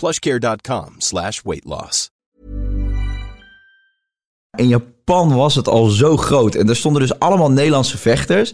plushcare.com 0.00 0.94
slash 0.98 1.40
weight 1.42 1.64
loss. 1.64 2.10
In 4.56 4.68
Japan 4.68 5.34
was 5.34 5.54
het 5.54 5.68
al 5.68 5.86
zo 5.86 6.16
groot. 6.16 6.54
En 6.54 6.68
er 6.68 6.76
stonden 6.76 7.02
dus 7.02 7.18
allemaal 7.18 7.50
Nederlandse 7.50 7.98
vechters. 7.98 8.52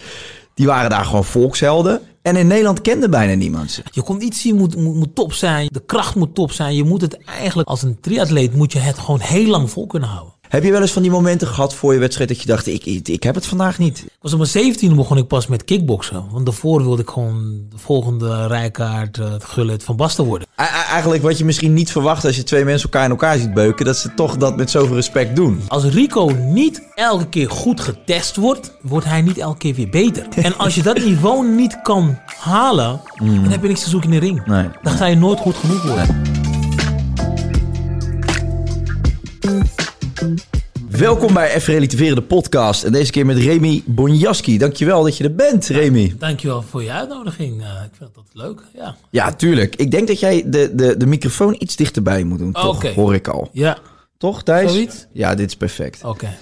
Die 0.55 0.67
waren 0.67 0.91
daar 0.91 1.05
gewoon 1.05 1.25
volkshelden. 1.25 2.01
En 2.23 2.37
in 2.37 2.47
Nederland 2.47 2.81
kende 2.81 3.09
bijna 3.09 3.35
niemand 3.35 3.71
ze. 3.71 3.83
Je 3.91 4.03
conditie 4.03 4.55
moet, 4.55 4.77
moet, 4.77 4.95
moet 4.95 5.15
top 5.15 5.33
zijn, 5.33 5.69
de 5.73 5.85
kracht 5.85 6.15
moet 6.15 6.35
top 6.35 6.53
zijn. 6.53 6.75
Je 6.75 6.85
moet 6.85 7.01
het 7.01 7.25
eigenlijk, 7.25 7.69
als 7.69 7.83
een 7.83 8.01
triatleet, 8.01 8.55
moet 8.55 8.73
je 8.73 8.79
het 8.79 8.99
gewoon 8.99 9.21
heel 9.21 9.47
lang 9.47 9.71
vol 9.71 9.87
kunnen 9.87 10.09
houden. 10.09 10.34
Heb 10.55 10.65
je 10.65 10.71
wel 10.71 10.81
eens 10.81 10.93
van 10.93 11.03
die 11.03 11.11
momenten 11.11 11.49
gehad 11.49 11.75
voor 11.75 11.93
je 11.93 11.99
wedstrijd 11.99 12.29
dat 12.29 12.41
je 12.41 12.47
dacht, 12.47 12.67
ik, 12.67 12.85
ik, 12.85 13.09
ik 13.09 13.23
heb 13.23 13.35
het 13.35 13.47
vandaag 13.47 13.79
niet? 13.79 13.99
Ik 13.99 14.13
was 14.21 14.33
op 14.33 14.39
mijn 14.39 14.51
17 14.51 14.97
begon 14.97 15.17
ik 15.17 15.27
pas 15.27 15.47
met 15.47 15.65
kickboksen. 15.65 16.25
Want 16.31 16.45
daarvoor 16.45 16.83
wilde 16.83 17.03
ik 17.03 17.09
gewoon 17.09 17.67
de 17.71 17.79
volgende 17.79 18.47
rijkaart, 18.47 19.19
uh, 19.19 19.31
het 19.33 19.45
gullet 19.45 19.85
van 19.85 19.97
Basten 19.97 20.25
worden. 20.25 20.49
Eigenlijk 20.91 21.23
wat 21.23 21.39
je 21.39 21.45
misschien 21.45 21.75
niet 21.75 21.93
verwacht 21.93 22.25
als 22.25 22.37
je 22.37 22.43
twee 22.43 22.65
mensen 22.65 22.91
elkaar 22.91 23.05
in 23.05 23.11
elkaar 23.11 23.39
ziet 23.39 23.55
beuken, 23.55 23.85
dat 23.85 23.97
ze 23.97 24.15
toch 24.15 24.37
dat 24.37 24.57
met 24.57 24.71
zoveel 24.71 24.95
respect 24.95 25.37
doen. 25.37 25.63
Als 25.69 25.85
Rico 25.85 26.31
niet 26.39 26.83
elke 26.95 27.29
keer 27.29 27.51
goed 27.51 27.81
getest 27.81 28.37
wordt, 28.37 28.73
wordt 28.83 29.07
hij 29.07 29.23
niet 29.23 29.39
elke 29.39 29.59
keer 29.59 29.75
weer 29.75 29.91
beter. 29.91 30.27
en 30.43 30.59
als 30.59 30.75
je 30.75 30.83
dat 30.83 30.99
niveau 30.99 31.47
niet 31.47 31.83
kan 31.83 32.19
halen, 32.39 33.01
dan 33.19 33.51
heb 33.51 33.63
je 33.63 33.69
niks 33.69 33.83
te 33.83 33.89
zoeken 33.89 34.13
in 34.13 34.21
de 34.21 34.27
ring. 34.27 34.47
Nee. 34.47 34.69
Dan 34.83 34.93
ga 34.93 35.07
je 35.07 35.17
nooit 35.17 35.39
goed 35.39 35.55
genoeg 35.55 35.83
worden. 35.83 36.54
Welkom 40.91 41.35
bij 41.35 41.55
Even 41.55 41.75
Relativeren, 41.75 42.15
de 42.15 42.23
podcast. 42.23 42.85
En 42.85 42.93
deze 42.93 43.11
keer 43.11 43.27
met 43.27 43.37
Remy 43.37 43.83
Bonjaski. 43.87 44.59
Dankjewel 44.59 45.03
dat 45.03 45.17
je 45.17 45.25
er 45.25 45.35
bent, 45.35 45.67
Remy. 45.67 46.15
Dankjewel 46.19 46.63
voor 46.63 46.83
je 46.83 46.91
uitnodiging. 46.93 47.61
Uh, 47.61 47.67
ik 47.67 47.91
vind 47.99 48.15
dat 48.15 48.25
leuk. 48.33 48.61
Ja, 48.75 48.97
Ja, 49.11 49.33
tuurlijk. 49.33 49.77
Ik 49.77 49.91
denk 49.91 50.09
dat 50.09 50.21
jij 50.21 50.43
de, 50.47 50.75
de, 50.75 50.97
de 50.97 51.07
microfoon 51.07 51.57
iets 51.59 51.77
dichterbij 51.77 52.25
moet 52.25 52.39
doen, 52.39 52.53
toch? 52.53 52.95
Hoor 52.95 53.15
ik 53.15 53.29
al. 53.29 53.49
ja. 53.53 53.79
Toch, 54.19 54.43
Thijs? 54.43 54.73
Zoiets? 54.73 55.07
Ja, 55.13 55.35
dit 55.35 55.49
is 55.49 55.57
perfect. 55.57 56.05
oké. 56.05 56.37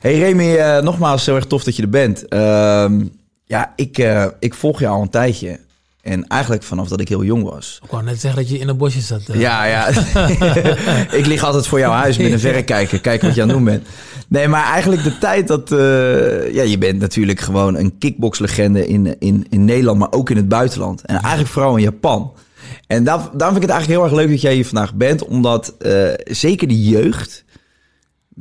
Hey 0.00 0.18
Remy, 0.18 0.56
eh, 0.56 0.82
nogmaals 0.82 1.26
heel 1.26 1.34
erg 1.34 1.46
tof 1.46 1.64
dat 1.64 1.76
je 1.76 1.82
er 1.82 1.88
bent. 1.88 2.28
Ehm, 2.28 3.04
ja, 3.44 3.72
ik, 3.76 3.98
eh, 3.98 4.26
ik 4.38 4.54
volg 4.54 4.80
je 4.80 4.86
al 4.86 5.02
een 5.02 5.08
tijdje. 5.10 5.60
En 6.02 6.26
eigenlijk 6.26 6.62
vanaf 6.62 6.88
dat 6.88 7.00
ik 7.00 7.08
heel 7.08 7.24
jong 7.24 7.42
was. 7.42 7.80
Ik 7.84 7.90
wou 7.90 8.02
net 8.02 8.20
zeggen 8.20 8.40
dat 8.42 8.50
je 8.50 8.58
in 8.58 8.68
een 8.68 8.76
bosje 8.76 9.00
zat. 9.00 9.20
eh. 9.28 9.40
Ja, 9.40 9.64
ja. 9.64 9.88
ik 11.20 11.26
lig 11.26 11.42
altijd 11.44 11.66
voor 11.66 11.78
jouw 11.78 11.92
huis 11.92 12.16
met 12.18 12.32
een 12.32 12.40
verrekijker. 12.40 13.00
Kijken 13.00 13.26
wat 13.26 13.36
je 13.36 13.42
aan 13.42 13.48
het 13.48 13.56
doen 13.56 13.66
bent. 13.66 13.86
Nee, 14.28 14.48
maar 14.48 14.64
eigenlijk 14.64 15.02
de 15.04 15.18
tijd 15.18 15.48
dat... 15.48 15.72
eh, 15.72 16.54
ja, 16.54 16.62
je 16.62 16.78
bent 16.78 17.00
natuurlijk 17.00 17.40
gewoon 17.40 17.76
een 17.76 17.98
kickboxlegende 17.98 18.86
in, 18.86 19.16
in, 19.18 19.46
in 19.50 19.64
Nederland, 19.64 19.98
maar 19.98 20.12
ook 20.12 20.30
in 20.30 20.36
het 20.36 20.48
buitenland. 20.48 21.02
En 21.04 21.16
eigenlijk 21.18 21.48
vooral 21.52 21.76
in 21.76 21.82
Japan. 21.82 22.32
En 22.86 23.04
daar, 23.04 23.18
daarom 23.18 23.38
vind 23.38 23.56
ik 23.56 23.62
het 23.62 23.70
eigenlijk 23.70 24.00
heel 24.00 24.04
erg 24.04 24.12
leuk 24.20 24.30
dat 24.30 24.40
jij 24.40 24.54
hier 24.54 24.66
vandaag 24.66 24.94
bent. 24.94 25.24
Omdat 25.24 25.74
eh, 25.78 25.92
zeker 26.24 26.68
de 26.68 26.84
jeugd, 26.84 27.44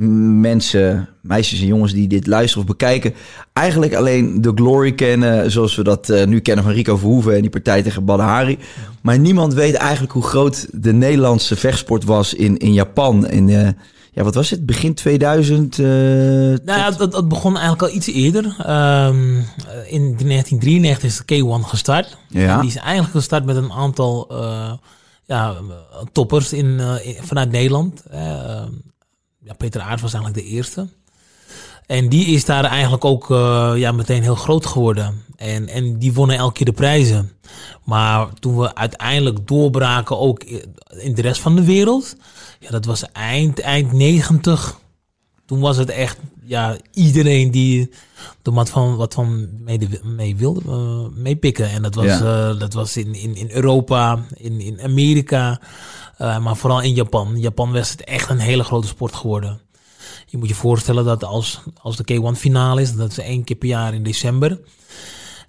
mensen, 0.07 1.09
meisjes 1.21 1.59
en 1.59 1.65
jongens 1.67 1.93
die 1.93 2.07
dit 2.07 2.27
luisteren 2.27 2.61
of 2.63 2.69
bekijken... 2.69 3.13
eigenlijk 3.53 3.93
alleen 3.93 4.41
de 4.41 4.51
glory 4.55 4.91
kennen 4.93 5.51
zoals 5.51 5.75
we 5.75 5.83
dat 5.83 6.09
eh, 6.09 6.25
nu 6.27 6.39
kennen 6.39 6.63
van 6.63 6.73
Rico 6.73 6.97
Verhoeven... 6.97 7.35
en 7.35 7.41
die 7.41 7.49
partij 7.49 7.83
tegen 7.83 8.05
Badahari. 8.05 8.57
Maar 9.01 9.19
niemand 9.19 9.53
weet 9.53 9.73
eigenlijk 9.75 10.11
hoe 10.13 10.23
groot 10.23 10.67
de 10.71 10.93
Nederlandse 10.93 11.55
vechtsport 11.55 12.03
was 12.03 12.33
in, 12.33 12.57
in 12.57 12.73
Japan. 12.73 13.27
In, 13.27 13.49
eh, 13.49 13.67
ja, 14.11 14.23
wat 14.23 14.35
was 14.35 14.49
het? 14.49 14.65
Begin 14.65 14.93
2000? 14.93 15.79
eh, 15.79 15.85
Nou 15.85 16.59
ja, 16.65 16.91
dat, 16.91 17.11
dat 17.11 17.27
begon 17.27 17.53
eigenlijk 17.57 17.81
al 17.91 17.97
iets 17.97 18.07
eerder. 18.07 18.45
Ehm, 18.45 19.35
in 19.87 20.15
1993 20.17 21.03
is 21.03 21.21
de 21.25 21.35
K1 21.63 21.65
gestart. 21.67 22.17
Ja. 22.27 22.53
En 22.55 22.59
die 22.59 22.69
is 22.69 22.75
eigenlijk 22.77 23.11
gestart 23.15 23.45
met 23.45 23.55
een 23.55 23.71
aantal 23.71 24.27
ja, 25.25 25.53
toppers 26.11 26.53
in, 26.53 26.79
in- 27.03 27.15
vanuit 27.21 27.51
Nederland. 27.51 28.03
Ja, 29.49 29.55
Peter 29.57 29.81
Aert 29.81 30.01
was 30.01 30.13
eigenlijk 30.13 30.45
de 30.45 30.51
eerste. 30.53 30.87
En 31.85 32.09
die 32.09 32.25
is 32.25 32.45
daar 32.45 32.63
eigenlijk 32.63 33.05
ook 33.05 33.31
eh, 33.31 33.71
ja, 33.75 33.91
meteen 33.91 34.21
heel 34.21 34.35
groot 34.35 34.65
geworden. 34.65 35.23
En, 35.35 35.67
en 35.67 35.97
die 35.99 36.13
wonnen 36.13 36.37
elke 36.37 36.53
keer 36.53 36.65
de 36.65 36.71
prijzen. 36.71 37.31
Maar 37.83 38.33
toen 38.33 38.57
we 38.57 38.75
uiteindelijk 38.75 39.47
doorbraken 39.47 40.19
ook 40.19 40.43
in 40.89 41.13
de 41.13 41.21
rest 41.21 41.41
van 41.41 41.55
de 41.55 41.63
wereld. 41.63 42.15
Ja, 42.59 42.69
dat 42.69 42.85
was 42.85 43.11
eind, 43.11 43.59
eind 43.59 43.91
90. 43.91 44.79
Toen 45.45 45.59
was 45.59 45.77
het 45.77 45.89
echt 45.89 46.17
ja, 46.43 46.77
iedereen 46.93 47.51
die 47.51 47.89
er 48.43 48.51
wat 48.53 48.69
van, 48.69 48.95
wat 48.95 49.13
van 49.13 49.49
mee, 49.63 49.79
mee 50.03 50.35
wilde 50.35 50.61
eh, 50.67 51.17
meepikken. 51.21 51.69
En 51.69 51.81
dat 51.81 51.95
was, 51.95 52.05
Ja. 52.05 52.49
eh, 52.49 52.59
dat 52.59 52.73
was 52.73 52.97
in, 52.97 53.13
in, 53.15 53.35
in 53.35 53.49
Europa, 53.51 54.19
in, 54.35 54.59
in 54.61 54.81
Amerika, 54.81 55.59
eh, 56.19 56.37
maar 56.39 56.55
vooral 56.55 56.81
in 56.81 56.93
Japan. 56.93 57.33
In 57.35 57.39
Japan 57.41 57.71
was 57.73 57.89
het 57.91 58.03
echt 58.03 58.29
een 58.29 58.39
hele 58.39 58.63
grote 58.63 58.87
sport 58.87 59.15
geworden. 59.15 59.59
Je 60.25 60.37
moet 60.37 60.47
je 60.47 60.55
voorstellen 60.55 61.05
dat 61.05 61.23
als, 61.23 61.61
als 61.81 61.97
de 61.97 62.03
K1 62.33 62.37
finale 62.37 62.81
is, 62.81 62.95
dat 62.95 63.11
is 63.11 63.19
één 63.19 63.43
keer 63.43 63.55
per 63.55 63.67
jaar 63.67 63.93
in 63.93 64.03
december. 64.03 64.59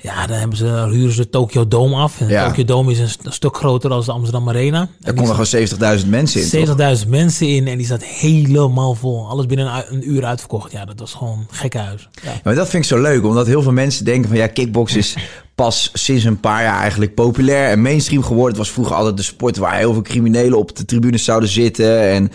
Ja, 0.02 0.26
dan 0.26 0.36
hebben 0.38 0.56
ze, 0.56 0.86
huren 0.90 1.12
ze 1.14 1.20
de 1.22 1.28
Tokyo 1.30 1.68
Dome 1.68 1.94
af. 1.96 2.20
En 2.20 2.28
Ja. 2.28 2.46
Tokyo 2.46 2.64
Dome 2.64 2.90
is 2.92 2.98
een, 2.98 3.08
st- 3.08 3.26
een 3.26 3.32
stuk 3.32 3.56
groter 3.56 3.90
dan 3.90 4.00
de 4.04 4.12
Amsterdam 4.12 4.48
Arena. 4.48 4.88
Daar 5.00 5.14
konden 5.14 5.34
gewoon 5.44 6.00
70.000 6.00 6.06
mensen 6.08 6.58
in, 6.60 6.64
toch? 6.66 6.98
70.000 7.02 7.08
mensen 7.08 7.48
in 7.48 7.68
en 7.68 7.76
die 7.78 7.86
zat 7.86 8.04
helemaal 8.04 8.94
vol. 8.94 9.28
Alles 9.28 9.46
binnen 9.46 9.84
een, 9.88 10.10
uur 10.10 10.24
uitverkocht. 10.24 10.72
Ja, 10.72 10.84
dat 10.84 10.98
was 10.98 11.14
gewoon 11.14 11.46
gek 11.50 11.74
huis. 11.74 12.08
Ja, 12.22 12.32
maar 12.44 12.54
dat 12.54 12.68
vind 12.68 12.82
ik 12.84 12.88
zo 12.88 13.00
leuk, 13.00 13.24
omdat 13.24 13.46
heel 13.46 13.62
veel 13.62 13.72
mensen 13.72 14.04
denken 14.04 14.28
van 14.28 14.38
ja, 14.38 14.46
kickbox 14.46 14.96
is 14.96 15.16
pas 15.60 15.90
sinds 15.92 16.24
een 16.24 16.40
paar 16.40 16.62
jaar 16.62 16.80
eigenlijk 16.80 17.14
populair 17.14 17.70
en 17.70 17.82
mainstream 17.82 18.22
geworden. 18.22 18.48
Het 18.48 18.56
was 18.58 18.70
vroeger 18.70 18.94
altijd 18.94 19.16
de 19.16 19.22
sport 19.22 19.56
waar 19.56 19.76
heel 19.76 19.92
veel 19.92 20.02
criminelen 20.02 20.58
op 20.58 20.76
de 20.76 20.84
tribunes 20.84 21.24
zouden 21.24 21.48
zitten 21.48 22.00
en 22.00 22.30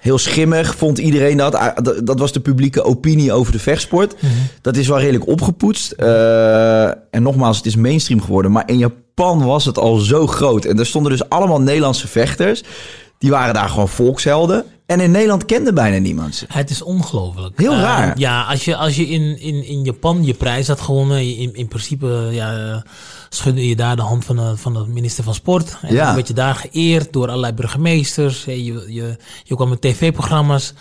heel 0.00 0.18
schimmig 0.18 0.76
vond 0.76 0.98
iedereen 0.98 1.36
dat. 1.36 1.54
Ah, 1.54 1.76
dat- 2.04 2.18
was 2.18 2.32
de 2.32 2.40
publieke 2.40 2.82
opinie 2.84 3.32
over 3.32 3.52
de 3.52 3.58
vechtsport. 3.58 4.14
Dat 4.60 4.76
is 4.76 4.88
wel 4.88 4.98
redelijk 5.00 5.26
opgepoetst. 5.28 5.92
Eh, 5.92 6.84
en 6.86 7.22
nogmaals, 7.22 7.56
het 7.56 7.66
is 7.66 7.76
mainstream 7.76 8.20
geworden. 8.22 8.52
Maar 8.52 8.68
in 8.68 8.78
Japan 8.78 9.44
was 9.44 9.64
het 9.64 9.78
al 9.78 9.96
zo 9.96 10.26
groot. 10.26 10.64
En 10.64 10.78
er 10.78 10.86
stonden 10.86 11.12
dus 11.12 11.28
allemaal 11.28 11.60
Nederlandse 11.60 12.08
vechters. 12.08 12.62
Die 13.18 13.30
waren 13.30 13.54
daar 13.54 13.68
gewoon 13.68 13.88
volkshelden. 13.88 14.64
En 14.86 15.00
in 15.00 15.10
Nederland 15.10 15.44
kende 15.44 15.72
bijna 15.72 15.98
niemand 15.98 16.34
ze. 16.34 16.44
Het 16.48 16.70
is 16.70 16.82
ongelooflijk. 16.82 17.58
Heel 17.58 17.72
Eh, 17.72 17.80
raar. 17.80 18.18
ja, 18.18 18.42
als 18.42 18.64
je, 18.64 18.76
als 18.76 18.96
je 18.96 19.08
in, 19.08 19.40
in, 19.40 19.64
in 19.66 19.82
Japan 19.84 20.24
je 20.24 20.34
prijs 20.34 20.68
had 20.68 20.80
gewonnen, 20.80 21.36
in, 21.38 21.54
in 21.54 21.68
principe 21.68 22.28
ja, 22.30 22.82
schudde 23.28 23.68
je 23.68 23.76
daar 23.76 23.96
de 23.96 24.02
hand 24.02 24.24
van 24.24 24.36
de, 24.36 24.52
van 24.56 24.72
de 24.72 24.84
minister 24.86 25.24
van 25.24 25.34
Sport. 25.34 25.76
En 25.82 25.94
Ja. 25.94 26.04
dan 26.04 26.14
werd 26.14 26.28
je 26.28 26.34
daar 26.34 26.54
geëerd 26.54 27.12
door 27.12 27.28
allerlei 27.28 27.52
burgemeesters. 27.52 28.44
Je, 28.44 28.64
je, 28.92 29.16
je 29.44 29.54
kwam 29.54 29.68
met 29.68 29.80
tv-programma's, 29.80 30.74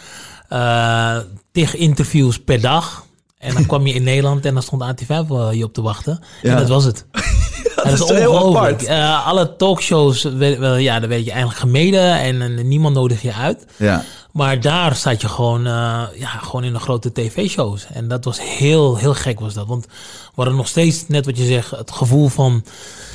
eh 0.50 1.18
tegen 1.52 1.80
interviews 1.80 2.40
per 2.40 2.62
dag. 2.62 3.06
En 3.38 3.54
dan 3.54 3.66
kwam 3.72 3.88
je 3.88 3.94
in 3.94 4.04
Nederland 4.04 4.46
en 4.46 4.54
dan 4.54 4.64
stond 4.64 4.84
AT5 4.84 5.08
eh, 5.08 5.48
je 5.52 5.64
op 5.64 5.74
te 5.74 5.82
wachten. 5.82 6.20
Ja. 6.42 6.52
En 6.52 6.58
dat 6.58 6.68
was 6.68 6.84
het. 6.84 7.06
dat, 7.84 7.94
is 7.94 8.18
heel 8.18 8.32
ongelooflijk. 8.32 8.90
apart. 8.90 9.26
Alle 9.26 9.56
talkshows, 9.56 10.24
wel, 10.24 10.76
ja, 10.76 11.00
daar 11.00 11.10
werd 11.10 11.26
je 11.26 11.32
eigenlijk 11.32 11.60
gemeden 11.60 12.20
en, 12.20 12.42
en 12.42 12.68
niemand 12.68 12.96
nodig 12.96 13.22
je 13.22 13.34
uit. 13.34 13.66
Ja. 13.78 14.04
Maar 14.32 14.60
daar 14.60 14.96
zat 14.96 15.22
je 15.22 15.28
gewoon, 15.28 15.66
eh, 15.66 16.04
ja, 16.16 16.28
gewoon 16.28 16.64
in 16.64 16.74
de 16.74 16.80
grote 16.80 17.12
tv-shows. 17.12 17.88
En 17.94 18.08
dat 18.08 18.26
was 18.26 18.42
heel, 18.42 18.98
heel 18.98 19.14
gek 19.14 19.40
was 19.40 19.54
dat. 19.54 19.68
Want 19.68 19.86
we 19.86 19.92
hadden 20.36 20.56
nog 20.56 20.68
steeds, 20.68 21.08
net 21.08 21.26
wat 21.26 21.38
je 21.38 21.46
zegt, 21.46 21.72
het 21.72 21.92
gevoel 21.92 22.28
van... 22.28 22.64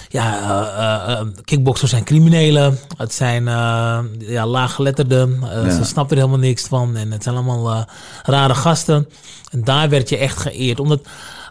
ja, 0.08 0.40
eh, 0.40 1.12
eh, 1.12 1.26
kickboxers 1.44 1.90
zijn 1.90 2.04
criminelen. 2.04 2.78
Het 2.96 3.14
zijn 3.14 3.44
ja, 4.18 4.46
laaggeletterden. 4.46 5.40
Ja. 5.40 5.70
Ze 5.70 5.84
snappen 5.84 6.16
er 6.16 6.22
helemaal 6.22 6.46
niks 6.46 6.66
van. 6.66 6.96
En 6.96 7.12
het 7.12 7.22
zijn 7.22 7.34
allemaal 7.34 7.86
rare 8.22 8.54
gasten. 8.54 9.08
En 9.50 9.64
daar 9.64 9.88
werd 9.88 10.08
je 10.08 10.16
echt 10.16 10.38
geëerd. 10.38 10.80
Omdat 10.80 11.00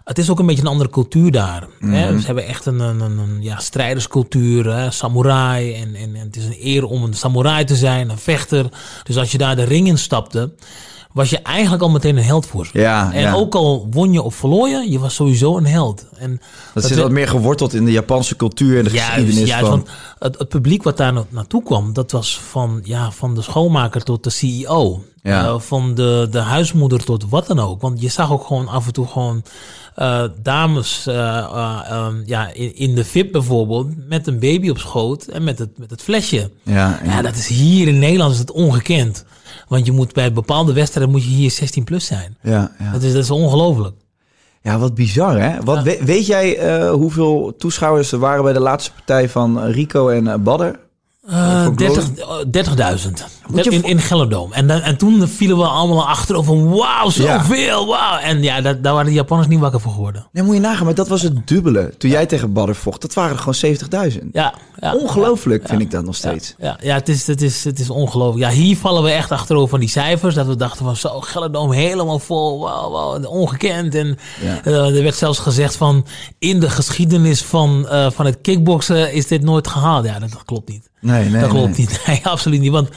het 0.05 0.17
is 0.17 0.29
ook 0.29 0.39
een 0.39 0.45
beetje 0.45 0.61
een 0.61 0.67
andere 0.67 0.89
cultuur 0.89 1.31
daar. 1.31 1.67
Hè? 1.79 2.19
Ze 2.19 2.25
hebben 2.25 2.45
echt 2.45 2.65
een, 2.65 2.79
een, 2.79 2.99
een, 3.01 3.37
ja, 3.39 3.59
strijderscultuur. 3.59 4.75
Hè? 4.75 4.91
Samurai. 4.91 5.73
En, 5.73 5.95
en, 5.95 6.15
en 6.15 6.25
het 6.25 6.35
is 6.35 6.45
een 6.45 6.57
eer 6.61 6.85
om 6.85 7.03
een 7.03 7.13
samurai 7.13 7.63
te 7.63 7.75
zijn. 7.75 8.09
Een 8.09 8.17
vechter. 8.17 8.65
Dus 9.03 9.17
als 9.17 9.31
je 9.31 9.37
daar 9.37 9.55
de 9.55 9.63
ring 9.63 9.87
in 9.87 9.97
stapte... 9.97 10.53
was 11.11 11.29
je 11.29 11.39
eigenlijk 11.39 11.83
al 11.83 11.89
meteen 11.89 12.17
een 12.17 12.23
held 12.23 12.45
voor 12.45 12.65
ze. 12.65 12.79
Ja, 12.79 13.13
en 13.13 13.21
ja. 13.21 13.33
ook 13.33 13.55
al 13.55 13.87
won 13.91 14.13
je 14.13 14.21
of 14.21 14.35
verloor 14.35 14.69
je... 14.69 14.91
je 14.91 14.99
was 14.99 15.15
sowieso 15.15 15.57
een 15.57 15.65
held. 15.65 16.05
En 16.17 16.41
Dat, 16.73 16.83
zit 16.83 16.97
wat 16.97 17.11
meer 17.11 17.27
geworteld 17.27 17.73
in 17.73 17.85
de 17.85 17.91
Japanse 17.91 18.35
cultuur 18.35 18.77
en 18.77 18.83
de 18.83 18.89
geschiedenis 18.89 19.47
juist, 19.47 19.67
van... 19.67 19.69
want 19.69 19.89
het, 20.19 20.37
het 20.37 20.49
publiek 20.49 20.83
wat 20.83 20.97
daar 20.97 21.13
na- 21.13 21.25
naartoe 21.29 21.63
kwam, 21.63 21.93
dat 21.93 22.11
was 22.11 22.39
van, 22.39 22.79
ja, 22.83 23.11
van 23.11 23.35
de 23.35 23.41
schoonmaker 23.41 24.03
tot 24.03 24.23
de 24.23 24.29
CEO. 24.29 25.03
Ja. 25.31 25.45
Eh, 25.45 25.59
van 25.59 25.95
de, 25.95 26.27
de 26.31 26.39
huismoeder 26.39 27.03
tot 27.03 27.25
wat 27.29 27.47
dan 27.47 27.59
ook. 27.59 27.81
Want 27.81 28.01
je 28.01 28.09
zag 28.09 28.31
ook 28.31 28.45
gewoon 28.45 28.67
af 28.67 28.85
en 28.85 28.93
toe 28.93 29.07
gewoon 29.07 29.43
eh, 29.95 30.23
dames 30.41 31.07
eh, 31.07 31.37
eh, 31.37 31.79
ehm, 31.89 32.15
ja, 32.25 32.53
in, 32.53 32.75
in 32.75 32.95
de 32.95 33.05
VIP 33.05 33.31
bijvoorbeeld, 33.31 34.07
met 34.07 34.27
een 34.27 34.39
baby 34.39 34.69
op 34.69 34.77
schoot 34.77 35.23
en 35.25 35.43
met 35.43 35.59
het, 35.59 35.77
met 35.77 35.89
het 35.89 36.01
flesje. 36.01 36.51
Ja, 36.63 36.99
Ja, 37.05 37.21
dat 37.21 37.35
is 37.35 37.47
hier 37.47 37.87
in 37.87 37.99
Nederland 37.99 38.33
is 38.33 38.39
het 38.39 38.51
ongekend. 38.51 39.25
Want 39.67 39.85
je 39.85 39.91
moet 39.91 40.13
bij 40.13 40.33
bepaalde 40.33 40.73
wedstrijden 40.73 41.11
moet 41.13 41.23
je 41.23 41.29
hier 41.29 41.51
16 41.51 41.83
plus 41.83 42.05
zijn. 42.05 42.37
ja, 42.41 42.71
ja. 42.79 42.91
Dat 42.91 43.01
is, 43.01 43.13
dat 43.13 43.23
is 43.23 43.31
ongelooflijk. 43.31 43.95
ja, 44.61 44.77
wat 44.77 44.95
bizar 44.95 45.39
hè? 45.41 45.63
Wat, 45.63 45.83
we- 45.83 45.99
weet 46.05 46.25
jij 46.25 46.57
hoeveel 46.89 47.53
toeschouwers 47.57 48.11
er 48.11 48.19
waren 48.19 48.43
bij 48.43 48.53
de 48.53 48.59
laatste 48.59 48.91
partij 48.91 49.29
van 49.29 49.63
Rico 49.65 50.07
en 50.09 50.43
Badder? 50.43 50.79
Eh, 51.27 51.63
Voor 51.63 51.77
30 51.77 52.09
eh, 52.15 52.95
30.000 53.05 53.11
Moet 53.47 53.63
je 53.63 53.69
in, 53.69 53.83
in 53.83 53.99
Gelderdoom. 53.99 54.53
En, 54.53 54.67
dan, 54.67 54.81
en 54.81 54.97
toen 54.97 55.27
vielen 55.27 55.57
we 55.57 55.63
allemaal 55.63 56.07
achter 56.07 56.43
van 56.43 56.69
wauw, 56.69 57.09
zoveel, 57.09 57.87
wauw. 57.87 58.17
En 58.17 58.43
ja, 58.43 58.61
dat, 58.61 58.83
daar 58.83 58.93
waren 58.93 59.07
de 59.07 59.13
Japanners 59.13 59.49
niet 59.49 59.59
wakker 59.59 59.79
voor 59.81 59.91
geworden. 59.91 60.27
Nee, 60.31 60.43
moet 60.43 60.55
je 60.55 60.61
nagaan, 60.61 60.85
maar 60.85 60.95
dat 60.95 61.07
was 61.07 61.21
het 61.21 61.47
dubbele. 61.47 61.93
Toen 61.97 62.09
jij 62.09 62.25
tegen 62.25 62.53
Badder 62.53 62.75
vocht, 62.75 63.01
dat 63.01 63.13
waren 63.13 63.37
er 63.37 63.53
gewoon 63.53 64.11
70.000. 64.11 64.19
Ja, 64.31 64.53
ja, 64.79 64.95
Ongelooflijk 64.95 65.67
vind 65.67 65.81
ik 65.81 65.91
dat 65.91 66.03
nog 66.03 66.17
ja, 66.17 66.29
steeds. 66.29 66.55
Ja, 66.57 66.77
ja 66.81 66.95
het, 66.95 67.09
is, 67.09 67.27
het, 67.27 67.41
is, 67.41 67.63
het 67.63 67.79
is 67.79 67.89
ongelooflijk. 67.89 68.51
Ja, 68.51 68.57
hier 68.57 68.77
vallen 68.77 69.03
we 69.03 69.09
echt 69.11 69.31
achterover 69.31 69.69
van 69.69 69.79
die 69.79 69.89
cijfers. 69.89 70.35
Dat 70.35 70.45
we 70.47 70.55
dachten 70.55 70.85
van 70.85 70.95
zo, 70.95 71.19
Gelderdoom 71.21 71.71
helemaal 71.71 72.19
vol, 72.19 72.59
wauw, 72.59 73.23
ongekend. 73.23 73.95
En 73.95 74.17
Ja. 74.41 74.61
eh, 74.63 74.95
er 74.95 75.03
werd 75.03 75.15
zelfs 75.15 75.39
gezegd 75.39 75.75
van 75.75 76.05
in 76.39 76.59
de 76.59 76.69
geschiedenis 76.69 77.43
van, 77.43 77.87
eh, 77.87 78.11
van 78.11 78.25
het 78.25 78.37
kickboksen 78.41 79.13
is 79.13 79.27
dit 79.27 79.41
nooit 79.43 79.67
gehaald. 79.67 80.05
Ja, 80.05 80.19
dat, 80.19 80.31
dat 80.31 80.43
klopt 80.45 80.69
niet. 80.69 80.89
Nee, 81.05 81.29
nee, 81.29 81.41
dat 81.41 81.49
klopt 81.49 81.67
nee. 81.77 81.77
niet. 81.77 82.01
Nee, 82.07 82.21
absoluut 82.23 82.59
niet. 82.59 82.71
Want 82.71 82.89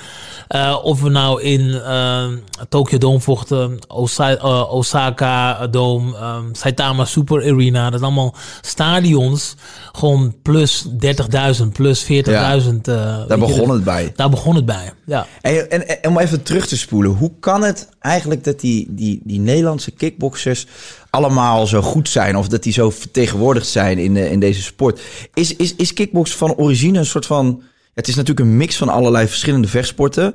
eh, 0.49 0.79
of 0.83 1.01
we 1.03 1.09
nou 1.09 1.43
in 1.43 1.75
eh, 1.75 2.27
Tokyo 2.69 2.99
Dome 2.99 3.21
vochten, 3.21 3.79
Osa- 3.89 4.37
eh, 4.37 4.73
Osaka 4.75 5.67
Dome, 5.67 6.17
ehm, 6.17 6.45
Saitama 6.53 7.05
Super 7.05 7.43
Arena, 7.53 7.91
dat 7.91 8.01
zijn 8.01 8.13
allemaal 8.13 8.35
stadions. 8.61 9.55
Gewoon 9.93 10.35
plus 10.43 10.87
30.000, 11.61 11.67
plus 11.73 12.05
40.000. 12.05 12.09
eh, 12.89 13.27
Daar 13.29 13.39
begon 13.39 13.59
dus- 13.67 13.75
het 13.75 13.85
bij. 13.85 14.13
Daar 14.17 14.31
begon 14.31 14.55
het 14.55 14.65
bij. 14.67 14.93
Ja. 15.07 15.27
En, 15.41 15.71
en, 15.71 16.03
en 16.03 16.11
om 16.11 16.19
even 16.19 16.43
terug 16.43 16.67
te 16.67 16.77
spoelen, 16.79 17.11
hoe 17.11 17.33
kan 17.41 17.63
het 17.63 17.89
eigenlijk 18.01 18.45
dat 18.45 18.61
die, 18.61 18.87
die, 18.91 19.21
die 19.25 19.41
Nederlandse 19.41 19.91
kickboxers 19.91 20.67
allemaal 21.11 21.67
zo 21.67 21.83
goed 21.83 22.09
zijn 22.09 22.37
of 22.37 22.49
dat 22.49 22.63
die 22.63 22.73
zo 22.73 22.91
vertegenwoordigd 22.91 23.67
zijn 23.67 23.99
in, 23.99 24.17
in 24.17 24.41
deze 24.41 24.63
sport? 24.63 25.01
Is, 25.35 25.57
is, 25.57 25.75
is 25.77 25.93
kickbox 25.93 26.35
van 26.37 26.55
origine 26.55 26.99
een 26.99 27.07
soort 27.07 27.27
van. 27.27 27.63
Het 27.99 28.09
is 28.09 28.15
natuurlijk 28.15 28.47
een 28.47 28.57
mix 28.57 28.77
van 28.77 28.89
allerlei 28.89 29.27
verschillende 29.27 29.69
vechtsporten. 29.69 30.35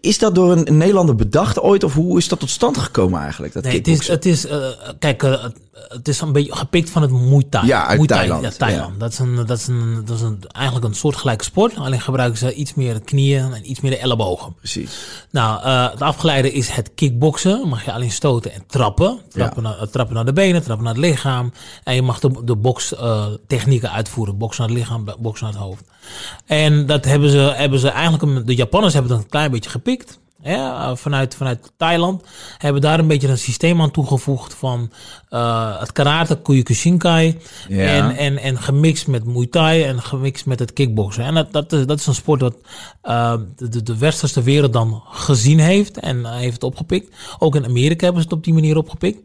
Is 0.00 0.18
dat 0.18 0.34
door 0.34 0.52
een, 0.52 0.76
Nederlander 0.76 1.14
bedacht 1.14 1.60
ooit 1.60 1.84
of 1.84 1.94
hoe 1.94 2.18
is 2.18 2.28
dat 2.28 2.40
tot 2.40 2.50
stand 2.50 2.78
gekomen 2.78 3.20
eigenlijk? 3.20 3.52
Dat 3.52 3.62
Nee, 3.62 3.76
het 3.76 3.88
is, 3.88 4.08
het 4.08 4.26
is 4.26 4.46
eh, 4.46 4.68
kijk, 4.98 5.22
eh, 5.22 5.44
het, 5.82 5.92
het 5.92 6.08
is 6.08 6.20
een 6.20 6.32
beetje 6.32 6.56
gepikt 6.56 6.90
van 6.90 7.02
het 7.02 7.10
Muay 7.10 7.44
Thai. 7.50 7.66
Ja, 7.66 7.86
uit 7.86 7.96
Muay 7.96 8.06
Thai, 8.06 8.20
Thailand, 8.28 8.42
Ja, 8.52 8.58
Thailand. 8.66 8.92
ja. 8.92 8.98
Dat 8.98 9.12
is, 9.12 9.18
een, 9.18 9.34
dat 9.34 9.58
is, 9.58 9.66
een, 9.66 10.02
dat 10.04 10.16
is 10.16 10.22
een, 10.22 10.40
eigenlijk 10.52 10.86
een 10.86 10.94
soortgelijke 10.94 11.44
sport. 11.44 11.76
Alleen 11.76 12.00
gebruiken 12.00 12.38
ze 12.38 12.54
iets 12.54 12.74
meer 12.74 12.94
de 12.94 13.00
knieën 13.00 13.52
en 13.54 13.70
iets 13.70 13.80
meer 13.80 13.90
de 13.90 13.98
ellebogen. 13.98 14.54
Precies. 14.54 14.98
Nou, 15.30 15.62
eh, 15.62 15.90
het 15.90 16.02
afgeleide 16.02 16.52
is 16.52 16.68
het 16.68 16.90
kickboksen. 16.94 17.68
Mag 17.68 17.84
je 17.84 17.92
alleen 17.92 18.10
stoten 18.10 18.52
en 18.52 18.62
trappen. 18.66 19.18
Trappen, 19.28 19.62
naar, 19.62 19.78
eh, 19.78 19.86
trappen 19.86 20.14
naar 20.14 20.24
de 20.24 20.32
benen, 20.32 20.62
trappen 20.62 20.84
naar 20.84 20.94
het 20.94 21.02
lichaam. 21.04 21.52
En 21.84 21.94
je 21.94 22.02
mag 22.02 22.20
de, 22.20 22.44
de 22.44 22.56
bokstechnieken 22.56 23.92
uitvoeren. 23.92 24.38
Boksen 24.38 24.60
naar 24.66 24.70
het 24.76 24.78
lichaam, 24.78 25.04
boksen 25.18 25.44
naar 25.46 25.54
het 25.54 25.62
hoofd. 25.64 25.84
En 26.46 26.86
dat 26.86 27.04
hebben 27.04 27.30
ze, 27.30 27.38
hebben 27.38 27.78
ze 27.78 27.88
eigenlijk, 27.88 28.22
een- 28.22 28.46
de 28.46 28.54
Japanners 28.54 28.92
hebben 28.94 29.12
het 29.12 29.20
een 29.22 29.28
klein 29.28 29.50
beetje 29.50 29.70
gepikt. 29.70 30.18
Hè, 30.48 30.96
vanuit, 30.96 31.34
vanuit 31.34 31.72
Thailand 31.76 32.22
hebben 32.58 32.82
daar 32.82 32.98
een 32.98 33.06
beetje 33.06 33.28
een 33.28 33.38
systeem 33.38 33.80
aan 33.80 33.90
toegevoegd 33.90 34.54
van 34.54 34.90
eh, 35.28 35.80
het 35.80 35.92
karate, 35.92 36.40
Kyokushinkai. 36.42 37.36
Ja. 37.68 37.86
En, 37.86 38.16
en, 38.16 38.38
en 38.38 38.58
gemixt 38.58 39.06
met 39.06 39.24
Muay 39.24 39.46
Thai 39.46 39.82
en 39.82 40.02
gemixt 40.02 40.46
met 40.46 40.58
het 40.58 40.72
kickboksen. 40.72 41.24
En 41.24 41.34
dat, 41.34 41.52
dat, 41.52 41.72
is, 41.72 41.86
dat 41.86 41.98
is 41.98 42.06
een 42.06 42.14
sport 42.14 42.40
wat 42.40 42.56
eh, 43.02 43.34
de, 43.56 43.68
de, 43.68 43.82
de 43.82 43.98
westerse 43.98 44.42
wereld 44.42 44.72
dan 44.72 45.02
gezien 45.10 45.58
heeft 45.58 45.98
en 45.98 46.26
heeft 46.26 46.52
het 46.52 46.64
opgepikt. 46.64 47.14
Ook 47.38 47.56
in 47.56 47.64
Amerika 47.64 48.04
hebben 48.04 48.22
ze 48.22 48.28
het 48.28 48.36
op 48.36 48.44
die 48.44 48.54
manier 48.54 48.76
opgepikt. 48.76 49.18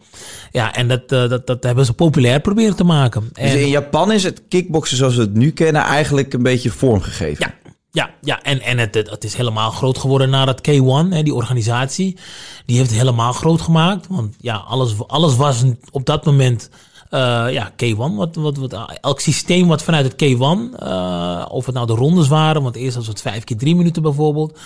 Ja, 0.52 0.76
en 0.76 0.88
dat, 0.88 1.12
eh, 1.12 1.30
dat, 1.30 1.48
dat 1.48 1.64
hebben 1.64 1.86
ze 1.86 1.94
populair 1.94 2.40
proberen 2.40 2.76
te 2.76 2.84
maken. 2.84 3.30
Dus 3.34 3.54
in 3.54 3.70
Japan 3.70 4.12
is 4.12 4.24
het 4.24 4.42
kickboksen 4.48 4.98
zoals 4.98 5.16
we 5.16 5.22
het 5.22 5.34
nu 5.34 5.52
kennen 5.52 5.82
eigenlijk 5.82 6.34
een 6.34 6.44
beetje 6.44 6.70
vormgegeven. 6.70 7.46
ja, 7.48 7.63
ja, 7.94 8.10
ja, 8.22 8.42
en, 8.42 8.62
en 8.62 8.78
het, 8.78 8.96
het, 8.96 9.24
is 9.24 9.36
helemaal 9.36 9.72
groot 9.72 9.98
geworden 9.98 10.30
nadat 10.30 10.62
K1, 10.70 11.10
hè, 11.10 11.24
die 11.24 11.34
organisatie, 11.34 12.18
die 12.66 12.78
heeft 12.78 12.90
het 12.90 13.00
helemaal 13.00 13.34
groot 13.34 13.62
gemaakt. 13.62 14.08
Want 14.10 14.36
ja, 14.40 14.56
alles, 14.56 15.08
alles 15.08 15.36
was 15.36 15.64
op 15.92 16.06
dat 16.06 16.26
moment 16.26 16.70
eh, 17.10 17.46
ja, 17.50 17.72
K1. 17.72 17.96
Wat, 17.96 18.36
wat, 18.36 18.58
wat, 18.58 18.76
elk 19.02 19.20
systeem 19.20 19.68
wat 19.68 19.84
vanuit 19.84 20.06
het 20.06 20.24
K1, 20.24 20.80
eh, 20.80 21.46
of 21.50 21.66
het 21.66 21.76
nou 21.76 21.88
de 21.88 21.94
rondes 21.94 22.28
waren, 22.28 22.64
want 22.64 22.76
eerst 22.76 22.96
was 22.96 23.08
het 23.08 23.22
vijf 23.22 23.44
keer 23.44 23.58
drie 23.58 23.76
minuten 23.76 24.02
bijvoorbeeld. 24.02 24.60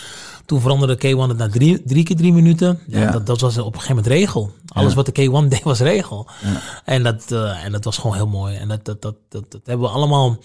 Toen 0.47 0.61
veranderde 0.61 0.95
K1 0.97 1.27
het 1.27 1.38
naar 1.38 1.49
drie, 1.49 1.83
drie 1.85 2.03
keer 2.03 2.15
drie 2.15 2.33
minuten. 2.33 2.79
Ja, 2.88 2.99
Ja. 2.99 3.11
Dat, 3.11 3.25
dat 3.25 3.41
was 3.41 3.57
op 3.57 3.65
een 3.73 3.79
gegeven 3.81 3.95
moment 3.95 4.13
regel. 4.13 4.51
Alles 4.67 4.94
wat 4.94 5.05
de 5.05 5.11
K1 5.44 5.47
deed 5.49 5.63
was 5.63 5.79
regel. 5.79 6.27
En, 6.85 7.03
dat, 7.03 7.23
eh, 7.31 7.63
en 7.65 7.71
dat 7.71 7.83
was 7.83 7.97
gewoon 7.97 8.15
heel 8.15 8.27
mooi. 8.27 8.55
En 8.55 8.67
dat, 8.67 8.85
dat, 8.85 9.01
dat, 9.01 9.15
dat, 9.29 9.51
dat 9.51 9.61
hebben 9.65 9.88
we 9.88 9.94
allemaal 9.94 10.38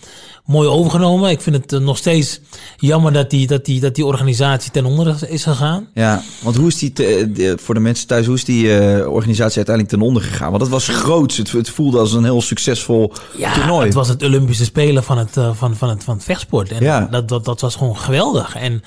mooi 0.45 0.69
overgenomen. 0.69 1.31
Ik 1.31 1.41
vind 1.41 1.57
het 1.57 1.73
eh, 1.73 1.79
nog 1.81 1.97
steeds 1.97 2.41
jammer 2.77 3.13
dat 3.13 3.31
die, 3.31 3.47
dat, 3.47 3.65
die, 3.65 3.81
dat 3.81 3.95
die 3.95 4.07
organisatie 4.07 4.71
ten 4.71 4.85
onder 4.85 5.31
is 5.31 5.43
gegaan. 5.45 5.89
Ja, 5.95 6.23
want 6.43 6.57
hoe 6.57 6.67
is 6.69 6.79
die, 6.79 6.93
te- 6.93 7.31
de- 7.35 7.59
voor 7.61 7.75
de 7.75 7.81
mensen 7.81 8.07
thuis, 8.07 8.27
hoe 8.27 8.35
is 8.35 8.45
die 8.45 8.79
eh, 8.79 9.13
organisatie 9.13 9.57
uiteindelijk 9.57 9.95
ten 9.97 10.07
onder 10.07 10.23
gegaan? 10.23 10.49
Want 10.49 10.61
dat 10.63 10.71
was 10.71 10.89
groots. 10.89 11.37
Het, 11.37 11.53
het 11.53 11.71
voelde 11.71 11.99
als 11.99 12.13
een 12.13 12.25
heel 12.25 12.43
succesvol 12.43 13.13
Ja, 13.37 13.53
toernooi. 13.55 13.85
het 13.85 13.95
was 13.95 14.09
het 14.09 14.23
Olympische 14.23 14.65
Spelen 14.65 15.05
van 15.05 15.19
het, 15.19 15.37
eh, 15.37 15.51
van, 15.55 15.77
van 15.77 15.89
het, 15.89 16.05
van 16.05 16.15
het 16.15 16.25
vechtsport. 16.25 16.71
En 16.73 16.83
Ja. 16.83 17.09
dat, 17.11 17.29
dat, 17.29 17.45
dat 17.45 17.61
was 17.61 17.77
gewoon 17.77 17.97
geweldig. 17.97 18.55
En 18.57 18.83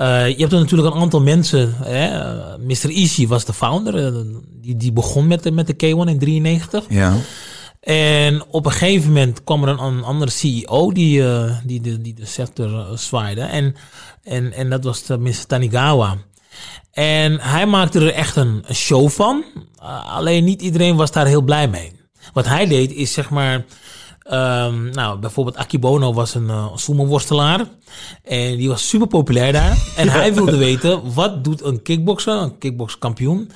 eh, 0.00 0.28
je 0.28 0.36
hebt 0.36 0.52
er 0.52 0.58
natuurlijk 0.58 0.94
een 0.94 1.00
aantal 1.00 1.20
mensen. 1.20 1.74
Hè, 1.76 2.08
Mr. 2.58 2.90
Ishii 2.90 3.28
was 3.28 3.44
de 3.44 3.52
founder. 3.52 4.06
eh, 4.06 4.20
die, 4.60 4.76
die 4.76 4.92
begon 4.92 5.26
met 5.26 5.42
de, 5.42 5.50
met 5.50 5.66
de 5.66 5.74
K1 5.74 6.08
in 6.08 6.18
93. 6.18 6.84
Ja, 6.88 7.14
En 7.80 8.44
op 8.50 8.66
een 8.66 8.72
gegeven 8.72 9.08
moment 9.08 9.44
kwam 9.44 9.62
er 9.62 9.68
een, 9.68 9.82
een 9.82 10.02
andere 10.02 10.30
CEO 10.30 10.92
die, 10.92 11.28
eh, 11.28 11.56
die, 11.64 11.80
de, 11.80 12.00
die 12.00 12.14
de 12.14 12.26
sector 12.26 12.98
zwaaide. 12.98 13.40
En, 13.40 13.74
en, 14.22 14.52
en 14.52 14.70
dat 14.70 14.84
was 14.84 15.04
de 15.04 15.18
Mr. 15.18 15.46
Tanigawa. 15.46 16.16
En 16.92 17.40
hij 17.40 17.66
maakte 17.66 18.00
er 18.00 18.12
echt 18.12 18.36
een, 18.36 18.62
een 18.66 18.74
show 18.74 19.08
van. 19.08 19.44
Alleen 20.06 20.44
niet 20.44 20.62
iedereen 20.62 20.96
was 20.96 21.12
daar 21.12 21.26
heel 21.26 21.42
blij 21.42 21.68
mee. 21.68 21.92
Wat 22.32 22.46
hij 22.46 22.66
deed 22.66 22.92
is 22.92 23.12
zeg 23.12 23.30
maar... 23.30 23.64
ehm, 24.30 24.90
nou, 24.90 25.18
bijvoorbeeld 25.18 25.56
Akibono 25.56 26.12
was 26.12 26.34
een 26.34 26.46
uh, 26.46 26.66
sumo-worstelaar. 26.74 27.66
En 28.22 28.56
die 28.56 28.68
was 28.68 28.88
super 28.88 29.06
populair 29.06 29.52
daar. 29.52 29.78
En 29.96 30.08
hij 30.08 30.34
wilde 30.34 30.56
weten, 30.56 31.14
wat 31.14 31.44
doet 31.44 31.62
een 31.64 31.82
kickbokser, 31.82 32.34
een 32.34 32.58
kickbokskampioen... 32.58 33.50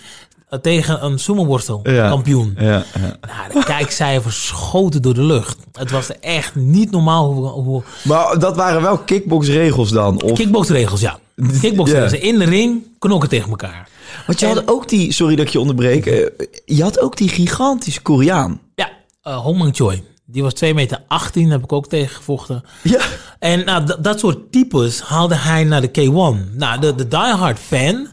eh, 0.48 0.58
tegen 0.58 1.04
een 1.04 1.18
sumo-worstelkampioen. 1.18 2.54
ja, 2.58 2.64
ja. 2.64 2.84
Nou, 3.20 3.52
de 3.52 3.64
kijkcijfers 3.64 4.46
schoten 4.46 5.02
door 5.02 5.14
de 5.14 5.22
lucht. 5.22 5.56
Het 5.72 5.90
was 5.90 6.18
echt 6.20 6.54
niet 6.54 6.90
normaal 6.90 7.32
hoe... 7.32 7.48
hoe 7.48 7.82
Maar 8.02 8.38
dat 8.38 8.56
waren 8.56 8.82
wel 8.82 8.98
kickboxregels 8.98 9.90
dan? 9.90 10.22
Of, 10.22 10.32
kickboxregels, 10.32 11.00
ja. 11.00 11.18
Kickboxregels. 11.60 12.12
Ja. 12.12 12.18
In 12.18 12.38
de 12.38 12.44
ring, 12.44 12.82
knokken 12.98 13.28
tegen 13.28 13.50
elkaar. 13.50 13.88
want 14.26 14.40
je 14.40 14.46
had 14.46 14.68
ook 14.68 14.88
die, 14.88 15.12
sorry 15.12 15.36
dat 15.36 15.46
ik 15.46 15.52
je 15.52 15.60
onderbreek, 15.60 16.06
eh, 16.06 16.46
je 16.64 16.82
had 16.82 17.00
ook 17.00 17.16
die 17.16 17.28
gigantische 17.28 18.02
Koreaan. 18.02 18.60
Ja, 18.74 18.90
uh, 19.24 19.36
Hong 19.36 19.58
Mang 19.58 19.76
Choi. 19.76 20.02
Die 20.34 20.42
was 20.42 20.52
2 20.52 20.74
meter 20.74 21.02
18, 21.08 21.50
heb 21.50 21.62
ik 21.62 21.72
ook 21.72 21.86
tegen 21.86 22.16
gevochten. 22.16 22.64
Ja. 22.82 23.00
En 23.38 23.64
nou, 23.64 24.00
dat 24.00 24.18
soort 24.18 24.52
types 24.52 25.00
haalde 25.00 25.34
hij 25.34 25.64
naar 25.64 25.80
de 25.80 25.88
K1. 25.88 26.56
Nou, 26.56 26.80
de, 26.80 26.94
de 26.94 27.08
diehard 27.08 27.58
fan, 27.58 28.08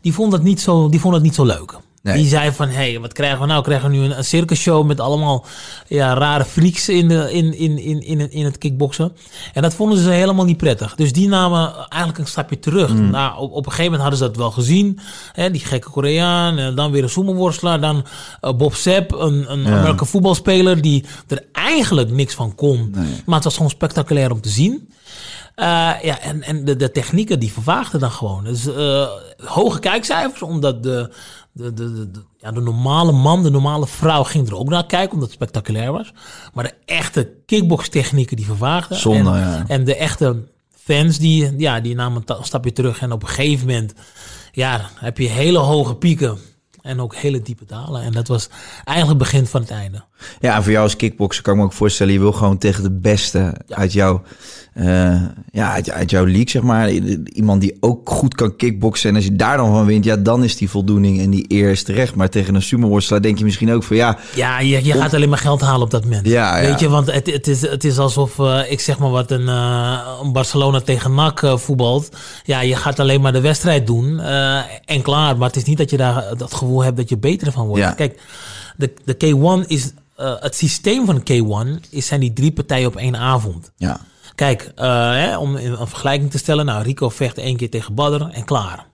die 0.00 0.12
vond 0.12 0.30
dat 0.30 0.42
niet 0.42 0.60
zo, 0.60 0.88
die 0.88 1.00
vond 1.00 1.14
dat 1.14 1.22
niet 1.22 1.34
zo 1.34 1.44
leuk. 1.44 1.74
Nee. 2.06 2.16
Die 2.16 2.28
zei 2.28 2.52
van, 2.52 2.68
hé, 2.68 2.74
hey, 2.90 3.00
wat 3.00 3.12
krijgen 3.12 3.40
we 3.40 3.46
nou? 3.46 3.62
Krijgen 3.62 3.90
we 3.90 3.96
nu 3.96 4.02
een, 4.04 4.24
circusshow 4.24 4.86
met 4.86 5.00
allemaal 5.00 5.44
ja, 5.88 6.14
rare 6.14 6.44
freaks 6.44 6.88
in, 6.88 7.08
de, 7.08 7.32
in, 7.32 7.54
in, 7.58 7.78
in, 7.78 8.00
in, 8.02 8.20
het- 8.20 8.32
in 8.32 8.44
het 8.44 8.58
kickboksen. 8.58 9.12
En 9.52 9.62
dat 9.62 9.74
vonden 9.74 9.98
ze 9.98 10.10
helemaal 10.10 10.44
niet 10.44 10.56
prettig. 10.56 10.94
Dus 10.94 11.12
die 11.12 11.28
namen 11.28 11.74
eigenlijk 11.88 12.18
een 12.18 12.26
stapje 12.26 12.58
terug. 12.58 12.92
Mm. 12.92 13.10
Nou, 13.10 13.38
op, 13.38 13.50
op 13.52 13.56
een 13.56 13.72
gegeven 13.72 13.84
moment 13.84 14.00
hadden 14.00 14.18
ze 14.18 14.24
dat 14.26 14.36
wel 14.36 14.50
gezien. 14.50 14.98
Hè, 15.32 15.50
die 15.50 15.60
gekke 15.64 15.90
Koreaan, 15.90 16.58
en 16.58 16.74
dan 16.74 16.90
weer 16.90 17.02
een 17.02 17.08
sumo-worstelaar. 17.10 17.80
Dan 17.80 18.04
eh, 18.40 18.52
Bob 18.56 18.74
Sepp, 18.74 19.12
een, 19.12 19.52
een 19.52 19.66
Amerikaanse 19.66 20.04
voetbalspeler 20.04 20.82
die 20.82 21.04
er 21.28 21.44
eigenlijk 21.52 22.10
niks 22.10 22.34
van 22.34 22.54
kon. 22.54 22.94
Maar 23.26 23.34
het 23.34 23.44
was 23.44 23.54
gewoon 23.56 23.70
spectaculair 23.70 24.30
om 24.32 24.40
te 24.40 24.48
zien. 24.48 24.88
Eh, 25.54 25.66
ja, 26.02 26.20
en, 26.20 26.42
en 26.42 26.64
de, 26.64 26.76
de 26.76 26.90
technieken 26.90 27.38
die 27.38 27.52
vervaagden 27.52 28.00
dan 28.00 28.10
gewoon. 28.10 28.44
Dus 28.44 28.66
eh, 28.66 29.06
hoge 29.44 29.78
kijkcijfers, 29.78 30.42
omdat 30.42 30.82
de, 30.82 31.10
de, 31.56 31.72
de, 31.74 32.10
ja, 32.38 32.52
de 32.52 32.60
normale 32.60 33.12
man, 33.12 33.42
de 33.42 33.50
normale 33.50 33.86
vrouw 33.86 34.22
ging 34.22 34.48
er 34.48 34.56
ook 34.56 34.68
naar 34.68 34.86
kijken, 34.86 35.12
omdat 35.12 35.28
het 35.28 35.36
spectaculair 35.36 35.92
was. 35.92 36.12
Maar 36.54 36.64
de 36.64 36.74
echte 36.84 37.32
kickbox-technieken 37.46 38.36
die 38.36 38.46
vervaagden. 38.46 38.98
Zonde, 38.98 39.30
en, 39.30 39.36
ja. 39.36 39.64
en 39.66 39.84
de 39.84 39.96
echte 39.96 40.44
fans, 40.74 41.18
die, 41.18 41.56
ja, 41.56 41.80
die 41.80 41.94
namen 41.94 42.16
een 42.16 42.24
ta- 42.24 42.42
stapje 42.42 42.72
terug. 42.72 43.00
En 43.00 43.12
op 43.12 43.22
een 43.22 43.28
gegeven 43.28 43.66
moment 43.66 43.94
ja, 44.52 44.90
heb 44.94 45.18
je 45.18 45.28
hele 45.28 45.58
hoge 45.58 45.94
pieken 45.94 46.38
en 46.82 47.00
ook 47.00 47.14
hele 47.14 47.42
diepe 47.42 47.64
dalen. 47.64 48.02
En 48.02 48.12
dat 48.12 48.28
was 48.28 48.48
eigenlijk 48.84 49.08
het 49.08 49.30
begin 49.30 49.46
van 49.46 49.60
het 49.60 49.70
einde. 49.70 50.04
Ja, 50.40 50.56
en 50.56 50.62
voor 50.62 50.72
jou 50.72 50.84
als 50.84 50.96
kickboxer 50.96 51.42
kan 51.42 51.52
ik 51.52 51.58
me 51.58 51.64
ook 51.64 51.72
voorstellen, 51.72 52.12
je 52.12 52.18
wil 52.18 52.32
gewoon 52.32 52.58
tegen 52.58 52.82
de 52.82 52.92
beste 52.92 53.60
uit 53.68 53.92
jouw, 53.92 54.22
eh, 54.76 55.22
ja, 55.52 55.72
uit, 55.72 55.90
uit 55.90 56.10
jouw 56.10 56.24
league, 56.24 56.50
zeg 56.50 56.62
maar. 56.62 56.90
Iemand 56.90 57.60
die 57.60 57.76
ook 57.80 58.10
goed 58.10 58.34
kan 58.34 58.56
kickboksen. 58.56 59.10
En 59.10 59.16
als 59.16 59.24
je 59.24 59.36
daar 59.36 59.56
dan 59.56 59.72
van 59.72 59.86
wint, 59.86 60.04
ja, 60.04 60.16
dan 60.16 60.44
is 60.44 60.56
die 60.56 60.70
voldoening 60.70 61.20
en 61.20 61.30
die 61.30 61.44
eer 61.48 61.70
is 61.70 61.82
terecht. 61.82 62.14
Maar 62.14 62.28
tegen 62.28 62.54
een 62.54 62.62
sumo-worstelaar 62.62 63.22
denk 63.22 63.38
je 63.38 63.44
misschien 63.44 63.72
ook 63.72 63.82
van, 63.82 63.96
ja, 63.96 64.18
Ja, 64.34 64.60
je, 64.60 64.84
je 64.84 64.92
gaat 64.92 65.14
alleen 65.14 65.28
maar 65.28 65.38
geld 65.38 65.60
halen 65.60 65.82
op 65.82 65.90
dat 65.90 66.02
moment. 66.02 66.26
Ja, 66.26 66.58
ja. 66.58 66.68
Weet 66.68 66.80
je, 66.80 66.88
want 66.88 67.12
het, 67.12 67.32
het, 67.32 67.46
is, 67.46 67.60
het 67.60 67.84
is 67.84 67.98
alsof 67.98 68.38
eh, 68.38 68.60
ik 68.70 68.80
zeg 68.80 68.98
maar 68.98 69.10
wat 69.10 69.30
een, 69.30 69.48
eh, 69.48 70.32
Barcelona 70.32 70.80
tegen 70.80 71.14
NAC 71.14 71.52
voetbalt. 71.54 72.16
Ja, 72.44 72.60
je 72.60 72.76
gaat 72.76 73.00
alleen 73.00 73.20
maar 73.20 73.32
de 73.32 73.40
wedstrijd 73.40 73.86
doen 73.86 74.20
en 74.84 75.02
klaar. 75.02 75.36
Maar 75.36 75.48
het 75.48 75.56
is 75.56 75.64
niet 75.64 75.78
dat 75.78 75.90
je 75.90 75.96
daar 75.96 76.24
dat 76.36 76.54
gevoel 76.54 76.84
hebt 76.84 76.96
dat 76.96 77.08
je 77.08 77.18
beter 77.18 77.52
van 77.52 77.66
wordt. 77.66 77.82
Ja. 77.82 77.92
Kijk, 77.92 78.20
de, 78.76 78.92
de 79.04 79.14
K1 79.14 79.68
is, 79.68 79.92
het 80.16 80.54
systeem 80.54 81.06
van 81.06 81.20
de 81.24 81.42
K1 81.42 81.90
is, 81.90 82.06
zijn 82.06 82.20
die 82.20 82.32
drie 82.32 82.52
partijen 82.52 82.88
op 82.88 82.96
één 82.96 83.16
avond. 83.16 83.70
ja, 83.76 84.00
Kijk, 84.36 84.72
eh, 84.74 85.10
hè, 85.10 85.36
om 85.38 85.56
een 85.56 85.76
vergelijking 85.88 86.30
te 86.30 86.38
stellen. 86.38 86.66
Nou, 86.66 86.82
Rico 86.82 87.08
vecht 87.08 87.38
één 87.38 87.56
keer 87.56 87.70
tegen 87.70 87.94
Badr 87.94 88.24
en 88.32 88.44
klaar. 88.44 88.86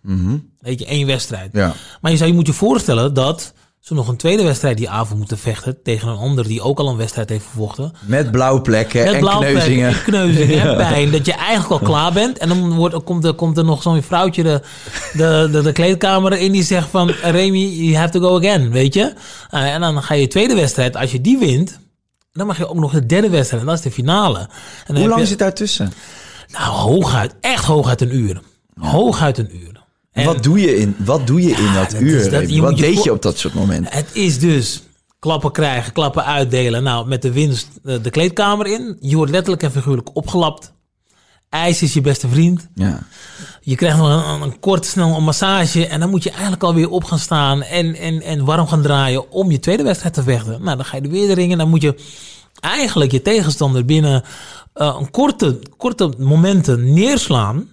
Weet 0.60 0.78
je, 0.78 0.86
één 0.86 1.06
wedstrijd. 1.06 1.50
Ja. 1.52 1.72
Maar 2.00 2.10
je 2.10 2.16
zou 2.16 2.28
je 2.30 2.36
moet 2.36 2.46
je 2.46 2.52
voorstellen 2.52 3.14
dat 3.14 3.52
ze 3.80 3.94
nog 3.94 4.08
een 4.08 4.16
tweede 4.16 4.42
wedstrijd 4.42 4.76
die 4.76 4.90
avond 4.90 5.18
moeten 5.18 5.38
vechten 5.38 5.82
tegen 5.82 6.08
een 6.08 6.16
ander 6.16 6.46
die 6.48 6.60
ook 6.62 6.78
al 6.78 6.88
een 6.88 6.96
wedstrijd 6.96 7.28
heeft 7.28 7.44
vervochten. 7.44 7.92
met 8.06 8.30
blauwe 8.30 8.60
plekken 8.60 9.04
Met 9.04 9.12
en 9.14 9.20
blauwplekken 9.20 9.60
kneuzingen. 9.62 9.88
en 9.88 10.02
kneuzingen 10.02 10.60
en 10.60 10.76
pijn. 10.88 11.10
Dat 11.10 11.26
je 11.26 11.32
eigenlijk 11.32 11.80
al 11.82 11.88
klaar 11.88 12.12
bent. 12.12 12.38
En 12.38 12.48
dan 12.48 12.72
wordt, 12.74 13.04
komt, 13.04 13.24
er, 13.24 13.34
komt 13.34 13.58
er 13.58 13.64
nog 13.64 13.82
zo'n 13.82 14.02
vrouwtje 14.02 14.42
de, 14.42 14.60
de, 15.12 15.48
de, 15.52 15.62
de 15.62 15.72
kleedkamer 15.72 16.32
in 16.32 16.52
die 16.52 16.62
zegt 16.62 16.88
van... 16.88 17.10
Remy, 17.22 17.58
you 17.58 17.96
have 17.96 18.10
to 18.10 18.20
go 18.20 18.36
again, 18.36 18.70
weet 18.70 18.94
je? 18.94 19.12
Eh, 19.50 19.74
en 19.74 19.80
dan 19.80 20.02
ga 20.02 20.14
je 20.14 20.26
tweede 20.28 20.54
wedstrijd. 20.54 20.96
Als 20.96 21.12
je 21.12 21.20
die 21.20 21.38
wint, 21.38 21.80
dan 22.32 22.46
mag 22.46 22.58
je 22.58 22.68
ook 22.68 22.78
nog 22.78 22.92
de 22.92 23.06
derde 23.06 23.28
wedstrijd. 23.30 23.62
En 23.62 23.68
dat 23.68 23.76
is 23.78 23.84
de 23.84 23.90
finale. 23.90 24.48
En 24.86 24.96
Hoe 24.96 25.08
lang 25.08 25.20
je- 25.20 25.26
zit 25.26 25.38
daar 25.38 25.54
tussen? 25.54 25.92
Nou, 26.52 26.64
hooguit. 26.64 27.34
Echt 27.40 27.64
hooguit 27.64 28.00
een 28.00 28.14
uur. 28.16 28.40
Hooguit 28.80 29.38
een 29.38 29.56
uur. 29.56 29.84
En- 30.12 30.24
wat 30.24 30.42
doe 30.42 30.60
je 30.60 30.76
in, 30.76 30.96
wat 30.98 31.26
doe 31.26 31.42
je 31.42 31.50
in 31.50 31.72
dat 31.74 31.90
dat 31.90 32.00
uur? 32.00 32.30
dat- 32.30 32.50
je 32.54 32.60
wat 32.60 32.76
je 32.78 32.82
deed 32.82 33.02
je 33.04 33.12
op 33.12 33.22
dat 33.22 33.38
soort 33.38 33.54
momenten? 33.54 33.92
Het 33.92 34.08
is 34.12 34.38
dus 34.38 34.82
klappen 35.18 35.52
krijgen, 35.52 35.92
klappen 35.92 36.24
uitdelen. 36.24 36.82
Nou, 36.82 37.08
met 37.08 37.22
de 37.22 37.32
winst 37.32 37.68
eh, 37.84 37.94
de 38.02 38.10
kleedkamer 38.10 38.66
in. 38.66 38.96
Je 39.00 39.16
wordt 39.16 39.32
letterlijk 39.32 39.62
en 39.62 39.72
figuurlijk 39.72 40.08
opgelapt. 40.16 40.72
IJs 41.52 41.82
is 41.82 41.92
je 41.92 42.00
beste 42.00 42.28
vriend. 42.28 42.68
Ja. 42.74 43.02
Je 43.60 43.74
krijgt 43.74 43.96
nog 43.96 44.40
een, 44.42 44.60
kort, 44.60 44.86
snel 44.86 45.16
een 45.16 45.24
massage. 45.24 45.86
En 45.86 46.00
dan 46.00 46.10
moet 46.10 46.22
je 46.22 46.30
eigenlijk 46.30 46.62
alweer 46.62 46.90
op 46.90 47.04
gaan 47.04 47.18
staan 47.18 47.62
en, 47.62 47.94
en, 47.94 48.22
en 48.22 48.44
warm 48.44 48.66
gaan 48.66 48.82
draaien 48.82 49.30
om 49.30 49.50
je 49.50 49.58
tweede 49.58 49.82
wedstrijd 49.82 50.14
te 50.14 50.22
vechten. 50.22 50.62
Nou, 50.62 50.76
dan 50.76 50.84
ga 50.84 50.96
je 50.96 51.02
er 51.02 51.10
weer 51.10 51.26
de 51.26 51.34
ringen. 51.34 51.58
Dan 51.58 51.68
moet 51.68 51.82
je 51.82 51.94
eigenlijk 52.60 53.12
je 53.12 53.22
tegenstander 53.22 53.84
binnen 53.84 54.22
eh, 54.72 54.96
een 55.00 55.10
korte, 55.10 55.58
korte 55.76 56.12
momenten 56.18 56.92
neerslaan. 56.92 57.68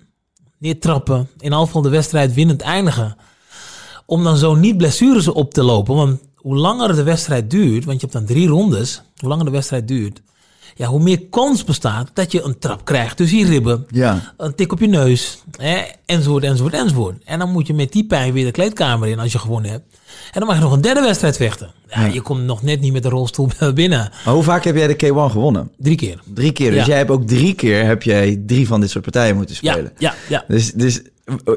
Neertrappen. 0.58 1.30
In 1.38 1.54
afval 1.54 1.68
van 1.68 1.84
de 1.84 1.90
wedstrijd 1.90 2.34
winnend 2.34 2.62
eindigen. 2.62 3.16
Om 4.06 4.24
dan 4.24 4.38
zo 4.38 4.56
niet 4.56 4.78
blessures 4.78 5.28
op 5.28 5.54
te 5.54 5.64
lopen. 5.64 5.96
Want 5.96 6.20
hoe 6.36 6.56
langer 6.56 6.96
de 6.96 7.04
wedstrijd 7.04 7.50
duurt, 7.50 7.86
want 7.86 8.02
je 8.02 8.08
hebt 8.08 8.18
dan 8.18 8.36
drie 8.36 8.48
rondes. 8.48 9.02
Hoe 9.18 9.30
langer 9.30 9.46
de 9.46 9.52
wedstrijd 9.52 9.88
duurt, 9.88 10.22
ja, 10.80 10.88
hoe 10.88 11.00
meer 11.02 11.22
kans 11.30 11.64
bestaat 11.64 12.10
dat 12.14 12.32
je 12.32 12.42
een 12.42 12.60
trap 12.60 12.86
krijgt 12.86 13.18
tussen 13.18 13.38
je 13.38 13.46
ribben 13.46 13.86
Ja. 13.90 14.34
een 14.38 14.56
tik 14.56 14.72
op 14.72 14.80
je 14.80 14.88
neus, 14.88 15.44
hè, 15.58 15.78
enzovoort, 16.06 16.44
enzovoort, 16.44 16.74
enzovoort. 16.74 17.24
En 17.26 17.40
dan 17.40 17.52
moet 17.52 17.68
je 17.68 17.74
met 17.74 17.92
die 17.92 18.06
pijn 18.06 18.34
weer 18.34 18.46
de 18.46 18.52
kleedkamer 18.52 19.08
in 19.08 19.20
als 19.20 19.32
je 19.32 19.40
gewonnen 19.40 19.72
hebt. 19.72 19.84
En 20.32 20.40
dan 20.40 20.48
mag 20.48 20.56
je 20.58 20.62
nog 20.64 20.72
een 20.72 20.82
derde 20.82 21.02
wedstrijd 21.02 21.38
vechten. 21.38 21.72
Ja, 21.88 22.06
Je 22.06 22.22
komt 22.22 22.44
nog 22.44 22.62
net 22.64 22.82
niet 22.82 22.94
met 22.94 23.04
de 23.04 23.10
rolstoel 23.10 23.50
binnen. 23.74 24.12
Maar 24.26 24.34
hoe 24.34 24.44
vaak 24.44 24.64
heb 24.64 24.76
jij 24.76 24.88
de 24.88 25.06
K1 25.06 25.32
gewonnen? 25.32 25.72
Drie 25.78 25.96
keer. 25.96 26.20
Drie 26.34 26.52
keer. 26.52 26.72
Dus 26.72 26.86
jij 26.86 26.98
hebt 26.98 27.10
ook 27.10 27.28
drie 27.28 27.54
keer 27.54 27.86
heb 27.86 28.04
jij 28.04 28.42
drie 28.46 28.68
van 28.68 28.80
dit 28.82 28.90
soort 28.90 29.04
partijen 29.04 29.36
moeten 29.36 29.56
spelen. 29.56 29.92
ja, 29.98 30.14
ja. 30.30 30.44
Dus, 30.48 30.72
dus 30.74 31.02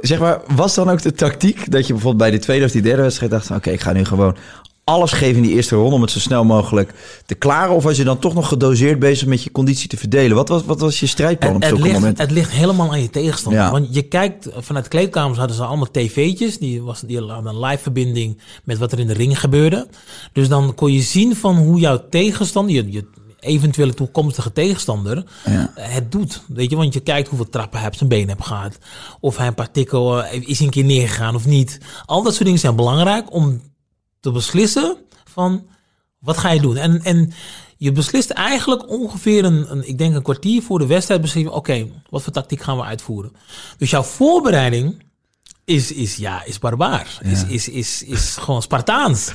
zeg 0.01 0.19
maar, 0.19 0.41
was 0.55 0.75
dan 0.75 0.91
ook 0.91 1.03
de 1.03 1.13
tactiek 1.13 1.71
dat 1.71 1.87
je 1.87 1.93
bijvoorbeeld 1.93 2.23
bij 2.23 2.39
de 2.39 2.45
tweede 2.45 2.65
of 2.65 2.71
die 2.71 2.83
derde 2.83 3.03
wedstrijd 3.03 3.31
dacht: 3.33 3.51
oké, 3.51 3.71
ik 3.71 3.81
ga 3.81 3.93
nu 3.93 4.05
gewoon 4.05 4.37
alles 4.85 5.13
geven 5.13 5.37
in 5.37 5.43
die 5.43 5.53
eerste 5.53 5.75
ronde 5.77 5.95
om 5.95 6.01
het 6.03 6.11
zo 6.11 6.19
snel 6.19 6.45
mogelijk 6.45 6.95
te 7.27 7.35
klaren? 7.35 7.75
Of 7.75 7.83
was 7.85 7.97
je 7.97 8.05
dan 8.05 8.19
toch 8.19 8.35
nog 8.35 8.49
gedoseerd 8.49 8.99
bezig 8.99 9.27
met 9.29 9.43
je 9.43 9.51
conditie 9.51 9.89
te 9.89 9.97
verdelen? 9.97 10.37
Wat 10.37 10.49
was, 10.49 10.65
wat 10.65 10.81
was 10.81 11.01
je 11.01 11.07
strijdplan 11.07 11.55
op 11.55 11.63
Het, 11.63 11.79
ligt, 11.79 11.93
momenten? 11.93 12.25
het 12.25 12.33
ligt 12.35 12.51
helemaal 12.51 12.91
aan 12.91 13.03
je 13.03 13.11
tegenstander. 13.11 13.63
Ja. 13.63 13.71
Want 13.71 13.95
je 13.95 14.03
kijkt, 14.03 14.49
vanuit 14.59 14.85
de 14.85 14.91
kleedkamers 14.91 15.39
hadden 15.39 15.57
ze 15.57 15.65
allemaal 15.65 15.91
tv'tjes. 15.91 16.59
Die, 16.59 16.83
was, 16.83 17.01
die 17.01 17.19
hadden 17.19 17.47
een 17.55 17.61
live 17.61 17.83
verbinding 17.83 18.39
met 18.65 18.79
wat 18.79 18.93
er 18.93 18.99
in 18.99 19.07
de 19.07 19.13
ring 19.13 19.41
gebeurde. 19.41 19.89
Dus 20.33 20.49
dan 20.49 20.75
kon 20.75 20.93
je 20.93 21.01
zien 21.03 21.37
van 21.37 21.57
hoe 21.57 21.79
jouw 21.79 22.09
tegenstander, 22.11 22.75
je, 22.75 22.93
je 22.93 23.05
eventuele 23.41 23.95
toekomstige 23.95 24.53
tegenstander, 24.53 25.25
Ja. 25.45 25.73
eh, 25.75 25.85
het 25.95 26.13
doet. 26.13 26.43
Weet 26.49 26.71
je, 26.71 26.77
want 26.77 26.95
je 26.95 27.01
kijkt 27.01 27.29
hoeveel 27.29 27.49
trappen 27.49 27.79
hij 27.79 27.89
op 27.89 27.95
zijn 27.95 28.09
been 28.09 28.29
heeft 28.29 28.45
gehad. 28.47 28.79
Of 29.21 29.37
hij 29.37 29.47
een 29.47 29.55
paar 29.55 29.71
tikken 29.71 30.31
eh, 30.31 30.43
is 30.49 30.61
een 30.61 30.71
keer 30.71 30.85
neergegaan 30.85 31.35
of 31.35 31.47
niet. 31.47 31.79
Al 32.07 32.23
dat 32.23 32.33
soort 32.33 32.45
dingen 32.45 32.59
zijn 32.61 32.77
belangrijk 32.77 33.33
om 33.35 33.61
te 34.23 34.31
beslissen 34.31 34.97
van 35.25 35.67
wat 36.19 36.39
ga 36.39 36.51
je 36.51 36.61
doen. 36.61 36.77
En, 36.77 37.03
en 37.03 37.33
je 37.77 37.93
beslist 37.93 38.31
eigenlijk 38.31 38.89
ongeveer 38.89 39.45
een, 39.45 39.71
een, 39.71 39.89
ik 39.89 39.99
denk 39.99 40.15
een 40.15 40.23
kwartier 40.23 40.63
voor 40.63 40.79
de 40.79 40.87
wedstrijd 40.87 41.49
oké, 41.49 41.89
wat 42.11 42.23
voor 42.23 42.33
tactiek 42.33 42.61
gaan 42.63 42.77
we 42.77 42.83
uitvoeren. 42.83 43.33
Dus 43.79 43.91
jouw 43.91 44.03
voorbereiding 44.03 45.03
is, 45.65 45.93
is, 45.93 46.17
ja, 46.17 46.45
is 46.45 46.59
barbaar. 46.59 47.19
Is, 47.23 47.45
is, 47.45 47.69
is, 47.69 48.03
is 48.03 48.37
gewoon 48.43 48.63
Spartaans. 48.63 49.33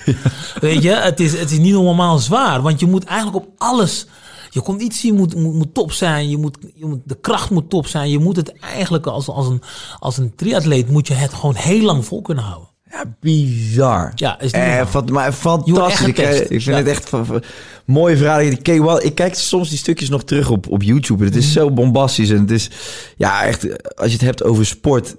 Weet 0.59 0.83
je, 0.83 0.89
het 0.89 1.19
is, 1.19 1.39
het 1.39 1.51
is 1.51 1.57
niet 1.57 1.73
normaal 1.73 2.17
zwaar. 2.17 2.61
Want 2.61 2.79
je 2.79 2.85
moet 2.85 3.03
eigenlijk 3.03 3.45
op 3.45 3.53
alles... 3.57 4.07
Je 4.49 4.61
conditie 4.61 5.13
moet, 5.13 5.35
moet, 5.35 5.53
moet 5.53 5.73
top 5.73 5.91
zijn. 5.91 6.29
Je 6.29 6.37
moet, 6.37 6.57
je 6.75 6.85
moet, 6.85 6.99
de 7.05 7.19
kracht 7.19 7.49
moet 7.49 7.69
top 7.69 7.87
zijn. 7.87 8.09
Je 8.09 8.19
moet 8.19 8.35
het 8.35 8.59
eigenlijk 8.59 9.07
als, 9.07 9.27
als, 9.27 9.47
een, 9.47 9.61
als 9.99 10.17
een 10.17 10.35
triatleet... 10.35 10.89
moet 10.89 11.07
je 11.07 11.13
het 11.13 11.33
gewoon 11.33 11.55
heel 11.55 11.81
lang 11.81 12.05
vol 12.05 12.21
kunnen 12.21 12.43
houden. 12.43 12.69
Ja, 12.91 13.03
bizar. 13.19 14.11
Ja, 14.15 14.39
is 14.39 14.43
niet 14.51 14.53
Eh, 14.61 14.85
fant- 14.87 15.09
maar 15.09 15.31
fantastisch. 15.33 16.07
Ik, 16.07 16.17
eh, 16.17 16.39
ik 16.39 16.47
vind 16.47 16.63
Ja. 16.63 16.73
het 16.75 16.87
echt 16.87 17.09
van, 17.09 17.25
van- 17.25 17.43
mooie 17.85 18.17
verhalen. 18.17 18.49
Die 18.49 18.79
K1, 18.81 19.03
ik 19.05 19.15
kijk 19.15 19.35
soms 19.35 19.69
die 19.69 19.77
stukjes 19.77 20.09
nog 20.09 20.23
terug 20.23 20.49
op, 20.49 20.69
op 20.69 20.83
YouTube. 20.83 21.23
Het 21.23 21.33
Mhm. 21.33 21.41
is 21.43 21.51
zo 21.53 21.71
bombastisch. 21.71 22.29
En 22.29 22.39
het 22.39 22.51
is, 22.51 22.69
ja, 23.17 23.43
echt, 23.45 23.63
als 23.97 24.07
je 24.07 24.13
het 24.17 24.21
hebt 24.25 24.43
over 24.43 24.65
sport, 24.65 25.15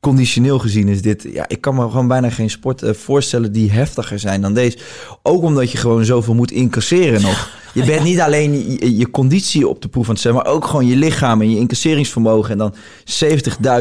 conditioneel 0.00 0.58
gezien 0.58 0.88
is 0.88 1.02
dit... 1.02 1.26
Ja, 1.32 1.44
ik 1.48 1.60
kan 1.60 1.74
me 1.74 1.80
gewoon 1.90 2.08
bijna 2.08 2.30
geen 2.30 2.50
sport 2.50 2.82
eh, 2.82 2.92
voorstellen 2.94 3.52
die 3.52 3.70
heftiger 3.70 4.18
zijn 4.18 4.40
dan 4.40 4.54
deze. 4.54 4.78
Ook 5.22 5.42
omdat 5.42 5.70
je 5.70 5.78
gewoon 5.78 6.04
zoveel 6.04 6.34
moet 6.34 6.50
incasseren 6.50 7.22
nog. 7.22 7.50
Je 7.74 7.84
bent 7.84 8.02
niet 8.04 8.20
alleen 8.20 8.70
je, 8.80 8.96
je 8.96 9.10
conditie 9.10 9.68
op 9.68 9.82
de 9.82 9.88
proef 9.88 10.04
aan 10.04 10.10
het 10.10 10.18
stellen, 10.18 10.36
maar 10.36 10.52
ook 10.52 10.64
gewoon 10.66 10.86
je 10.86 10.96
lichaam 10.96 11.40
en 11.40 11.50
je 11.50 11.56
incasseringsvermogen. 11.56 12.50
En 12.50 12.58
dan 12.58 12.74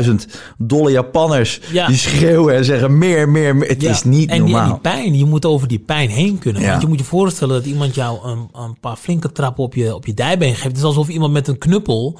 70.000 0.05 0.13
dolle 0.57 0.91
Japanners 0.91 1.59
Ja. 1.71 1.87
die 1.87 1.97
schreeuwen 1.97 2.55
en 2.55 2.65
zeggen 2.65 2.97
meer, 2.97 3.29
meer, 3.29 3.55
meer. 3.55 3.69
Het 3.69 3.81
Ja, 3.81 3.89
is 3.89 4.03
niet 4.03 4.29
en 4.29 4.35
die, 4.35 4.53
normaal. 4.53 4.63
en 4.67 4.71
die 4.71 4.91
pijn, 4.91 5.17
je 5.17 5.25
moet 5.25 5.45
over 5.45 5.67
die 5.67 5.79
pijn 5.79 6.09
heen 6.09 6.37
kunnen. 6.39 6.61
Ja. 6.61 6.69
Want 6.69 6.81
je 6.81 6.87
moet 6.87 6.99
je 6.99 7.05
voorstellen 7.05 7.55
dat 7.55 7.65
iemand 7.65 7.95
jou 7.95 8.27
een, 8.27 8.49
een 8.53 8.79
paar 8.79 8.95
flinke 8.95 9.31
trappen 9.31 9.63
op 9.63 9.73
je, 9.75 9.95
op 9.95 10.05
je 10.05 10.13
dijbeen 10.13 10.53
geeft. 10.55 10.63
Het 10.67 10.77
is 10.77 10.83
alsof 10.83 11.07
iemand 11.07 11.33
met 11.33 11.47
een 11.47 11.57
knuppel 11.57 12.19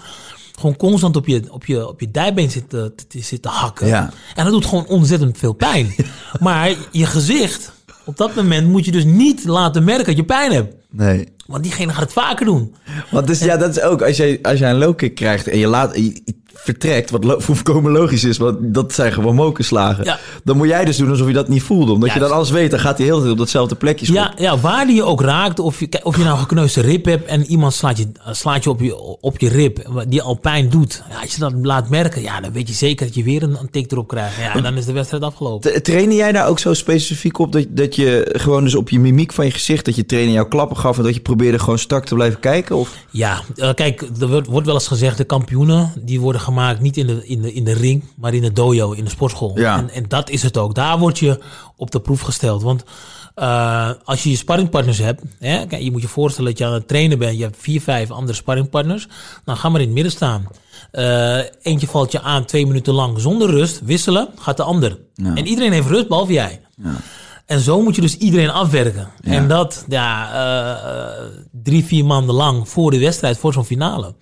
gewoon 0.60 0.76
constant 0.76 1.16
op 1.16 1.28
je, 1.28 1.44
op 1.50 1.66
je, 1.66 1.88
op 1.88 2.00
je 2.00 2.12
dijbeen 2.12 2.52
zit 2.52 2.70
te, 2.70 2.94
zit 3.08 3.42
te 3.42 3.50
hakken. 3.50 3.88
Ja. 3.88 4.12
En 4.36 4.44
dat 4.44 4.54
doet 4.54 4.66
gewoon 4.66 4.88
ontzettend 4.88 5.38
veel 5.38 5.54
pijn. 5.54 5.96
Maar 6.40 6.76
je 6.92 7.06
gezicht, 7.06 7.72
op 8.06 8.18
dat 8.18 8.36
moment 8.36 8.68
moet 8.68 8.86
je 8.86 8.92
dus 8.92 9.04
niet 9.06 9.46
laten 9.46 9.84
merken 9.84 10.06
dat 10.06 10.16
je 10.16 10.24
pijn 10.26 10.52
hebt. 10.52 10.76
Nee. 10.90 11.28
Want 11.46 11.64
diegene 11.64 11.92
gaat 11.92 12.02
het 12.04 12.14
vaker 12.14 12.46
doen. 12.46 12.76
Want 13.12 13.28
dus, 13.28 13.40
ja, 13.40 13.58
dat 13.58 13.70
is 13.78 13.82
ook, 13.82 14.02
als 14.02 14.18
jij, 14.18 14.40
als 14.42 14.60
jij 14.60 14.70
een 14.70 14.78
low 14.78 14.96
kick 14.98 15.16
krijgt 15.16 15.48
en 15.48 15.58
je 15.58 15.68
laat, 15.68 15.96
je- 15.96 16.22
vertrekt, 16.64 17.10
wat 17.12 17.24
lo 17.24 17.40
volkomen 17.50 17.92
logisch 17.92 18.24
is, 18.24 18.38
want 18.38 18.58
dat 18.62 18.94
zijn 18.94 19.14
gewoon 19.14 19.36
mokerslagen. 19.36 20.04
Ja. 20.04 20.20
Dan 20.44 20.58
moet 20.58 20.68
jij 20.68 20.86
dus 20.86 20.98
doen 20.98 21.10
alsof 21.10 21.28
je 21.28 21.34
dat 21.34 21.48
niet 21.48 21.64
voelde. 21.64 21.92
Omdat 21.92 22.08
Ja, 22.10 22.14
je 22.16 22.20
dan 22.22 22.32
alles 22.32 22.50
weet, 22.50 22.72
dan 22.72 22.80
gaat 22.80 22.98
hij 22.98 23.06
heel 23.06 23.20
tijd 23.20 23.32
op 23.32 23.38
datzelfde 23.38 23.76
plekje 23.76 24.06
schoppen. 24.06 24.34
Ja, 24.38 24.52
ja, 24.52 24.60
waar 24.60 24.86
die 24.86 24.96
je 24.96 25.04
ook 25.04 25.22
raakt, 25.22 25.60
of 25.60 25.80
je, 25.80 26.00
of 26.04 26.18
je 26.18 26.24
nou 26.24 26.34
een 26.36 26.42
gekneusde 26.42 26.82
rib 26.82 27.06
hebt 27.06 27.26
en 27.28 27.46
iemand 27.46 27.74
slaat 27.74 27.98
je, 27.98 28.08
slaat 28.32 28.64
je, 28.64 28.70
op, 28.70 28.80
je 28.82 28.96
op 29.22 29.40
je 29.40 29.50
rib, 29.50 29.80
die 30.08 30.22
al 30.22 30.36
pijn 30.36 30.70
doet. 30.70 31.04
Ja, 31.10 31.20
als 31.22 31.34
je 31.34 31.40
dat 31.40 31.54
laat 31.62 31.90
merken, 31.90 32.22
ja, 32.22 32.42
dan 32.42 32.52
weet 32.52 32.68
je 32.68 32.74
zeker 32.74 33.06
dat 33.06 33.16
je 33.16 33.24
weer 33.24 33.44
een, 33.44 33.58
een 33.60 33.70
tik 33.72 33.92
erop 33.92 34.08
krijgt. 34.08 34.36
Ja, 34.38 34.56
en 34.56 34.64
dan 34.64 34.78
is 34.78 34.86
de 34.86 34.92
wedstrijd 34.92 35.24
afgelopen. 35.24 35.72
Tra- 35.72 35.80
Trainde 35.82 36.16
jij 36.16 36.32
daar 36.32 36.48
ook 36.48 36.60
zo 36.60 36.74
specifiek 36.74 37.40
op 37.40 37.52
dat, 37.52 37.66
dat 37.70 37.96
je 37.96 38.30
gewoon 38.32 38.64
dus 38.64 38.76
op 38.76 38.90
je 38.90 39.00
mimiek 39.00 39.34
van 39.34 39.46
je 39.46 39.52
gezicht, 39.52 39.86
dat 39.86 39.96
je 39.96 40.06
trainer 40.06 40.34
jouw 40.34 40.48
klappen 40.48 40.78
gaf 40.78 40.98
en 40.98 41.04
dat 41.04 41.14
je 41.14 41.20
probeerde 41.20 41.60
gewoon 41.60 41.80
strak 41.80 42.06
te 42.06 42.16
blijven 42.16 42.40
kijken? 42.40 42.76
Of? 42.76 42.96
Ja, 43.12 43.42
eh, 43.56 43.74
kijk, 43.74 44.02
er 44.20 44.28
wordt, 44.28 44.48
wordt 44.48 44.66
wel 44.66 44.76
eens 44.76 44.88
gezegd, 44.88 45.18
de 45.18 45.24
kampioenen, 45.24 45.94
die 46.02 46.20
worden 46.20 46.42
gemaakt 46.48 46.82
niet 46.82 46.98
in 46.98 47.08
de, 47.08 47.28
in 47.28 47.42
de, 47.42 47.54
in 47.54 47.64
de 47.64 47.74
ring, 47.74 48.04
maar 48.16 48.34
in 48.34 48.42
de 48.42 48.52
dojo, 48.52 48.92
in 48.92 49.04
de 49.04 49.10
sportschool. 49.10 49.60
Ja. 49.60 49.78
En, 49.78 49.90
en 49.90 50.06
dat 50.08 50.30
is 50.30 50.44
het 50.44 50.58
ook. 50.58 50.76
Daar 50.76 51.00
word 51.00 51.20
je 51.20 51.40
op 51.76 51.92
de 51.92 52.00
proef 52.00 52.22
gesteld. 52.22 52.62
Want 52.62 52.84
eh, 53.36 53.92
als 54.04 54.24
je 54.24 54.30
je 54.30 54.36
sparringpartners 54.36 54.98
hebt, 54.98 55.22
hè, 55.40 55.66
kijk, 55.66 55.82
je 55.82 55.92
moet 55.92 56.02
je 56.02 56.08
voorstellen 56.08 56.50
dat 56.50 56.60
je 56.60 56.66
aan 56.66 56.74
het 56.74 56.88
trainen 56.88 57.20
bent, 57.20 57.38
je 57.38 57.44
hebt 57.44 57.58
vier, 57.60 57.82
vijf 57.82 58.12
andere 58.12 58.38
sparringpartners, 58.38 59.08
dan 59.46 59.58
ga 59.58 59.70
maar 59.70 59.80
in 59.80 59.86
het 59.86 59.96
midden 59.96 60.12
staan. 60.12 60.48
Eh, 60.92 61.38
eentje 61.62 61.88
valt 61.88 62.12
je 62.12 62.22
aan 62.22 62.46
twee 62.46 62.68
minuten 62.68 62.94
lang 62.94 63.20
zonder 63.20 63.50
rust, 63.50 63.82
wisselen, 63.84 64.30
gaat 64.40 64.58
de 64.58 64.64
ander. 64.64 65.00
En 65.16 65.48
iedereen 65.48 65.72
heeft 65.72 65.88
rust, 65.88 66.08
behalve 66.08 66.34
jij. 66.34 66.62
En 67.46 67.60
zo 67.60 67.82
moet 67.82 67.96
je 67.96 68.02
dus 68.02 68.18
iedereen 68.18 68.50
afwerken. 68.50 69.08
En 69.22 69.48
dat 69.48 69.86
ja, 69.88 70.32
eh, 70.34 71.26
drie, 71.52 71.86
vier 71.86 72.06
maanden 72.06 72.36
lang 72.36 72.70
voor 72.70 72.92
de 72.92 73.00
wedstrijd, 73.00 73.38
voor 73.38 73.54
zo'n 73.54 73.66
finale. 73.66 74.16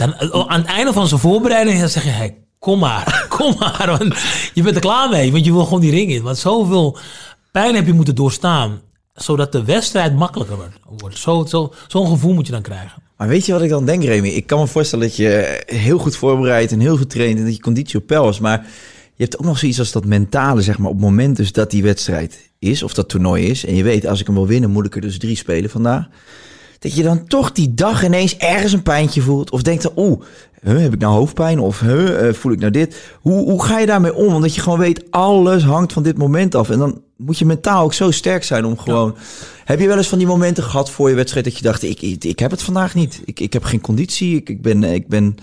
Dan, 0.00 0.14
eh, 0.14 0.44
aan 0.46 0.60
het 0.60 0.68
einde 0.68 0.92
van 0.92 1.08
zijn 1.08 1.20
voorbereiding 1.20 1.80
dan 1.80 1.88
zeg 1.88 2.04
je, 2.04 2.10
hey, 2.10 2.36
kom 2.58 2.78
maar, 2.78 3.24
kom 3.38 3.54
maar. 3.58 3.96
Want 3.98 4.14
je 4.54 4.62
bent 4.62 4.74
er 4.74 4.80
klaar 4.80 5.08
mee, 5.08 5.32
want 5.32 5.44
je 5.44 5.52
wil 5.52 5.64
gewoon 5.64 5.80
die 5.80 5.90
ring 5.90 6.10
in. 6.10 6.22
Want 6.22 6.38
zoveel 6.38 6.98
pijn 7.52 7.74
heb 7.74 7.86
je 7.86 7.92
moeten 7.92 8.14
doorstaan, 8.14 8.80
zodat 9.14 9.52
de 9.52 9.64
wedstrijd 9.64 10.16
makkelijker 10.16 10.56
wordt. 10.98 11.18
Zo, 11.18 11.44
zo, 11.48 11.72
zo'n 11.88 12.06
gevoel 12.06 12.34
moet 12.34 12.46
je 12.46 12.52
dan 12.52 12.62
krijgen. 12.62 13.02
Maar 13.16 13.28
weet 13.28 13.46
je 13.46 13.52
wat 13.52 13.62
ik 13.62 13.68
dan 13.68 13.84
denk, 13.84 14.04
Remy? 14.04 14.28
Ik 14.28 14.46
kan 14.46 14.58
me 14.58 14.66
voorstellen 14.66 15.06
dat 15.06 15.16
je 15.16 15.62
heel 15.66 15.98
goed 15.98 16.16
voorbereid 16.16 16.72
en 16.72 16.80
heel 16.80 16.96
getraind 16.96 17.38
en 17.38 17.44
dat 17.44 17.54
je 17.54 17.60
conditie 17.60 17.98
op 17.98 18.06
peil 18.06 18.28
is. 18.28 18.38
Maar 18.38 18.66
je 19.14 19.22
hebt 19.22 19.38
ook 19.38 19.44
nog 19.44 19.58
zoiets 19.58 19.78
als 19.78 19.92
dat 19.92 20.04
mentale, 20.04 20.62
zeg 20.62 20.78
maar, 20.78 20.90
op 20.90 20.96
het 20.96 21.04
moment 21.04 21.36
dus 21.36 21.52
dat 21.52 21.70
die 21.70 21.82
wedstrijd 21.82 22.50
is 22.58 22.82
of 22.82 22.94
dat 22.94 23.08
toernooi 23.08 23.46
is. 23.46 23.64
En 23.64 23.74
je 23.74 23.82
weet, 23.82 24.06
als 24.06 24.20
ik 24.20 24.26
hem 24.26 24.34
wil 24.34 24.46
winnen, 24.46 24.70
moet 24.70 24.86
ik 24.86 24.94
er 24.94 25.00
dus 25.00 25.18
drie 25.18 25.36
spelen 25.36 25.70
vandaag. 25.70 26.06
Dat 26.80 26.94
je 26.94 27.02
dan 27.02 27.26
toch 27.26 27.52
die 27.52 27.74
dag 27.74 28.04
ineens 28.04 28.36
ergens 28.36 28.72
een 28.72 28.82
pijntje 28.82 29.20
voelt. 29.20 29.50
Of 29.50 29.62
denkt 29.62 29.82
dan, 29.82 29.92
oeh, 29.96 30.20
heb 30.60 30.92
ik 30.92 31.00
nou 31.00 31.14
hoofdpijn? 31.14 31.58
Of 31.58 31.82
eh, 31.82 32.32
voel 32.32 32.52
ik 32.52 32.58
nou 32.58 32.72
dit? 32.72 33.16
Hoe, 33.20 33.50
hoe 33.50 33.64
ga 33.64 33.78
je 33.78 33.86
daarmee 33.86 34.14
om? 34.14 34.34
Omdat 34.34 34.54
je 34.54 34.60
gewoon 34.60 34.78
weet, 34.78 35.10
alles 35.10 35.62
hangt 35.64 35.92
van 35.92 36.02
dit 36.02 36.18
moment 36.18 36.54
af. 36.54 36.70
En 36.70 36.78
dan 36.78 37.02
moet 37.16 37.38
je 37.38 37.44
mentaal 37.44 37.84
ook 37.84 37.92
zo 37.92 38.10
sterk 38.10 38.44
zijn 38.44 38.64
om 38.64 38.78
gewoon... 38.78 39.16
Heb 39.64 39.80
je 39.80 39.86
wel 39.86 39.96
eens 39.96 40.08
van 40.08 40.18
die 40.18 40.26
momenten 40.26 40.64
gehad 40.64 40.90
voor 40.90 41.08
je 41.08 41.14
wedstrijd 41.14 41.44
dat 41.44 41.56
je 41.56 41.62
dacht, 41.62 41.82
ik, 41.82 42.02
ik, 42.02 42.24
ik 42.24 42.38
heb 42.38 42.50
het 42.50 42.62
vandaag 42.62 42.94
niet. 42.94 43.22
Ik, 43.24 43.40
ik 43.40 43.52
heb 43.52 43.64
geen 43.64 43.80
conditie. 43.80 44.36
Ik, 44.36 44.48
ik 44.48 44.62
ben... 44.62 44.84
Ik 44.84 45.08
ben 45.08 45.36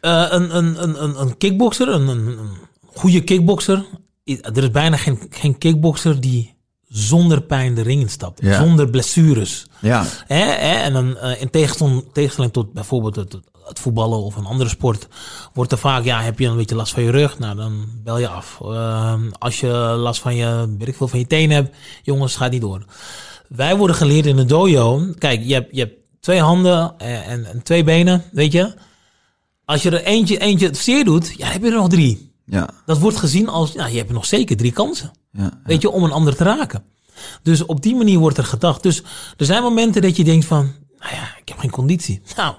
Eh, 0.00 0.26
een, 0.28 0.56
een, 0.56 0.82
een, 0.82 1.20
een, 1.20 1.36
kickboxer, 1.36 1.88
een, 1.88 2.08
een, 2.08 2.26
een 2.26 2.48
goede 2.94 3.24
kickboxer. 3.24 3.84
Er 4.24 4.62
is 4.62 4.70
bijna 4.70 4.96
geen, 4.96 5.18
geen 5.30 5.58
kickboxer 5.58 6.20
die 6.20 6.53
zonder 6.94 7.42
pijn 7.42 7.74
de 7.74 7.82
ring 7.82 8.00
instapt. 8.00 8.40
Ja. 8.42 8.58
Zonder 8.58 8.90
blessures. 8.90 9.66
ja, 9.80 10.04
Hè, 10.26 10.36
hè? 10.36 10.82
En 10.82 10.92
dan 10.92 11.18
eh, 11.18 11.40
in 11.40 11.50
tegenstelling, 11.50 12.52
tot 12.52 12.72
bijvoorbeeld 12.72 13.16
het, 13.16 13.36
het 13.66 13.78
voetballen 13.78 14.18
of 14.18 14.36
een 14.36 14.44
andere 14.44 14.70
sport, 14.70 15.08
wordt 15.52 15.72
er 15.72 15.78
vaak, 15.78 16.04
ja, 16.04 16.22
heb 16.22 16.38
je 16.38 16.46
een 16.46 16.56
beetje 16.56 16.74
last 16.74 16.92
van 16.92 17.02
je 17.02 17.10
rug? 17.10 17.38
Nou, 17.38 17.56
dan 17.56 17.86
bel 18.02 18.18
je 18.18 18.28
af. 18.28 18.58
Ehm, 18.62 19.30
als 19.38 19.60
je 19.60 19.68
last 19.98 20.20
van 20.20 20.36
je, 20.36 20.74
weet 20.78 20.88
ik 20.88 20.96
veel, 20.96 21.08
van 21.08 21.18
je 21.18 21.26
tenen 21.26 21.56
hebt, 21.56 21.76
jongens, 22.02 22.36
ga 22.36 22.48
niet 22.48 22.60
door. 22.60 22.84
Wij 23.48 23.76
worden 23.76 23.96
geleerd 23.96 24.26
in 24.26 24.36
de 24.36 24.44
dojo. 24.44 25.02
Kijk, 25.18 25.42
je 25.44 25.54
hebt, 25.54 25.68
je 25.70 25.80
hebt 25.80 25.94
twee 26.20 26.40
handen 26.40 26.94
en, 26.98 27.24
en, 27.24 27.44
en 27.44 27.62
twee 27.62 27.84
benen, 27.84 28.24
weet 28.32 28.52
je. 28.52 28.74
Als 29.64 29.82
je 29.82 29.90
er 29.90 30.04
eentje, 30.04 30.38
eentje 30.38 30.66
het 30.66 30.76
zeer 30.76 31.04
doet, 31.04 31.28
ja, 31.28 31.36
dan 31.36 31.52
heb 31.52 31.62
je 31.62 31.68
er 31.68 31.76
nog 31.76 31.88
drie. 31.88 32.33
Ja, 32.46 32.68
Dat 32.86 32.98
wordt 32.98 33.16
gezien 33.16 33.48
als, 33.48 33.72
ja, 33.72 33.86
je 33.86 33.96
hebt 33.96 34.12
nog 34.12 34.26
zeker 34.26 34.56
drie 34.56 34.72
kansen. 34.72 35.10
ja. 35.32 35.60
Weet 35.64 35.82
je, 35.82 35.90
om 35.90 36.04
een 36.04 36.12
ander 36.12 36.36
te 36.36 36.44
raken. 36.44 36.84
Dus 37.42 37.66
op 37.66 37.82
die 37.82 37.94
manier 37.94 38.18
wordt 38.18 38.38
er 38.38 38.44
gedacht. 38.44 38.82
Dus 38.82 39.02
er 39.36 39.46
zijn 39.46 39.62
momenten 39.62 40.02
dat 40.02 40.16
je 40.16 40.24
denkt 40.24 40.44
van, 40.44 40.72
nou 40.98 41.14
ja, 41.14 41.22
ik 41.40 41.48
heb 41.48 41.58
geen 41.58 41.70
conditie. 41.70 42.22
Nou, 42.36 42.54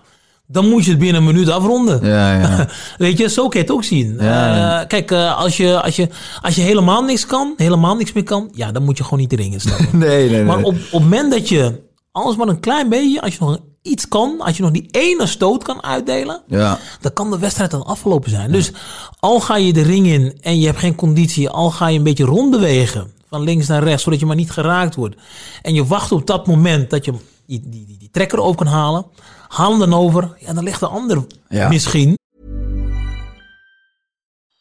dan 0.48 0.70
moet 0.70 0.84
je 0.84 0.90
het 0.90 1.00
binnen 1.00 1.22
een 1.22 1.28
minuut 1.28 1.50
afronden. 1.50 2.06
Ja, 2.06 2.40
ja. 2.40 2.68
Weet 2.98 3.18
je, 3.18 3.30
zo 3.30 3.48
kan 3.48 3.60
je 3.60 3.66
het 3.66 3.76
ook 3.76 3.84
zien. 3.84 4.16
Ja. 4.20 4.82
Eh, 4.82 4.88
kijk, 4.88 5.12
eh, 5.12 5.38
als, 5.38 5.58
je, 5.58 5.82
als, 5.82 5.96
je, 5.96 6.10
als 6.42 6.56
je 6.56 6.62
helemaal 6.62 7.04
niks 7.04 7.26
kan, 7.26 7.54
helemaal 7.58 7.96
niks 7.96 8.14
meer 8.14 8.24
kan, 8.24 8.50
ja, 8.52 8.72
dan 8.72 8.84
moet 8.84 8.98
je 8.98 9.04
gewoon 9.04 9.20
niet 9.20 9.30
de 9.30 9.36
ring 9.36 9.54
instappen. 9.54 9.98
Nee, 9.98 10.10
nee, 10.20 10.30
nee. 10.30 10.44
Maar 10.44 10.58
op, 10.58 10.66
op 10.66 10.82
het 10.92 11.02
moment 11.02 11.32
dat 11.32 11.50
je, 11.50 11.84
alles 12.12 12.36
maar 12.36 12.48
een 12.48 12.60
klein 12.60 12.90
beetje, 12.90 13.22
als 13.22 13.34
je 13.34 13.40
nog 13.40 13.60
iets 13.86 14.08
kan, 14.08 14.42
als 14.42 14.58
je 14.58 14.64
nog 14.64 14.72
die 14.72 14.88
ene 14.92 15.28
stoot 15.28 15.64
kan 15.64 15.84
uitdelen, 15.84 16.42
Ja, 16.48 16.80
dan 17.02 17.14
kan 17.14 17.32
de 17.32 17.40
wedstrijd 17.40 17.72
dan 17.72 17.86
afgelopen 17.86 18.30
zijn. 18.30 18.52
Dus 18.52 18.72
al 19.20 19.40
ga 19.40 19.56
je 19.58 19.74
de 19.74 19.82
ring 19.82 20.08
in 20.08 20.38
en 20.42 20.60
je 20.60 20.66
hebt 20.66 20.80
geen 20.80 20.96
conditie, 20.96 21.50
al 21.50 21.72
ga 21.72 21.88
je 21.88 21.98
een 21.98 22.04
beetje 22.04 22.26
rondbewegen 22.26 23.12
van 23.30 23.42
links 23.42 23.68
naar 23.68 23.84
rechts, 23.84 24.04
zodat 24.04 24.20
je 24.20 24.26
maar 24.26 24.36
niet 24.36 24.52
geraakt 24.52 24.96
wordt. 24.96 25.16
En 25.62 25.74
je 25.74 25.86
wacht 25.86 26.12
op 26.12 26.28
dat 26.28 26.48
moment 26.48 26.90
dat 26.90 27.06
je 27.06 27.12
die, 27.46 27.62
die, 27.70 27.86
die, 27.86 27.98
die 27.98 28.10
trekker 28.12 28.40
over 28.40 28.56
kan 28.56 28.68
halen, 28.68 29.06
haal 29.48 29.70
hem 29.70 29.80
dan 29.80 29.94
over, 29.94 30.38
ja, 30.40 30.54
dan 30.54 30.64
ligt 30.64 30.80
de 30.80 30.88
ander 30.88 31.26
Ja. 31.50 31.70
misschien. 31.70 32.18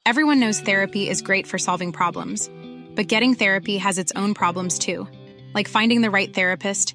Everyone 0.02 0.36
knows 0.38 0.62
therapy 0.62 0.98
is 1.08 1.20
great 1.22 1.46
for 1.46 1.58
solving 1.58 1.92
problems, 1.92 2.48
but 2.94 3.04
getting 3.12 3.36
therapy 3.36 3.78
has 3.78 3.96
its 3.96 4.12
own 4.14 4.32
problems 4.32 4.76
too, 4.78 5.06
like 5.54 5.70
finding 5.70 6.02
the 6.02 6.10
right 6.10 6.32
therapist, 6.34 6.94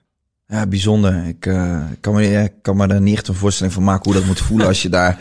Ja, 0.51 0.67
bijzonder. 0.67 1.25
Ik 1.27 1.45
eh, 1.45 1.81
kan, 1.99 2.13
me, 2.13 2.43
ik 2.43 2.51
kan 2.61 2.77
me 2.77 2.87
daar 2.87 3.01
niet 3.01 3.15
echt 3.15 3.27
een 3.27 3.33
voorstelling 3.35 3.73
van 3.73 3.83
maken 3.83 4.03
hoe 4.03 4.13
dat 4.13 4.25
moet 4.29 4.39
voelen 4.39 4.67
als 4.71 4.81
je 4.81 4.89
daar... 4.89 5.19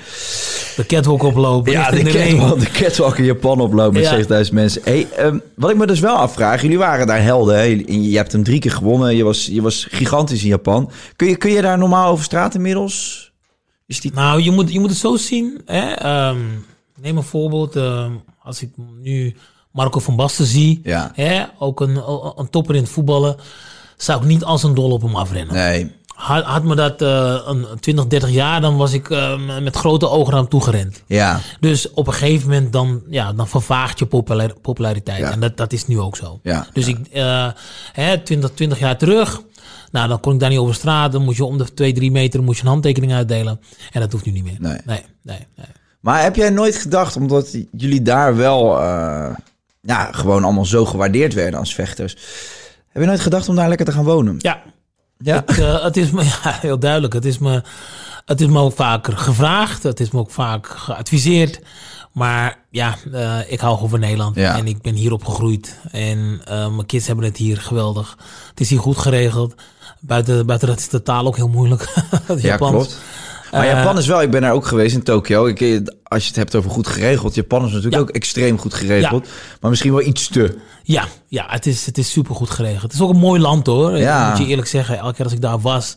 De 0.77 0.87
catwalk 0.87 1.23
oplopen. 1.23 1.73
Ja, 1.73 1.91
de 1.91 2.03
de 2.03 2.11
catwalk, 2.11 2.61
de 2.61 2.71
catwalk 2.71 3.19
in 3.19 3.25
Japan 3.25 3.61
oploopt 3.61 3.95
met 3.95 4.03
Ja. 4.03 4.11
7000 4.11 4.55
mensen. 4.57 4.83
Hey, 4.85 5.07
ehm, 5.17 5.39
wat 5.55 5.71
ik 5.71 5.77
me 5.77 5.87
dus 5.87 6.01
wel 6.01 6.15
afvraag, 6.17 6.63
jullie 6.63 6.79
waren 6.79 7.07
daar 7.07 7.23
helden. 7.23 7.55
Hè? 7.57 7.63
Je, 7.63 8.11
je 8.11 8.17
hebt 8.17 8.33
hem 8.33 8.43
drie 8.43 8.59
keer 8.61 8.71
gewonnen. 8.71 9.17
Je 9.17 9.25
was, 9.25 9.47
je 9.47 9.63
was 9.63 9.87
gigantisch 9.91 10.43
in 10.43 10.49
Japan. 10.49 10.91
Kun 11.17 11.29
je, 11.29 11.37
kun 11.37 11.51
je 11.51 11.63
daar 11.63 11.79
normaal 11.79 12.11
over 12.11 12.25
straat 12.25 12.55
inmiddels? 12.55 13.33
Is 13.87 14.01
die... 14.01 14.13
Nou, 14.15 14.43
je 14.43 14.51
moet, 14.51 14.73
je 14.73 14.81
moet 14.81 14.91
het 14.91 14.99
zo 14.99 15.17
zien. 15.17 15.61
Hè? 15.67 15.91
ehm, 15.93 16.39
neem 17.01 17.17
een 17.17 17.23
voorbeeld. 17.23 17.77
ehm, 17.77 18.13
als 18.43 18.63
ik 18.63 18.71
nu 19.03 19.35
Marco 19.73 20.01
van 20.01 20.17
Basten 20.17 20.47
zie, 20.47 20.81
Ja. 20.85 21.11
hè? 21.15 21.43
ook 21.59 21.81
een, 21.81 21.97
een 22.37 22.51
topper 22.51 22.75
in 22.75 22.83
het 22.83 22.91
voetballen, 22.91 23.37
zou 24.03 24.21
ik 24.21 24.27
niet 24.27 24.45
als 24.45 24.63
een 24.63 24.75
dol 24.75 24.91
op 24.91 25.03
hem 25.03 25.17
afrennen. 25.17 25.55
Nee. 25.55 25.91
Had, 26.15 26.45
had 26.45 26.65
me 26.65 26.75
dat 26.75 27.03
eh, 27.03 27.41
een 27.47 27.67
20, 27.81 28.07
30 28.07 28.31
jaar, 28.31 28.61
dan 28.61 28.77
was 28.77 28.93
ik 28.93 29.11
eh, 29.11 29.61
met 29.63 29.77
grote 29.77 30.09
ogen 30.09 30.31
naar 30.33 30.41
hem 30.41 30.51
toegerend. 30.51 31.03
Ja, 31.07 31.41
Dus 31.61 31.91
op 31.91 32.07
een 32.07 32.13
gegeven 32.13 32.49
moment 32.49 32.73
dan, 32.73 33.03
ja, 33.09 33.33
dan 33.33 33.49
vervaagt 33.49 33.99
je 33.99 34.07
populair- 34.07 34.55
populariteit. 34.63 35.19
Ja. 35.19 35.31
En 35.31 35.41
dat, 35.41 35.57
dat 35.57 35.73
is 35.73 35.87
nu 35.87 35.99
ook 36.01 36.17
zo. 36.17 36.41
Ja. 36.43 36.67
Dus 36.73 36.87
ik, 36.87 36.99
eh, 37.13 37.49
hè, 37.93 38.19
20, 38.19 38.51
20 38.55 38.79
jaar 38.79 38.99
terug, 38.99 39.43
nou, 39.93 40.09
dan 40.09 40.21
kon 40.21 40.33
ik 40.35 40.41
daar 40.41 40.49
niet 40.51 40.59
over 40.59 40.75
straat. 40.75 41.13
Dan 41.13 41.25
moest 41.25 41.37
je 41.37 41.45
om 41.45 41.59
de 41.59 41.75
2, 41.75 41.93
3 41.93 42.11
meter 42.11 42.43
moest 42.43 42.59
je 42.59 42.65
een 42.65 42.71
handtekening 42.71 43.13
uitdelen. 43.13 43.61
En 43.93 44.01
dat 44.01 44.13
hoeft 44.13 44.25
nu 44.25 44.33
niet 44.33 44.45
meer. 44.45 44.57
Nee. 44.59 44.79
nee, 44.85 45.05
nee. 45.23 45.47
nee. 45.57 45.67
Maar 46.01 46.23
heb 46.23 46.37
jij 46.37 46.51
nooit 46.51 46.77
gedacht, 46.77 47.17
omdat 47.17 47.57
jullie 47.77 48.03
daar 48.03 48.37
wel 48.37 48.79
ja, 49.81 50.09
gewoon 50.13 50.45
allemaal 50.45 50.65
zo 50.65 50.85
gewaardeerd 50.85 51.35
werden 51.35 51.61
als 51.61 51.75
vechters. 51.75 52.17
Heb 52.91 53.03
je 53.03 53.09
nooit 53.09 53.21
gedacht 53.21 53.49
om 53.49 53.55
daar 53.55 53.69
lekker 53.69 53.87
te 53.87 53.93
gaan 53.93 54.05
wonen? 54.05 54.35
Ja, 54.39 54.63
Ja. 55.19 55.37
ik, 55.43 55.51
eh, 55.51 55.83
het 55.83 55.97
is 55.97 56.11
me 56.11 56.25
ja, 56.45 56.59
heel 56.61 56.79
duidelijk. 56.79 57.13
Het 57.13 57.25
is, 57.25 57.39
me, 57.39 57.63
het 58.25 58.41
is 58.41 58.47
me 58.47 58.59
ook 58.61 58.75
vaker 58.77 59.17
gevraagd. 59.17 59.83
Het 59.83 60.01
is 60.01 60.11
me 60.11 60.19
ook 60.19 60.31
vaak 60.31 60.67
geadviseerd. 60.69 61.61
Maar 62.13 62.59
ja, 62.71 62.97
eh, 63.13 63.39
ik 63.53 63.61
hou 63.61 63.75
gewoon 63.75 63.91
van 63.91 64.01
Nederland. 64.01 64.37
Ja. 64.37 64.57
En 64.57 64.67
ik 64.67 64.83
ben 64.83 64.95
hier 64.95 65.13
opgegroeid. 65.13 65.79
En 65.91 66.41
eh, 66.45 66.69
mijn 66.75 66.87
kids 66.87 67.07
hebben 67.07 67.25
het 67.25 67.37
hier 67.37 67.57
geweldig. 67.57 68.17
Het 68.51 68.61
is 68.61 68.71
hier 68.71 68.79
goed 68.81 68.99
geregeld. 68.99 69.55
Buiten, 70.01 70.47
buiten 70.47 70.69
dat 70.69 70.79
is 70.79 70.89
de 70.89 71.03
taal 71.03 71.27
ook 71.27 71.37
heel 71.37 71.49
moeilijk. 71.49 71.89
het 72.27 72.43
Ja, 72.43 72.49
Japans. 72.49 72.73
klopt. 72.73 72.99
Maar 73.51 73.67
Eh, 73.67 73.73
Japan 73.73 73.99
is 73.99 74.07
wel, 74.07 74.23
ik 74.23 74.31
ben 74.31 74.41
daar 74.43 74.53
ook 74.53 74.67
geweest 74.67 74.95
in 74.95 75.03
Tokio. 75.03 75.47
Ik, 75.47 75.61
eh, 75.61 75.81
als 76.03 76.23
je 76.23 76.29
het 76.29 76.37
hebt 76.37 76.55
over 76.55 76.71
goed 76.71 76.87
geregeld, 76.87 77.35
Japan 77.35 77.61
is 77.61 77.67
natuurlijk 77.67 77.95
Ja. 77.95 78.01
ook 78.01 78.11
extreem 78.11 78.59
goed 78.59 78.75
geregeld. 78.75 79.29
Maar 79.61 79.71
misschien 79.71 79.93
wel 79.93 80.03
iets 80.07 80.29
te. 80.29 80.59
Ja, 80.83 81.05
ja 81.29 81.45
het, 81.49 81.67
is, 81.67 81.87
het 81.87 81.99
is 81.99 82.11
super 82.11 82.35
goed 82.35 82.51
geregeld. 82.51 82.83
Het 82.83 82.93
is 82.93 83.01
ook 83.01 83.11
een 83.11 83.17
mooi 83.19 83.41
land 83.41 83.67
hoor. 83.67 83.97
Ja. 83.97 84.29
Moet 84.29 84.39
je 84.39 84.47
eerlijk 84.47 84.69
zeggen, 84.69 84.99
elke 84.99 85.15
keer 85.15 85.25
als 85.25 85.35
ik 85.35 85.41
daar 85.41 85.61
was, 85.61 85.97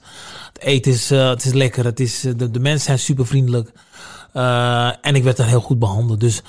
het 0.54 0.62
eten 0.62 0.92
is, 0.92 1.12
eh, 1.12 1.30
het 1.30 1.46
is 1.46 1.54
lekker. 1.54 1.86
Het 1.86 2.00
is, 2.00 2.20
de, 2.36 2.52
de 2.52 2.60
mensen 2.60 2.86
zijn 2.86 3.00
super 3.00 3.28
vriendelijk. 3.28 3.72
En 5.02 5.16
ik 5.16 5.24
werd 5.24 5.38
daar 5.38 5.48
heel 5.48 5.62
goed 5.62 5.80
behandeld. 5.80 6.20
Dus 6.20 6.42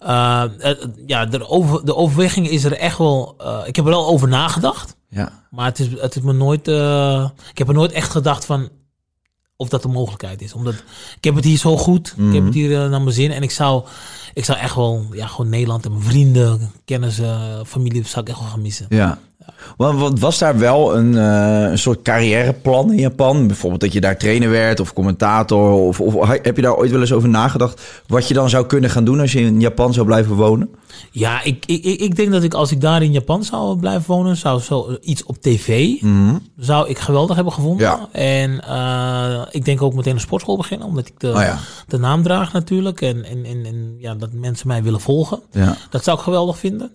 ja, 0.00 0.48
ja 1.06 1.26
de, 1.26 1.48
over, 1.48 1.84
de 1.84 1.96
overweging 1.96 2.48
is 2.48 2.64
er 2.64 2.72
echt 2.72 2.98
wel. 2.98 3.36
ik 3.66 3.76
heb 3.76 3.84
er 3.84 3.90
wel 3.90 4.06
over 4.06 4.28
nagedacht. 4.28 4.96
Ja. 5.08 5.32
Maar 5.50 5.64
het 5.66 5.78
is, 5.78 5.86
het 6.00 6.16
is 6.16 6.22
me 6.22 6.32
nooit. 6.32 6.68
ik 7.50 7.58
heb 7.58 7.68
er 7.68 7.74
nooit 7.74 7.92
echt 7.92 8.10
gedacht 8.10 8.44
van. 8.44 8.68
Of 9.60 9.68
dat 9.68 9.84
een 9.84 9.90
mogelijkheid 9.90 10.42
is. 10.42 10.52
Omdat 10.52 10.74
ik 11.16 11.24
heb 11.24 11.34
het 11.34 11.44
hier 11.44 11.58
zo 11.58 11.76
goed. 11.76 12.08
Ik 12.08 12.16
Mhm. 12.16 12.34
heb 12.34 12.44
het 12.44 12.54
hier 12.54 12.72
eh, 12.82 12.90
naar 12.90 13.02
mijn 13.02 13.14
zin. 13.14 13.30
En 13.32 13.42
ik 13.42 13.50
zou, 13.50 13.84
ik 14.34 14.44
zou 14.44 14.58
echt 14.58 14.74
wel. 14.74 15.06
Ja, 15.12 15.26
gewoon 15.26 15.48
Nederland 15.50 15.84
en 15.84 15.92
mijn 15.92 16.04
vrienden, 16.04 16.72
kennissen, 16.84 17.66
familie. 17.66 18.04
zou 18.06 18.20
ik 18.24 18.28
echt 18.30 18.38
wel 18.40 18.48
gaan 18.48 18.62
missen. 18.62 18.86
Ja. 18.88 19.18
Want, 19.76 20.00
want 20.00 20.20
was 20.20 20.38
daar 20.38 20.58
wel 20.58 20.96
een, 20.96 21.18
eh, 21.18 21.70
een 21.70 21.78
soort 21.78 22.02
carrièreplan 22.02 22.92
in 22.92 23.00
Japan? 23.00 23.46
Bijvoorbeeld 23.46 23.80
dat 23.80 23.92
je 23.92 24.00
daar 24.00 24.18
trainer 24.18 24.50
werd 24.50 24.80
of 24.80 24.92
commentator? 24.92 25.72
Of, 25.72 26.00
of 26.00 26.28
heb 26.42 26.56
je 26.56 26.62
daar 26.62 26.76
ooit 26.76 26.90
wel 26.90 27.00
eens 27.00 27.12
over 27.12 27.28
nagedacht? 27.28 27.82
Wat 28.06 28.28
je 28.28 28.34
dan 28.34 28.48
zou 28.48 28.66
kunnen 28.66 28.90
gaan 28.90 29.04
doen 29.04 29.20
als 29.20 29.32
je 29.32 29.40
in 29.40 29.60
Japan 29.60 29.92
zou 29.92 30.06
blijven 30.06 30.34
wonen? 30.34 30.70
Ja, 31.10 31.42
ik, 31.42 31.66
ik, 31.66 31.84
ik 31.84 32.16
denk 32.16 32.32
dat 32.32 32.42
ik 32.42 32.54
als 32.54 32.70
ik 32.70 32.80
daar 32.80 33.02
in 33.02 33.12
Japan 33.12 33.44
zou 33.44 33.78
blijven 33.78 34.04
wonen, 34.06 34.36
zou 34.36 34.60
zo 34.60 34.96
iets 35.00 35.24
op 35.24 35.36
tv, 35.40 35.94
zou 36.56 36.88
ik 36.88 36.98
geweldig 36.98 37.34
hebben 37.34 37.52
gevonden. 37.52 37.86
Ja. 37.86 38.08
En 38.12 38.64
eh, 38.64 39.46
ik 39.50 39.64
denk 39.64 39.82
ook 39.82 39.94
meteen 39.94 40.14
een 40.14 40.20
sportschool 40.20 40.56
beginnen, 40.56 40.86
omdat 40.86 41.06
ik 41.06 41.20
de, 41.20 41.28
Oh 41.28 41.42
ja. 41.42 41.58
de 41.86 41.98
naam 41.98 42.22
draag 42.22 42.52
natuurlijk. 42.52 43.00
En, 43.00 43.24
en, 43.24 43.44
en, 43.44 43.64
en 43.66 43.94
ja, 43.98 44.14
dat 44.14 44.32
mensen 44.32 44.68
mij 44.68 44.82
willen 44.82 45.00
volgen. 45.00 45.40
Ja. 45.50 45.76
Dat 45.90 46.04
zou 46.04 46.16
ik 46.18 46.22
geweldig 46.24 46.58
vinden. 46.58 46.92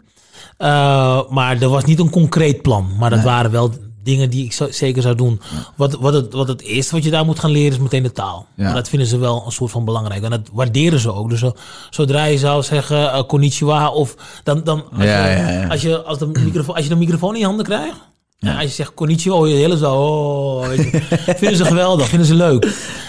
Eh, 0.57 1.21
maar 1.29 1.61
er 1.61 1.69
was 1.69 1.83
niet 1.85 1.99
een 1.99 2.09
concreet 2.09 2.61
plan. 2.61 2.87
Maar 2.99 3.09
dat 3.09 3.21
waren 3.23 3.51
wel 3.51 3.71
dingen 4.03 4.29
die 4.29 4.45
ik 4.45 4.53
zo- 4.53 4.71
zeker 4.71 5.01
zou 5.01 5.15
doen. 5.15 5.41
Wat, 5.75 5.93
wat, 5.99 6.13
het, 6.13 6.33
wat 6.33 6.47
het 6.47 6.61
eerste 6.61 6.95
wat 6.95 7.03
je 7.03 7.09
daar 7.11 7.25
moet 7.25 7.39
gaan 7.39 7.51
leren 7.51 7.71
is 7.71 7.77
meteen 7.79 8.03
de 8.03 8.11
taal. 8.11 8.45
Ja. 8.55 8.63
Maar 8.63 8.73
dat 8.73 8.89
vinden 8.89 9.07
ze 9.07 9.17
wel 9.17 9.43
een 9.45 9.51
soort 9.51 9.71
van 9.71 9.85
belangrijk. 9.85 10.23
En 10.23 10.29
dat 10.29 10.41
waarderen 10.53 10.99
ze 10.99 11.13
ook. 11.13 11.29
Dus 11.29 11.39
zo- 11.39 11.55
zodra 11.89 12.23
je 12.25 12.37
zou 12.37 12.63
zeggen 12.63 13.11
eh, 13.11 13.23
konnichiwa 13.27 13.89
of 13.89 14.15
dan... 14.43 14.63
dan 14.63 14.83
als, 14.97 15.03
Ja, 15.03 15.25
je, 15.25 15.37
ja, 15.37 15.49
ja. 15.49 15.67
Als, 15.67 15.81
je, 15.81 16.01
als, 16.03 16.17
de 16.17 16.25
microfoon, 16.27 16.75
als 16.75 16.83
je 16.83 16.89
de 16.89 16.95
microfoon 16.95 17.33
in 17.33 17.39
je 17.39 17.45
handen 17.45 17.65
krijgt... 17.65 17.97
Ja. 18.37 18.53
als 18.53 18.63
je 18.63 18.69
zegt 18.69 18.93
konnichiwa, 18.93 19.35
hoor 19.35 19.49
je 19.49 19.55
hele 19.55 19.77
zo... 19.77 19.93
Oh, 19.95 20.67
vinden 21.39 21.57
ze 21.57 21.65
geweldig, 21.65 22.07
vinden 22.07 22.27
ze 22.27 22.35
leuk. 22.35 22.63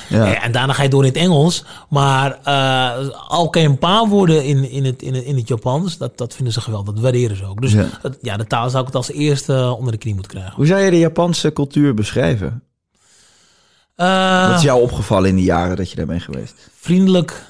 Ja. 0.08 0.24
Eh, 0.34 0.44
En 0.44 0.52
daarna 0.52 0.72
ga 0.72 0.82
je 0.82 0.88
door 0.88 1.02
in 1.04 1.08
het 1.12 1.18
Engels. 1.18 1.64
Maar 1.88 2.38
eh, 2.44 3.08
al 3.28 3.50
kan 3.50 3.62
je 3.62 3.68
een 3.68 3.78
paar 3.78 4.06
woorden 4.08 4.44
in, 4.44 4.70
in, 4.70 4.84
het, 4.84 5.02
in, 5.02 5.14
het, 5.14 5.24
in 5.24 5.36
het 5.36 5.48
Japans, 5.48 5.98
dat, 5.98 6.18
dat 6.18 6.34
vinden 6.34 6.52
ze 6.52 6.60
geweldig. 6.60 6.94
Dat 6.94 7.02
waarderen 7.02 7.36
ze 7.36 7.44
ook. 7.46 7.60
Dus 7.60 7.72
Ja. 7.72 7.86
het- 8.02 8.18
ja, 8.22 8.36
de 8.36 8.46
taal 8.46 8.68
zou 8.70 8.80
ik 8.80 8.86
het 8.86 8.96
als 8.96 9.10
eerste 9.12 9.54
eh, 9.54 9.72
onder 9.76 9.92
de 9.92 9.98
knie 9.98 10.14
moeten 10.14 10.32
krijgen. 10.32 10.54
Hoe 10.56 10.66
zou 10.66 10.80
je 10.80 10.90
de 10.90 10.98
Japanse 10.98 11.52
cultuur 11.52 11.94
beschrijven? 11.94 12.62
Wat 13.96 14.56
is 14.56 14.62
jou 14.62 14.82
opgevallen 14.82 15.28
in 15.28 15.36
die 15.36 15.44
jaren 15.44 15.76
dat 15.76 15.90
je 15.90 15.96
daar 15.96 16.06
bent 16.06 16.22
geweest? 16.22 16.70
Vriendelijk, 16.80 17.42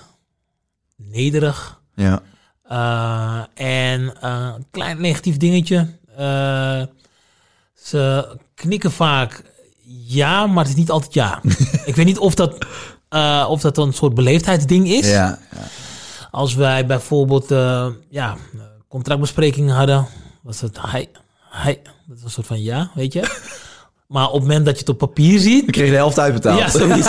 nederig. 0.97 1.81
Ja. 1.95 2.23
en 3.55 4.27
een 4.27 4.67
klein 4.71 5.01
negatief 5.01 5.37
dingetje. 5.37 5.87
Ze 7.75 8.37
knikken 8.55 8.93
vaak 8.93 9.43
ja, 10.07 10.47
maar 10.47 10.65
het 10.65 10.73
is 10.73 10.79
niet 10.79 10.91
altijd 10.91 11.15
ja. 11.15 11.41
ik 11.85 11.97
weet 11.97 12.07
niet 12.07 12.19
of 12.19 12.35
dat, 12.35 12.67
eh, 13.09 13.47
of 13.49 13.61
dat 13.61 13.79
een 13.79 13.93
soort 13.93 14.15
beleefdheidsding 14.15 14.89
is. 14.89 15.11
Ja. 15.11 15.39
Als 16.31 16.55
wij 16.55 16.87
bijvoorbeeld 16.87 17.51
eh, 17.51 17.87
ja, 18.11 18.37
contractbesprekingen 18.89 19.75
hadden, 19.75 20.07
was 20.43 20.61
het 20.61 20.79
hij, 20.81 21.09
hij. 21.51 21.81
Dat 22.07 22.17
is 22.17 22.23
een 22.25 22.31
soort 22.31 22.47
van 22.47 22.63
ja, 22.63 22.91
weet 22.95 23.13
je. 23.13 23.23
Maar 24.07 24.27
op 24.27 24.33
het 24.33 24.43
moment 24.43 24.65
dat 24.65 24.75
je 24.75 24.81
het 24.81 24.89
op 24.89 24.99
papier 24.99 25.39
ziet, 25.39 25.67
Ik 25.67 25.73
kreeg 25.73 25.91
de 25.91 25.97
helft 25.97 26.19
uitbetaald. 26.19 26.59
ja, 26.59 26.69
zoiets. 26.69 27.09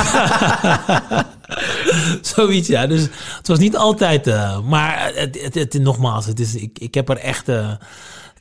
zoiets, 2.36 2.68
ja. 2.68 2.88
Dus 2.88 3.02
het 3.38 3.48
was 3.48 3.60
niet 3.60 3.78
altijd. 3.78 4.28
eh, 4.28 4.60
maar 4.60 5.12
het, 5.16 5.42
het, 5.42 5.56
het, 5.56 5.74
nogmaals, 5.74 6.26
het 6.26 6.40
is, 6.40 6.56
ik, 6.56 6.80
ik 6.80 6.94
heb 6.94 7.10
er 7.10 7.18
echt 7.18 7.50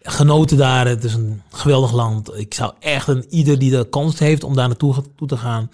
genoten 0.07 0.57
daar. 0.57 0.87
Het 0.87 1.05
is 1.05 1.15
een 1.15 1.43
geweldig 1.51 1.93
land. 1.93 2.39
Ik 2.39 2.55
zou 2.55 2.73
echt 2.81 3.09
een 3.09 3.25
ieder 3.29 3.59
die 3.59 3.71
de 3.71 3.89
kans 3.91 4.19
heeft 4.19 4.45
om 4.45 4.55
daar 4.55 4.69
naartoe 4.69 4.95
toe 5.17 5.29
te 5.29 5.37
gaan. 5.37 5.71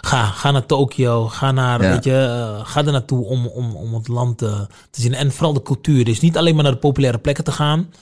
Ga, 0.00 0.24
ga 0.24 0.50
naar 0.50 0.66
Tokio. 0.66 1.28
Ga, 1.28 1.52
naar, 1.52 1.82
Ja. 1.82 1.90
weet 1.90 2.04
je, 2.04 2.16
eh, 2.16 2.66
ga 2.66 2.84
er 2.84 2.92
naartoe 2.92 3.24
om, 3.24 3.46
om, 3.46 3.76
om 3.76 3.94
het 3.94 4.08
land 4.08 4.42
eh, 4.42 4.60
te 4.90 5.00
zien. 5.00 5.14
En 5.14 5.32
vooral 5.32 5.52
de 5.52 5.62
cultuur. 5.62 6.04
Dus 6.04 6.20
niet 6.20 6.36
alleen 6.36 6.54
maar 6.54 6.62
naar 6.64 6.72
de 6.72 6.78
populaire 6.78 7.18
plekken 7.18 7.44
te 7.44 7.52
gaan. 7.52 7.92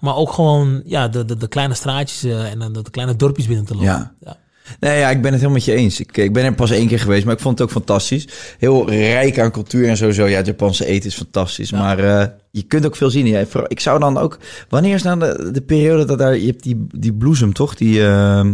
Maar 0.00 0.16
ook 0.16 0.32
gewoon 0.32 0.82
ja, 0.84 1.08
de, 1.08 1.24
de, 1.24 1.36
de 1.36 1.48
kleine 1.48 1.74
straatjes 1.74 2.22
eh, 2.24 2.50
en 2.50 2.58
de, 2.58 2.82
de 2.82 2.90
kleine 2.90 3.16
dorpjes 3.16 3.46
binnen 3.46 3.64
te 3.64 3.74
lopen. 3.74 3.88
Ja. 3.88 4.12
ja. 4.20 4.36
Nee, 4.80 4.98
ja, 4.98 5.10
ik 5.10 5.22
ben 5.22 5.32
het 5.32 5.40
helemaal 5.40 5.50
met 5.52 5.64
je 5.64 5.74
eens. 5.74 6.00
Ik, 6.00 6.16
ik 6.16 6.32
ben 6.32 6.44
er 6.44 6.54
pas 6.54 6.70
één 6.70 6.88
keer 6.88 7.00
geweest, 7.00 7.24
maar 7.24 7.34
ik 7.34 7.40
vond 7.40 7.58
het 7.58 7.68
ook 7.68 7.72
fantastisch. 7.72 8.28
Heel 8.58 8.90
rijk 8.90 9.38
aan 9.38 9.50
cultuur 9.50 9.88
en 9.88 9.96
sowieso. 9.96 10.26
Ja, 10.26 10.36
het 10.36 10.46
Japanse 10.46 10.86
eten 10.86 11.08
is 11.08 11.16
fantastisch. 11.16 11.72
Maar 11.72 11.98
eh, 11.98 12.26
je 12.50 12.62
kunt 12.62 12.86
ook 12.86 12.96
veel 12.96 13.10
zien. 13.10 13.26
Ja, 13.26 13.44
ik 13.68 13.80
zou 13.80 13.98
dan 14.00 14.18
ook... 14.18 14.38
Wanneer 14.68 14.94
is 14.94 15.02
nou 15.02 15.18
de, 15.18 15.50
de 15.52 15.62
periode 15.62 16.04
dat 16.04 16.18
daar... 16.18 16.38
Je 16.38 16.46
hebt 16.46 16.62
die, 16.62 16.86
die 16.94 17.12
bloesem, 17.12 17.52
toch? 17.52 17.74
Die, 17.74 18.06
eh, 18.06 18.46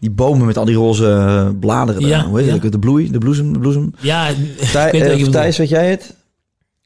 die 0.00 0.10
bomen 0.10 0.46
met 0.46 0.56
al 0.56 0.64
die 0.64 0.76
roze 0.76 1.54
bladeren. 1.60 2.00
daar. 2.00 2.10
Ja, 2.10 2.26
Hoe 2.26 2.38
heet 2.38 2.48
ja. 2.48 2.58
het? 2.58 2.72
De 2.72 2.78
bloei, 2.78 3.10
de 3.10 3.18
bloesem, 3.18 3.52
de 3.52 3.58
bloesem. 3.58 3.94
Ja, 4.00 4.28
ik 4.28 4.36
weet 4.72 5.10
wat 5.10 5.20
eh, 5.20 5.26
Thijs, 5.26 5.56
weet 5.56 5.68
jij 5.68 5.90
het? 5.90 6.15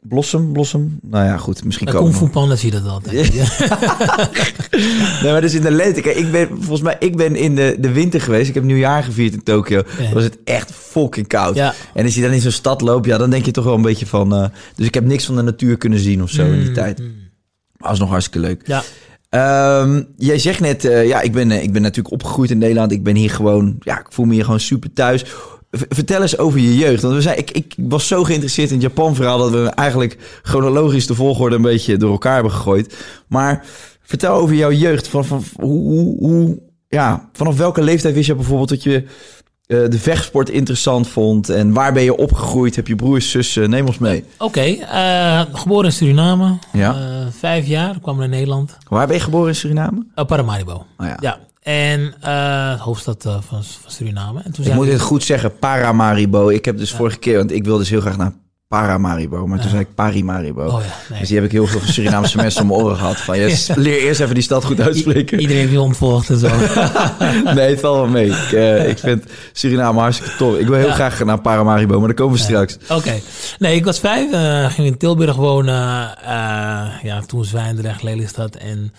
Blossom, 0.03 0.53
blossom. 0.53 0.99
Nou 1.03 1.25
ja, 1.25 1.37
goed. 1.37 1.65
Misschien 1.65 1.87
komen 1.87 2.03
Kung 2.03 2.17
Fu 2.17 2.29
Panda 2.29 2.57
zie 2.57 2.73
je 2.73 2.81
dat 2.81 2.91
altijd. 2.91 3.33
Ja. 3.33 3.45
Nee, 5.23 5.33
maar 5.33 5.41
dus 5.41 5.55
in 5.55 5.63
de 5.63 5.71
lente. 5.71 6.01
Kijk, 6.01 6.17
ik 6.17 6.31
ben 6.31 6.49
volgens 6.49 6.81
mij, 6.81 6.97
ik 6.99 7.17
ben 7.17 7.37
in 7.37 7.55
de, 7.55 7.77
de 7.79 7.93
winter 7.93 8.21
geweest. 8.21 8.49
Ik 8.49 8.55
heb 8.55 8.65
nieuwjaar 8.65 9.03
gevierd 9.03 9.33
in 9.33 9.43
Tokio. 9.43 9.83
Ja. 9.99 10.13
Was 10.13 10.23
het 10.23 10.39
echt 10.45 10.71
fucking 10.73 11.27
koud. 11.27 11.55
Ja. 11.55 11.75
En 11.95 12.05
als 12.05 12.15
je 12.15 12.23
dan 12.23 12.31
in 12.31 12.41
zo'n 12.41 12.51
stad 12.51 12.81
loopt, 12.81 13.07
ja, 13.07 13.19
dan 13.19 13.31
denk 13.31 13.45
je 13.45 13.51
toch 13.51 13.65
wel 13.65 13.75
een 13.75 13.83
beetje 13.83 14.07
van. 14.07 14.35
eh, 14.35 14.45
dus 14.75 14.87
ik 14.87 14.95
heb 14.95 15.05
niks 15.05 15.25
van 15.25 15.37
de 15.37 15.43
natuur 15.43 15.77
kunnen 15.77 15.99
zien 15.99 16.23
of 16.23 16.31
zo 16.31 16.45
in 16.45 16.59
die 16.59 16.69
Mm, 16.69 16.75
tijd. 16.75 16.99
mm. 16.99 17.13
Maar 17.77 17.91
was 17.91 17.99
nog 17.99 18.09
hartstikke 18.11 18.47
leuk. 18.47 18.63
Ja, 18.67 18.83
Ehm, 19.29 20.03
jij 20.17 20.39
zegt 20.39 20.61
net, 20.61 20.85
eh, 20.85 21.07
ja, 21.07 21.21
ik 21.21 21.33
ben, 21.33 21.51
eh, 21.51 21.63
ik 21.63 21.73
ben 21.73 21.83
natuurlijk 21.83 22.15
opgegroeid 22.15 22.51
in 22.51 22.59
Nederland. 22.59 22.93
Ik 22.93 23.03
ben 23.03 23.17
hier 23.17 23.31
gewoon, 23.31 23.77
ja, 23.81 23.99
ik 24.01 24.07
voel 24.09 24.27
me 24.27 24.35
hier 24.35 24.45
gewoon 24.45 24.61
super 24.61 24.93
thuis. 24.93 25.25
Vertel 25.71 26.23
eens 26.23 26.39
over 26.39 26.61
je 26.61 26.77
jeugd. 26.77 27.03
Want 27.03 27.15
we 27.15 27.21
zijn, 27.21 27.39
ik, 27.39 27.51
ik 27.51 27.75
was 27.77 28.07
zo 28.07 28.25
geïnteresseerd 28.25 28.69
in 28.69 28.75
het 28.75 28.83
Japan-verhaal... 28.83 29.39
dat 29.39 29.51
we 29.51 29.65
eigenlijk 29.65 30.41
chronologisch 30.43 31.07
de 31.07 31.15
volgorde 31.15 31.57
een 31.57 31.63
beetje 31.63 31.97
door 31.97 32.11
elkaar 32.11 32.35
hebben 32.35 32.53
gegooid. 32.53 32.97
Maar 33.29 33.65
vertel 34.03 34.35
over 34.35 34.55
jouw 34.55 34.73
jeugd. 34.73 35.09
Van, 35.09 35.25
van, 35.25 35.45
hoe, 35.61 36.17
hoe, 36.19 36.59
ja, 36.89 37.29
vanaf 37.33 37.57
welke 37.57 37.83
leeftijd 37.83 38.15
wist 38.15 38.27
je 38.27 38.35
bijvoorbeeld 38.35 38.69
dat 38.69 38.83
je 38.83 39.05
eh, 39.67 39.79
de 39.89 39.99
vechtsport 39.99 40.49
interessant 40.49 41.09
vond? 41.09 41.49
En 41.49 41.73
waar 41.73 41.93
ben 41.93 42.03
je 42.03 42.17
opgegroeid? 42.17 42.77
Heb 42.77 42.87
je 42.87 42.97
broers, 42.97 43.31
zussen? 43.31 43.71
Neem 43.71 43.87
ons 43.87 43.99
mee. 43.99 44.25
oké. 44.39 44.61
eh, 44.61 45.41
geboren 45.53 45.85
in 45.85 45.93
Suriname. 45.93 46.59
Ja. 46.73 46.95
Eh, 46.95 47.27
vijf 47.39 47.67
jaar, 47.67 48.01
kwam 48.01 48.19
naar 48.19 48.29
Nederland. 48.29 48.77
Waar 48.89 49.07
ben 49.07 49.17
je 49.17 49.23
geboren 49.23 49.49
in 49.49 49.55
Suriname? 49.55 50.07
Paramaribo. 50.27 50.73
Oh 50.97 51.07
ja. 51.07 51.17
Ja. 51.21 51.39
En 51.61 52.15
eh, 52.21 52.81
hoofdstad 52.81 53.25
eh, 53.25 53.33
van, 53.33 53.63
van 53.65 53.91
Suriname. 53.91 54.41
En 54.45 54.53
toen 54.53 54.65
Ik 54.67 54.75
moet 54.75 54.87
het 54.89 55.01
goed 55.01 55.23
zeggen, 55.25 55.59
Paramaribo. 55.59 56.49
Ik 56.49 56.65
heb 56.65 56.79
dus 56.79 56.93
vorige 56.93 57.19
keer, 57.19 57.37
want 57.37 57.53
ik 57.53 57.65
wilde 57.65 57.79
dus 57.79 57.91
heel 57.91 58.01
graag 58.01 58.17
naar 58.17 58.33
Paramaribo, 58.69 59.47
maar 59.47 59.61
toen 59.61 59.71
zei 59.71 59.81
ik 59.83 59.95
Parimaribo. 59.95 60.65
Oh 60.67 60.81
ja, 60.83 60.87
nee. 61.11 61.19
Dus 61.19 61.29
die 61.29 61.37
heb 61.37 61.47
ik 61.47 61.53
heel 61.53 61.67
veel 61.67 61.81
Surinaamse 61.85 62.37
mensen 62.43 62.63
om 62.63 62.67
mijn 62.69 62.81
oren 62.81 62.97
gehad. 62.97 63.17
Van, 63.17 63.39
yes, 63.39 63.71
leer 63.75 63.99
eerst 64.03 64.21
even 64.21 64.35
die 64.35 64.43
stad 64.43 64.65
goed 64.65 64.81
uitspreken. 64.81 65.39
I- 65.39 65.41
iedereen 65.41 65.71
je 65.71 65.81
ontvolgd 65.81 66.31
en 66.31 66.39
zo. 66.39 66.49
nee, 67.55 67.71
het 67.71 67.81
valt 67.81 67.97
wel 67.97 68.07
mee. 68.07 68.27
Ik, 68.27 68.53
eh, 68.53 68.89
ik 68.89 68.99
vind 68.99 69.25
Suriname 69.53 70.01
hartstikke 70.01 70.37
tof. 70.37 70.57
Ik 70.59 70.67
wil 70.67 70.77
heel 70.79 70.91
graag 70.93 71.25
naar 71.25 71.41
Paramaribo, 71.41 71.99
maar 71.99 72.07
daar 72.07 72.17
komen 72.17 72.37
we 72.37 72.43
straks. 72.43 72.77
Oké. 72.89 73.15
Nee, 73.59 73.75
ik 73.77 73.85
was 73.85 73.99
vijf. 74.01 74.31
ging 74.75 74.87
in 74.89 74.97
Tilburg 74.99 75.37
wonen. 75.37 76.17
eh, 76.23 77.03
ja, 77.03 77.21
toen 77.27 77.45
Zwijndrecht, 77.45 78.03
Lelystad. 78.03 78.55
En 78.57 78.93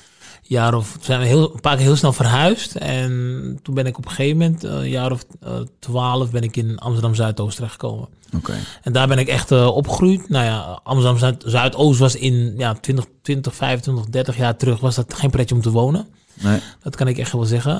jaar 0.51 0.73
of... 0.73 0.97
Zijn 1.01 1.19
we 1.19 1.25
heel, 1.25 1.53
een 1.53 1.59
paar 1.61 1.75
keer 1.75 1.85
heel 1.85 1.95
snel 1.95 2.13
verhuisd. 2.13 2.75
En 2.75 3.59
toen 3.63 3.75
ben 3.75 3.85
ik 3.85 3.97
op 3.97 4.05
een 4.05 4.11
gegeven 4.11 4.37
moment, 4.37 4.63
eh, 4.63 4.71
een 4.71 4.89
jaar 4.89 5.11
of 5.11 5.25
eh, 5.41 5.51
twaalf, 5.79 6.31
ben 6.31 6.41
ik 6.43 6.57
in 6.57 6.79
Amsterdam-Zuidoost 6.79 7.55
terechtgekomen. 7.55 8.07
Oké. 8.35 8.53
En 8.81 8.91
daar 8.93 9.07
ben 9.07 9.17
ik 9.17 9.27
echt 9.27 9.51
eh, 9.51 9.67
opgegroeid. 9.75 10.29
Nou 10.29 10.45
ja, 10.45 10.79
Amsterdam 10.83 11.17
Zuid- 11.17 11.43
Zuidoost 11.45 11.99
was 11.99 12.15
in 12.15 12.53
ja, 12.57 12.73
20, 12.73 13.05
20, 13.21 13.55
25, 13.55 14.05
30 14.05 14.37
jaar 14.37 14.55
terug 14.55 14.79
was 14.79 14.95
dat 14.95 15.13
geen 15.13 15.29
pretje 15.29 15.55
om 15.55 15.61
te 15.61 15.71
wonen. 15.71 16.07
Nee. 16.41 16.59
Dat 16.83 16.95
kan 16.95 17.07
ik 17.07 17.17
echt 17.17 17.31
wel 17.31 17.43
zeggen. 17.43 17.75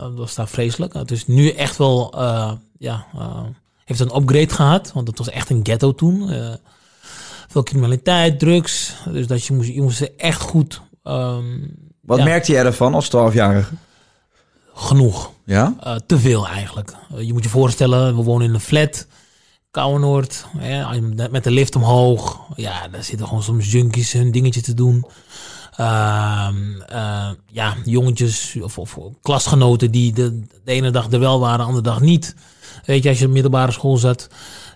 Dat 0.00 0.14
was 0.14 0.34
daar 0.34 0.48
vreselijk. 0.48 0.92
Het 0.92 1.10
is 1.10 1.26
nu 1.26 1.50
echt 1.50 1.76
wel, 1.76 2.14
ja, 2.78 3.06
heeft 3.84 4.00
een 4.00 4.16
upgrade 4.16 4.54
gehad. 4.54 4.90
Want 4.94 5.08
het 5.08 5.18
was 5.18 5.30
echt 5.30 5.50
een 5.50 5.60
ghetto 5.62 5.94
toen. 5.94 6.30
Veel 7.48 7.62
criminaliteit, 7.62 8.38
drugs. 8.38 8.94
Dus 9.12 9.26
dat 9.26 9.44
je 9.44 9.54
moest, 9.54 9.68
je 9.68 9.82
moest 9.82 10.00
echt 10.16 10.40
goed... 10.40 10.80
ehm, 11.08 11.44
Wat 12.00 12.18
ja, 12.18 12.24
merkte 12.24 12.52
jij 12.52 12.64
ervan 12.64 12.94
als 12.94 13.08
12-jarige? 13.08 13.74
genoeg. 14.78 15.30
Ja? 15.44 15.74
Eh, 15.80 15.94
te 16.06 16.18
veel 16.18 16.46
eigenlijk. 16.46 16.94
Eh, 17.14 17.22
je 17.22 17.32
moet 17.32 17.42
je 17.44 17.48
voorstellen, 17.48 18.16
we 18.16 18.22
wonen 18.22 18.46
in 18.46 18.54
een 18.54 18.60
flat. 18.60 19.06
Kouwenoord, 19.70 20.44
hè, 20.58 21.00
met 21.30 21.44
de 21.44 21.50
lift 21.50 21.76
omhoog. 21.76 22.38
Ja, 22.56 22.88
daar 22.88 23.04
zitten 23.04 23.26
gewoon 23.26 23.42
soms 23.42 23.72
junkies 23.72 24.12
hun 24.12 24.30
dingetje 24.30 24.60
te 24.60 24.74
doen. 24.74 25.06
Ehm, 25.76 26.80
eh, 26.86 27.30
ja, 27.46 27.74
jongetjes 27.84 28.56
of, 28.60 28.78
of 28.78 28.98
klasgenoten 29.22 29.90
die 29.90 30.12
de, 30.12 30.40
de 30.64 30.72
ene 30.72 30.90
dag 30.90 31.10
er 31.10 31.20
wel 31.20 31.40
waren, 31.40 31.58
de 31.58 31.64
andere 31.64 31.82
dag 31.82 32.00
niet. 32.00 32.34
Weet 32.84 33.02
je, 33.02 33.08
als 33.08 33.18
je 33.18 33.26
op 33.26 33.32
middelbare 33.32 33.72
school 33.72 33.96
zat. 33.96 34.28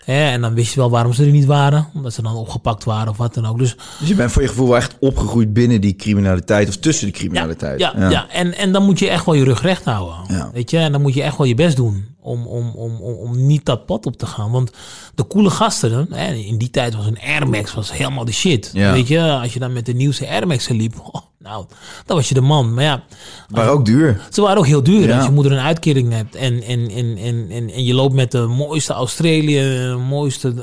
Hè, 0.04 0.30
en 0.30 0.40
dan 0.40 0.54
wist 0.54 0.74
je 0.74 0.80
wel 0.80 0.90
waarom 0.90 1.12
ze 1.12 1.24
er 1.24 1.30
niet 1.30 1.44
waren. 1.44 1.88
Omdat 1.94 2.12
ze 2.12 2.22
dan 2.22 2.34
opgepakt 2.34 2.84
waren 2.84 3.08
of 3.08 3.16
wat 3.16 3.34
dan 3.34 3.46
ook. 3.46 3.58
Dus 3.58 3.76
Dus 3.98 4.08
je 4.08 4.14
bent 4.14 4.32
voor 4.32 4.42
je 4.42 4.48
gevoel 4.48 4.66
wel 4.66 4.76
echt 4.76 4.96
opgegroeid 5.00 5.52
binnen 5.52 5.80
die 5.80 5.96
criminaliteit 5.96 6.68
of 6.68 6.76
tussen 6.76 7.06
de 7.06 7.12
criminaliteit. 7.12 7.80
ja, 7.80 7.94
ja, 8.10 8.28
En, 8.30 8.54
en 8.56 8.72
dan 8.72 8.84
moet 8.84 8.98
je 8.98 9.08
echt 9.08 9.24
wel 9.24 9.34
je 9.34 9.44
rug 9.44 9.62
recht 9.62 9.84
houden. 9.84 10.16
Ja. 10.28 10.50
Weet 10.52 10.70
je, 10.70 10.78
en 10.78 10.92
dan 10.92 11.02
moet 11.02 11.14
je 11.14 11.22
echt 11.22 11.36
wel 11.36 11.46
je 11.46 11.54
best 11.54 11.76
doen 11.76 12.04
om, 12.20 12.46
om, 12.46 12.70
om, 12.70 12.96
om, 13.00 13.16
om 13.16 13.46
niet 13.46 13.64
dat 13.64 13.86
pad 13.86 14.06
op 14.06 14.16
te 14.16 14.26
gaan. 14.26 14.50
Want 14.50 14.70
de 15.14 15.26
coole 15.26 15.50
gasten, 15.50 16.06
hè, 16.10 16.32
in 16.32 16.58
die 16.58 16.70
tijd 16.70 16.94
was 16.94 17.06
een 17.06 17.18
Air 17.20 17.48
Max 17.48 17.74
was 17.74 17.92
helemaal 17.92 18.24
de 18.24 18.32
shit. 18.32 18.70
Ja. 18.72 18.92
Weet 18.92 19.08
je, 19.08 19.20
als 19.20 19.52
je 19.52 19.58
dan 19.58 19.72
met 19.72 19.86
de 19.86 19.94
nieuwste 19.94 20.28
Air 20.28 20.46
Max'en 20.46 20.76
liep, 20.76 20.94
oh, 21.12 21.22
nou, 21.42 21.66
dan 22.07 22.16
was 22.16 22.28
je 22.28 22.35
de 22.35 22.40
man. 22.40 22.74
Maar 22.74 22.85
ja, 22.85 23.02
Maar 23.48 23.68
ook 23.68 23.85
duur. 23.85 24.20
ze 24.31 24.40
waren 24.40 24.59
ook 24.59 24.66
heel 24.66 24.83
duur. 24.83 25.09
Ja. 25.09 25.16
Als 25.16 25.26
je 25.26 25.33
moeder 25.33 25.52
een 25.52 25.59
uitkering 25.59 26.12
hebt 26.12 26.35
en, 26.35 26.62
en, 26.62 26.90
en, 26.90 27.16
en, 27.16 27.46
en, 27.50 27.70
en 27.70 27.85
je 27.85 27.94
loopt 27.94 28.14
met 28.14 28.31
de 28.31 28.40
mooiste 28.46 28.92
Australië, 28.92 29.59
de 29.61 29.98
mooiste 30.09 30.55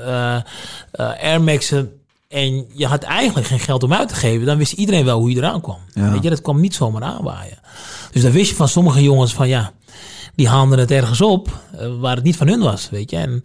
eh, 0.91 1.13
Air 1.23 1.41
Max'en. 1.41 1.91
En 2.27 2.65
je 2.73 2.85
had 2.85 3.03
eigenlijk 3.03 3.47
geen 3.47 3.59
geld 3.59 3.83
om 3.83 3.93
uit 3.93 4.07
te 4.07 4.15
geven. 4.15 4.45
Dan 4.45 4.57
wist 4.57 4.71
iedereen 4.71 5.05
wel 5.05 5.19
hoe 5.19 5.29
je 5.29 5.35
eraan 5.37 5.61
kwam. 5.61 5.77
Ja. 5.93 6.11
Weet 6.11 6.23
je, 6.23 6.29
dat 6.29 6.41
kwam 6.41 6.59
niet 6.59 6.75
zomaar 6.75 7.03
aanwaaien. 7.03 7.57
Dus 8.11 8.21
dan 8.21 8.31
wist 8.31 8.49
je 8.49 8.55
van 8.55 8.67
sommige 8.67 9.03
jongens 9.03 9.33
van 9.33 9.47
ja, 9.47 9.71
die 10.39 10.47
haalden 10.47 10.79
het 10.79 10.91
ergens 10.91 11.21
op 11.21 11.59
eh, 11.77 11.87
waar 11.99 12.15
het 12.15 12.23
niet 12.23 12.35
van 12.35 12.47
hun 12.47 12.59
was. 12.59 12.87
Weet 12.91 13.09
je, 13.11 13.17
en 13.17 13.41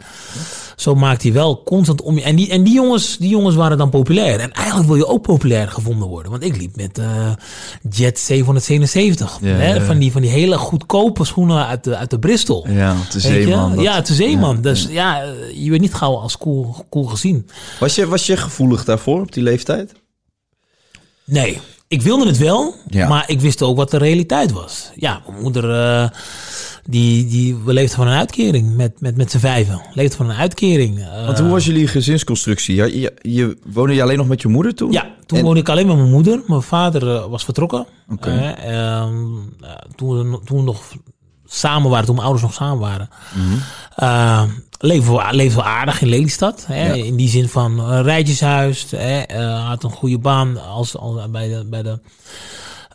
zo 0.77 0.95
maakt 0.95 1.23
hij 1.23 1.33
wel 1.33 1.63
constant 1.63 2.03
om 2.03 2.17
je. 2.19 2.23
En 2.23 2.37
die, 2.37 2.49
en 2.51 2.63
die, 2.65 2.75
jongens, 2.75 3.17
die 3.17 3.29
jongens 3.29 3.55
waren 3.55 3.79
dan 3.79 3.91
populair. 3.91 4.41
En 4.41 4.53
eigenlijk 4.53 4.87
wil 4.89 4.97
je 4.97 5.07
ook 5.07 5.23
populair 5.23 5.69
gevonden 5.69 6.09
worden. 6.09 6.31
Want 6.31 6.45
ik 6.45 6.57
liep 6.57 6.77
met 6.77 6.99
eh, 6.99 7.33
Jet 7.91 8.19
777. 8.19 9.39
Ja, 9.41 9.49
hè, 9.49 9.75
ja. 9.75 9.81
Van, 9.85 9.99
die, 9.99 10.13
van 10.13 10.23
die 10.23 10.31
hele 10.31 10.59
goedkope 10.59 11.25
schoenen 11.25 11.67
uit 11.67 11.85
de, 11.85 11.97
uit 11.97 12.11
de 12.11 12.19
Bristol. 12.19 12.69
Ja, 12.69 12.97
je? 13.13 13.21
zeeman. 13.21 13.75
dat- 13.75 13.85
Ja, 13.85 14.01
de 14.01 14.15
zeeman. 14.15 14.61
Dus 14.61 14.87
ja, 14.91 15.23
eh, 15.23 15.29
je 15.65 15.71
werd 15.71 15.83
niet 15.83 15.95
gauw 15.95 16.17
als 16.17 16.39
cool, 16.39 16.75
cool 16.91 17.05
gezien. 17.05 17.49
Was, 17.81 17.95
je, 17.95 18.07
was 18.07 18.27
je 18.27 18.37
gevoelig 18.37 18.85
daarvoor 18.85 19.21
op 19.21 19.33
die 19.33 19.43
leeftijd? 19.43 19.93
Nee, 21.25 21.61
ik 21.89 22.03
wilde 22.03 22.27
het 22.27 22.39
wel, 22.39 22.75
Ja. 22.89 23.09
maar 23.09 23.25
ik 23.27 23.41
wist 23.41 23.63
ook 23.63 23.77
wat 23.77 23.91
de 23.91 23.97
realiteit 23.97 24.53
was. 24.53 24.91
Ja, 24.97 25.23
mijn 25.29 25.43
moeder, 25.43 25.71
eh, 25.71 26.09
die, 26.89 27.27
die, 27.27 27.57
leefden 27.67 27.97
van 27.97 28.07
een 28.07 28.19
uitkering 28.19 28.77
met, 28.77 29.01
met, 29.01 29.17
met 29.17 29.31
z'n 29.31 29.39
vijven. 29.39 29.81
Leefden 29.93 30.17
van 30.17 30.31
een 30.31 30.37
uitkering. 30.37 30.99
eh, 30.99 31.27
Want 31.27 31.39
hoe 31.39 31.49
was 31.49 31.65
jullie 31.65 31.87
gezinsconstructie? 31.87 32.75
Ja, 32.75 32.85
je, 32.85 33.13
je, 33.23 33.59
woonde 33.73 33.95
je 33.95 34.03
alleen 34.03 34.17
nog 34.19 34.27
met 34.29 34.43
je 34.43 34.49
moeder 34.49 34.75
toen? 34.75 34.93
Ja, 34.93 35.07
toen 35.27 35.39
En- 35.39 35.45
woonde 35.45 35.61
ik 35.61 35.69
alleen 35.69 35.87
met 35.87 35.97
mijn 35.97 36.11
moeder. 36.11 36.41
Mijn 36.47 36.63
vader 36.63 37.15
eh, 37.15 37.25
was 37.27 37.45
vertrokken. 37.45 37.87
Oké. 38.11 38.31
Eh, 38.31 38.99
ehm, 38.99 39.15
eh, 39.61 39.71
toen, 39.97 40.19
we, 40.19 40.25
nog- 40.25 40.41
toen 40.45 40.57
we 40.59 40.63
nog 40.63 40.83
samen 41.47 41.91
waren, 41.91 42.05
toen 42.07 42.15
mijn 42.15 42.27
ouders 42.27 42.47
nog 42.47 42.57
samen 42.57 42.79
waren. 42.79 43.09
eh, 43.97 44.43
leven, 44.79 45.13
we, 45.13 45.27
leefden 45.31 45.59
we 45.59 45.65
aardig 45.65 46.01
in 46.01 46.09
Lelystad. 46.09 46.65
Hè? 46.67 46.87
Ja. 46.87 46.93
In 47.05 47.17
die 47.17 47.29
zin 47.29 47.49
van 47.49 47.79
een 47.79 48.03
rijtjeshuis. 48.03 48.87
Hè? 48.97 49.39
had 49.49 49.83
een 49.85 49.91
goede 49.91 50.19
baan 50.19 50.63
als, 50.69 50.97
als 50.97 51.31
bij 51.31 51.49
de... 51.49 51.65
Bij 51.71 51.83
de 51.83 51.99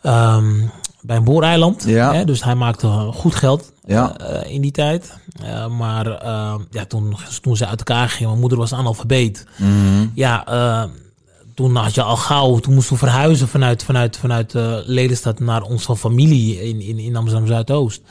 ehm, 0.02 0.60
bij 1.02 1.16
een 1.16 1.24
booreiland. 1.24 1.84
Ja. 1.86 2.12
Hè? 2.14 2.24
Dus 2.24 2.44
hij 2.44 2.54
maakte 2.54 2.86
goed 3.12 3.34
geld 3.34 3.72
Ja. 3.86 4.16
eh, 4.16 4.52
in 4.54 4.60
die 4.60 4.70
tijd. 4.70 5.16
Eh, 5.42 5.66
maar 5.66 6.06
eh, 6.06 6.54
ja, 6.70 6.84
toen, 6.84 7.16
toen 7.40 7.56
ze 7.56 7.66
uit 7.66 7.78
elkaar 7.78 8.08
gingen, 8.08 8.28
mijn 8.28 8.40
moeder 8.40 8.58
was 8.58 8.72
analfabeet. 8.74 9.46
Mhm. 9.56 10.06
Ja, 10.14 10.44
toen 11.54 11.76
had 11.76 11.94
je 11.94 12.02
al 12.02 12.16
gauw, 12.16 12.58
toen 12.58 12.74
moesten 12.74 12.92
we 12.92 12.98
verhuizen 12.98 13.48
vanuit, 13.48 13.82
vanuit, 13.82 14.16
vanuit 14.16 14.52
Lelystad 14.86 15.40
naar 15.40 15.62
onze 15.62 15.96
familie 15.96 16.68
in, 16.68 16.80
in, 16.80 16.98
in 16.98 17.16
Amsterdam 17.16 17.46
Zuidoost. 17.46 18.02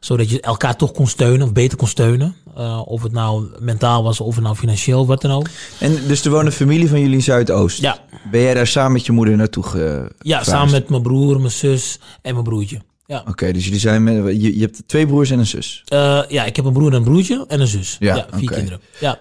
Zodat 0.00 0.30
je 0.30 0.40
elkaar 0.40 0.76
toch 0.76 0.92
kon 0.92 1.06
steunen, 1.06 1.46
of 1.46 1.52
beter 1.52 1.78
kon 1.78 1.88
steunen. 1.88 2.36
Eh, 2.56 2.82
of 2.84 3.02
het 3.02 3.12
nou 3.12 3.48
mentaal 3.58 4.02
was, 4.02 4.20
of 4.20 4.34
het 4.34 4.44
nou 4.44 4.56
financieel, 4.56 5.06
wat 5.06 5.20
dan 5.20 5.30
ook. 5.30 5.48
En 5.78 6.06
dus 6.06 6.24
er 6.24 6.30
woont 6.30 6.46
een 6.46 6.52
familie 6.52 6.88
van 6.88 7.00
jullie 7.00 7.14
in 7.14 7.22
Zuidoost. 7.22 7.80
Ja, 7.80 7.98
Ben 8.30 8.40
jij 8.40 8.54
daar 8.54 8.66
samen 8.66 8.92
met 8.92 9.06
je 9.06 9.12
moeder 9.12 9.36
naartoe 9.36 9.62
ge... 9.62 10.12
ja 10.18 10.42
samen 10.42 10.72
met 10.72 10.88
mijn 10.88 11.02
broer, 11.02 11.38
mijn 11.40 11.52
zus 11.52 11.98
en 12.22 12.32
mijn 12.32 12.44
broertje. 12.44 12.80
Ja. 13.06 13.24
Oké, 13.28 13.52
dus 13.52 13.64
jullie 13.64 13.80
zijn 13.80 14.02
met... 14.02 14.14
Je, 14.14 14.54
je 14.54 14.60
hebt 14.60 14.82
twee 14.86 15.06
broers 15.06 15.30
en 15.30 15.38
een 15.38 15.46
zus. 15.46 15.82
Eh, 15.84 16.22
ja, 16.28 16.44
ik 16.44 16.56
heb 16.56 16.64
een 16.64 16.72
broer 16.72 16.90
en 16.90 16.96
een 16.96 17.04
broertje 17.04 17.44
en 17.48 17.60
een 17.60 17.66
zus. 17.66 17.96
Ja, 17.98 18.14
Ja, 18.14 18.26
vier 18.30 18.50
kinderen. 18.50 18.80
Ja. 19.00 19.18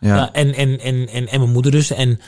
Ja. 0.00 0.16
Ja, 0.16 0.32
en, 0.32 0.54
en, 0.54 0.80
en, 0.80 1.08
en, 1.08 1.28
en 1.28 1.40
mijn 1.40 1.52
moeder 1.52 1.72
dus. 1.72 1.90
En 1.90 2.20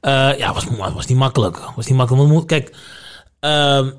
eh, 0.00 0.38
ja, 0.38 0.52
was, 0.52 0.64
was 0.94 1.06
niet 1.06 1.18
makkelijk. 1.18 1.72
Was 1.76 1.86
niet 1.86 1.96
makkelijk. 1.96 2.32
Want, 2.32 2.46
kijk, 2.46 2.76
ehm, 3.40 3.90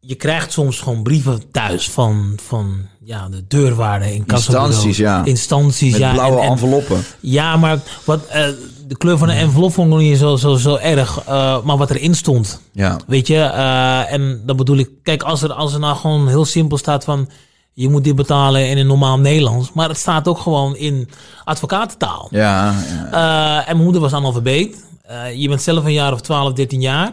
je 0.00 0.14
krijgt 0.14 0.52
soms 0.52 0.80
gewoon 0.80 1.02
brieven 1.02 1.50
thuis 1.50 1.90
van, 1.90 2.38
van 2.46 2.86
ja, 3.04 3.28
de 3.28 3.44
deurwaarden 3.48 4.12
in 4.14 4.24
Instanties, 4.26 4.96
ja. 4.96 5.24
Instanties, 5.24 5.90
met 5.92 6.00
ja. 6.00 6.12
blauwe 6.12 6.36
en, 6.36 6.42
en- 6.42 6.50
enveloppen. 6.50 7.04
ja, 7.20 7.56
maar 7.56 7.78
wat, 8.04 8.26
eh, 8.26 8.46
de 8.86 8.96
kleur 8.96 9.18
van 9.18 9.28
de 9.28 9.34
envelop 9.34 9.72
vond 9.72 9.92
ik 9.92 9.98
niet 9.98 10.18
zo, 10.18 10.36
zo, 10.36 10.54
zo 10.54 10.76
erg. 10.76 11.18
eh, 11.26 11.62
maar 11.62 11.76
wat 11.76 11.90
erin 11.90 12.14
stond, 12.14 12.60
Ja. 12.72 12.96
Weet 13.06 13.26
je, 13.26 13.36
eh, 13.40 14.12
en 14.12 14.42
dan 14.46 14.56
bedoel 14.56 14.76
ik, 14.76 14.90
kijk, 15.02 15.22
als 15.22 15.42
er, 15.42 15.52
als 15.52 15.72
er 15.72 15.80
nou 15.80 15.96
gewoon 15.96 16.28
heel 16.28 16.44
simpel 16.44 16.78
staat 16.78 17.04
van 17.04 17.28
je 17.72 17.88
moet 17.88 18.04
dit 18.04 18.14
betalen 18.16 18.68
in 18.68 18.78
een 18.78 18.86
normaal 18.86 19.18
Nederlands, 19.18 19.72
maar 19.72 19.88
het 19.88 19.98
staat 19.98 20.28
ook 20.28 20.38
gewoon 20.38 20.76
in 20.76 21.08
advocatentaal. 21.44 22.28
Ja, 22.30 22.74
ja. 23.10 23.58
En 23.66 23.72
mijn 23.72 23.84
moeder 23.84 24.00
was 24.02 24.12
analfabeet. 24.12 24.84
Je 25.36 25.48
bent 25.48 25.62
zelf 25.62 25.84
een 25.84 25.92
jaar 25.92 26.12
of 26.12 26.20
12, 26.20 26.52
13 26.52 26.80
jaar. 26.80 27.12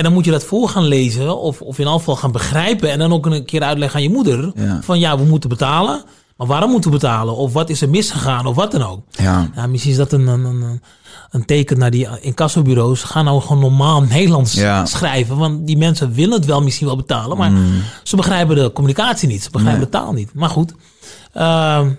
En 0.00 0.06
dan 0.06 0.14
moet 0.14 0.24
je 0.24 0.30
dat 0.30 0.44
voor 0.44 0.68
gaan 0.68 0.84
lezen 0.84 1.38
of, 1.38 1.60
of 1.62 1.78
in 1.78 1.84
ieder 1.84 1.98
geval 1.98 2.16
gaan 2.16 2.32
begrijpen 2.32 2.90
en 2.90 2.98
dan 2.98 3.12
ook 3.12 3.26
een 3.26 3.44
keer 3.44 3.62
uitleggen 3.62 3.96
aan 3.96 4.02
je 4.02 4.10
moeder 4.10 4.52
Ja. 4.54 4.78
van 4.82 4.98
ja, 4.98 5.18
we 5.18 5.24
moeten 5.24 5.48
betalen. 5.48 6.04
Maar 6.36 6.46
waarom 6.46 6.70
moeten 6.70 6.90
we 6.90 6.96
betalen? 6.96 7.36
Of 7.36 7.52
wat 7.52 7.70
is 7.70 7.82
er 7.82 7.88
misgegaan? 7.88 8.46
Of 8.46 8.54
wat 8.56 8.72
dan 8.72 8.82
ook. 8.82 9.00
ja. 9.10 9.50
Ja, 9.54 9.66
misschien 9.66 9.90
is 9.92 9.96
dat 9.98 10.12
een, 10.12 10.26
een, 10.26 10.44
een, 10.44 10.82
een 11.30 11.44
teken 11.44 11.78
naar 11.78 11.90
die 11.90 12.08
incassobureaus. 12.20 13.02
Ga 13.02 13.22
nou 13.22 13.40
gewoon 13.40 13.58
normaal 13.58 14.02
Nederlands 14.02 14.54
Ja. 14.54 14.86
schrijven. 14.86 15.36
Want 15.36 15.66
die 15.66 15.76
mensen 15.78 16.12
willen 16.12 16.32
het 16.36 16.44
wel 16.46 16.62
misschien 16.62 16.86
wel 16.86 16.96
betalen. 16.96 17.36
Maar 17.36 17.52
ze 18.02 18.16
begrijpen 18.16 18.56
de 18.56 18.72
communicatie 18.72 19.28
niet. 19.28 19.42
Ze 19.42 19.50
begrijpen 19.50 19.80
Nee. 19.80 19.90
de 19.90 19.96
taal 19.98 20.12
niet. 20.12 20.34
Maar 20.34 20.48
goed. 20.50 20.74
ehm, 21.32 21.90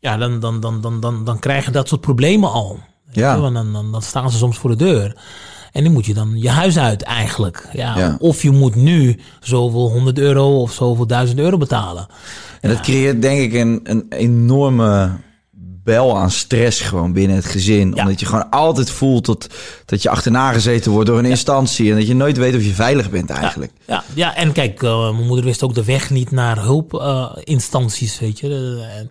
ja, 0.00 0.16
dan, 0.16 0.40
dan, 0.40 0.60
dan, 0.60 0.80
dan, 0.80 1.00
dan, 1.00 1.24
dan 1.24 1.38
krijg 1.38 1.64
je 1.64 1.70
dat 1.70 1.88
soort 1.88 2.00
problemen 2.00 2.50
al. 2.52 2.78
Ja. 3.10 3.40
Want 3.40 3.54
dan, 3.54 3.72
dan, 3.72 3.92
dan 3.92 4.02
staan 4.02 4.30
ze 4.30 4.36
soms 4.38 4.58
voor 4.58 4.70
de 4.70 4.76
deur. 4.76 5.16
En 5.76 5.84
dan 5.84 5.92
moet 5.92 6.06
je 6.06 6.14
dan 6.14 6.32
je 6.34 6.50
huis 6.50 6.78
uit 6.78 7.02
eigenlijk. 7.02 7.68
Ja, 7.72 7.98
Ja. 7.98 8.16
Of 8.18 8.42
je 8.42 8.50
moet 8.50 8.74
nu 8.74 9.18
zoveel 9.40 9.90
100 9.90 10.18
euro 10.18 10.60
of 10.60 10.72
zoveel 10.72 11.06
duizend 11.06 11.38
euro 11.38 11.56
betalen. 11.56 12.06
En 12.60 12.70
dat 12.70 12.80
creëert 12.80 13.22
denk 13.22 13.40
ik 13.40 13.52
een, 13.52 13.80
een 13.84 14.06
enorme 14.08 15.10
bel 15.84 16.16
aan 16.18 16.30
stress 16.30 16.80
gewoon 16.80 17.12
binnen 17.12 17.36
het 17.36 17.44
gezin. 17.44 17.92
Ja. 17.94 18.02
Omdat 18.02 18.20
je 18.20 18.26
gewoon 18.26 18.50
altijd 18.50 18.90
voelt 18.90 19.26
dat, 19.26 19.48
dat 19.84 20.02
je 20.02 20.10
achterna 20.10 20.52
gezeten 20.52 20.90
wordt 20.92 21.08
door 21.08 21.18
een 21.18 21.24
instantie. 21.24 21.90
En 21.90 21.96
dat 21.96 22.06
je 22.06 22.14
nooit 22.14 22.36
weet 22.36 22.54
of 22.54 22.62
je 22.62 22.74
veilig 22.74 23.10
bent 23.10 23.30
eigenlijk. 23.30 23.72
Ja, 23.86 24.04
ja 24.14 24.34
en 24.36 24.52
kijk, 24.52 24.82
eh, 24.82 25.10
mijn 25.10 25.26
moeder 25.26 25.44
wist 25.44 25.62
ook 25.62 25.74
de 25.74 25.84
weg 25.84 26.10
niet 26.10 26.30
naar 26.30 26.62
hulpinstanties, 26.62 28.18
weet 28.18 28.38
je. 28.38 28.48
Eh, 28.48 28.98
en 28.98 29.10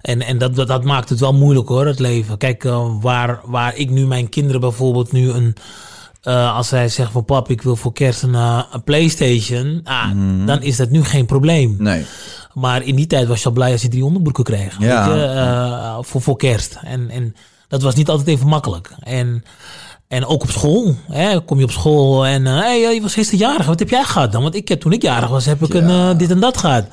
en, 0.00 0.22
en 0.22 0.38
dat, 0.38 0.54
dat, 0.54 0.68
dat 0.68 0.84
maakt 0.84 1.08
het 1.08 1.20
wel 1.20 1.34
moeilijk 1.34 1.68
hoor, 1.68 1.86
het 1.86 1.98
leven. 1.98 2.38
Kijk, 2.38 2.64
eh, 2.64 2.86
waar, 3.00 3.40
waar 3.44 3.76
ik 3.76 3.90
nu 3.90 4.06
mijn 4.06 4.28
kinderen 4.28 4.60
bijvoorbeeld 4.60 5.12
nu 5.12 5.30
een... 5.30 5.56
eh, 6.22 6.56
als 6.56 6.68
zij 6.68 6.88
zeggen 6.88 7.12
van 7.12 7.24
pap, 7.24 7.50
ik 7.50 7.62
wil 7.62 7.76
voor 7.76 7.92
kerst 7.92 8.22
een, 8.22 8.34
eh, 8.34 8.62
een 8.72 8.82
Playstation. 8.84 9.80
Ah, 9.84 10.10
dan 10.46 10.62
is 10.62 10.76
dat 10.76 10.90
nu 10.90 11.04
geen 11.04 11.26
probleem. 11.26 11.76
Nee. 11.78 12.04
Maar 12.54 12.82
in 12.82 12.96
die 12.96 13.06
tijd 13.06 13.28
was 13.28 13.40
je 13.40 13.46
al 13.46 13.52
blij 13.52 13.72
als 13.72 13.82
je 13.82 13.88
drie 13.88 14.04
onderbroeken 14.04 14.44
kreeg. 14.44 14.76
Ja. 14.78 15.08
Weet 15.08 15.20
je, 15.20 15.98
voor, 16.00 16.22
voor 16.22 16.36
kerst. 16.36 16.78
En, 16.84 17.10
en 17.10 17.34
dat 17.68 17.82
was 17.82 17.94
niet 17.94 18.08
altijd 18.08 18.28
even 18.28 18.48
makkelijk. 18.48 18.90
En, 19.00 19.44
en 20.08 20.26
ook 20.26 20.42
op 20.42 20.50
school. 20.50 20.94
Hè, 21.10 21.40
kom 21.40 21.58
je 21.58 21.64
op 21.64 21.70
school 21.70 22.26
en 22.26 22.44
hey, 22.44 22.94
je 22.94 23.00
was 23.00 23.14
gisteren 23.14 23.40
jarig. 23.46 23.66
Wat 23.66 23.78
heb 23.78 23.90
jij 23.90 24.04
gehad 24.04 24.32
dan? 24.32 24.42
Want 24.42 24.54
ik 24.54 24.68
heb, 24.68 24.80
toen 24.80 24.92
ik 24.92 25.02
jarig 25.02 25.28
was, 25.28 25.44
heb 25.44 25.62
ik 25.62 25.74
een, 25.74 26.18
dit 26.18 26.30
en 26.30 26.40
dat 26.40 26.56
gehad. 26.56 26.84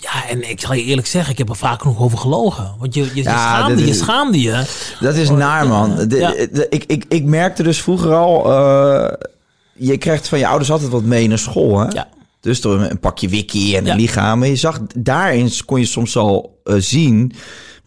Ja, 0.00 0.28
en 0.28 0.50
ik 0.50 0.60
zal 0.60 0.74
je 0.74 0.82
eerlijk 0.84 1.06
zeggen, 1.06 1.32
ik 1.32 1.38
heb 1.38 1.48
er 1.48 1.56
vaak 1.56 1.84
nog 1.84 1.98
over 2.00 2.18
gelogen. 2.18 2.74
Want 2.78 2.94
je, 2.94 3.00
je, 3.02 3.10
je 3.14 3.22
Ja, 3.22 3.38
schaamde 3.38 3.86
je, 3.86 3.94
schaamde 3.94 4.40
je. 4.40 4.64
Dat 5.00 5.14
is 5.14 5.30
naar, 5.30 5.66
man. 5.66 6.08
De- 6.08 6.16
Ja. 6.16 6.30
de- 6.52 6.66
ik, 6.70 6.84
ik, 6.86 7.04
ik 7.08 7.24
merkte 7.24 7.62
dus 7.62 7.82
vroeger 7.82 8.14
al... 8.14 8.52
eh, 8.52 9.12
je 9.72 9.96
krijgt 9.96 10.28
van 10.28 10.38
je 10.38 10.46
ouders 10.46 10.70
altijd 10.70 10.90
wat 10.90 11.02
mee 11.02 11.28
naar 11.28 11.38
school, 11.38 11.78
hè? 11.78 11.86
Ja. 11.88 12.08
Dus 12.40 12.60
door 12.60 12.80
een 12.80 13.00
pakje 13.00 13.28
wiki 13.28 13.76
en 13.76 13.86
een 13.86 13.96
lichaam. 13.96 14.38
Maar 14.38 14.48
je 14.48 14.56
zag, 14.56 14.80
daarin 14.96 15.50
kon 15.64 15.80
je 15.80 15.86
soms 15.86 16.16
al 16.16 16.60
eh, 16.64 16.74
zien 16.78 17.32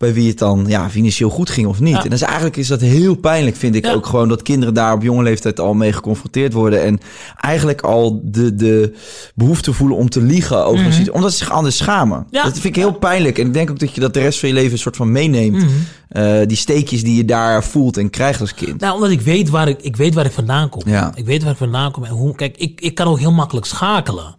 bij 0.02 0.14
wie 0.14 0.28
het 0.30 0.38
dan 0.38 0.66
ja, 0.68 0.90
financieel 0.90 1.30
goed 1.30 1.50
ging 1.50 1.68
of 1.68 1.80
niet. 1.80 1.96
Ja. 1.96 2.04
En 2.04 2.10
dus 2.10 2.22
eigenlijk 2.22 2.58
is 2.58 2.68
dat 2.68 2.82
heel 2.82 3.16
pijnlijk, 3.16 3.56
vind 3.56 3.76
ik 3.76 3.86
Ja. 3.86 3.94
ook 3.94 4.06
gewoon 4.06 4.30
dat 4.30 4.42
kinderen 4.42 4.74
daar 4.74 4.94
op 4.94 5.04
jonge 5.04 5.24
leeftijd 5.24 5.60
al 5.60 5.74
mee 5.74 5.94
geconfronteerd 5.94 6.54
worden 6.54 6.84
en 6.84 7.00
eigenlijk 7.38 7.82
al 7.82 8.22
de, 8.24 8.56
de 8.56 8.94
behoefte 9.36 9.74
voelen 9.74 9.98
om 9.98 10.10
te 10.10 10.22
liegen 10.22 10.66
over 10.66 11.00
iets, 11.00 11.10
omdat 11.12 11.32
ze 11.32 11.38
zich 11.38 11.52
anders 11.52 11.78
schamen. 11.78 12.28
Ja. 12.30 12.44
Dat 12.44 12.52
vind 12.54 12.66
ik 12.66 12.76
heel 12.76 12.94
pijnlijk. 12.94 13.38
En 13.40 13.48
ik 13.48 13.54
denk 13.54 13.70
ook 13.70 13.80
dat 13.80 13.96
je 13.96 14.02
dat 14.02 14.14
de 14.14 14.20
rest 14.20 14.40
van 14.40 14.50
je 14.50 14.56
leven 14.56 14.72
een 14.72 14.78
soort 14.78 14.96
van 14.96 15.12
meeneemt. 15.12 15.56
Mhm. 15.58 15.68
Eh, 16.10 16.48
die 16.48 16.58
steekjes 16.58 17.04
die 17.04 17.16
je 17.16 17.26
daar 17.26 17.64
voelt 17.64 17.98
en 17.98 18.10
krijgt 18.10 18.42
als 18.42 18.54
kind. 18.54 18.80
Nou, 18.80 18.94
omdat 18.96 19.10
ik 19.10 19.22
weet 19.22 19.50
waar 19.50 19.68
ik, 19.68 19.82
ik 19.82 19.96
weet 19.96 20.14
waar 20.14 20.26
ik 20.26 20.32
vandaan 20.32 20.70
kom. 20.70 20.82
Ja. 20.86 21.12
Ik 21.16 21.26
weet 21.26 21.44
waar 21.44 21.52
ik 21.52 21.58
vandaan 21.58 21.92
kom. 21.92 22.04
En 22.04 22.12
hoe, 22.12 22.36
kijk, 22.36 22.58
ik, 22.58 22.82
ik 22.82 22.96
kan 22.96 23.08
ook 23.08 23.20
heel 23.20 23.32
makkelijk 23.32 23.66
schakelen. 23.66 24.36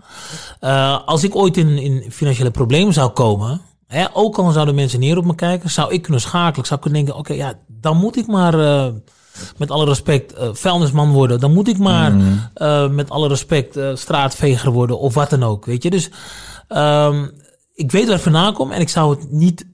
Eh, 0.61 0.99
als 1.07 1.25
ik 1.25 1.37
ooit 1.37 1.57
in, 1.57 1.79
in 1.79 2.05
financiële 2.11 2.51
problemen 2.51 2.93
zou 2.93 3.11
komen, 3.11 3.61
hè, 3.93 4.07
ook 4.13 4.39
al 4.39 4.51
zouden 4.51 4.75
mensen 4.75 5.01
neer 5.01 5.19
op 5.19 5.25
me 5.25 5.35
kijken, 5.35 5.71
zou 5.71 5.93
ik 5.93 6.03
kunnen 6.03 6.21
schakelen. 6.21 6.59
Ik 6.59 6.67
zou 6.67 6.81
kunnen 6.81 7.05
denken, 7.05 7.21
oké, 7.21 7.33
ja, 7.33 7.55
dan 7.67 7.97
moet 7.97 8.17
ik 8.17 8.27
maar, 8.27 8.59
eh, 8.59 8.93
met 9.57 9.71
alle 9.71 9.85
respect, 9.85 10.33
eh 10.33 10.49
vuilnisman 10.53 11.11
worden. 11.13 11.41
Dan 11.41 11.53
moet 11.53 11.69
ik 11.69 11.79
maar, 11.79 12.13
eh, 12.55 12.89
met 12.89 13.11
alle 13.11 13.29
respect, 13.29 13.79
straatveger 13.95 14.71
worden 14.71 14.99
of 14.99 15.15
wat 15.15 15.31
dan 15.31 15.43
ook, 15.43 15.65
weet 15.65 15.83
je. 15.83 15.91
Dus 15.91 16.11
ehm, 16.69 17.27
ik 17.75 17.91
weet 17.91 18.07
waar 18.07 18.17
ik 18.17 18.23
vandaan 18.23 18.53
kom 18.55 18.71
en 18.71 18.81
ik 18.81 18.89
zou 18.89 19.17
het 19.17 19.31
niet 19.31 19.67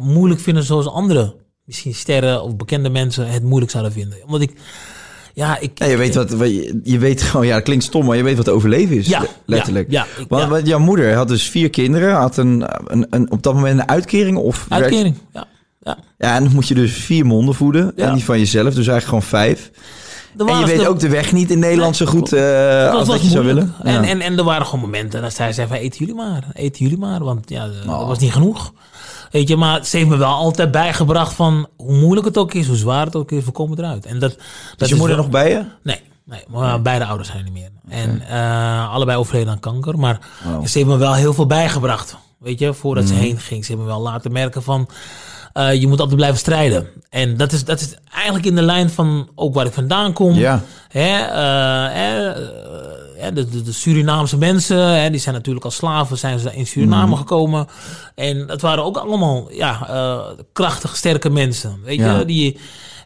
moeilijk 0.00 0.40
vinden 0.40 0.62
zoals 0.62 0.86
andere, 0.86 1.36
misschien 1.64 1.94
sterren 1.94 2.42
of 2.42 2.56
bekende 2.56 2.88
mensen 2.88 3.28
het 3.28 3.42
moeilijk 3.42 3.70
zouden 3.70 3.92
vinden. 3.92 4.18
Omdat 4.24 4.40
ik, 4.40 4.60
ja, 5.38 5.58
ik... 5.58 5.70
Ja, 5.74 5.86
je 5.86 5.96
weet 5.96 6.14
wat, 6.14 6.30
je, 6.84 6.98
weet 6.98 7.22
gewoon, 7.22 7.46
ja, 7.46 7.54
dat 7.54 7.62
klinkt 7.62 7.84
stom, 7.84 8.06
maar 8.06 8.16
je 8.16 8.22
weet 8.22 8.36
wat 8.36 8.48
overleven 8.48 8.96
is. 8.96 9.06
Ja, 9.06 9.20
le- 9.20 9.26
letterlijk. 9.46 9.90
ja, 9.90 10.06
ja, 10.16 10.22
ik- 10.22 10.28
want, 10.48 10.66
jouw 10.66 10.78
moeder 10.78 11.14
had 11.14 11.28
dus 11.28 11.50
vier 11.50 11.70
kinderen, 11.70 12.14
had 12.14 12.36
een, 12.36 12.64
een, 12.86 13.06
een, 13.10 13.30
op 13.30 13.42
dat 13.42 13.54
moment 13.54 13.78
een 13.80 13.88
uitkering 13.88 14.36
of 14.36 14.66
Uitkering, 14.68 15.14
ja. 15.32 15.46
ja. 15.82 15.98
Ja, 16.18 16.34
en 16.36 16.44
dan 16.44 16.52
moet 16.54 16.68
je 16.68 16.74
dus 16.74 16.92
vier 16.92 17.26
monden 17.26 17.54
voeden 17.54 17.96
en 17.96 18.14
die 18.14 18.24
van 18.24 18.38
jezelf, 18.38 18.74
dus 18.74 18.86
eigenlijk 18.88 19.04
gewoon 19.04 19.22
vijf. 19.22 19.70
En 20.38 20.58
je 20.58 20.66
weet 20.66 20.80
er- 20.80 20.88
ook 20.88 21.00
de 21.00 21.08
weg 21.08 21.32
niet 21.32 21.50
in 21.50 21.58
Nederland 21.58 21.96
zo 21.96 22.06
goed 22.06 22.32
eh, 22.32 22.40
dat 22.84 22.92
als 22.92 23.08
dat 23.08 23.22
je 23.22 23.28
zou 23.28 23.44
willen. 23.44 23.74
En, 23.82 23.92
Ja. 23.92 24.02
en, 24.08 24.20
en 24.20 24.38
er 24.38 24.44
waren 24.44 24.66
gewoon 24.66 24.80
momenten 24.80 25.22
dat 25.22 25.34
zij 25.34 25.52
zei 25.52 25.68
van 25.68 25.76
eten 25.76 25.98
jullie 25.98 26.14
maar, 26.14 26.44
eten 26.52 26.82
jullie 26.84 26.98
maar. 26.98 27.24
Want 27.24 27.50
ja, 27.50 27.64
Oh. 27.86 27.98
dat 27.98 28.06
was 28.06 28.18
niet 28.18 28.32
genoeg. 28.32 28.72
Weet 29.30 29.48
je, 29.48 29.56
maar 29.56 29.84
ze 29.84 29.96
heeft 29.96 30.08
me 30.08 30.16
wel 30.16 30.32
altijd 30.32 30.70
bijgebracht 30.70 31.32
van 31.34 31.68
hoe 31.76 31.96
moeilijk 31.96 32.26
het 32.26 32.38
ook 32.38 32.54
is, 32.54 32.66
hoe 32.66 32.76
zwaar 32.76 33.04
het 33.04 33.16
ook 33.16 33.30
is, 33.32 33.44
we 33.44 33.50
komen 33.50 33.78
eruit. 33.78 34.06
En 34.06 34.18
dat, 34.18 34.30
dat 34.76 34.80
is 34.80 34.88
je 34.88 34.94
moeder 34.94 35.16
wel- 35.16 35.24
nog 35.24 35.32
bij 35.34 35.50
je? 35.50 35.64
Nee, 35.82 36.00
nee 36.24 36.44
maar 36.48 36.82
beide 36.82 37.04
ouders 37.04 37.28
zijn 37.28 37.44
niet 37.44 37.52
meer. 37.52 37.70
En 37.88 38.20
eh, 38.28 38.92
allebei 38.92 39.18
overleden 39.18 39.52
aan 39.52 39.60
kanker. 39.60 39.98
Maar 39.98 40.18
ze 40.66 40.78
heeft 40.78 40.90
me 40.90 40.96
wel 40.96 41.14
heel 41.14 41.34
veel 41.34 41.46
bijgebracht. 41.46 42.16
Weet 42.38 42.58
je, 42.58 42.74
voordat 42.74 43.04
Mhm. 43.04 43.12
ze 43.12 43.18
heen 43.18 43.38
ging. 43.38 43.64
Ze 43.64 43.70
heeft 43.72 43.82
me 43.84 43.88
wel 43.90 44.00
laten 44.00 44.32
merken 44.32 44.62
van... 44.62 44.88
eh, 45.52 45.74
je 45.80 45.86
moet 45.86 45.98
altijd 45.98 46.16
blijven 46.16 46.38
strijden. 46.38 46.88
En 47.10 47.36
dat 47.36 47.52
is, 47.52 47.64
dat 47.64 47.80
is 47.80 47.94
eigenlijk 48.14 48.46
in 48.46 48.54
de 48.54 48.62
lijn 48.62 48.90
van 48.90 49.28
ook 49.34 49.54
waar 49.54 49.66
ik 49.66 49.72
vandaan 49.72 50.12
kom. 50.12 50.32
Ja. 50.34 50.62
Hè, 50.88 51.16
eh, 51.18 52.36
de, 53.34 53.62
de, 53.62 53.72
Surinaamse 53.72 54.36
mensen, 54.38 55.00
hè, 55.02 55.10
die 55.10 55.20
zijn 55.20 55.34
natuurlijk 55.34 55.64
als 55.64 55.74
slaven 55.74 56.18
zijn 56.18 56.38
ze 56.38 56.54
in 56.54 56.66
Suriname 56.66 57.06
Mhm. 57.06 57.16
gekomen. 57.16 57.66
En 58.14 58.46
dat 58.46 58.60
waren 58.60 58.84
ook 58.84 58.96
allemaal 58.96 59.52
ja, 59.52 59.88
eh, 59.88 60.44
krachtige, 60.52 60.96
sterke 60.96 61.30
mensen. 61.30 61.80
Weet 61.84 61.98
Ja. 61.98 62.18
je, 62.18 62.24
die... 62.24 62.58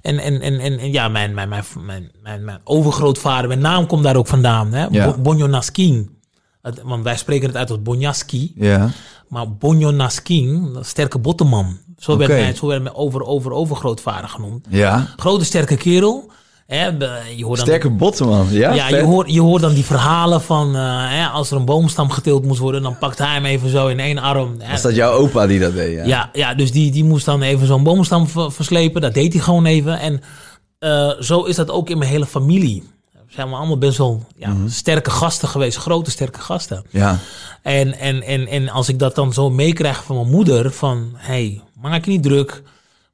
En, 0.03 0.19
en, 0.19 0.41
en, 0.41 0.61
en, 0.61 0.93
ja, 0.93 1.09
mijn, 1.09 1.35
mijn, 1.35 1.49
mijn, 1.49 1.65
mijn, 1.87 2.11
mijn, 2.23 2.45
mijn 2.45 2.61
overgrootvader, 2.65 3.49
mijn 3.49 3.61
naam 3.61 3.87
komt 3.87 4.03
daar 4.03 4.17
ook 4.17 4.27
vandaan. 4.27 4.73
Hè? 4.73 4.87
Ja. 4.91 5.15
Want 6.85 7.05
wij 7.05 7.17
spreken 7.17 7.47
het 7.47 7.57
uit 7.57 7.71
als 7.71 7.83
Bonjaski. 7.83 8.53
Ja. 8.57 8.91
Maar 9.29 9.53
Bonjo 9.53 9.91
Naskin, 9.91 10.71
een 10.75 10.85
sterke 10.85 11.19
bottenman. 11.19 11.79
Zo 11.99 12.17
werd, 12.17 12.31
mij, 12.31 12.55
zo 12.55 12.67
werd 12.67 12.83
mijn 12.83 12.95
over, 12.95 13.23
over, 13.25 13.53
overgrootvader 13.53 14.29
genoemd. 14.29 14.67
Ja. 14.69 15.07
Grote, 15.17 15.45
sterke 15.45 15.77
kerel. 15.77 16.31
Hè? 16.67 16.87
Je 17.37 17.45
hoort 17.45 17.57
dan 17.57 17.67
Sterke 17.67 17.91
botten, 17.91 18.27
man. 18.29 18.47
Ja, 18.51 18.73
ja, 18.73 18.89
je 18.89 19.03
hoort, 19.03 19.33
je 19.33 19.41
hoort 19.41 19.63
dan 19.63 19.75
die 19.75 19.85
verhalen 19.85 20.43
van 20.43 20.77
eh, 20.77 20.83
hè, 21.09 21.27
als 21.27 21.51
er 21.51 21.57
een 21.57 21.65
boomstam 21.65 22.11
geteeld 22.11 22.45
moest 22.45 22.61
worden, 22.61 22.83
dan 22.83 22.99
pakt 22.99 23.19
hij 23.19 23.35
hem 23.35 23.45
even 23.45 23.69
zo 23.71 23.87
in 23.87 24.01
één 24.01 24.19
arm. 24.19 24.55
Hè. 24.59 24.71
Was 24.71 24.83
dat 24.83 24.95
jouw 24.95 25.13
opa 25.13 25.47
die 25.47 25.61
dat 25.61 25.75
deed? 25.75 25.95
Ja. 25.97 26.05
Ja, 26.05 26.31
ja 26.33 26.55
dus 26.55 26.73
die, 26.73 26.91
die 26.91 27.05
moest 27.05 27.25
dan 27.25 27.43
even 27.43 27.67
zo'n 27.67 27.83
boomstam 27.83 28.29
ver- 28.29 28.53
verslepen. 28.53 29.01
Dat 29.01 29.15
deed 29.15 29.33
hij 29.33 29.43
gewoon 29.43 29.67
even. 29.67 29.99
En 29.99 30.21
eh, 30.79 31.11
zo 31.21 31.43
is 31.43 31.57
dat 31.57 31.71
ook 31.71 31.91
in 31.91 31.99
mijn 31.99 32.11
hele 32.11 32.27
familie. 32.27 32.83
We 33.13 33.39
zijn 33.39 33.53
allemaal 33.53 33.79
best 33.79 33.99
wel 33.99 34.23
ja, 34.37 34.49
Mhm. 34.49 34.69
sterke 34.69 35.11
gasten 35.11 35.49
geweest, 35.49 35.77
grote 35.77 36.11
sterke 36.11 36.41
gasten. 36.41 36.85
Ja. 36.91 37.19
En, 37.63 37.99
en, 37.99 38.23
en, 38.23 38.47
en 38.47 38.69
als 38.69 38.89
ik 38.89 38.99
dat 38.99 39.15
dan 39.15 39.33
zo 39.33 39.51
meekrijg 39.51 40.05
van 40.05 40.17
mijn 40.17 40.31
moeder, 40.31 40.73
van 40.73 41.11
hey, 41.15 41.61
maak 41.81 42.05
je 42.05 42.11
niet 42.11 42.23
druk, 42.23 42.63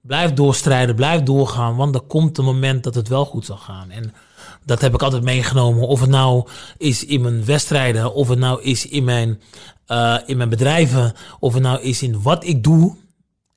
blijf 0.00 0.32
doorstrijden, 0.32 0.94
blijf 0.94 1.22
doorgaan, 1.22 1.76
want 1.76 1.94
er 1.94 2.00
komt 2.00 2.38
een 2.38 2.44
moment 2.44 2.84
dat 2.84 2.94
het 2.94 3.08
wel 3.08 3.24
goed 3.24 3.44
zal 3.44 3.56
gaan. 3.56 3.90
En 3.90 4.12
dat 4.64 4.80
heb 4.80 4.94
ik 4.94 5.02
altijd 5.02 5.22
meegenomen, 5.22 5.88
of 5.88 6.00
het 6.00 6.10
nou 6.10 6.48
is 6.76 7.04
in 7.04 7.20
mijn 7.20 7.44
wedstrijden, 7.44 8.14
of 8.14 8.28
het 8.28 8.38
nou 8.38 8.62
is 8.62 8.88
in 8.88 9.04
mijn, 9.04 9.40
eh, 9.86 10.16
in 10.26 10.36
mijn 10.36 10.48
bedrijven, 10.48 11.12
of 11.40 11.54
het 11.54 11.62
nou 11.62 11.80
is 11.80 12.02
in 12.02 12.22
wat 12.22 12.44
ik 12.44 12.62
doe. 12.64 12.96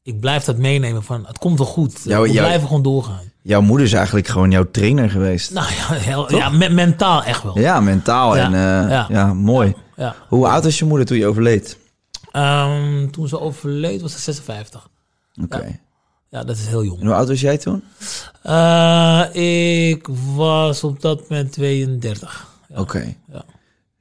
Ik 0.03 0.19
blijf 0.19 0.43
dat 0.43 0.57
meenemen 0.57 1.03
van 1.03 1.25
het 1.27 1.37
komt 1.37 1.57
wel 1.57 1.67
goed. 1.67 1.99
Jouw- 2.03 2.21
We 2.21 2.31
jouw- 2.31 2.43
blijven 2.45 2.67
gewoon 2.67 2.83
doorgaan. 2.83 3.31
Jouw 3.43 3.61
moeder 3.61 3.85
is 3.85 3.93
eigenlijk 3.93 4.27
gewoon 4.27 4.51
jouw 4.51 4.71
trainer 4.71 5.09
geweest. 5.09 5.51
Nou 5.53 5.67
ja, 5.73 5.93
heel, 5.93 6.35
ja 6.35 6.49
me- 6.49 6.69
mentaal 6.69 7.23
echt 7.23 7.43
wel. 7.43 7.59
Ja, 7.59 7.79
mentaal. 7.79 8.35
Ja, 8.35 8.45
En 8.45 8.53
eh, 8.53 8.89
ja. 8.89 9.05
ja. 9.09 9.33
mooi. 9.33 9.75
Hoe 10.27 10.47
oud 10.47 10.63
was 10.63 10.79
je 10.79 10.85
moeder 10.85 11.05
toen 11.07 11.17
je 11.17 11.25
overleed? 11.27 11.77
Ehm, 12.31 13.09
toen 13.09 13.27
ze 13.27 13.39
overleed 13.39 14.01
was 14.01 14.11
ze 14.11 14.19
56. 14.19 14.89
Oké. 15.43 15.79
Ja, 16.31 16.43
dat 16.43 16.57
is 16.57 16.65
heel 16.67 16.83
jong. 16.83 16.99
En 16.99 17.05
hoe 17.05 17.15
oud 17.15 17.27
was 17.27 17.41
jij 17.41 17.57
toen? 17.57 17.83
Eh, 18.43 19.23
ik 19.93 20.07
was 20.35 20.83
op 20.83 21.01
dat 21.01 21.29
moment 21.29 21.51
32. 21.51 22.47
Ja. 22.69 22.79
Oké. 22.79 23.15
Ja. 23.31 23.43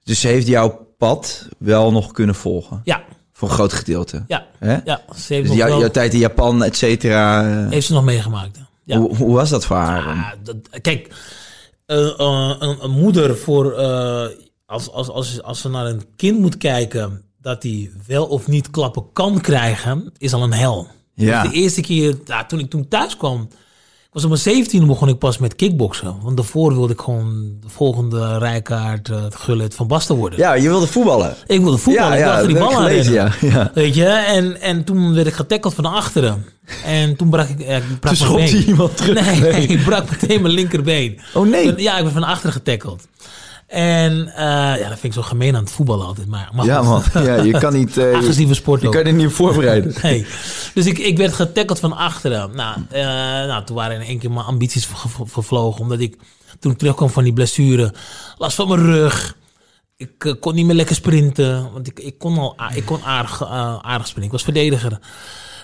Dus 0.04 0.20
ze 0.20 0.28
heeft 0.28 0.46
jouw 0.46 0.86
pad 0.98 1.48
wel 1.58 1.92
nog 1.92 2.12
kunnen 2.12 2.34
volgen. 2.34 2.80
Ja, 2.84 3.02
Voor 3.32 3.48
een 3.48 3.54
groot 3.54 3.72
gedeelte. 3.72 4.24
ja, 4.26 4.46
Hè? 4.58 4.76
ja. 4.84 5.00
Ze 5.16 5.34
heeft, 5.34 5.40
Dus 5.40 5.48
nog 5.48 5.56
jou- 5.56 5.70
wel, 5.70 5.78
jouw 5.80 5.90
tijd 5.90 6.12
in 6.12 6.18
Japan, 6.18 6.62
et 6.64 6.76
cetera. 6.76 7.50
eh, 7.64 7.70
heeft 7.70 7.86
ze 7.86 7.92
nog 7.92 8.04
meegemaakt. 8.04 8.58
Ja. 8.84 8.98
hoe, 8.98 9.16
hoe 9.16 9.34
was 9.34 9.50
dat 9.50 9.64
voor 9.66 9.76
haar? 9.76 10.36
dat, 10.42 10.56
kijk, 10.80 11.14
een, 11.86 12.84
een 12.84 12.90
moeder 12.90 13.36
voor... 13.36 13.72
eh, 13.72 14.26
als, 14.66 14.90
als, 14.90 15.08
als, 15.08 15.42
als 15.42 15.60
ze 15.60 15.68
naar 15.68 15.86
een 15.86 16.02
kind 16.16 16.38
moet 16.38 16.56
kijken... 16.56 17.22
dat 17.40 17.62
hij 17.62 17.90
wel 18.06 18.26
of 18.26 18.46
niet 18.46 18.70
klappen 18.70 19.12
kan 19.12 19.40
krijgen... 19.40 20.12
is 20.18 20.32
al 20.32 20.42
een 20.42 20.52
hel. 20.52 20.86
Ja. 21.20 21.42
Dus 21.42 21.50
de 21.50 21.56
eerste 21.56 21.80
keer, 21.80 22.14
ja, 22.24 22.44
toen 22.44 22.58
ik 22.58 22.70
toen 22.70 22.88
thuis 22.88 23.16
kwam... 23.16 23.48
Ik 24.00 24.16
was 24.16 24.24
op 24.24 24.30
mijn 24.30 24.42
17 24.42 24.86
begon 24.86 25.08
ik 25.08 25.18
pas 25.18 25.38
met 25.38 25.56
kickboksen. 25.56 26.14
Want 26.22 26.36
daarvoor 26.36 26.74
wilde 26.74 26.92
ik 26.92 27.00
gewoon 27.00 27.56
de 27.60 27.68
volgende 27.68 28.38
Rijkaard, 28.38 29.08
uh, 29.08 29.16
Gullit 29.28 29.74
van 29.74 29.86
Basten 29.86 30.16
worden. 30.16 30.38
Ja, 30.38 30.52
je 30.54 30.68
wilde 30.68 30.86
voetballen. 30.86 31.36
Ik 31.46 31.60
wilde 31.60 31.78
voetballen, 31.78 32.18
Ja, 32.18 32.24
ik 32.24 32.30
ja, 32.30 32.34
wilde 32.34 32.46
die 32.46 32.56
dat 32.58 32.68
bal 32.68 32.80
heb 32.82 32.90
ik 32.90 32.96
gelezen, 32.96 33.12
ja, 33.12 33.32
ja. 33.40 33.70
Weet 33.74 33.94
je, 33.94 34.04
en, 34.06 34.60
en 34.60 34.84
toen 34.84 35.14
werd 35.14 35.26
ik 35.26 35.32
getackeld 35.32 35.74
van 35.74 35.84
achteren. 35.84 36.44
En 36.84 37.16
toen 37.16 37.30
brak 37.30 37.48
ik, 37.48 37.58
ik 37.58 37.82
brak 38.00 38.14
Toen 38.14 38.34
mijn 38.34 38.50
been. 38.50 38.62
iemand 38.68 38.96
terug. 38.96 39.24
Nee, 39.24 39.40
Nee. 39.52 39.66
ik 39.76 39.84
brak 39.84 40.10
meteen 40.10 40.42
mijn 40.42 40.54
linkerbeen. 40.54 41.20
Oh, 41.34 41.48
nee. 41.48 41.72
Ja, 41.82 41.96
ik 41.98 42.04
ben 42.04 42.12
van 42.12 42.24
achteren 42.24 42.52
getackeld. 42.52 43.08
En 43.70 44.28
eh, 44.28 44.44
ja, 44.80 44.88
dat 44.88 44.98
vind 44.98 45.02
ik 45.02 45.12
zo 45.12 45.22
gemeen 45.22 45.56
aan 45.56 45.62
het 45.62 45.72
voetballen 45.72 46.06
altijd. 46.06 46.26
Maar, 46.28 46.48
maar 46.52 46.66
Ja, 46.66 46.82
man. 46.82 47.02
Ja, 47.12 47.34
je 47.34 47.58
kan 47.58 47.72
niet... 47.72 47.96
eh, 47.96 48.14
Agressieve 48.18 48.54
sport 48.54 48.80
je 48.80 48.86
ook. 48.86 48.92
kan 48.92 49.04
je 49.06 49.12
niet 49.12 49.32
voorbereiden. 49.32 49.94
Nee. 50.02 50.26
Dus 50.74 50.86
ik, 50.86 50.98
ik 50.98 51.16
werd 51.16 51.32
getackeld 51.32 51.78
van 51.78 51.92
achteren. 51.96 52.50
Nou, 52.54 52.76
eh, 52.90 53.02
nou, 53.46 53.64
toen 53.64 53.76
waren 53.76 53.96
in 54.00 54.06
één 54.06 54.18
keer 54.18 54.30
mijn 54.30 54.46
ambities 54.46 54.86
ver- 54.86 55.08
ver- 55.10 55.28
vervlogen. 55.28 55.80
Omdat 55.80 56.00
ik, 56.00 56.16
toen 56.58 56.76
terugkwam 56.76 57.10
van 57.10 57.24
die 57.24 57.32
blessure, 57.32 57.94
last 58.38 58.56
van 58.56 58.68
mijn 58.68 58.80
rug. 58.80 59.36
Ik 59.96 60.36
kon 60.40 60.54
niet 60.54 60.66
meer 60.66 60.74
lekker 60.76 60.94
sprinten. 60.94 61.72
Want 61.72 61.86
ik, 61.86 62.00
ik 62.00 62.18
kon 62.18 62.38
al 62.38 62.56
ik 62.74 62.84
kon 62.84 63.02
aardig, 63.02 63.44
aardig 63.82 64.06
sprinten. 64.06 64.24
Ik 64.24 64.30
was 64.32 64.42
verdediger. 64.42 64.98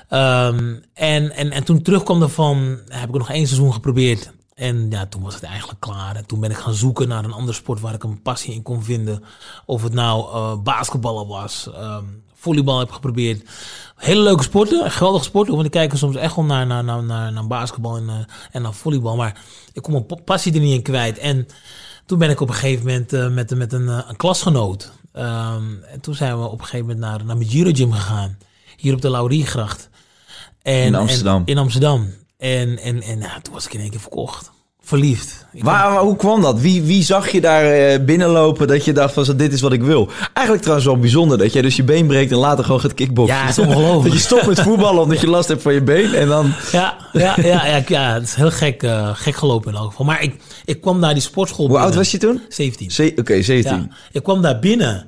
Ehm, 0.09 0.75
en, 0.95 1.33
en, 1.37 1.51
en 1.51 1.65
toen 1.65 1.83
terugkwam 1.83 2.23
ervan, 2.23 2.79
heb 2.89 3.09
ik 3.09 3.15
nog 3.15 3.31
één 3.31 3.47
seizoen 3.47 3.73
geprobeerd. 3.73 4.31
En 4.57 4.87
ja, 4.91 5.07
toen 5.07 5.23
was 5.23 5.35
het 5.35 5.43
eigenlijk 5.43 5.81
klaar. 5.81 6.17
En 6.17 6.27
toen 6.27 6.41
ben 6.41 6.51
ik 6.51 6.57
gaan 6.57 6.75
zoeken 6.75 7.09
naar 7.09 7.25
een 7.25 7.33
andere 7.33 7.53
sport 7.57 7.81
waar 7.81 7.95
ik 7.95 8.03
een 8.03 8.23
passie 8.23 8.55
in 8.55 8.63
kon 8.63 8.83
vinden. 8.85 9.23
Of 9.67 9.83
het 9.83 9.93
nou 9.93 10.33
eh 10.35 10.63
basketballen 10.63 11.27
was, 11.27 11.71
ehm, 11.75 12.05
volleybal 12.35 12.79
heb 12.79 12.89
ik 12.89 12.95
geprobeerd. 12.95 13.49
Hele 13.97 14.21
leuke 14.23 14.43
sporten, 14.43 14.91
geweldige 14.91 15.25
sporten. 15.25 15.55
Want 15.55 15.67
ik 15.67 15.71
kijk 15.73 15.97
soms 15.97 16.17
echt 16.17 16.37
wel 16.37 16.45
naar, 16.45 16.67
naar, 16.67 16.85
naar, 16.85 17.03
naar, 17.03 17.33
naar 17.33 17.47
basketbal 17.47 17.97
en, 17.97 18.09
eh, 18.09 18.15
en 18.51 18.63
naar 18.63 18.73
volleybal. 18.75 19.17
Maar 19.17 19.41
ik 19.73 19.83
kom 19.83 19.93
mijn 19.93 20.07
pa- 20.07 20.15
passie 20.25 20.53
er 20.55 20.61
niet 20.61 20.75
in 20.75 20.83
kwijt. 20.83 21.19
En 21.19 21.47
toen 22.07 22.19
ben 22.19 22.31
ik 22.31 22.41
op 22.41 22.49
een 22.49 22.55
gegeven 22.55 22.87
moment 22.87 23.13
eh, 23.13 23.29
met, 23.29 23.55
met 23.57 23.73
een, 23.73 23.89
een 23.89 24.17
klasgenoot. 24.17 24.93
ehm, 25.13 25.65
en 25.93 26.01
toen 26.01 26.15
zijn 26.15 26.39
we 26.39 26.45
op 26.47 26.59
een 26.59 26.65
gegeven 26.65 26.87
moment 26.87 26.99
naar, 27.05 27.25
naar 27.25 27.37
mijn 27.37 27.49
Giro 27.49 27.71
Gym 27.73 27.93
gegaan. 27.93 28.39
Hier 28.77 28.95
op 28.95 29.01
de 29.01 29.11
Lauriergracht. 29.11 29.89
En, 30.63 30.83
In 30.87 30.95
Amsterdam. 30.95 31.37
En, 31.41 31.47
in 31.47 31.59
Amsterdam. 31.59 32.11
En, 32.39 32.79
en, 32.79 33.03
en 33.03 33.19
ja, 33.21 33.39
toen 33.43 33.55
was 33.55 33.67
ik 33.67 33.75
in 33.75 33.81
één 33.81 33.91
keer 33.91 34.01
verkocht. 34.01 34.51
verliefd. 34.81 35.47
Ik 35.53 35.65
Waar, 35.65 35.91
maar 35.93 36.01
hoe 36.03 36.17
kwam 36.17 36.43
dat? 36.43 36.61
Wie, 36.61 36.83
wie 36.83 37.03
zag 37.03 37.29
je 37.29 37.41
daar 37.41 37.65
eh, 37.73 38.05
binnenlopen 38.05 38.67
dat 38.69 38.85
je 38.85 38.93
dacht 38.93 39.15
van 39.15 39.37
dit 39.37 39.53
is 39.53 39.61
wat 39.61 39.73
ik 39.73 39.83
wil? 39.83 40.09
Eigenlijk 40.33 40.61
trouwens 40.61 40.87
wel 40.87 40.99
bijzonder 40.99 41.39
dat 41.39 41.53
jij 41.53 41.63
dus 41.63 41.77
je 41.77 41.85
been 41.85 42.07
breekt 42.07 42.31
en 42.31 42.37
later 42.37 42.65
gewoon 42.65 42.81
gaat 42.81 42.95
kickboksen. 42.95 43.37
Ja, 43.37 43.43
het 43.47 43.59
is 43.59 43.65
ongelooflijk. 43.67 44.03
dat 44.05 44.13
je 44.13 44.19
stopt 44.19 44.47
met 44.47 44.61
voetballen 44.61 45.03
omdat 45.03 45.21
je 45.21 45.27
last 45.27 45.49
hebt 45.49 45.63
van 45.63 45.75
je 45.75 45.83
been 45.83 46.15
en 46.15 46.29
dan... 46.29 46.53
Ja, 46.73 46.97
ja, 47.13 47.35
ja, 47.43 47.67
ja, 47.67 47.83
ja, 47.87 48.13
het 48.15 48.23
is 48.23 48.35
heel 48.35 48.51
gek, 48.51 48.83
eh, 48.83 49.11
gek 49.15 49.37
gelopen 49.37 49.73
in 49.73 49.79
elk 49.79 49.91
geval. 49.91 50.07
Maar 50.07 50.23
ik, 50.23 50.35
ik 50.65 50.81
kwam 50.81 50.99
naar 50.99 51.13
die 51.15 51.23
sportschool 51.23 51.67
Hoe 51.67 51.77
oud 51.79 51.85
binnen. 51.85 52.03
was 52.03 52.13
je 52.13 52.19
toen? 52.19 52.41
17. 52.49 52.91
Ze- 52.91 53.13
Oké, 53.17 53.43
17. 53.43 53.77
Ja, 53.77 53.89
ik 54.13 54.23
kwam 54.23 54.43
daar 54.43 54.59
binnen 54.59 55.07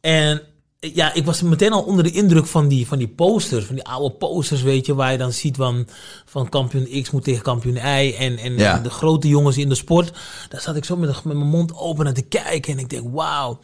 en 0.00 0.42
ja, 0.80 1.14
ik 1.14 1.24
was 1.24 1.42
meteen 1.42 1.72
al 1.72 1.82
onder 1.82 2.04
de 2.04 2.10
indruk 2.10 2.46
van 2.46 2.68
die, 2.68 2.86
van 2.86 2.98
die 2.98 3.08
posters, 3.08 3.64
van 3.64 3.74
die 3.74 3.84
oude 3.84 4.14
posters, 4.14 4.62
weet 4.62 4.86
je, 4.86 4.94
waar 4.94 5.12
je 5.12 5.18
dan 5.18 5.32
ziet 5.32 5.56
van, 5.56 5.86
van 6.24 6.48
kampioen 6.48 7.02
X 7.02 7.10
moet 7.10 7.24
tegen 7.24 7.42
kampioen 7.42 7.76
Y 7.76 8.14
en, 8.18 8.38
en 8.38 8.58
Ja. 8.58 8.78
de 8.78 8.90
grote 8.90 9.28
jongens 9.28 9.56
in 9.56 9.68
de 9.68 9.74
sport. 9.74 10.12
Daar 10.48 10.60
zat 10.60 10.76
ik 10.76 10.84
zo 10.84 10.96
met, 10.96 11.24
met 11.24 11.36
mijn 11.36 11.48
mond 11.48 11.76
open 11.76 12.04
naar 12.04 12.14
te 12.14 12.22
kijken 12.22 12.72
en 12.72 12.78
ik 12.78 12.88
denk, 12.90 13.08
wauw. 13.14 13.58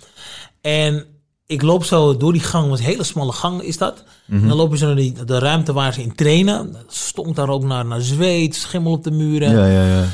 En 0.61 1.05
ik 1.47 1.62
loop 1.62 1.85
zo 1.85 2.17
door 2.17 2.33
die 2.33 2.43
gang, 2.43 2.69
was 2.69 2.79
een 2.79 2.85
hele 2.85 3.05
smalle 3.05 3.33
gang 3.33 3.62
is 3.62 3.79
dat. 3.79 4.05
En 4.29 4.49
dan 4.49 4.57
loop 4.57 4.71
je 4.73 4.79
zo 4.79 4.87
naar 4.87 4.97
die, 4.97 5.25
de 5.25 5.39
ruimte 5.39 5.73
waar 5.73 5.93
ze 5.93 6.03
in 6.03 6.14
trainen. 6.14 6.73
Dat 6.73 6.85
stonk 6.95 7.37
daar 7.37 7.49
ook 7.49 7.64
naar, 7.64 7.87
naar 7.87 8.01
zweet, 8.01 8.55
schimmel 8.55 8.93
op 8.93 9.05
de 9.05 9.11
muren. 9.11 9.51
Ja, 9.51 9.67
ja, 9.67 9.87
ja. 9.99 10.05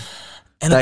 En 0.63 0.69
dan- 0.71 0.79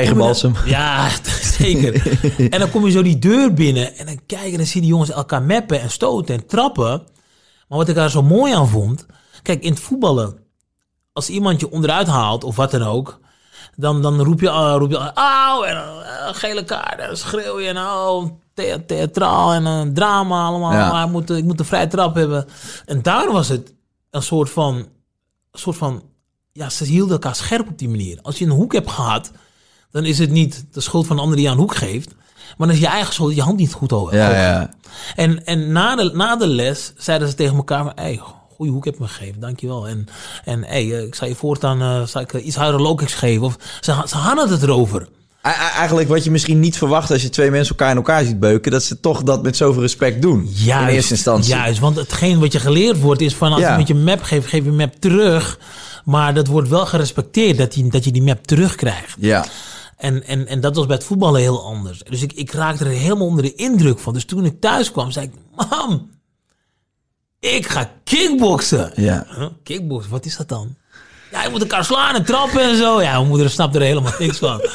Ja, 0.65 1.09
zeker. 1.59 2.19
en 2.49 2.59
dan 2.59 2.69
kom 2.71 2.85
je 2.85 2.91
zo 2.91 3.01
die 3.01 3.19
deur 3.19 3.53
binnen 3.53 3.95
en 3.97 4.05
dan 4.05 4.19
kijk 4.25 4.45
je 4.45 4.51
en 4.51 4.57
dan 4.57 4.65
zie 4.65 4.75
je 4.75 4.81
die 4.81 4.89
jongens 4.89 5.11
elkaar 5.11 5.41
meppen 5.43 5.81
en 5.81 5.89
stoten 5.91 6.35
en 6.35 6.45
trappen. 6.47 6.89
Maar 7.67 7.77
wat 7.77 7.87
ik 7.89 7.95
daar 7.95 8.09
zo 8.09 8.21
mooi 8.23 8.53
aan 8.53 8.67
vond, 8.67 9.05
kijk, 9.41 9.63
in 9.63 9.71
het 9.71 9.79
voetballen, 9.81 10.37
als 11.13 11.29
iemand 11.29 11.59
je 11.59 11.71
onderuit 11.71 12.07
haalt 12.07 12.43
of 12.43 12.55
wat 12.55 12.71
dan 12.71 12.83
ook, 12.83 13.19
dan, 13.75 14.01
dan 14.01 14.21
roep 14.21 14.39
je, 14.39 14.47
uh, 14.47 14.75
roep 14.77 14.89
je 14.91 15.11
auw, 15.13 15.63
en 15.63 15.75
uh, 15.75 16.27
gele 16.31 16.63
kaart, 16.63 16.99
en 16.99 17.17
schreeuw 17.17 17.59
je 17.59 17.67
en 17.67 17.77
oh, 17.77 18.25
thea- 18.53 18.77
theatraal 18.87 19.53
en 19.53 19.65
een 19.65 19.93
drama 19.93 20.45
allemaal. 20.45 20.71
Ja. 20.71 20.91
Maar 20.91 21.05
ik, 21.05 21.11
moet, 21.11 21.29
ik 21.29 21.43
moet 21.43 21.59
een 21.59 21.65
vrije 21.65 21.87
trap 21.87 22.15
hebben. 22.15 22.45
En 22.85 23.01
daar 23.01 23.31
was 23.31 23.47
het 23.47 23.73
een 24.09 24.21
soort 24.23 24.49
van, 24.49 24.75
een 24.75 25.59
soort 25.59 25.77
van, 25.77 26.03
ja, 26.51 26.69
ze 26.69 26.83
hielden 26.83 27.13
elkaar 27.13 27.35
scherp 27.35 27.67
op 27.67 27.77
die 27.77 27.89
manier. 27.89 28.19
Als 28.21 28.37
je 28.39 28.45
een 28.45 28.51
hoek 28.51 28.73
hebt 28.73 28.89
gehad, 28.91 29.31
dan 29.91 30.05
is 30.05 30.17
het 30.17 30.29
niet 30.29 30.65
de 30.71 30.81
schuld 30.81 31.07
van 31.07 31.15
een 31.15 31.21
ander 31.21 31.37
die 31.37 31.45
je 31.45 31.51
een 31.51 31.57
hoek 31.57 31.75
geeft. 31.75 32.09
Maar 32.57 32.67
dan 32.67 32.75
is 32.75 32.81
je 32.81 32.87
eigen 32.87 33.13
schuld 33.13 33.27
dat 33.27 33.37
je 33.37 33.43
hand 33.43 33.57
niet 33.57 33.73
goed 33.73 33.91
hoog 33.91 34.11
Ja, 34.11 34.29
ja. 34.29 34.73
en, 35.15 35.45
en 35.45 35.71
na, 35.71 35.95
de, 35.95 36.11
na 36.13 36.35
de 36.35 36.47
les 36.47 36.93
zeiden 36.97 37.27
ze 37.27 37.35
tegen 37.35 37.55
elkaar 37.55 37.83
van... 37.83 37.91
Hey, 37.95 38.19
goeie 38.55 38.71
hoek 38.71 38.85
heb 38.85 38.93
je 38.93 39.01
me 39.01 39.07
gegeven, 39.07 39.39
dankjewel. 39.39 39.87
En, 39.87 40.07
en 40.45 40.63
hey, 40.63 40.97
eh, 40.97 41.01
ik 41.01 41.15
zal 41.15 41.27
je 41.27 41.35
voortaan 41.35 42.07
zal 42.07 42.21
ik, 42.21 42.33
eh, 42.33 42.45
iets 42.45 42.55
harder 42.55 42.81
low-kicks 42.81 43.13
geven. 43.13 43.45
Of, 43.45 43.55
ze, 43.81 44.03
ze 44.05 44.15
hadden 44.15 44.49
het 44.49 44.61
erover. 44.63 45.07
Eigenlijk 45.41 46.07
wat 46.09 46.23
je 46.23 46.31
misschien 46.31 46.59
niet 46.59 46.77
verwacht 46.77 47.11
als 47.11 47.21
je 47.21 47.29
twee 47.29 47.51
mensen 47.51 47.69
elkaar 47.69 47.89
in 47.91 47.97
elkaar 47.97 48.23
ziet 48.23 48.39
beuken, 48.39 48.71
dat 48.71 48.83
ze 48.83 48.99
toch 48.99 49.23
dat 49.23 49.43
met 49.43 49.57
zoveel 49.57 49.81
respect 49.81 50.21
doen. 50.21 50.49
Juist, 50.53 50.87
in 50.89 50.95
eerste 50.95 51.13
instantie. 51.13 51.53
Juist, 51.53 51.79
want 51.79 51.95
hetgeen 51.95 52.39
wat 52.39 52.51
je 52.51 52.59
geleerd 52.59 52.99
wordt 52.99 53.21
is 53.21 53.35
van... 53.35 53.51
als 53.51 53.61
Ja. 53.61 53.71
je 53.71 53.77
met 53.77 53.87
je 53.87 53.95
map 53.95 54.21
geeft, 54.21 54.47
geef 54.47 54.63
je 54.63 54.71
map 54.71 54.93
terug. 54.99 55.59
Maar 56.05 56.33
dat 56.33 56.47
wordt 56.47 56.69
wel 56.69 56.85
gerespecteerd 56.85 57.57
dat 57.57 57.75
je, 57.75 57.87
dat 57.87 58.03
je 58.03 58.11
die 58.11 58.23
map 58.23 58.47
terugkrijgt. 58.47 59.15
Ja. 59.19 59.45
En, 60.01 60.23
en, 60.23 60.47
en 60.47 60.59
dat 60.59 60.75
was 60.75 60.85
bij 60.85 60.95
het 60.95 61.05
voetballen 61.05 61.41
heel 61.41 61.63
anders. 61.63 61.99
Dus 61.99 62.21
ik, 62.21 62.33
ik 62.33 62.51
raakte 62.51 62.85
er 62.85 62.91
helemaal 62.91 63.27
onder 63.27 63.43
de 63.43 63.55
indruk 63.55 63.99
van. 63.99 64.13
Dus 64.13 64.25
toen 64.25 64.45
ik 64.45 64.61
thuis 64.61 64.91
kwam, 64.91 65.11
zei 65.11 65.25
ik... 65.25 65.33
Mam, 65.69 66.09
ik 67.39 67.67
ga 67.67 67.91
kickboksen. 68.03 68.91
Ja. 68.95 69.25
Huh? 69.35 69.47
Kickboksen, 69.63 70.11
wat 70.11 70.25
is 70.25 70.37
dat 70.37 70.49
dan? 70.49 70.75
Ja, 71.31 71.43
je 71.43 71.49
moet 71.49 71.61
elkaar 71.61 71.85
slaan 71.85 72.15
en 72.15 72.25
trappen 72.25 72.61
en 72.61 72.77
zo. 72.77 73.01
Ja, 73.01 73.15
mijn 73.15 73.27
moeder 73.27 73.49
snapte 73.49 73.77
er 73.77 73.85
helemaal 73.85 74.13
niks 74.19 74.37
van. 74.37 74.61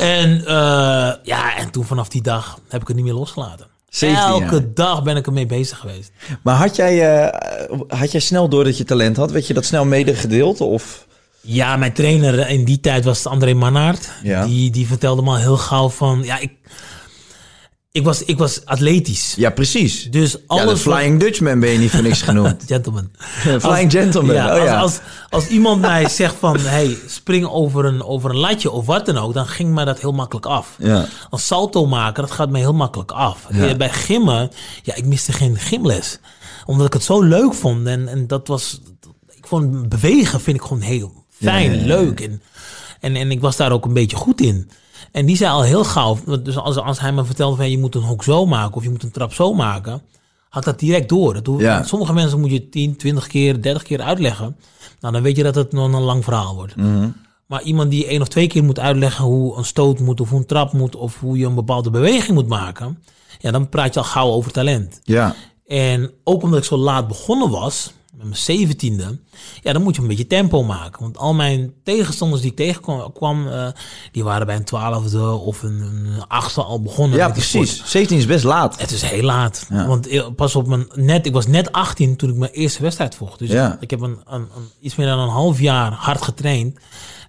En, 0.00 0.46
eh, 0.46 1.12
ja, 1.22 1.56
en 1.56 1.70
toen 1.70 1.84
vanaf 1.84 2.08
die 2.08 2.22
dag 2.22 2.58
heb 2.68 2.80
ik 2.80 2.86
het 2.86 2.96
niet 2.96 3.04
meer 3.04 3.14
losgelaten. 3.14 3.66
17 3.88 4.24
Elke 4.24 4.72
dag 4.72 5.02
ben 5.02 5.16
ik 5.16 5.26
ermee 5.26 5.46
bezig 5.46 5.78
geweest. 5.78 6.12
Maar 6.42 6.56
had 6.56 6.76
jij, 6.76 7.24
eh, 7.26 7.68
had 7.98 8.12
jij 8.12 8.20
snel 8.20 8.48
door 8.48 8.64
dat 8.64 8.78
je 8.78 8.84
talent 8.84 9.16
had? 9.16 9.30
Werd 9.30 9.46
je 9.46 9.54
dat 9.54 9.64
snel 9.64 9.84
medegedeeld? 9.84 10.60
Of? 10.60 11.06
Ja, 11.46 11.76
mijn 11.76 11.92
trainer 11.92 12.48
in 12.48 12.64
die 12.64 12.80
tijd 12.80 13.04
was 13.04 13.26
André 13.26 13.54
Mannaert. 13.54 14.10
Ja. 14.22 14.46
Die, 14.46 14.70
die 14.70 14.86
vertelde 14.86 15.22
me 15.22 15.28
al 15.28 15.36
heel 15.36 15.56
gauw 15.56 15.88
van... 15.88 16.22
Ja, 16.22 16.38
ik, 16.38 16.52
ik, 17.92 18.04
was, 18.04 18.24
ik 18.24 18.38
was 18.38 18.64
atletisch. 18.64 19.34
Ja, 19.36 19.50
precies. 19.50 20.10
Dus 20.10 20.32
Ja, 20.32 20.38
alles... 20.46 20.82
de 20.82 20.90
Flying 20.90 21.20
Dutchman 21.20 21.60
ben 21.60 21.70
je 21.70 21.78
niet 21.78 21.90
voor 21.90 22.02
niks 22.02 22.22
genoemd. 22.28 22.62
Gentleman. 22.66 23.10
Flying 23.60 23.90
Gentleman, 23.90 24.34
Ja, 24.34 24.46
oh 24.46 24.60
als, 24.60 24.64
ja. 24.68 24.78
Als, 24.80 25.00
als 25.30 25.46
iemand 25.46 25.80
mij 25.80 26.08
zegt 26.20 26.34
van... 26.38 26.58
Hey, 26.60 26.96
spring 27.06 27.46
over 27.46 27.84
een, 27.84 28.02
over 28.02 28.30
een 28.30 28.36
latje 28.38 28.70
of 28.70 28.86
wat 28.86 29.06
dan 29.06 29.18
ook... 29.18 29.34
dan 29.34 29.46
ging 29.46 29.74
mij 29.74 29.84
dat 29.84 30.00
heel 30.00 30.12
makkelijk 30.12 30.46
af. 30.46 30.74
Ja. 30.78 31.06
Als 31.30 31.46
salto 31.46 31.86
maken, 31.86 32.22
dat 32.22 32.32
gaat 32.32 32.50
mij 32.50 32.60
heel 32.60 32.74
makkelijk 32.74 33.10
af. 33.12 33.46
Ja. 33.52 33.66
Eh, 33.68 33.76
Bij 33.76 33.90
gimmen, 33.90 34.50
ja, 34.82 34.94
ik 34.94 35.04
miste 35.04 35.32
geen 35.32 35.56
gymles. 35.56 36.18
Omdat 36.66 36.86
ik 36.86 36.92
het 36.92 37.04
zo 37.04 37.20
leuk 37.22 37.54
vond. 37.54 37.86
En, 37.86 38.08
en 38.08 38.26
dat 38.26 38.48
was... 38.48 38.80
Ik 39.36 39.46
vond 39.46 39.88
bewegen 39.88 40.40
vind 40.40 40.56
ik 40.56 40.62
gewoon 40.62 40.82
heel 40.82 41.23
fijn, 41.44 41.70
Ja, 41.70 41.76
ja, 41.76 41.80
ja. 41.80 41.86
leuk. 41.86 42.20
En, 42.20 42.42
en, 43.00 43.16
en 43.16 43.30
ik 43.30 43.40
was 43.40 43.56
daar 43.56 43.72
ook 43.72 43.84
een 43.84 43.92
beetje 43.94 44.16
goed 44.16 44.40
in. 44.40 44.70
En 45.12 45.26
die 45.26 45.36
zei 45.36 45.50
al 45.50 45.62
heel 45.62 45.84
gauw... 45.84 46.18
Dus 46.42 46.56
als, 46.56 46.76
als 46.76 47.00
hij 47.00 47.12
me 47.12 47.24
vertelde 47.24 47.56
van... 47.56 47.70
je 47.70 47.78
moet 47.78 47.94
een 47.94 48.02
hoek 48.02 48.24
zo 48.24 48.46
maken 48.46 48.76
of 48.76 48.82
je 48.82 48.90
moet 48.90 49.02
een 49.02 49.10
trap 49.10 49.32
zo 49.32 49.54
maken... 49.54 50.02
had 50.48 50.64
dat 50.64 50.78
direct 50.78 51.08
door. 51.08 51.42
Dat 51.42 51.60
Ja. 51.60 51.82
Sommige 51.82 52.12
mensen 52.12 52.40
moet 52.40 52.50
je 52.50 52.68
10, 52.68 52.96
20 52.96 53.26
keer, 53.26 53.62
30 53.62 53.82
keer 53.82 54.00
uitleggen. 54.00 54.56
Nou, 55.00 55.14
dan 55.14 55.22
weet 55.22 55.36
je 55.36 55.42
dat 55.42 55.54
het 55.54 55.72
nog 55.72 55.92
een 55.92 56.00
lang 56.00 56.24
verhaal 56.24 56.54
wordt. 56.54 56.76
Mhm. 56.76 57.08
Maar 57.46 57.62
iemand 57.62 57.90
die 57.90 58.06
één 58.06 58.20
of 58.20 58.28
twee 58.28 58.46
keer 58.46 58.64
moet 58.64 58.78
uitleggen 58.78 59.24
hoe 59.24 59.56
een 59.56 59.64
stoot 59.64 60.00
moet, 60.00 60.20
of 60.20 60.30
hoe 60.30 60.38
een 60.38 60.46
trap 60.46 60.72
moet, 60.72 60.96
of 60.96 61.20
hoe 61.20 61.38
je 61.38 61.46
een 61.46 61.54
bepaalde 61.54 61.90
beweging 61.90 62.34
moet 62.34 62.48
maken, 62.48 63.02
ja, 63.38 63.50
dan 63.50 63.68
praat 63.68 63.94
je 63.94 64.00
al 64.00 64.06
gauw 64.06 64.30
over 64.30 64.52
talent. 64.52 65.00
Ja. 65.04 65.34
En 65.66 66.10
ook 66.24 66.42
omdat 66.42 66.58
ik 66.58 66.64
zo 66.64 66.76
laat 66.76 67.08
begonnen 67.08 67.50
was, 67.50 67.92
met 68.16 68.26
mijn 68.26 68.36
zeventiende, 68.36 69.18
ja, 69.62 69.72
dan 69.72 69.82
moet 69.82 69.96
je 69.96 70.02
een 70.02 70.08
beetje 70.08 70.26
tempo 70.26 70.62
maken. 70.62 71.02
Want 71.02 71.18
al 71.18 71.34
mijn 71.34 71.72
tegenstanders 71.82 72.42
die 72.42 72.50
ik 72.50 72.56
tegenkwam, 72.56 73.12
kwam, 73.12 73.48
eh, 73.48 73.68
die 74.12 74.24
waren 74.24 74.46
bij 74.46 74.56
een 74.56 74.64
twaalfde 74.64 75.30
of 75.30 75.62
een, 75.62 75.80
een 75.80 76.26
achtste 76.28 76.62
al 76.62 76.82
begonnen. 76.82 77.18
ja, 77.18 77.28
precies. 77.28 77.82
17 77.84 78.18
is 78.18 78.26
best 78.26 78.44
laat. 78.44 78.80
Het 78.80 78.90
is 78.90 79.02
heel 79.02 79.22
laat. 79.22 79.66
Ja. 79.70 79.86
Want 79.86 80.06
eh, 80.06 80.26
pas 80.36 80.56
op 80.56 80.66
mijn 80.66 80.86
net, 80.94 81.26
ik 81.26 81.32
was 81.32 81.46
net 81.46 81.72
18 81.72 82.16
toen 82.16 82.30
ik 82.30 82.36
mijn 82.36 82.52
eerste 82.52 82.82
wedstrijd 82.82 83.14
vocht. 83.14 83.38
Dus 83.38 83.50
Ja. 83.50 83.76
ik 83.80 83.90
heb 83.90 84.00
een, 84.00 84.18
een, 84.26 84.40
een- 84.40 84.68
iets 84.80 84.94
meer 84.94 85.06
dan 85.06 85.18
een 85.18 85.28
half 85.28 85.60
jaar 85.60 85.92
hard 85.92 86.22
getraind. 86.22 86.78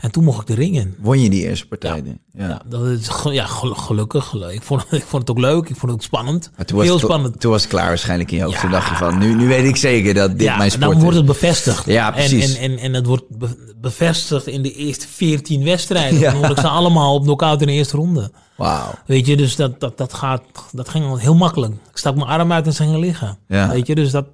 En 0.05 0.11
toen 0.11 0.23
mocht 0.23 0.41
ik 0.41 0.47
de 0.47 0.53
ring 0.61 0.75
in. 0.75 0.95
Won 0.99 1.21
je 1.21 1.29
die 1.29 1.43
eerste 1.47 1.67
partij? 1.67 2.03
Ja. 2.33 2.47
Ja, 2.47 2.61
dat 2.69 2.85
is 2.85 3.09
ja, 3.31 3.45
gel- 3.45 3.73
gelukkig. 3.75 4.25
Gelu- 4.25 4.47
Ik 4.53 4.63
vond, 4.63 4.81
ik 4.91 5.03
vond 5.03 5.21
het 5.27 5.31
ook 5.31 5.43
leuk. 5.43 5.69
Ik 5.69 5.75
vond 5.75 5.81
het 5.81 5.91
ook 5.91 6.01
spannend. 6.01 6.51
Maar 6.57 6.65
toen 6.65 6.77
was, 6.77 6.85
Heel 6.85 6.95
het, 6.95 7.03
spannend. 7.05 7.39
toen 7.39 7.51
was 7.51 7.61
het 7.61 7.71
klaar 7.71 7.87
waarschijnlijk 7.87 8.31
in 8.31 8.37
je 8.37 8.43
hoofd. 8.43 8.59
Toen 8.59 8.71
dacht 8.71 8.89
je 8.89 8.95
van, 8.95 9.17
nu, 9.17 9.33
nu 9.35 9.47
weet 9.47 9.65
ik 9.65 9.75
zeker 9.75 10.13
dat 10.13 10.31
dit 10.31 10.41
ja, 10.41 10.57
mijn 10.57 10.71
sport 10.71 10.91
dan 10.91 11.01
wordt 11.01 11.17
het 11.17 11.25
bevestigd. 11.25 11.85
Ja, 11.85 12.11
precies. 12.11 12.55
En, 12.55 12.61
en, 12.61 12.71
en, 12.71 12.77
en 12.77 12.93
het 12.93 13.05
wordt 13.05 13.37
be- 13.37 13.73
bevestigd 13.81 14.47
in 14.47 14.61
de 14.61 14.73
eerste 14.73 15.07
14 15.07 15.63
wedstrijden. 15.63 16.19
Ja. 16.25 16.31
Dan 16.31 16.39
word 16.39 16.51
ik 16.51 16.59
ze 16.59 16.67
allemaal 16.67 17.13
op 17.13 17.23
knockout 17.23 17.61
in 17.61 17.67
de 17.67 17.73
eerste 17.73 17.97
ronde. 17.97 18.31
Wauw. 18.57 18.91
Weet 19.05 19.25
je, 19.25 19.35
dus 19.37 19.55
dat, 19.55 19.79
dat, 19.79 19.97
dat, 19.97 20.13
gaat, 20.13 20.41
dat 20.71 20.89
ging 20.89 21.05
al 21.05 21.17
heel 21.17 21.35
makkelijk. 21.35 21.73
Ik 21.73 21.97
stak 21.97 22.15
mijn 22.15 22.27
arm 22.27 22.51
uit 22.51 22.65
en 22.65 22.73
ze 22.73 22.83
gingen 22.83 22.99
liggen. 22.99 23.37
Ja. 23.47 23.69
Weet 23.69 23.87
je, 23.87 23.95
dus 23.95 24.11
dat, 24.11 24.25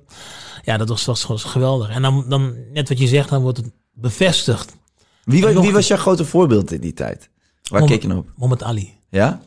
ja, 0.63 0.77
dat 0.77 0.89
was, 0.89 1.05
was, 1.05 1.25
was 1.25 1.43
geweldig. 1.43 1.89
En 1.89 2.01
dan, 2.01 2.25
dan, 2.27 2.53
net 2.73 2.89
wat 2.89 2.99
je 2.99 3.07
zegt, 3.07 3.29
dan 3.29 3.41
wordt 3.41 3.57
het 3.57 3.71
bevestigd. 3.93 4.79
Wie, 5.31 5.71
was 5.71 5.87
jouw 5.87 5.97
grote 5.97 6.25
voorbeeld 6.25 6.71
in 6.71 6.81
die 6.81 6.93
tijd? 6.93 7.29
Waar 7.69 7.85
keek 7.85 8.01
je 8.01 8.07
naar 8.07 8.17
op? 8.17 8.27
Mohammed 8.35 8.63
Ali. 8.63 8.93
Ja? 9.09 9.41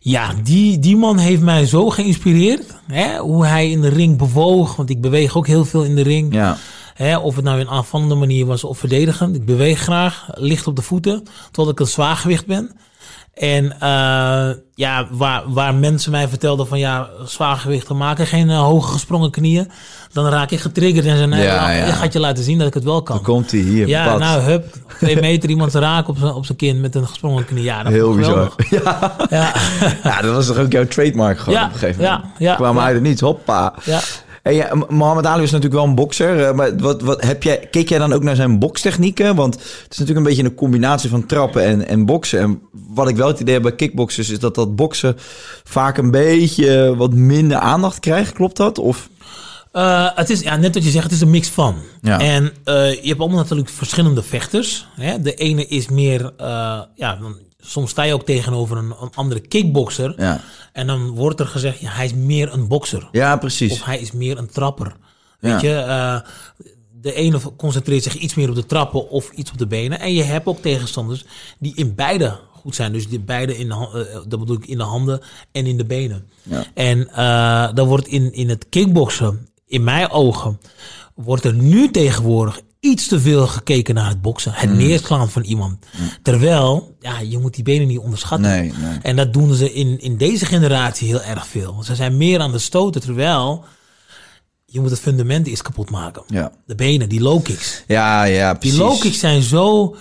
Ja, 0.00 0.34
die, 0.42 0.78
die 0.78 0.96
man 0.96 1.18
heeft 1.18 1.42
mij 1.42 1.66
zo 1.66 1.90
geïnspireerd. 1.90 2.74
Hè? 2.86 3.18
Hoe 3.18 3.46
hij 3.46 3.70
in 3.70 3.80
de 3.80 3.88
ring 3.88 4.18
bewoog. 4.18 4.76
Want 4.76 4.90
ik 4.90 5.00
beweeg 5.00 5.36
ook 5.36 5.46
heel 5.46 5.64
veel 5.64 5.84
in 5.84 5.94
de 5.94 6.02
ring. 6.02 6.34
Ja. 6.34 6.56
Hè? 6.94 7.18
Of 7.18 7.34
het 7.34 7.44
nou 7.44 7.60
in 7.60 7.68
aanvallende 7.68 8.14
manier 8.14 8.46
was 8.46 8.64
of 8.64 8.78
verdedigend. 8.78 9.36
Ik 9.36 9.44
beweeg 9.44 9.80
graag, 9.80 10.28
licht 10.34 10.66
op 10.66 10.76
de 10.76 10.82
voeten. 10.82 11.22
Totdat 11.50 11.72
ik 11.72 11.80
een 11.80 11.86
zwaargewicht 11.86 12.46
ben. 12.46 12.76
En 13.34 13.80
eh, 13.80 14.50
ja, 14.74 15.08
waar, 15.10 15.52
waar 15.52 15.74
mensen 15.74 16.10
mij 16.10 16.28
vertelden 16.28 16.66
van 16.66 16.78
ja, 16.78 17.08
zwaargewichten 17.24 17.96
maken 17.96 18.26
geen 18.26 18.50
eh, 18.50 18.60
hoge 18.60 18.92
gesprongen 18.92 19.30
knieën. 19.30 19.70
Dan 20.14 20.26
raak 20.28 20.50
ik 20.50 20.60
getriggerd 20.60 21.06
en 21.06 21.16
zei 21.16 21.28
nee, 21.28 21.42
Ja, 21.42 21.92
gaat 21.92 22.12
je 22.12 22.20
laten 22.20 22.44
zien 22.44 22.58
dat 22.58 22.66
ik 22.66 22.74
het 22.74 22.84
wel 22.84 23.02
kan. 23.02 23.16
Dan 23.16 23.24
komt 23.24 23.50
hij 23.50 23.60
hier. 23.60 23.88
Ja, 23.88 24.16
nou, 24.16 24.40
hup, 24.40 24.74
twee 24.98 25.20
meter 25.20 25.48
iemand 25.50 25.70
te 25.70 25.78
raken 25.78 26.08
op 26.08 26.18
zijn, 26.18 26.32
op 26.32 26.44
zijn 26.46 26.58
kin 26.58 26.80
met 26.80 26.94
een 26.94 27.06
gesprongen 27.06 27.44
knie. 27.44 27.62
Ja, 27.62 27.82
dat 27.82 27.92
Heel 27.92 28.14
bizar. 28.14 28.52
Ja. 28.70 29.14
Ja, 29.30 29.52
ja, 30.04 30.20
dat 30.20 30.34
was 30.34 30.46
toch 30.46 30.58
ook 30.58 30.72
jouw 30.72 30.86
trademark 30.86 31.38
gewoon 31.38 31.54
Ja, 31.58 31.66
op 31.66 31.72
een 31.72 31.78
gegeven 31.78 32.02
moment? 32.02 32.22
ja, 32.38 32.54
Kwam 32.54 32.76
ja. 32.76 32.82
uit 32.84 32.94
het 32.94 33.02
niets, 33.02 33.20
hoppa. 33.20 33.74
ja. 33.84 34.00
Hey, 34.42 34.54
ja, 34.54 34.74
M- 34.74 34.94
Mohammed 34.94 35.26
Ali 35.26 35.40
was 35.40 35.50
natuurlijk 35.50 35.80
wel 35.80 35.84
een 35.90 35.94
bokser. 35.94 36.44
eh, 36.44 36.54
maar 36.54 36.76
wat, 36.76 37.02
wat, 37.02 37.22
heb 37.22 37.42
jij, 37.42 37.68
keek 37.70 37.88
jij 37.88 37.98
dan 37.98 38.12
ook 38.12 38.22
naar 38.22 38.36
zijn 38.36 38.58
bokstechnieken? 38.58 39.34
Want 39.34 39.54
het 39.54 39.62
is 39.92 39.98
natuurlijk 39.98 40.26
een 40.26 40.32
beetje 40.34 40.44
een 40.50 40.54
combinatie 40.54 41.10
van 41.10 41.26
trappen 41.26 41.62
en, 41.64 41.88
en 41.88 42.06
boksen. 42.06 42.40
En 42.40 42.60
wat 42.94 43.08
ik 43.08 43.16
wel 43.16 43.28
het 43.28 43.40
idee 43.40 43.54
heb 43.54 43.62
bij 43.62 43.74
kickboxers... 43.74 44.30
is 44.30 44.38
dat 44.38 44.54
dat 44.54 44.76
boksen 44.76 45.16
vaak 45.64 45.96
een 45.98 46.10
beetje 46.10 46.96
wat 46.96 47.14
minder 47.14 47.58
aandacht 47.58 48.00
krijgt. 48.00 48.32
Klopt 48.32 48.56
dat? 48.56 48.78
Of, 48.78 49.08
Eh, 49.74 50.08
het 50.14 50.30
is 50.30 50.40
ja, 50.40 50.56
net 50.56 50.74
wat 50.74 50.84
je 50.84 50.90
zegt, 50.90 51.04
het 51.04 51.12
is 51.12 51.20
een 51.20 51.30
mix 51.30 51.48
van. 51.48 51.76
Ja. 52.00 52.20
En 52.20 52.52
eh, 52.64 52.94
je 52.94 53.08
hebt 53.08 53.20
allemaal 53.20 53.38
natuurlijk 53.38 53.68
verschillende 53.68 54.22
vechters. 54.22 54.86
Hè? 54.94 55.20
De 55.20 55.34
ene 55.34 55.66
is 55.66 55.88
meer, 55.88 56.32
eh, 56.36 56.80
ja, 56.94 57.16
dan, 57.16 57.38
soms 57.60 57.90
sta 57.90 58.02
je 58.02 58.14
ook 58.14 58.24
tegenover 58.24 58.76
een, 58.76 58.94
een 59.00 59.10
andere 59.14 59.40
kickboxer. 59.40 60.14
Ja. 60.16 60.40
En 60.72 60.86
dan 60.86 61.10
wordt 61.10 61.40
er 61.40 61.46
gezegd, 61.46 61.78
ja, 61.78 61.90
hij 61.90 62.04
is 62.04 62.14
meer 62.14 62.52
een 62.52 62.68
bokser. 62.68 63.08
Ja, 63.12 63.36
precies. 63.36 63.72
Of 63.72 63.84
hij 63.84 63.98
is 63.98 64.12
meer 64.12 64.38
een 64.38 64.50
trapper. 64.50 64.96
Weet 65.40 65.60
je, 65.60 66.22
de 67.00 67.14
ene 67.14 67.38
concentreert 67.56 68.02
zich 68.02 68.14
iets 68.14 68.34
meer 68.34 68.48
op 68.48 68.54
de 68.54 68.66
trappen 68.66 69.10
of 69.10 69.30
iets 69.30 69.50
op 69.50 69.58
de 69.58 69.66
benen. 69.66 70.00
En 70.00 70.14
je 70.14 70.22
hebt 70.22 70.46
ook 70.46 70.62
tegenstanders 70.62 71.24
die 71.58 71.76
in 71.76 71.94
beide 71.94 72.38
goed 72.52 72.74
zijn. 72.74 72.92
Dus 72.92 73.08
die 73.08 73.20
beide 73.20 73.58
in 73.58 73.68
de, 73.68 74.22
dat 74.28 74.38
bedoel 74.38 74.56
ik 74.56 74.66
in 74.66 74.78
de 74.78 74.84
handen 74.84 75.20
en 75.52 75.66
in 75.66 75.76
de 75.76 75.84
benen. 75.84 76.28
Ja. 76.42 76.64
En 76.74 77.08
eh 77.08 77.74
dan 77.74 77.88
wordt 77.88 78.06
in, 78.06 78.32
in 78.32 78.48
het 78.48 78.68
kickboksen, 78.68 79.48
in 79.74 79.84
mijn 79.84 80.10
ogen, 80.10 80.60
wordt 81.14 81.44
er 81.44 81.54
nu 81.54 81.90
tegenwoordig 81.90 82.60
iets 82.80 83.08
te 83.08 83.20
veel 83.20 83.46
gekeken 83.46 83.94
naar 83.94 84.08
het 84.08 84.22
boksen. 84.22 84.52
Het 84.54 84.70
Mm. 84.70 84.76
neerslaan 84.76 85.30
van 85.30 85.42
iemand. 85.42 85.86
Terwijl, 86.22 86.96
ja, 87.00 87.18
je 87.20 87.38
moet 87.38 87.54
die 87.54 87.64
benen 87.64 87.86
niet 87.86 87.98
onderschatten. 87.98 88.50
Nee, 88.50 88.72
nee. 88.80 88.98
En 89.02 89.16
dat 89.16 89.32
doen 89.32 89.54
ze 89.54 89.72
in, 89.72 90.00
in 90.00 90.16
deze 90.16 90.46
generatie 90.46 91.08
heel 91.08 91.22
erg 91.22 91.46
veel. 91.46 91.82
Ze 91.84 91.94
zijn 91.94 92.16
meer 92.16 92.40
aan 92.40 92.52
de 92.52 92.58
stoten, 92.58 93.00
terwijl 93.00 93.64
je 94.66 94.80
moet 94.80 94.90
het 94.90 95.00
fundament 95.00 95.46
eens 95.46 95.62
kapot 95.62 95.90
maken. 95.90 96.22
Ja. 96.26 96.52
De 96.66 96.74
benen, 96.74 97.08
die 97.08 97.20
low 97.20 97.42
kicks. 97.42 97.82
Ja, 97.86 98.24
ja, 98.24 98.50
Die 98.50 98.58
precies. 98.58 98.78
low 98.78 99.00
kicks 99.00 99.18
zijn 99.18 99.42
zo 99.42 99.96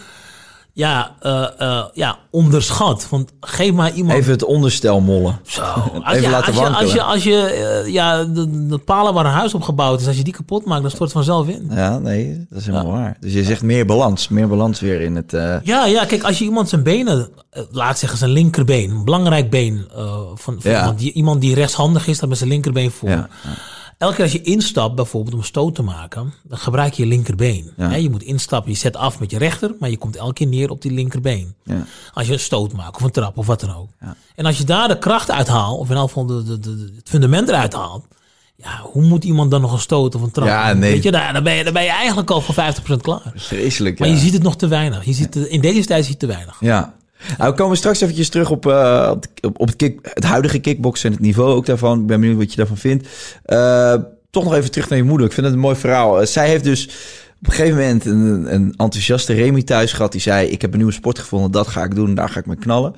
ja, 0.76 1.16
eh, 1.20 1.46
eh, 1.58 1.84
ja, 1.94 2.18
onderschat. 2.32 3.08
Want 3.10 3.32
geef 3.40 3.74
maar 3.74 3.92
iemand... 3.94 4.18
Even 4.18 4.32
het 4.32 4.44
onderstel 4.44 5.00
mollen. 5.02 5.40
Zo, 5.44 5.62
als 6.04 6.16
even 6.16 6.22
je, 6.22 6.30
laten 6.30 6.54
als 6.54 6.58
je, 6.58 6.70
als 6.70 6.94
je, 6.94 7.02
als 7.04 7.24
je 7.24 7.38
eh, 7.86 7.94
ja, 7.94 8.24
de, 8.24 8.68
de 8.68 8.78
palen 8.78 9.14
waar 9.14 9.26
een 9.26 9.32
huis 9.32 9.54
op 9.54 9.62
gebouwd 9.62 10.02
is, 10.02 10.08
als 10.08 10.18
je 10.18 10.24
die 10.24 10.34
kapot 10.34 10.66
maakt, 10.66 10.82
dan 10.82 10.90
stort 10.92 11.04
het 11.14 11.26
vanzelf 11.26 11.48
in. 11.48 11.68
Ja, 11.72 12.00
nee, 12.00 12.46
dat 12.50 12.60
is 12.60 12.66
helemaal 12.66 12.92
waar. 12.92 13.18
Dus 13.20 13.34
je 13.34 13.44
zegt 13.44 13.62
meer 13.62 13.86
balans. 13.86 14.28
Meer 14.28 14.48
balans 14.48 14.80
weer 14.80 15.02
in 15.02 15.16
het... 15.16 15.34
eh, 15.34 15.56
Ja, 15.64 15.86
ja, 15.86 16.06
kijk, 16.06 16.24
als 16.24 16.38
je 16.40 16.46
iemand 16.46 16.70
zijn 16.70 16.84
benen, 16.84 17.30
laat 17.72 18.00
zeggen 18.00 18.18
zijn 18.18 18.32
linkerbeen, 18.32 18.90
een 18.90 19.04
belangrijk 19.06 19.50
been 19.50 19.88
eh, 19.96 20.06
van, 20.36 20.62
van 20.62 20.72
Ja. 20.72 20.80
iemand, 20.80 21.00
die, 21.00 21.12
iemand 21.14 21.42
die 21.42 21.56
rechtshandig 21.56 22.08
is, 22.08 22.20
dat 22.20 22.30
met 22.30 22.38
zijn 22.38 22.50
linkerbeen 22.50 22.92
voor. 22.92 23.10
Ja, 23.10 23.30
Elke 23.98 24.14
keer 24.16 24.24
als 24.24 24.34
je 24.34 24.42
instapt, 24.42 24.96
bijvoorbeeld 24.96 25.34
om 25.34 25.40
een 25.40 25.46
stoot 25.46 25.76
te 25.76 25.82
maken, 25.82 26.34
dan 26.44 26.58
gebruik 26.58 26.94
je 26.94 27.04
je 27.04 27.10
linkerbeen. 27.10 27.72
Ja. 27.78 27.94
Je 27.96 28.10
moet 28.10 28.24
instappen, 28.24 28.72
je 28.72 28.78
zet 28.78 28.96
af 28.96 29.20
met 29.20 29.32
je 29.32 29.38
rechter, 29.38 29.76
maar 29.80 29.90
je 29.90 29.98
komt 29.98 30.16
elke 30.16 30.34
keer 30.34 30.48
neer 30.48 30.70
op 30.70 30.82
die 30.82 30.92
linkerbeen. 30.92 31.56
ja. 31.64 31.86
Als 32.14 32.28
je 32.28 32.34
een 32.34 32.40
stoot 32.40 32.74
maakt 32.74 32.96
of 32.96 33.02
een 33.02 33.12
trap 33.12 33.38
of 33.38 33.46
wat 33.46 33.60
dan 33.60 33.76
ook. 33.76 33.90
En 34.36 34.46
als 34.46 34.58
je 34.58 34.64
daar 34.64 34.88
de 34.88 34.98
kracht 35.00 35.32
uithaalt, 35.32 35.80
of 35.80 35.90
in 35.90 35.96
elk 35.96 36.08
geval 36.08 36.26
de, 36.26 36.60
de, 36.60 36.92
het 36.96 37.10
fundament 37.10 37.48
eruit 37.50 37.74
haalt, 37.74 38.06
ja, 38.56 38.80
hoe 38.82 39.04
moet 39.04 39.24
iemand 39.24 39.52
dan 39.52 39.62
nog 39.62 39.72
een 39.74 39.80
stoot 39.80 40.16
of 40.16 40.22
een 40.22 40.32
trap? 40.32 40.48
Ja, 40.48 40.74
nee. 40.74 40.92
Weet 40.92 41.04
je, 41.04 41.12
daar, 41.12 41.34
dan, 41.34 41.44
ben 41.44 41.54
je, 41.54 41.64
dan 41.64 41.74
ben 41.74 41.84
je 41.84 41.90
eigenlijk 41.90 42.30
al 42.32 42.42
voor 42.42 42.56
50% 42.56 43.02
klaar. 43.02 43.32
Vreselijk, 43.36 44.00
Maar 44.00 44.08
ja. 44.08 44.14
je 44.14 44.20
ziet 44.20 44.34
het 44.34 44.44
nog 44.44 44.56
te 44.56 44.68
weinig. 44.68 45.06
Je 45.06 45.14
ziet, 45.14 45.34
het- 45.34 45.48
in 45.48 45.62
deze 45.62 45.86
tijd 45.86 46.06
zie 46.06 46.14
je 46.14 46.20
het 46.20 46.20
te 46.20 46.26
weinig. 46.36 46.58
Ja. 46.60 46.94
Nou, 47.38 47.52
we 47.52 47.58
komen 47.58 47.78
straks 47.78 48.02
eventjes 48.02 48.30
terug 48.30 48.50
op, 48.50 48.66
eh, 48.66 49.12
op, 49.42 49.68
het, 49.68 49.76
kick, 49.76 50.00
het 50.14 50.24
huidige 50.24 50.60
kickboksen 50.60 51.10
en 51.10 51.16
het 51.16 51.26
niveau 51.26 51.50
ook 51.50 51.66
daarvan. 51.66 52.00
Ik 52.00 52.06
ben 52.06 52.20
benieuwd 52.20 52.38
wat 52.38 52.50
je 52.50 52.58
daarvan 52.58 52.78
vindt. 52.78 53.08
Eh, 53.44 53.96
toch 54.30 54.44
nog 54.44 54.54
even 54.54 54.72
terug 54.72 54.90
naar 54.90 54.98
je 54.98 55.04
moeder. 55.04 55.28
Ik 55.28 55.34
vind 55.34 55.46
het 55.46 55.56
een 55.56 55.62
mooi 55.62 55.76
verhaal. 55.76 56.22
Eh, 56.22 56.28
zij 56.28 56.48
heeft 56.48 56.64
dus 56.64 56.86
op 57.40 57.48
een 57.48 57.54
gegeven 57.54 57.78
moment 57.78 58.06
een, 58.06 58.54
een 58.54 58.74
enthousiaste 58.78 59.34
Remy 59.34 59.64
thuis 59.64 59.94
gehad. 59.94 60.12
Die 60.12 60.22
zei, 60.22 60.48
ik 60.48 60.62
heb 60.62 60.72
een 60.72 60.78
nieuwe 60.78 60.94
sport 60.94 61.20
gevonden, 61.20 61.52
dat 61.52 61.68
ga 61.68 61.84
ik 61.84 61.96
doen, 61.96 62.16
daar 62.16 62.30
ga 62.30 62.40
ik 62.40 62.46
mee 62.46 62.56
knallen. 62.56 62.96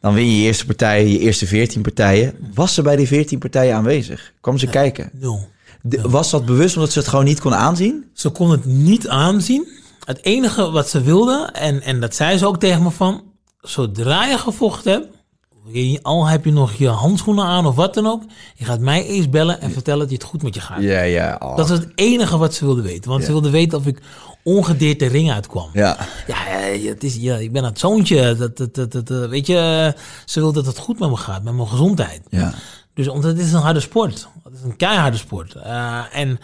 Dan 0.00 0.14
win 0.14 0.30
je 0.30 0.36
je 0.36 0.46
eerste 0.46 0.66
partijen, 0.66 1.08
je 1.08 1.18
eerste 1.18 1.46
14 1.46 1.82
partijen. 1.82 2.34
Was 2.54 2.74
ze 2.74 2.82
bij 2.82 2.96
die 2.96 3.06
14 3.06 3.38
partijen 3.38 3.74
aanwezig? 3.74 4.32
Kwam 4.40 4.58
ze 4.58 4.66
kijken? 4.66 5.10
Nul. 5.12 5.48
Was 6.02 6.30
dat 6.30 6.46
bewust 6.46 6.76
omdat 6.76 6.92
ze 6.92 6.98
het 6.98 7.08
gewoon 7.08 7.24
niet 7.24 7.40
kon 7.40 7.54
aanzien? 7.54 8.04
Ze 8.12 8.28
kon 8.28 8.50
het 8.50 8.64
niet 8.64 9.08
aanzien. 9.08 9.68
Het 10.04 10.24
enige 10.24 10.70
wat 10.70 10.88
ze 10.88 11.02
wilde, 11.02 11.48
en, 11.52 11.82
en 11.82 12.00
dat 12.00 12.14
zei 12.14 12.38
ze 12.38 12.46
ook 12.46 12.60
tegen 12.60 12.82
me 12.82 12.90
van... 12.90 13.22
Zodra 13.60 14.24
je 14.24 14.38
gevochten 14.38 14.92
hebt, 14.92 15.08
al 16.02 16.26
heb 16.26 16.44
je 16.44 16.52
nog 16.52 16.72
je 16.72 16.88
handschoenen 16.88 17.44
aan 17.44 17.66
of 17.66 17.74
wat 17.74 17.94
dan 17.94 18.06
ook... 18.06 18.22
je 18.54 18.64
gaat 18.64 18.80
mij 18.80 19.06
eerst 19.06 19.30
bellen 19.30 19.60
en 19.60 19.70
vertellen 19.70 20.00
dat 20.00 20.10
je 20.10 20.14
het 20.14 20.24
goed 20.24 20.42
met 20.42 20.54
je 20.54 20.60
gaat. 20.60 20.82
Ja, 20.82 21.00
ja. 21.00 21.36
oh. 21.38 21.56
Dat 21.56 21.68
was 21.68 21.78
het 21.78 21.92
enige 21.94 22.38
wat 22.38 22.54
ze 22.54 22.64
wilde 22.64 22.82
weten. 22.82 23.10
Want 23.10 23.24
ze 23.24 23.32
wilde 23.32 23.50
weten 23.50 23.78
of 23.78 23.86
ik 23.86 24.00
ongedeerd 24.42 24.98
de 24.98 25.06
ring 25.06 25.32
uitkwam. 25.32 25.70
Ja, 25.72 25.96
Ja, 26.26 26.66
ja, 26.66 26.88
het 26.88 27.04
is, 27.04 27.16
ja 27.16 27.36
ik 27.36 27.52
ben 27.52 27.64
het 27.64 27.78
zoontje. 27.78 28.36
Dat, 28.36 28.56
dat, 28.56 28.74
dat, 28.74 28.92
dat, 28.92 29.10
eh, 29.10 29.28
weet 29.28 29.46
je, 29.46 29.94
ze 30.24 30.40
wil 30.40 30.52
dat 30.52 30.66
het 30.66 30.78
goed 30.78 30.98
met 30.98 31.10
me 31.10 31.16
gaat, 31.16 31.42
met 31.42 31.54
mijn 31.54 31.68
gezondheid. 31.68 32.22
ja. 32.28 32.54
Dus 32.94 33.08
omdat 33.08 33.30
het 33.30 33.40
is 33.40 33.52
een 33.52 33.60
harde 33.60 33.80
sport. 33.80 34.28
Het 34.44 34.52
is 34.52 34.62
een 34.62 34.76
keiharde 34.76 35.16
sport. 35.16 35.54
Eh, 35.54 36.02
en 36.12 36.38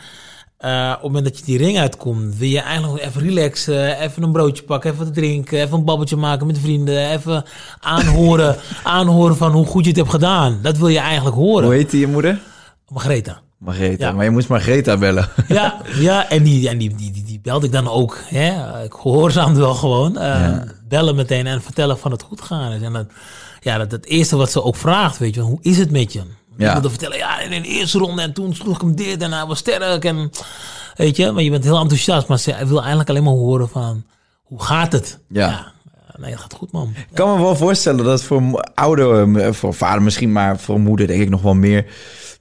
eh, 0.66 0.88
op 0.88 0.92
het 0.94 1.02
moment 1.02 1.24
dat 1.24 1.38
je 1.38 1.44
die 1.44 1.58
ring 1.58 1.78
uitkomt, 1.78 2.36
wil 2.36 2.48
je 2.48 2.60
eigenlijk 2.60 3.04
even 3.04 3.20
relaxen, 3.22 4.00
even 4.00 4.22
een 4.22 4.32
broodje 4.32 4.62
pakken, 4.62 4.92
even 4.92 5.04
wat 5.04 5.14
drinken, 5.14 5.58
even 5.60 5.78
een 5.78 5.84
babbeltje 5.84 6.16
maken 6.16 6.46
met 6.46 6.58
vrienden, 6.58 7.10
even 7.10 7.44
aanhoren, 7.80 8.56
aanhoren 8.82 9.36
van 9.36 9.52
hoe 9.52 9.66
goed 9.66 9.82
je 9.82 9.88
het 9.88 9.98
hebt 9.98 10.10
gedaan. 10.10 10.58
Dat 10.62 10.78
wil 10.78 10.88
je 10.88 10.98
eigenlijk 10.98 11.36
horen. 11.36 11.64
Hoe 11.64 11.74
heette 11.74 11.98
je 11.98 12.06
moeder? 12.06 12.40
Margreta. 13.58 14.04
Ja. 14.04 14.12
Maar 14.12 14.24
je 14.24 14.30
moest 14.30 14.48
Margreta 14.48 14.96
bellen. 14.96 15.28
Ja, 15.48 15.76
ja 15.98 16.28
en, 16.28 16.42
die, 16.42 16.68
en 16.68 16.78
die, 16.78 16.94
die, 16.94 17.10
die, 17.12 17.24
die 17.24 17.40
belde 17.42 17.66
ik 17.66 17.72
dan 17.72 17.88
ook. 17.88 18.18
Hè? 18.24 18.82
Ik 18.84 18.94
gehoorzaamde 18.94 19.60
wel 19.60 19.74
gewoon. 19.74 20.18
eh, 20.18 20.58
Bellen 20.88 21.14
meteen 21.16 21.46
en 21.46 21.62
vertellen 21.62 21.98
van 21.98 22.10
het 22.10 22.22
goed 22.22 22.40
gaan 22.40 22.72
is. 22.72 22.82
En 22.82 22.92
dat, 22.92 23.06
ja, 23.60 23.78
dat 23.78 23.90
het 23.90 24.06
eerste 24.06 24.36
wat 24.36 24.50
ze 24.50 24.62
ook 24.62 24.76
vraagt, 24.76 25.18
weet 25.18 25.34
je, 25.34 25.40
hoe 25.40 25.58
is 25.60 25.78
het 25.78 25.90
met 25.90 26.12
je? 26.12 26.22
Ja. 26.58 26.66
Ik 26.66 26.72
wilde 26.72 26.88
vertellen, 26.90 27.16
ja, 27.16 27.40
in 27.40 27.62
de 27.62 27.68
eerste 27.68 27.98
ronde 27.98 28.22
en 28.22 28.32
toen 28.32 28.54
sloeg 28.54 28.74
ik 28.74 28.80
hem 28.80 28.96
dit 28.96 29.22
en 29.22 29.32
hij 29.32 29.46
was 29.46 29.58
sterk. 29.58 30.04
En, 30.04 30.30
weet 30.94 31.16
je, 31.16 31.32
maar 31.32 31.42
je 31.42 31.50
bent 31.50 31.64
heel 31.64 31.78
enthousiast, 31.80 32.28
maar 32.28 32.38
ze 32.38 32.66
wil 32.66 32.78
eigenlijk 32.78 33.08
alleen 33.08 33.22
maar 33.24 33.32
horen 33.32 33.68
van, 33.68 34.04
hoe 34.42 34.62
gaat 34.62 34.92
het? 34.92 35.18
Ja. 35.28 35.72
nee, 36.16 36.30
het 36.30 36.40
gaat 36.40 36.54
goed, 36.54 36.72
man. 36.72 36.92
Ik 36.96 37.14
kan 37.14 37.36
me 37.36 37.42
wel 37.42 37.56
voorstellen 37.56 38.04
dat 38.04 38.22
voor 38.22 38.42
mo- 38.42 38.60
ouder, 38.74 39.36
eh, 39.40 39.52
voor 39.52 39.74
vader 39.74 40.02
misschien, 40.02 40.32
maar 40.32 40.58
voor 40.58 40.80
moeder 40.80 41.06
denk 41.06 41.22
ik 41.22 41.28
nog 41.30 41.42
wel 41.42 41.54
meer 41.54 41.86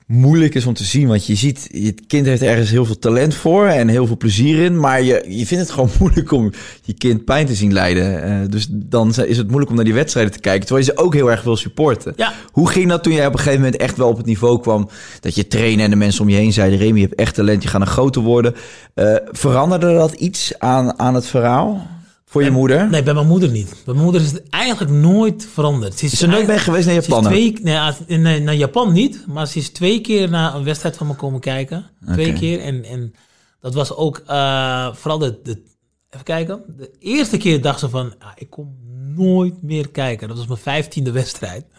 moeilijk 0.06 0.56
is 0.56 0.66
om 0.66 0.74
te 0.74 0.84
zien. 0.84 1.08
Want 1.08 1.26
je 1.26 1.36
ziet, 1.36 1.70
je 1.72 1.94
kind 2.08 2.26
heeft 2.26 2.42
ergens 2.42 2.70
heel 2.70 2.86
veel 2.86 3.00
talent 3.00 3.36
voor 3.36 3.68
en 3.68 3.88
heel 3.88 4.08
veel 4.08 4.18
plezier 4.18 4.64
in. 4.64 4.80
Maar 4.80 5.02
je, 5.02 5.26
je 5.28 5.46
vindt 5.46 5.64
het 5.64 5.72
gewoon 5.72 5.90
moeilijk 6.00 6.32
om 6.32 6.52
je 6.84 6.94
kind 6.94 7.26
pijn 7.26 7.46
te 7.46 7.56
zien 7.56 7.74
lijden. 7.74 8.24
Eh, 8.24 8.50
dus 8.50 8.68
dan 8.70 9.14
is 9.26 9.38
het 9.38 9.48
moeilijk 9.48 9.70
om 9.70 9.76
naar 9.76 9.86
die 9.86 9.94
wedstrijden 9.94 10.34
te 10.34 10.40
kijken. 10.40 10.66
Terwijl 10.66 10.86
je 10.86 10.92
ze 10.92 11.00
ook 11.00 11.14
heel 11.14 11.32
erg 11.32 11.44
wil 11.44 11.56
supporten. 11.56 12.14
Ja. 12.16 12.34
Hoe 12.52 12.70
ging 12.70 12.90
dat 12.90 13.04
toen 13.04 13.14
jij 13.14 13.26
op 13.26 13.34
een 13.34 13.40
gegeven 13.40 13.60
moment 13.60 13.82
echt 13.82 13.98
wel 13.98 14.08
op 14.08 14.18
het 14.18 14.26
niveau 14.26 14.62
kwam... 14.62 14.90
dat 15.20 15.36
je 15.36 15.48
trainen 15.48 15.86
en 15.86 15.90
de 15.90 15.96
mensen 15.96 16.22
om 16.22 16.30
je 16.30 16.36
heen 16.36 16.54
zeiden... 16.54 16.80
Remy, 16.80 17.00
je 17.00 17.06
hebt 17.06 17.20
echt 17.20 17.36
talent, 17.36 17.64
je 17.64 17.70
gaat 17.70 17.82
een 17.82 17.88
groter 17.88 18.22
worden. 18.22 18.56
Eh, 18.94 19.16
veranderde 19.32 19.94
dat 19.94 20.14
iets 20.14 20.60
aan, 20.60 21.00
aan 21.00 21.16
het 21.16 21.28
verhaal 21.28 21.88
voor 22.36 22.44
je 22.44 22.52
moeder? 22.52 22.90
Nee, 22.90 23.04
bij 23.04 23.14
mijn 23.14 23.28
moeder 23.28 23.50
niet. 23.50 23.70
Bij 23.70 23.94
mijn 23.94 24.04
moeder 24.04 24.22
is 24.22 24.32
het 24.32 24.50
eigenlijk 24.50 24.92
nooit 24.92 25.48
veranderd. 25.54 26.00
Ze 26.00 26.06
Is 26.06 26.22
nooit 26.22 26.60
geweest 26.60 26.86
naar 26.86 26.96
Japan? 26.96 27.24
twee, 27.24 27.58
nee, 27.62 28.18
nee, 28.18 28.40
naar 28.42 28.56
Japan 28.56 28.94
niet, 28.94 29.26
maar 29.28 29.48
ze 29.48 29.58
is 29.60 29.70
twee 29.70 30.02
keer 30.02 30.30
naar 30.30 30.56
een 30.56 30.64
wedstrijd 30.64 30.98
van 30.98 31.08
me 31.08 31.14
komen 31.16 31.40
kijken. 31.40 31.86
Twee 32.14 32.34
keer. 32.34 32.60
En, 32.60 32.84
en 32.84 33.14
dat 33.60 33.74
was 33.74 33.96
ook 33.96 34.22
eh, 34.28 34.94
vooral 34.94 35.18
de, 35.18 35.40
de. 35.44 35.64
Even 36.10 36.26
kijken. 36.26 36.64
De 36.78 36.92
eerste 37.00 37.38
keer 37.38 37.62
dacht 37.62 37.80
ze 37.80 37.90
van: 37.90 38.14
ah, 38.20 38.32
ik 38.36 38.50
kom 38.50 38.76
nooit 39.16 39.62
meer 39.62 39.90
kijken. 39.90 40.28
Dat 40.28 40.38
was 40.38 40.48
mijn 40.48 40.60
vijftiende 40.60 41.12
wedstrijd. 41.12 41.62
Toen 41.62 41.74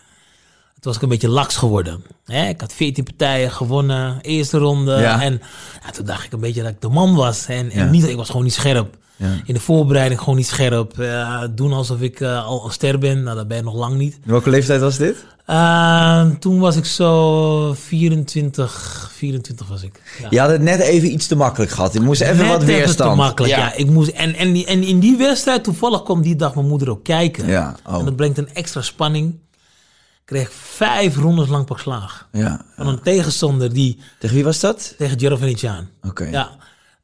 was 0.81 0.97
ik 0.97 1.03
een 1.03 1.09
beetje 1.09 1.29
laks 1.29 1.57
geworden. 1.57 2.03
Hè? 2.25 2.49
Ik 2.49 2.61
had 2.61 2.73
14 2.73 3.05
partijen 3.05 3.51
gewonnen, 3.51 4.21
eerste 4.21 4.59
ronde. 4.59 4.93
Ja. 4.97 5.23
En 5.23 5.41
ja, 5.85 5.91
toen 5.91 6.07
dacht 6.07 6.25
ik 6.25 6.33
een 6.33 6.41
beetje 6.41 6.63
dat 6.63 6.71
ik 6.71 6.81
de 6.81 6.89
man 6.89 7.15
was. 7.15 7.47
En, 7.47 7.71
en 7.71 7.85
Ja. 7.85 7.91
niet, 7.91 8.09
ik 8.09 8.17
was 8.17 8.27
gewoon 8.29 8.45
niet 8.45 8.53
scherp. 8.53 8.97
Ja. 9.17 9.27
In 9.45 9.55
de 9.55 9.61
voorbereiding 9.61 10.21
gewoon 10.21 10.37
niet 10.37 10.47
scherp. 10.47 10.99
Eh, 10.99 11.43
doen 11.51 11.73
alsof 11.73 12.01
ik 12.01 12.21
eh, 12.21 12.47
al 12.47 12.65
een 12.65 12.73
ster 12.73 12.99
ben. 12.99 13.23
Nou, 13.23 13.37
dat 13.37 13.49
ben 13.49 13.57
je 13.57 13.63
nog 13.63 13.75
lang 13.75 13.97
niet. 13.97 14.19
Welke 14.25 14.51
leeftijd 14.51 14.81
was 14.81 14.97
dit? 14.97 15.25
Uh, 15.51 16.27
toen 16.39 16.59
was 16.59 16.77
ik 16.77 16.85
zo 16.85 17.75
24, 17.75 19.11
24 19.15 19.69
was 19.69 19.83
ik. 19.83 20.01
Ja. 20.23 20.27
Je 20.31 20.41
had 20.41 20.51
het 20.51 20.61
net 20.63 20.81
even 20.81 21.13
iets 21.13 21.27
te 21.27 21.37
makkelijk 21.37 21.71
gehad. 21.71 21.93
Je 21.93 22.01
moest 22.01 22.21
even 22.21 22.37
Net 22.37 22.47
wat 22.49 22.63
even 22.63 22.75
weerstand. 22.75 23.11
te 23.11 23.17
makkelijk, 23.17 23.55
ja. 23.55 23.73
ik 23.75 23.91
moest, 23.91 24.11
en, 24.11 24.35
en, 24.35 24.53
die- 24.53 24.67
en 24.67 24.83
in 24.83 24.99
die 25.01 25.17
wedstrijd, 25.17 25.65
toevallig 25.65 26.03
kwam 26.03 26.23
die 26.23 26.37
dag 26.37 26.55
mijn 26.55 26.67
moeder 26.67 26.91
ook 26.91 27.05
kijken. 27.05 27.47
Ja, 27.47 27.77
oh. 27.87 27.99
En 27.99 28.05
dat 28.05 28.17
brengt 28.17 28.39
een 28.39 28.49
extra 28.55 28.81
spanning. 28.83 29.29
Ik 29.35 30.33
kreeg 30.33 30.51
vijf 30.53 31.17
rondes 31.17 31.49
lang 31.49 31.67
pak 31.67 31.79
slaag. 31.79 32.29
Ja. 32.33 32.61
Van 32.77 32.87
een 32.89 33.01
tegenstander 33.03 33.73
die 33.73 33.99
Tegen 34.19 34.35
wie 34.37 34.45
was 34.45 34.61
dat? 34.61 34.95
tegen 34.99 35.17
Jeroveniciaan. 35.17 35.89
Oké. 36.03 36.25
Ja. 36.25 36.51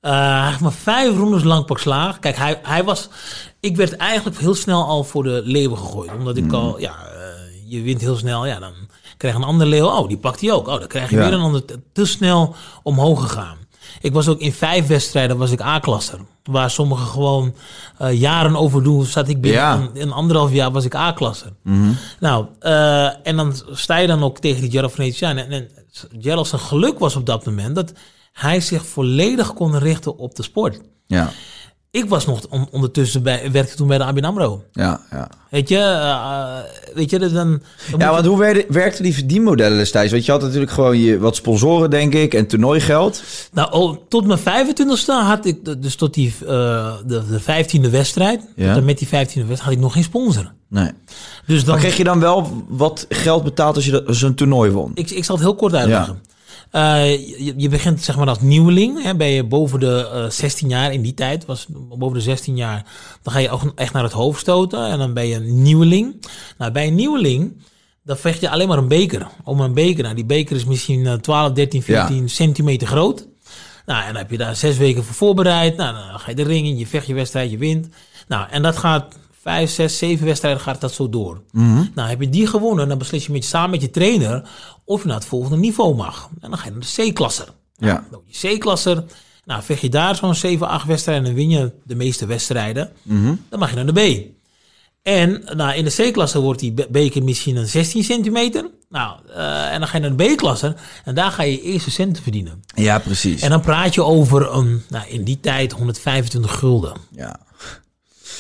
Eh, 0.02 0.10
hij 0.40 0.46
heeft 0.48 0.60
me 0.60 0.70
vijf 0.70 1.16
rondes 1.16 1.42
lang 1.42 1.64
pak 1.66 1.78
slaag. 1.78 2.18
Kijk, 2.18 2.36
hij, 2.36 2.60
hij 2.62 2.84
was... 2.84 3.08
Ik 3.60 3.76
werd 3.76 3.96
eigenlijk 3.96 4.38
heel 4.38 4.54
snel 4.54 4.84
al 4.84 5.04
voor 5.04 5.22
de 5.22 5.40
leeuwen 5.44 5.78
gegooid. 5.78 6.10
Omdat 6.18 6.36
Hmm. 6.36 6.46
ik 6.46 6.52
al... 6.52 6.80
Ja, 6.80 6.90
eh, 6.90 7.70
je 7.72 7.82
wint 7.82 8.00
heel 8.00 8.16
snel. 8.16 8.46
Ja, 8.46 8.58
dan 8.58 8.72
krijg 9.16 9.34
een 9.34 9.42
andere 9.44 9.70
leeuw. 9.70 9.86
Oh, 9.86 10.08
die 10.08 10.16
pakt 10.18 10.40
hij 10.40 10.52
ook. 10.52 10.68
Oh, 10.68 10.78
dan 10.78 10.86
krijg 10.88 11.10
je 11.10 11.16
Ja. 11.16 11.22
weer 11.22 11.32
een 11.32 11.40
ander. 11.40 11.64
Te- 11.92 12.04
snel 12.06 12.54
omhoog 12.82 13.22
gegaan. 13.22 13.56
Ik 14.00 14.12
was 14.12 14.28
ook 14.28 14.38
in 14.38 14.52
vijf 14.52 14.86
wedstrijden 14.86 15.36
was 15.38 15.50
ik 15.50 15.60
A-klasser. 15.60 16.18
Waar 16.44 16.70
sommigen 16.70 17.06
gewoon 17.06 17.54
eh, 17.98 18.20
jaren 18.20 18.56
over 18.56 18.82
doen. 18.82 19.04
Zat 19.04 19.28
ik 19.28 19.40
binnen 19.40 19.60
Ja. 19.60 19.76
Mhm. 19.76 19.84
een, 19.94 20.02
een 20.02 20.12
anderhalf 20.12 20.52
jaar 20.52 20.70
was 20.72 20.84
ik 20.84 20.94
A-klasser. 20.94 21.52
Nou, 22.20 22.46
eh, 22.60 23.26
en 23.26 23.36
dan 23.36 23.54
sta 23.72 23.96
je 23.96 24.06
dan 24.06 24.22
ook 24.22 24.38
tegen 24.38 24.60
die 24.60 24.70
Gerald 24.70 24.92
Venetiaan. 24.92 25.36
En, 25.36 25.50
en 25.50 25.68
geluk 26.58 26.98
was 26.98 27.16
op 27.16 27.26
dat 27.26 27.44
moment 27.44 27.74
dat 27.74 27.92
hij 28.32 28.60
zich 28.60 28.86
volledig 28.86 29.52
kon 29.54 29.78
richten 29.78 30.16
op 30.18 30.34
de 30.34 30.42
sport. 30.42 30.80
Ja, 31.06 31.30
Ik 31.90 32.08
was 32.08 32.26
nog 32.26 32.40
on- 32.48 32.68
ondertussen 32.70 33.22
bij, 33.22 33.50
werkte 33.52 33.76
toen 33.76 33.86
bij 33.88 33.98
de 33.98 34.04
ABN 34.04 34.24
AMRO. 34.24 34.64
ja, 34.72 35.00
ja. 35.10 35.28
Weet 35.50 35.68
je, 35.68 35.78
eh, 35.78 36.56
weet 36.94 37.10
je, 37.10 37.18
dus 37.18 37.32
dan, 37.32 37.62
dan 37.90 38.00
Ja, 38.00 38.06
je- 38.06 38.12
want 38.12 38.26
hoe 38.26 38.64
werkten 38.68 39.02
die 39.02 39.14
verdienmodellen 39.14 39.78
destijds? 39.78 40.12
Want 40.12 40.24
je 40.24 40.32
had 40.32 40.40
natuurlijk 40.42 40.72
gewoon 40.72 40.98
je, 40.98 41.18
wat 41.18 41.36
sponsoren, 41.36 41.90
denk 41.90 42.14
ik, 42.14 42.34
en 42.34 42.46
toernooigeld. 42.46 43.22
Nou, 43.52 43.72
oh, 43.72 43.96
tot 44.08 44.26
mijn 44.26 44.38
25ste 44.38 45.12
had 45.12 45.44
ik, 45.46 45.82
dus 45.82 45.94
tot 45.94 46.14
die, 46.14 46.34
eh, 46.40 46.46
de, 47.06 47.22
de 47.30 47.40
15e 47.40 47.90
wedstrijd, 47.90 48.40
Ja. 48.56 48.80
met 48.80 48.98
die 48.98 49.08
15e 49.08 49.46
wedstrijd 49.46 49.60
had 49.60 49.72
ik 49.72 49.78
nog 49.78 49.92
geen 49.92 50.02
sponsor. 50.02 50.52
Nee. 50.68 50.90
Dus 51.46 51.64
dan, 51.64 51.74
Maar 51.74 51.82
kreeg 51.84 51.96
je 51.96 52.04
dan 52.04 52.20
wel 52.20 52.64
wat 52.68 53.06
geld 53.08 53.44
betaald 53.44 53.76
als 53.76 53.84
je 53.86 54.02
zo'n 54.06 54.34
toernooi 54.34 54.70
won? 54.70 54.90
ik, 54.94 55.10
ik 55.10 55.24
zal 55.24 55.34
het 55.36 55.44
heel 55.44 55.54
kort 55.54 55.74
uitleggen. 55.74 56.14
Eh, 56.14 56.30
je, 56.72 57.54
je 57.56 57.68
begint 57.68 58.02
zeg 58.02 58.16
maar 58.16 58.28
als 58.28 58.40
nieuweling, 58.40 59.02
hè, 59.02 59.16
ben 59.16 59.26
je 59.28 59.44
boven 59.44 59.80
de 59.80 60.10
eh, 60.12 60.30
16 60.30 60.68
jaar 60.68 60.92
in 60.92 61.02
die 61.02 61.14
tijd, 61.14 61.44
was 61.44 61.66
boven 61.70 62.16
de 62.16 62.22
16 62.22 62.56
jaar, 62.56 62.86
dan 63.22 63.32
ga 63.32 63.38
je 63.38 63.50
ook 63.50 63.72
echt 63.74 63.92
naar 63.92 64.02
het 64.02 64.12
hoofd 64.12 64.40
stoten 64.40 64.86
en 64.86 64.98
dan 64.98 65.14
ben 65.14 65.26
je 65.26 65.34
een 65.34 65.62
nieuweling. 65.62 66.26
Nou, 66.58 66.72
bij 66.72 66.86
een 66.86 66.94
nieuweling, 66.94 67.56
dan 68.04 68.16
vecht 68.16 68.40
je 68.40 68.50
alleen 68.50 68.68
maar 68.68 68.78
een 68.78 68.88
beker, 68.88 69.26
om 69.44 69.60
een 69.60 69.74
beker. 69.74 70.02
Nou, 70.02 70.14
die 70.14 70.24
beker 70.24 70.56
is 70.56 70.64
misschien 70.64 71.06
eh, 71.06 71.14
12, 71.14 71.52
13, 71.52 71.82
14 71.82 72.28
centimeter 72.28 72.86
groot. 72.86 73.26
Nou, 73.86 74.00
en 74.00 74.06
dan 74.06 74.16
heb 74.16 74.30
je 74.30 74.38
daar 74.38 74.56
zes 74.56 74.76
weken 74.76 75.04
voor 75.04 75.14
voorbereid. 75.14 75.76
Nou, 75.76 75.94
dan 75.94 76.20
ga 76.20 76.30
je 76.30 76.36
de 76.36 76.42
ring 76.42 76.66
in, 76.66 76.78
je 76.78 76.86
vecht 76.86 77.06
je 77.06 77.14
wedstrijd, 77.14 77.50
je 77.50 77.58
wint. 77.58 77.88
Nou, 78.28 78.48
en 78.50 78.62
dat 78.62 78.76
gaat 78.76 79.18
vijf, 79.42 79.70
zes, 79.70 79.98
zeven 79.98 80.26
wedstrijden 80.26 80.60
gaat 80.60 80.80
dat 80.80 80.92
zo 80.92 81.08
door. 81.08 81.42
Nou, 81.94 82.08
heb 82.08 82.20
je 82.20 82.28
die 82.28 82.46
gewonnen, 82.46 82.88
dan 82.88 82.98
beslis 82.98 83.26
je 83.26 83.32
met, 83.32 83.44
samen 83.44 83.70
met 83.70 83.80
je 83.80 83.90
trainer 83.90 84.48
of 84.92 85.00
je 85.02 85.06
naar 85.08 85.16
het 85.16 85.26
volgende 85.26 85.56
niveau 85.56 85.94
mag. 85.94 86.28
En 86.40 86.50
dan 86.50 86.58
ga 86.58 86.64
je 86.64 86.70
naar 86.70 86.80
de 86.80 87.10
C-klasser. 87.10 87.48
Ja. 87.76 88.06
Nou, 88.10 88.22
je 88.26 88.56
C-klasser, 88.56 89.04
nou, 89.44 89.62
vecht 89.62 89.80
je 89.80 89.88
daar 89.88 90.16
zo'n 90.16 90.34
7, 90.34 90.68
8 90.68 90.86
wedstrijden 90.86 91.24
en 91.24 91.30
dan 91.34 91.38
win 91.40 91.50
je 91.58 91.72
de 91.84 91.94
meeste 91.94 92.26
wedstrijden. 92.26 92.90
Dan 93.02 93.58
mag 93.58 93.70
je 93.70 93.76
naar 93.76 93.86
de 93.94 94.20
B. 94.22 94.30
En 95.02 95.42
nou, 95.56 95.74
in 95.74 95.84
de 95.84 95.90
C-klasse 96.10 96.40
wordt 96.40 96.60
die 96.60 96.72
be- 96.72 96.86
beker 96.90 97.22
misschien 97.22 97.56
een 97.56 97.66
16 97.66 98.04
centimeter. 98.04 98.70
Nou, 98.88 99.16
eh, 99.36 99.72
en 99.72 99.78
dan 99.80 99.88
ga 99.88 99.96
je 99.98 100.08
naar 100.08 100.16
de 100.16 100.24
B-klasse 100.34 100.76
en 101.04 101.14
daar 101.14 101.30
ga 101.30 101.42
je 101.42 101.52
je 101.52 101.62
eerste 101.62 101.90
centen 101.90 102.22
verdienen. 102.22 102.62
Ja, 102.74 102.98
precies. 102.98 103.42
En 103.42 103.50
dan 103.50 103.60
praat 103.60 103.94
je 103.94 104.02
over 104.04 104.52
een, 104.54 104.82
nou, 104.88 105.08
in 105.08 105.24
die 105.24 105.40
tijd 105.40 105.72
125 105.72 106.58
gulden. 106.58 106.92
ja. 107.10 107.40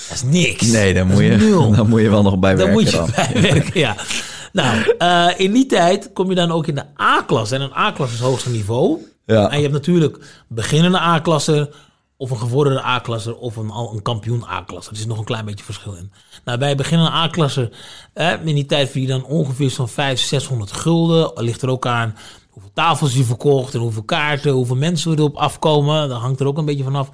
Dat 0.08 0.22
is 0.24 0.30
niks. 0.30 0.66
Nee, 0.66 0.94
dan 0.94 1.08
Dat 1.08 1.16
moet, 1.16 1.24
je, 1.26 1.36
nul. 1.36 1.70
dan 1.76 1.88
moet 1.88 2.00
je 2.00 2.10
wel 2.10 2.22
nog 2.22 2.38
bij 2.38 2.54
Daar 2.54 2.58
werken 2.66 2.82
moet 2.82 2.90
je 2.90 2.96
dan. 2.96 3.10
bij 3.14 3.40
werken, 3.42 3.80
ja. 3.80 3.96
Nou, 4.52 4.94
eh, 4.98 5.28
in 5.36 5.52
die 5.52 5.66
tijd 5.66 6.10
kom 6.12 6.28
je 6.28 6.34
dan 6.34 6.50
ook 6.50 6.66
in 6.66 6.74
de 6.74 6.84
A-klasse. 7.00 7.54
En 7.54 7.60
een 7.60 7.76
A-klasse 7.76 8.14
is 8.14 8.20
het 8.20 8.28
hoogste 8.28 8.50
niveau. 8.50 8.98
Ja. 9.26 9.50
En 9.50 9.56
je 9.56 9.62
hebt 9.62 9.72
natuurlijk 9.72 10.44
beginnende 10.48 10.98
A-klasse, 10.98 11.70
of 12.16 12.30
een 12.30 12.38
gevorderde 12.38 12.84
A-klasse, 12.84 13.36
of 13.36 13.56
een, 13.56 13.70
een 13.92 14.02
kampioen 14.02 14.44
A-klasse. 14.44 14.90
Er 14.90 14.96
is 14.96 15.06
nog 15.06 15.18
een 15.18 15.24
klein 15.24 15.44
beetje 15.44 15.64
verschil 15.64 15.94
in. 15.94 16.12
Nou, 16.44 16.58
bij 16.58 16.76
beginnende 16.76 17.12
A-klasse, 17.12 17.70
eh, 18.14 18.32
in 18.44 18.54
die 18.54 18.66
tijd 18.66 18.90
verdien 18.90 19.02
je 19.02 19.08
dan 19.08 19.24
ongeveer 19.24 19.70
zo'n 19.70 19.88
500, 19.88 20.28
600 20.28 20.72
gulden. 20.72 21.32
Ligt 21.34 21.62
er 21.62 21.68
ook 21.68 21.86
aan 21.86 22.16
hoeveel 22.50 22.70
tafels 22.74 23.14
je 23.14 23.24
verkocht 23.24 23.74
en 23.74 23.80
hoeveel 23.80 24.02
kaarten, 24.02 24.52
hoeveel 24.52 24.76
mensen 24.76 25.12
erop 25.12 25.36
afkomen. 25.36 26.08
Dat 26.08 26.20
hangt 26.20 26.40
er 26.40 26.46
ook 26.46 26.58
een 26.58 26.64
beetje 26.64 26.84
vanaf 26.84 27.10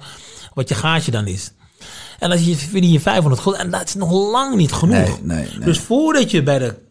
wat 0.53 0.69
je 0.69 0.75
gaatje 0.75 1.11
dan 1.11 1.27
is. 1.27 1.53
En 2.19 2.31
als 2.31 2.45
je 2.45 2.55
verdien 2.55 2.91
je 2.91 2.99
500 2.99 3.41
gulden, 3.41 3.61
en 3.61 3.71
dat 3.71 3.83
is 3.83 3.95
nog 3.95 4.11
lang 4.11 4.55
niet 4.55 4.71
genoeg. 4.71 4.95
Nee, 4.95 5.17
nee, 5.21 5.47
nee. 5.57 5.65
Dus 5.65 5.79
voordat 5.79 6.31
je 6.31 6.43
bij 6.43 6.59
de 6.59 6.88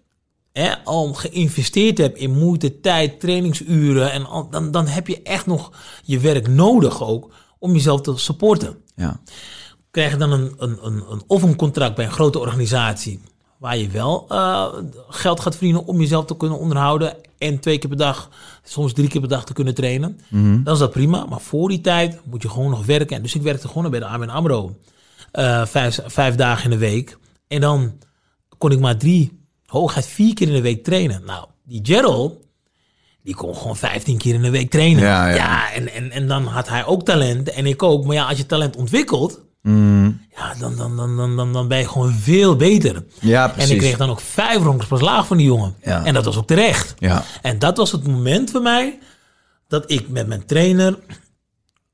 hè, 0.59 0.85
al 0.85 1.15
geïnvesteerd 1.15 1.99
hebt 1.99 2.19
in 2.19 2.39
moeite, 2.39 2.81
tijd, 2.81 3.21
trainingsuren, 3.21 4.13
en 4.13 4.27
al, 4.27 4.51
dan, 4.51 4.71
dan 4.71 4.87
heb 4.87 5.07
je 5.07 5.23
echt 5.23 5.47
nog 5.47 5.73
je 6.05 6.19
werk 6.19 6.49
nodig 6.49 7.03
ook 7.03 7.35
om 7.59 7.73
jezelf 7.73 8.01
te 8.01 8.17
supporten. 8.17 8.77
Ja. 8.95 9.21
Krijg 9.91 10.13
je 10.13 10.17
dan 10.17 10.33
een, 10.33 10.55
een, 10.59 10.79
een, 10.83 11.05
een, 11.11 11.23
of 11.27 11.43
een 11.43 11.57
contract 11.57 11.95
bij 11.95 12.05
een 12.05 12.13
grote 12.13 12.39
organisatie 12.39 13.21
waar 13.59 13.77
je 13.77 13.89
wel 13.89 14.25
eh, 14.29 14.67
geld 15.09 15.41
gaat 15.41 15.57
verdienen 15.57 15.87
om 15.87 16.01
jezelf 16.01 16.25
te 16.25 16.37
kunnen 16.37 16.59
onderhouden 16.59 17.17
en 17.39 17.59
twee 17.59 17.79
keer 17.79 17.89
per 17.89 17.99
dag, 17.99 18.31
soms 18.63 18.93
drie 18.93 19.09
keer 19.09 19.21
per 19.21 19.31
dag 19.31 19.45
te 19.45 19.53
kunnen 19.53 19.75
trainen, 19.75 20.21
dan 20.65 20.75
is 20.75 20.79
dat 20.79 20.91
prima. 20.91 21.27
Maar 21.27 21.41
voor 21.41 21.69
die 21.69 21.81
tijd 21.81 22.21
moet 22.25 22.43
je 22.43 22.49
gewoon 22.49 22.71
nog 22.71 22.87
werken. 22.87 23.17
En 23.17 23.23
dus 23.23 23.35
ik 23.35 23.43
werkte 23.43 23.69
gewoon 23.69 23.91
bij 23.91 24.01
de 24.01 24.07
ABN 24.07 24.29
AMRO 24.29 24.77
eh, 25.33 25.67
vijf, 25.67 26.01
vijf 26.07 26.35
dagen 26.35 26.65
in 26.65 26.71
de 26.71 26.79
week. 26.79 27.19
En 27.49 27.61
dan 27.61 27.93
kon 28.59 28.71
ik 28.71 28.81
maar 28.81 28.97
drie, 28.97 29.38
hooguit 29.71 30.07
vier 30.07 30.35
keer 30.35 30.47
in 30.47 30.53
de 30.55 30.61
week 30.61 30.85
trainen. 30.85 31.23
Nou, 31.27 31.47
die 31.65 31.81
Gerald, 31.83 32.35
die 33.23 33.35
kon 33.35 33.57
gewoon 33.57 33.77
15 33.77 34.19
keer 34.19 34.35
in 34.35 34.43
de 34.43 34.51
week 34.51 34.71
trainen. 34.71 35.03
Ja, 35.03 35.29
ja. 35.29 35.73
en, 35.73 35.93
en, 35.93 36.11
en 36.11 36.29
dan 36.29 36.45
had 36.47 36.69
hij 36.69 36.85
ook 36.87 37.05
talent 37.05 37.51
en 37.51 37.67
ik 37.67 37.83
ook. 37.83 38.05
Maar 38.05 38.15
ja, 38.15 38.25
als 38.29 38.39
je 38.39 38.47
talent 38.47 38.77
ontwikkelt, 38.77 39.47
Mm. 39.63 40.21
ja, 40.37 40.55
dan, 40.55 40.77
dan, 40.77 40.97
dan, 40.97 41.17
dan, 41.17 41.37
dan, 41.37 41.53
dan 41.53 41.69
ben 41.69 41.79
je 41.79 41.89
gewoon 41.89 42.13
veel 42.13 42.57
beter. 42.57 43.05
Ja, 43.21 43.45
En 43.49 43.53
precies. 43.53 43.71
ik 43.71 43.79
kreeg 43.79 43.97
dan 43.97 44.11
ook 44.11 44.21
vijf 44.21 44.63
rondes 44.63 44.87
per 44.87 45.25
van 45.25 45.37
die 45.37 45.47
jongen. 45.47 45.75
Ja. 45.83 46.05
En 46.05 46.15
dat 46.15 46.25
was 46.25 46.37
ook 46.37 46.47
terecht. 46.47 46.95
Ja. 46.99 47.25
En 47.43 47.59
dat 47.59 47.77
was 47.77 47.93
het 47.93 48.07
moment 48.07 48.51
voor 48.51 48.63
mij 48.63 48.99
dat 49.69 49.91
ik 49.91 50.09
met 50.09 50.27
mijn 50.27 50.47
trainer 50.47 50.99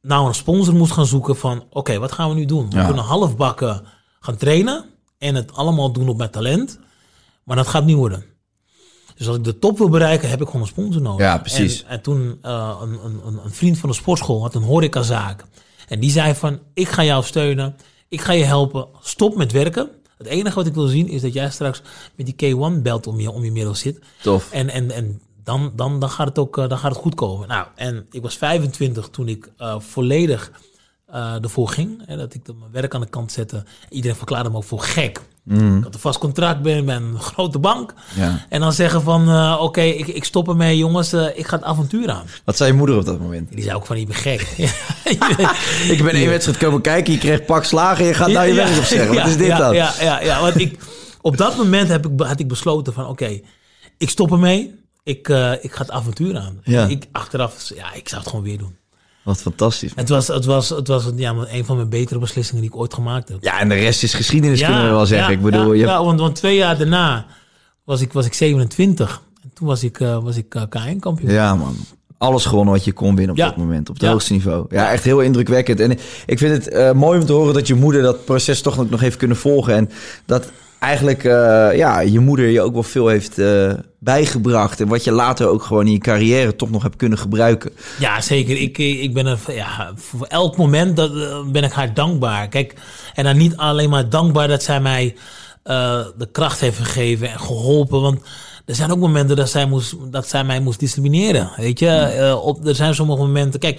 nou 0.03 0.27
een 0.29 0.35
sponsor 0.35 0.75
moest 0.75 0.93
gaan 0.93 1.07
zoeken 1.07 1.37
van... 1.37 1.65
oké, 1.71 1.99
wat 1.99 2.13
gaan 2.13 2.29
we 2.29 2.35
nu 2.35 2.45
doen? 2.45 2.71
We 2.71 2.77
Ja. 2.77 2.87
kunnen 2.87 3.05
halfbakken 3.05 3.83
gaan 4.21 4.37
trainen 4.37 4.85
en 5.19 5.35
het 5.35 5.53
allemaal 5.55 5.93
doen 5.93 6.09
op 6.09 6.17
mijn 6.17 6.31
talent. 6.31 6.79
Maar 7.45 7.57
dat 7.57 7.67
gaat 7.67 7.85
niet 7.85 7.97
worden. 7.97 8.25
Dus 9.15 9.27
als 9.29 9.37
ik 9.37 9.45
de 9.45 9.59
top 9.59 9.79
wil 9.79 9.89
bereiken, 9.89 10.29
heb 10.29 10.41
ik 10.41 10.47
gewoon 10.47 10.63
een 10.63 10.69
sponsor 10.69 11.03
nodig. 11.03 11.27
Ja, 11.27 11.39
precies. 11.39 11.83
En, 11.83 11.89
en 11.89 12.01
toen 12.01 12.39
uh, 12.43 12.79
een, 12.81 12.99
een, 13.05 13.41
een 13.45 13.53
vriend 13.53 13.79
van 13.79 13.89
de 13.89 13.95
sportschool 13.95 14.43
had 14.43 14.55
een 14.55 14.63
horecazaak. 14.63 15.45
En 15.89 16.01
die 16.01 16.11
zei 16.11 16.35
van, 16.35 16.59
ik 16.75 16.89
ga 16.89 17.05
jou 17.05 17.25
steunen. 17.25 17.77
Ik 18.09 18.21
ga 18.21 18.33
je 18.33 18.45
helpen. 18.45 18.87
Stop 19.01 19.37
met 19.37 19.53
werken. 19.53 19.89
Het 20.19 20.27
enige 20.27 20.55
wat 20.55 20.67
ik 20.67 20.75
wil 20.75 20.87
zien 20.87 21.09
is 21.09 21.23
dat 21.23 21.33
jij 21.33 21.51
straks 21.51 21.83
met 22.15 22.27
die 22.27 22.55
K1-belt 22.55 23.07
om 23.07 23.21
je, 23.21 23.31
om 23.31 23.45
je 23.45 23.53
middel 23.53 23.75
zit. 23.75 23.99
Tof. 24.23 24.53
En, 24.53 24.69
en, 24.69 24.91
en 24.91 25.21
dan, 25.45 25.73
dan, 25.77 25.99
dan, 25.99 26.11
gaat 26.11 26.29
het 26.29 26.39
ook 26.39 26.59
uh, 26.59 26.69
dan 26.69 26.79
gaat 26.79 26.91
het 26.91 27.01
goed 27.01 27.15
komen. 27.15 27.49
Nou, 27.49 27.67
en 27.75 28.07
ik 28.11 28.23
was 28.23 28.37
25 28.37 29.09
toen 29.09 29.29
ik 29.29 29.51
uh, 29.59 29.81
volledig 29.81 30.53
uh, 31.11 31.43
ervoor 31.43 31.69
ging. 31.69 32.03
Hè, 32.07 32.17
dat 32.17 32.35
ik 32.35 32.47
mijn 32.47 32.71
werk 32.73 32.95
aan 32.95 33.01
de 33.01 33.07
kant 33.07 33.33
zette. 33.33 33.65
Iedereen 33.89 34.17
verklaarde 34.17 34.51
me 34.51 34.57
ook 34.57 34.65
voor 34.65 34.81
gek. 34.81 35.21
Mm. 35.45 35.77
Ik 35.77 35.85
had 35.85 35.95
een 35.95 36.01
vast 36.01 36.19
contract 36.19 36.63
bij 36.63 36.79
een 36.79 37.21
grote 37.21 37.59
bank. 37.59 37.95
Ja. 38.15 38.47
En 38.49 38.61
dan 38.61 38.73
zeggen 38.73 39.03
van, 39.03 39.29
uh, 39.29 39.53
oké, 39.55 39.63
okay, 39.63 39.91
ik, 39.91 40.07
ik 40.07 40.25
stop 40.25 40.49
ermee 40.49 40.77
jongens, 40.77 41.15
uh, 41.15 41.27
ik 41.35 41.47
ga 41.47 41.57
het 41.57 41.65
avontuur 41.65 42.11
aan. 42.11 42.27
Wat 42.45 42.57
zei 42.57 42.71
je 42.71 42.77
moeder 42.77 42.97
op 42.97 43.05
dat 43.05 43.21
moment? 43.21 43.51
Die 43.51 43.63
zei 43.63 43.77
ook 43.77 43.87
van, 43.87 44.01
je 44.01 44.07
bent 44.07 44.19
gek. 44.19 44.41
ik 45.95 46.03
ben 46.05 46.15
één 46.15 46.29
wedstrijd 46.29 46.59
komen 46.59 46.81
kijken, 46.81 47.13
je 47.13 47.19
kreeg 47.19 47.45
pak 47.45 47.65
slagen, 47.65 48.05
je 48.05 48.15
gaat 48.15 48.31
nou 48.31 48.47
je 48.47 48.55
werk 48.55 48.79
opzeggen. 48.79 49.15
Wat 49.15 49.27
is 49.27 49.37
dit 49.37 49.47
ja, 49.47 49.59
dan? 49.59 49.75
Ja, 49.75 49.93
ja, 50.01 50.21
ja, 50.21 50.41
want 50.41 50.61
ik, 50.61 50.79
op 51.21 51.37
dat 51.37 51.57
moment 51.57 51.89
heb 51.89 52.07
ik, 52.07 52.21
had 52.21 52.41
ik 52.41 52.49
besloten 52.49 52.93
van, 52.93 53.03
oké, 53.03 53.25
okay, 53.25 53.45
ik 53.99 54.11
stop 54.11 54.33
ermee. 54.33 54.83
Ik, 55.03 55.29
uh, 55.29 55.53
ik 55.61 55.73
ga 55.73 55.81
het 55.81 55.91
avontuur 55.91 56.37
aan. 56.39 56.61
Ja. 56.63 56.87
Ik, 56.87 57.07
achteraf, 57.13 57.71
ja, 57.75 57.93
ik 57.93 58.09
zou 58.09 58.21
het 58.21 58.31
gewoon 58.31 58.45
weer 58.45 58.59
doen. 58.59 58.77
Wat 59.25 59.43
fantastisch. 59.43 59.93
Het 59.95 60.09
was, 60.09 60.29
het 60.29 60.45
was, 60.45 60.69
het 60.69 60.89
was 60.89 61.11
ja, 61.17 61.35
een 61.51 61.65
van 61.65 61.77
mijn 61.77 61.89
betere 61.89 62.19
beslissingen 62.19 62.63
die 62.63 62.71
ik 62.71 62.77
ooit 62.77 62.95
gemaakt 62.95 63.29
heb. 63.29 63.39
Ja, 63.41 63.61
en 63.61 63.69
de 63.69 63.75
rest 63.75 64.03
is 64.03 64.15
geschiedenis, 64.15 64.61
ja, 64.61 64.67
kunnen 64.67 64.85
we 64.85 64.91
wel 64.91 65.07
zeggen. 65.07 65.31
Ja, 65.31 65.37
ik 65.37 65.43
bedoel, 65.43 65.73
ja, 65.73 65.81
je... 65.81 65.87
ja 65.87 66.05
want, 66.05 66.21
want, 66.21 66.35
twee 66.35 66.57
jaar 66.57 66.79
daarna 66.79 67.27
was 67.85 68.01
ik, 68.01 68.13
was 68.13 68.27
ik 68.27 68.35
27. 68.35 69.23
En 69.43 69.51
toen 69.55 69.67
was 69.67 69.85
ik, 69.85 70.01
uh, 70.01 70.23
was 70.23 70.37
ik 70.37 70.55
uh, 70.55 70.63
K1-kampioen. 70.63 71.31
Ja, 71.31 71.55
man. 71.55 71.77
Alles 72.19 72.45
gewonnen 72.45 72.75
wat 72.75 72.85
je 72.85 72.93
kon 72.93 73.17
winnen 73.17 73.35
op 73.35 73.41
dat 73.41 73.57
moment. 73.57 73.89
Op 73.89 74.01
het 74.01 74.09
hoogste 74.09 74.33
niveau. 74.33 74.67
Ja, 74.69 74.91
echt 74.91 75.05
heel 75.05 75.21
indrukwekkend. 75.21 75.81
En 75.81 75.91
ik 76.27 76.39
vind 76.39 76.65
het 76.65 76.75
uh, 76.75 76.93
mooi 76.93 77.21
om 77.21 77.27
te 77.27 77.33
horen 77.33 77.55
dat 77.55 77.67
je 77.67 77.75
moeder 77.75 78.03
dat 78.03 78.25
proces 78.25 78.63
toch 78.63 78.91
nog 78.91 79.01
heeft 79.01 79.17
kunnen 79.17 79.37
volgen. 79.37 79.75
En 79.75 79.91
dat 80.27 80.51
eigenlijk 80.85 81.25
uh, 81.25 81.77
ja, 81.77 82.01
je 82.01 82.21
moeder 82.21 82.49
je 82.49 82.61
ook 82.61 82.73
wel 82.73 82.83
veel 82.83 83.09
heeft 83.09 83.39
uh, 83.39 83.73
bijgebracht. 83.99 84.81
En 84.81 84.89
wat 84.89 85.05
je 85.05 85.11
later 85.13 85.49
ook 85.49 85.63
gewoon 85.63 85.87
in 85.87 85.93
je 85.93 85.99
carrière 85.99 86.57
toch 86.57 86.71
nog 86.71 86.83
hebt 86.83 86.97
kunnen 86.97 87.19
gebruiken. 87.19 87.71
Ja, 87.99 88.21
zeker. 88.21 88.57
Ik, 88.57 88.79
ik 88.79 89.15
ben 89.15 89.27
er, 89.27 89.39
ja, 89.49 89.93
voor 89.95 90.27
elk 90.27 90.57
moment 90.57 90.97
dat, 90.97 91.13
ben 91.53 91.65
ik 91.65 91.73
haar 91.73 91.95
dankbaar. 91.95 92.49
Kijk, 92.49 92.75
en 93.15 93.25
dan 93.25 93.37
niet 93.37 93.57
alleen 93.57 93.91
maar 93.91 94.09
dankbaar 94.09 94.49
dat 94.49 94.63
zij 94.63 94.81
mij 94.81 95.15
uh, 95.65 95.99
de 96.19 96.29
kracht 96.33 96.61
heeft 96.61 96.79
gegeven 96.79 97.31
en 97.31 97.41
geholpen. 97.41 98.01
Want 98.01 98.21
er 98.67 98.75
zijn 98.75 98.93
ook 98.93 98.99
momenten 98.99 99.37
dat 99.37 99.51
zij, 99.51 99.67
moest, 99.67 99.97
dat 100.11 100.29
zij 100.29 100.45
mij 100.45 100.61
moest 100.61 100.81
disciplineren. 100.81 101.51
Weet 101.57 101.79
je, 101.79 102.17
uh, 102.19 102.45
op, 102.45 102.67
er 102.67 102.75
zijn 102.75 102.95
sommige 102.95 103.23
momenten. 103.23 103.61
Kijk, 103.61 103.77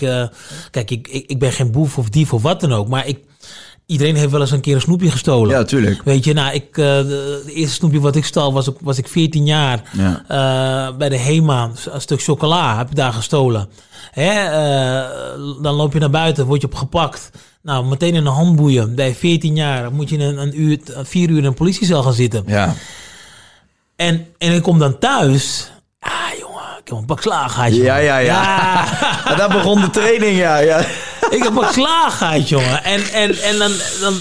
kijk 0.71 0.91
ik, 0.91 1.07
ik, 1.07 1.29
ik 1.29 1.39
ben 1.39 1.51
geen 1.51 1.71
boef 1.71 1.97
of 1.97 2.09
dief 2.09 2.33
of 2.33 2.41
wat 2.41 2.61
dan 2.61 2.73
ook. 2.73 2.87
Maar 2.87 3.07
ik, 3.07 3.19
iedereen 3.85 4.15
heeft 4.15 4.31
wel 4.31 4.41
eens 4.41 4.51
een 4.51 4.61
keer 4.61 4.75
een 4.75 4.81
snoepje 4.81 5.11
gestolen. 5.11 5.57
Ja, 5.57 5.63
tuurlijk. 5.63 6.01
Weet 6.03 6.23
je, 6.23 6.33
nou, 6.33 6.53
ik, 6.53 6.77
uh, 6.77 6.85
de, 6.85 7.43
eerste 7.45 7.73
snoepje 7.73 7.99
wat 7.99 8.15
ik 8.15 8.25
stal 8.25 8.53
was, 8.53 8.69
was 8.79 8.97
ik 8.97 9.07
14 9.07 9.45
jaar. 9.45 9.81
Ja. 9.91 10.23
Uh, 10.89 10.97
bij 10.97 11.09
de 11.09 11.17
HEMA, 11.17 11.71
een 11.91 12.01
stuk 12.01 12.21
chocola 12.21 12.77
heb 12.77 12.89
ik 12.89 12.95
daar 12.95 13.13
gestolen. 13.13 13.69
Hè, 14.11 14.31
uh, 14.31 15.61
dan 15.61 15.75
loop 15.75 15.93
je 15.93 15.99
naar 15.99 16.09
buiten, 16.09 16.45
word 16.45 16.61
je 16.61 16.67
opgepakt. 16.67 17.29
Nou, 17.61 17.85
meteen 17.85 18.13
in 18.13 18.25
een 18.25 18.33
handboeien. 18.33 18.95
Bij 18.95 19.15
14 19.15 19.55
jaar 19.55 19.91
moet 19.91 20.09
je 20.09 20.17
een, 20.17 20.37
een 20.37 20.61
uur, 20.61 20.79
vier 21.03 21.29
uur 21.29 21.37
in 21.37 21.45
een 21.45 21.53
politiecel 21.53 22.03
gaan 22.03 22.13
zitten. 22.13 22.43
Ja. 22.47 22.73
En, 23.95 24.27
en 24.37 24.53
ik 24.53 24.61
kom 24.61 24.79
dan 24.79 24.97
thuis. 24.97 25.71
Ah, 25.99 26.11
jongen, 26.39 26.63
ik 26.79 26.87
heb 26.87 26.97
een 26.97 27.05
pak 27.05 27.21
slaag 27.21 27.53
gehad, 27.53 27.75
Ja, 27.75 27.97
ja, 27.97 28.17
ja. 28.17 28.85
En 29.25 29.37
daar 29.37 29.49
begon 29.57 29.81
de 29.81 29.89
training, 29.89 30.37
ja. 30.37 30.57
ja. 30.57 30.85
Ik 31.35 31.43
heb 31.43 31.55
een 31.55 31.73
slaag 31.73 32.17
gehad, 32.17 32.49
jongen. 32.49 32.83
En, 32.83 33.01
en, 33.13 33.37
en 33.41 33.57
dan, 33.57 33.71
dan 34.01 34.13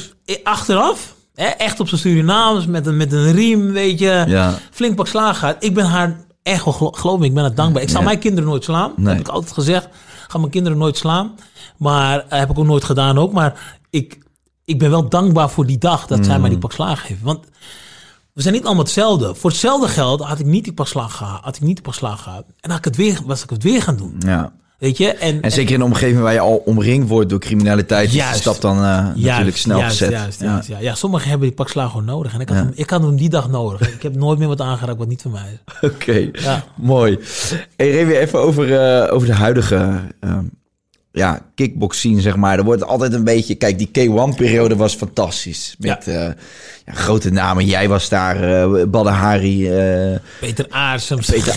achteraf, 0.44 1.14
hè, 1.34 1.44
echt 1.46 1.80
op 1.80 1.88
zijn 1.88 2.00
Surinaams, 2.00 2.66
met 2.66 2.86
een, 2.86 2.96
met 2.96 3.12
een 3.12 3.32
riem, 3.32 3.72
weet 3.72 3.98
je. 3.98 4.24
Ja. 4.26 4.54
Flink 4.70 4.96
pak 4.96 5.06
slaag 5.06 5.38
gehad. 5.38 5.56
Ik 5.58 5.74
ben 5.74 5.84
haar 5.86 6.20
echt 6.42 6.64
wel, 6.64 6.74
gelo- 6.74 6.90
geloof 6.90 7.18
me, 7.18 7.24
ik 7.24 7.34
ben 7.34 7.44
het 7.44 7.56
dankbaar. 7.56 7.82
Ik 7.82 7.88
zal 7.90 8.00
Ja. 8.00 8.06
mijn 8.06 8.18
kinderen 8.18 8.48
nooit 8.48 8.64
slaan. 8.64 8.92
Dat 8.96 9.06
heb 9.06 9.20
ik 9.20 9.28
altijd 9.28 9.52
gezegd. 9.52 9.84
Ik 9.84 10.30
ga 10.30 10.38
mijn 10.38 10.50
kinderen 10.50 10.78
nooit 10.78 10.96
slaan. 10.96 11.34
Maar 11.76 12.24
eh, 12.28 12.38
heb 12.38 12.50
ik 12.50 12.58
ook 12.58 12.64
nooit 12.66 12.84
gedaan 12.84 13.18
ook. 13.18 13.32
Maar 13.32 13.78
ik, 13.90 14.18
ik 14.64 14.78
ben 14.78 14.90
wel 14.90 15.08
dankbaar 15.08 15.50
voor 15.50 15.66
die 15.66 15.78
dag 15.78 16.06
dat 16.06 16.18
zij 16.24 16.28
mij 16.34 16.38
Mm. 16.38 16.48
die 16.48 16.58
pak 16.58 16.72
slaag 16.72 17.06
heeft. 17.08 17.22
Want 17.22 17.44
we 18.32 18.42
zijn 18.42 18.54
niet 18.54 18.64
allemaal 18.64 18.84
hetzelfde. 18.84 19.34
Voor 19.34 19.50
hetzelfde 19.50 19.88
geld 19.88 20.20
had 20.20 20.38
ik 20.38 20.46
niet 20.46 20.64
die 20.64 20.72
pak 20.72 20.86
slaag 20.86 21.16
gehad. 21.16 21.44
Had 21.44 21.56
ik 21.56 21.62
niet 21.62 21.74
die 21.74 21.84
pak 21.84 21.94
slaag 21.94 22.22
gehad. 22.22 22.44
En 22.60 22.70
had 22.70 22.78
ik 22.78 22.84
het 22.84 22.96
weer, 22.96 23.18
was 23.26 23.42
ik 23.42 23.50
het 23.50 23.62
weer 23.62 23.82
gaan 23.82 23.96
doen. 23.96 24.14
ja. 24.18 24.52
Weet 24.78 24.96
je? 24.96 25.08
En, 25.12 25.42
En 25.42 25.52
zeker 25.52 25.74
in 25.74 25.80
een 25.80 25.86
omgeving 25.86 26.20
waar 26.20 26.32
je 26.32 26.40
al 26.40 26.56
omringd 26.64 27.08
wordt 27.08 27.30
door 27.30 27.38
criminaliteit, 27.38 28.04
is 28.06 28.10
de 28.12 28.16
Juist. 28.16 28.40
stap 28.40 28.60
dan 28.60 28.76
eh, 28.76 29.06
natuurlijk 29.14 29.56
snel 29.56 29.78
juist, 29.78 29.96
gezet. 29.98 30.12
Juist, 30.12 30.40
ja. 30.40 30.46
juist, 30.46 30.68
ja. 30.68 30.78
ja, 30.78 30.94
sommigen 30.94 31.28
hebben 31.28 31.46
die 31.48 31.56
pak 31.56 31.68
slaag 31.68 31.90
gewoon 31.90 32.04
nodig. 32.04 32.34
En 32.34 32.40
ik 32.40 32.48
had, 32.48 32.56
Ja. 32.56 32.62
hem, 32.64 32.72
ik 32.74 32.90
had 32.90 33.02
hem 33.02 33.16
die 33.16 33.28
dag 33.28 33.50
nodig. 33.50 33.94
Ik 33.94 34.02
heb 34.02 34.14
nooit 34.14 34.38
meer 34.38 34.48
wat 34.48 34.60
aangeraakt 34.60 34.98
wat 34.98 35.08
niet 35.08 35.22
van 35.22 35.30
mij 35.30 35.58
is. 35.64 35.74
Oké, 35.90 36.28
Ja. 36.32 36.64
mooi. 36.76 37.18
Hey, 37.76 38.06
even 38.20 38.38
over, 38.40 38.74
eh, 39.04 39.12
over 39.14 39.26
de 39.26 39.34
huidige 39.34 40.00
ehm, 40.20 40.44
ja, 41.12 41.40
kickbox 41.54 41.98
scene, 41.98 42.20
zeg 42.20 42.36
maar. 42.36 42.58
Er 42.58 42.64
wordt 42.64 42.84
altijd 42.84 43.12
een 43.12 43.24
beetje... 43.24 43.54
Kijk, 43.54 43.78
die 43.78 43.88
K1-periode 44.10 44.76
was 44.76 44.94
fantastisch. 44.94 45.74
Met 45.78 46.06
eh, 46.08 46.28
ja, 46.86 46.92
grote 46.92 47.30
namen. 47.30 47.64
Jij 47.64 47.88
was 47.88 48.08
daar, 48.08 48.42
eh 48.42 48.84
Badr 48.88 49.08
Hari, 49.08 49.68
eh, 49.70 50.18
Peter 50.40 50.66
Aarsem, 50.68 51.18
Peter 51.18 51.52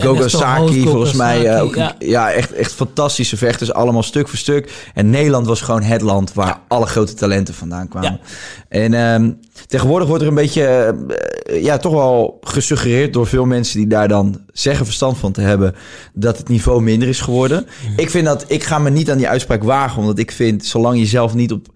Gogo 0.00 0.28
Saki, 0.28 0.82
Hoos, 0.82 0.90
volgens 0.90 1.12
mij. 1.12 1.46
eh, 1.46 1.62
ook, 1.62 1.74
ja. 1.74 1.94
ja. 1.98 2.32
echt, 2.32 2.52
echt 2.52 2.72
fantastische 2.72 3.36
vechters. 3.36 3.72
Allemaal 3.72 4.02
stuk 4.02 4.28
voor 4.28 4.38
stuk. 4.38 4.90
En 4.94 5.10
Nederland 5.10 5.46
was 5.46 5.60
gewoon 5.60 5.82
het 5.82 6.00
land 6.00 6.34
waar 6.34 6.60
alle 6.68 6.86
grote 6.86 7.14
talenten 7.14 7.54
vandaan 7.54 7.88
kwamen. 7.88 8.20
En 8.68 8.94
ehm, 8.94 9.30
tegenwoordig 9.66 10.08
wordt 10.08 10.22
er 10.22 10.28
een 10.28 10.34
beetje, 10.34 10.94
eh, 11.42 11.62
ja, 11.62 11.76
toch 11.76 11.92
wel 11.92 12.38
gesuggereerd 12.40 13.12
door 13.12 13.26
veel 13.26 13.46
mensen 13.46 13.78
die 13.78 13.86
daar 13.88 14.08
dan 14.08 14.40
zeggen 14.52 14.84
verstand 14.84 15.18
van 15.18 15.32
te 15.32 15.40
hebben, 15.40 15.74
dat 16.12 16.38
het 16.38 16.48
niveau 16.48 16.82
minder 16.82 17.08
is 17.08 17.20
geworden. 17.20 17.66
Ik 17.96 18.10
vind 18.10 18.24
dat, 18.26 18.44
ik 18.48 18.64
ga 18.64 18.78
me 18.78 18.90
niet 18.90 19.10
aan 19.10 19.18
die 19.18 19.28
uitspraak 19.28 19.62
wagen, 19.62 20.00
omdat 20.00 20.18
ik 20.18 20.32
vind, 20.32 20.64
zolang 20.66 20.98
je 20.98 21.06
zelf 21.06 21.34
niet 21.34 21.52
op 21.52 21.66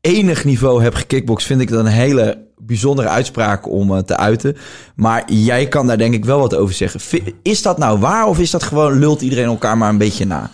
enig 0.00 0.44
niveau 0.44 0.82
hebt 0.82 0.96
gekickboxd, 0.96 1.46
vind 1.46 1.60
ik 1.60 1.68
dat 1.68 1.80
een 1.80 1.86
hele 1.86 2.48
bijzondere 2.58 3.08
uitspraak 3.08 3.68
om 3.68 3.96
eh, 3.96 4.02
te 4.02 4.16
uiten. 4.16 4.56
Maar 4.94 5.32
jij 5.32 5.68
kan 5.68 5.86
daar 5.86 5.98
denk 5.98 6.14
ik 6.14 6.24
wel 6.24 6.38
wat 6.38 6.54
over 6.54 6.74
zeggen. 6.74 7.00
Is 7.42 7.62
dat 7.62 7.78
nou 7.78 7.98
waar 7.98 8.26
of 8.26 8.38
is 8.38 8.50
dat 8.50 8.62
gewoon 8.62 8.98
lult 8.98 9.20
iedereen 9.20 9.44
elkaar 9.44 9.78
maar 9.78 9.88
een 9.88 9.98
beetje 9.98 10.24
na? 10.24 10.50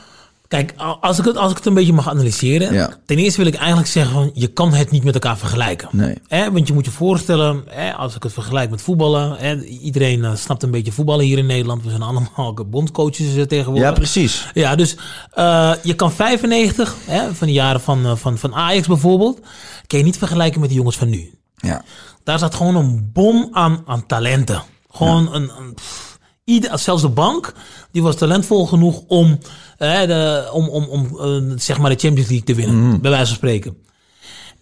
Kijk, 0.48 0.74
als 1.00 1.18
ik, 1.18 1.24
het, 1.24 1.36
als 1.36 1.50
ik 1.50 1.56
het 1.56 1.66
een 1.66 1.74
beetje 1.74 1.92
mag 1.92 2.08
analyseren. 2.08 2.72
Ja. 2.72 2.98
Ten 3.06 3.18
eerste 3.18 3.42
wil 3.42 3.52
ik 3.52 3.58
eigenlijk 3.58 3.88
zeggen, 3.88 4.12
van, 4.12 4.30
je 4.34 4.46
kan 4.46 4.74
het 4.74 4.90
niet 4.90 5.04
met 5.04 5.14
elkaar 5.14 5.38
vergelijken. 5.38 5.88
Nee. 5.92 6.18
Hè, 6.28 6.52
want 6.52 6.68
je 6.68 6.74
moet 6.74 6.84
je 6.84 6.90
voorstellen, 6.90 7.64
als 7.96 8.16
ik 8.16 8.22
het 8.22 8.32
vergelijk 8.32 8.70
met 8.70 8.82
voetballen. 8.82 9.64
Iedereen 9.64 10.24
eh, 10.24 10.34
snapt 10.34 10.62
een 10.62 10.70
beetje 10.70 10.92
voetballen 10.92 11.24
hier 11.24 11.38
in 11.38 11.46
Nederland. 11.46 11.82
We 11.82 11.90
zijn 11.90 12.02
allemaal 12.02 12.54
bondcoaches 12.66 13.36
eh, 13.36 13.42
tegenwoordig. 13.42 13.88
Ja, 13.88 13.92
precies. 13.92 14.50
Ja, 14.54 14.74
dus 14.74 14.96
eh, 15.32 15.72
je 15.82 15.94
kan 15.94 16.12
95, 16.12 16.94
hè, 17.04 17.34
van 17.34 17.46
de 17.46 17.52
jaren 17.52 17.80
van, 17.80 18.18
van, 18.18 18.38
van 18.38 18.54
Ajax 18.54 18.86
bijvoorbeeld, 18.86 19.40
kan 19.86 19.98
je 19.98 20.04
niet 20.04 20.18
vergelijken 20.18 20.60
met 20.60 20.68
de 20.68 20.74
jongens 20.74 20.96
van 20.96 21.08
nu. 21.08 21.30
Ja. 21.56 21.82
Daar 22.24 22.38
zat 22.38 22.54
gewoon 22.54 22.76
een 22.76 23.10
bom 23.12 23.48
aan, 23.52 23.82
aan 23.86 24.06
talenten. 24.06 24.62
Gewoon 24.90 25.34
een, 25.34 25.50
een 25.58 25.74
pff, 25.74 26.05
ieder, 26.46 26.78
zelfs 26.78 27.02
de 27.02 27.08
bank, 27.08 27.52
die 27.90 28.02
was 28.02 28.16
talentvol 28.16 28.66
genoeg 28.66 29.02
om, 29.06 29.38
eh, 29.78 30.00
de, 30.00 30.48
om, 30.52 30.68
om, 30.68 30.84
om 30.84 31.18
eh, 31.20 31.56
zeg 31.56 31.78
maar 31.78 31.90
de 31.90 31.98
Champions 31.98 32.28
League 32.28 32.46
te 32.46 32.54
winnen, 32.54 33.00
bij 33.00 33.10
wijze 33.10 33.26
van 33.26 33.36
spreken. 33.36 33.76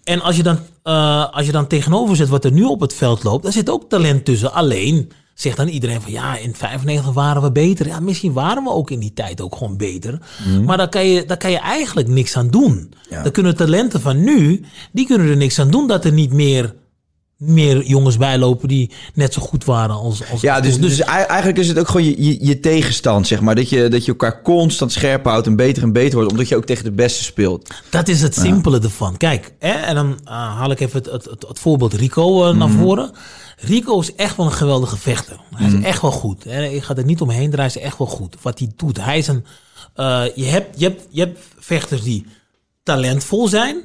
En 0.04 0.20
als 0.20 0.36
je, 0.36 0.42
dan, 0.42 0.58
eh, 0.82 1.32
als 1.32 1.46
je 1.46 1.52
dan 1.52 1.66
tegenover 1.66 2.16
zet 2.16 2.28
wat 2.28 2.44
er 2.44 2.52
nu 2.52 2.64
op 2.64 2.80
het 2.80 2.94
veld 2.94 3.22
loopt, 3.22 3.42
daar 3.42 3.52
zit 3.52 3.70
ook 3.70 3.88
talent 3.88 4.24
tussen. 4.24 4.52
Alleen 4.52 5.10
zegt 5.34 5.56
dan 5.56 5.68
iedereen 5.68 6.00
van 6.00 6.12
ja, 6.12 6.36
in 6.36 6.54
95 6.54 7.12
waren 7.12 7.42
we 7.42 7.52
beter. 7.52 7.86
Ja, 7.86 8.00
misschien 8.00 8.32
waren 8.32 8.62
we 8.62 8.70
ook 8.70 8.90
in 8.90 9.00
die 9.00 9.12
tijd 9.12 9.40
ook 9.40 9.56
gewoon 9.56 9.76
beter. 9.76 10.18
Maar 10.64 10.76
daar 10.76 10.88
kan, 10.88 11.06
je, 11.06 11.24
daar 11.24 11.36
kan 11.36 11.50
je 11.50 11.58
eigenlijk 11.58 12.08
niks 12.08 12.36
aan 12.36 12.48
doen. 12.48 12.92
Ja. 13.10 13.22
Dan 13.22 13.32
kunnen 13.32 13.56
talenten 13.56 14.00
van 14.00 14.24
nu, 14.24 14.64
die 14.92 15.06
kunnen 15.06 15.28
er 15.28 15.36
niks 15.36 15.58
aan 15.58 15.70
doen 15.70 15.86
dat 15.86 16.04
er 16.04 16.12
niet 16.12 16.32
meer, 16.32 16.74
meer 17.36 17.82
jongens 17.86 18.16
bijlopen 18.16 18.68
die 18.68 18.90
net 19.14 19.32
zo 19.32 19.42
goed 19.42 19.64
waren 19.64 19.94
als, 19.94 20.30
als 20.30 20.40
Ja, 20.40 20.60
dus, 20.60 20.80
dus, 20.80 21.00
ei- 21.00 21.24
eigenlijk 21.24 21.58
is 21.58 21.68
het 21.68 21.78
ook 21.78 21.88
gewoon 21.88 22.04
je, 22.06 22.24
je, 22.24 22.46
je 22.46 22.60
tegenstand, 22.60 23.26
zeg 23.26 23.40
maar. 23.40 23.54
Dat 23.54 23.68
je, 23.68 23.88
dat 23.88 24.04
je 24.04 24.10
elkaar 24.10 24.42
constant 24.42 24.92
scherp 24.92 25.24
houdt 25.24 25.46
en 25.46 25.56
beter 25.56 25.82
en 25.82 25.92
beter 25.92 26.14
wordt, 26.14 26.30
omdat 26.30 26.48
je 26.48 26.56
ook 26.56 26.64
tegen 26.64 26.84
de 26.84 26.92
beste 26.92 27.22
speelt. 27.24 27.70
Dat 27.90 28.08
is 28.08 28.20
het 28.22 28.34
simpele 28.34 28.80
ervan. 28.80 29.16
Kijk, 29.16 29.54
hè, 29.58 29.72
en 29.72 29.94
dan 29.94 30.18
eh, 30.24 30.32
haal 30.34 30.70
ik 30.70 30.80
even 30.80 30.98
het, 31.02 31.10
het, 31.10 31.24
het, 31.24 31.44
het 31.48 31.58
voorbeeld 31.58 31.94
Rico 31.94 32.48
eh, 32.48 32.56
naar 32.56 32.70
voren. 32.70 33.10
Rico 33.56 34.00
is 34.00 34.14
echt 34.14 34.36
wel 34.36 34.46
een 34.46 34.52
geweldige 34.52 34.96
vechter. 34.96 35.40
Hij 35.54 35.66
is 35.72 35.82
echt 35.82 36.02
wel 36.02 36.10
goed. 36.10 36.44
Hè. 36.44 36.64
Ik 36.64 36.82
ga 36.82 36.96
er 36.96 37.04
niet 37.04 37.20
omheen 37.20 37.50
draaien, 37.50 37.72
hij 37.72 37.80
is 37.82 37.88
echt 37.88 37.98
wel 37.98 38.06
goed. 38.06 38.36
Wat 38.42 38.58
hij 38.58 38.72
doet. 38.76 39.00
Hij 39.04 39.18
is 39.18 39.26
een. 39.26 39.44
eh, 39.94 40.22
je, 40.34 40.44
hebt, 40.44 40.78
je, 40.80 40.84
hebt, 40.84 41.06
je 41.10 41.20
hebt 41.20 41.38
vechters 41.58 42.02
die 42.02 42.26
talentvol 42.82 43.48
zijn. 43.48 43.76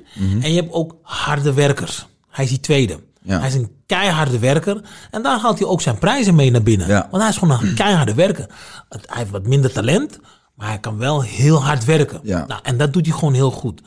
En 0.41 0.54
je 0.54 0.62
hebt 0.62 0.74
ook 0.74 0.95
harde 1.02 1.54
werkers. 1.54 2.06
Hij 2.30 2.43
is 2.43 2.50
die 2.50 2.60
tweede. 2.60 3.00
Ja. 3.22 3.39
Hij 3.39 3.47
is 3.47 3.53
een 3.53 3.72
keiharde 3.86 4.39
werker. 4.39 4.82
En 5.11 5.22
daar 5.22 5.39
haalt 5.39 5.59
hij 5.59 5.67
ook 5.67 5.82
zijn 5.82 5.97
prijzen 5.97 6.36
mee 6.36 6.51
naar 6.51 6.63
binnen. 6.63 6.88
Ja. 6.88 7.07
Want 7.11 7.22
hij 7.24 7.32
is 7.32 7.38
gewoon 7.38 7.59
een 7.61 7.76
keiharde 7.84 8.13
werker. 8.13 8.45
Hij 8.89 9.17
heeft 9.17 9.32
wat 9.32 9.47
minder 9.47 9.72
talent. 9.72 10.20
Maar 10.55 10.67
hij 10.67 10.80
kan 10.80 10.97
wel 10.97 11.22
heel 11.22 11.63
hard 11.63 11.86
werken. 11.86 12.20
Ja. 12.24 12.45
Nou, 12.47 12.59
en 12.63 12.78
dat 12.78 12.93
doet 12.93 13.05
hij 13.05 13.15
gewoon 13.15 13.34
heel 13.34 13.51
goed. 13.51 13.82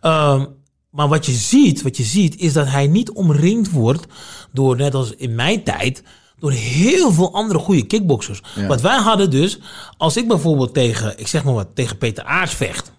Ehm, 0.00 0.44
maar 0.90 1.08
wat 1.08 1.26
je 1.26 1.32
ziet, 1.32 1.82
wat 1.82 1.96
je 1.96 2.02
ziet, 2.02 2.36
is 2.36 2.52
dat 2.52 2.66
hij 2.66 2.86
niet 2.86 3.10
omringd 3.10 3.70
wordt 3.70 4.06
door, 4.52 4.76
net 4.76 4.94
als 4.94 5.10
in 5.10 5.34
mijn 5.34 5.64
tijd, 5.64 6.02
door 6.38 6.50
heel 6.50 7.12
veel 7.12 7.34
andere 7.34 7.58
goede 7.58 7.86
kickboxers. 7.86 8.42
Wat 8.68 8.80
wij 8.80 8.96
hadden 8.96 9.30
dus, 9.30 9.58
als 9.96 10.16
ik 10.16 10.28
bijvoorbeeld 10.28 10.74
tegen, 10.74 11.18
ik 11.18 11.26
zeg 11.26 11.44
maar 11.44 11.54
wat, 11.54 11.68
tegen 11.74 11.98
Peter 11.98 12.24
Aarts 12.24 12.54
vecht. 12.54 12.92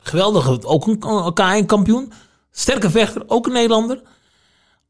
Geweldige, 0.00 0.66
ook 0.66 0.86
een, 0.86 1.06
een 1.06 1.64
K1-kampioen. 1.64 2.12
Sterke 2.50 2.90
vechter, 2.90 3.22
ook 3.26 3.46
een 3.46 3.52
Nederlander. 3.52 4.02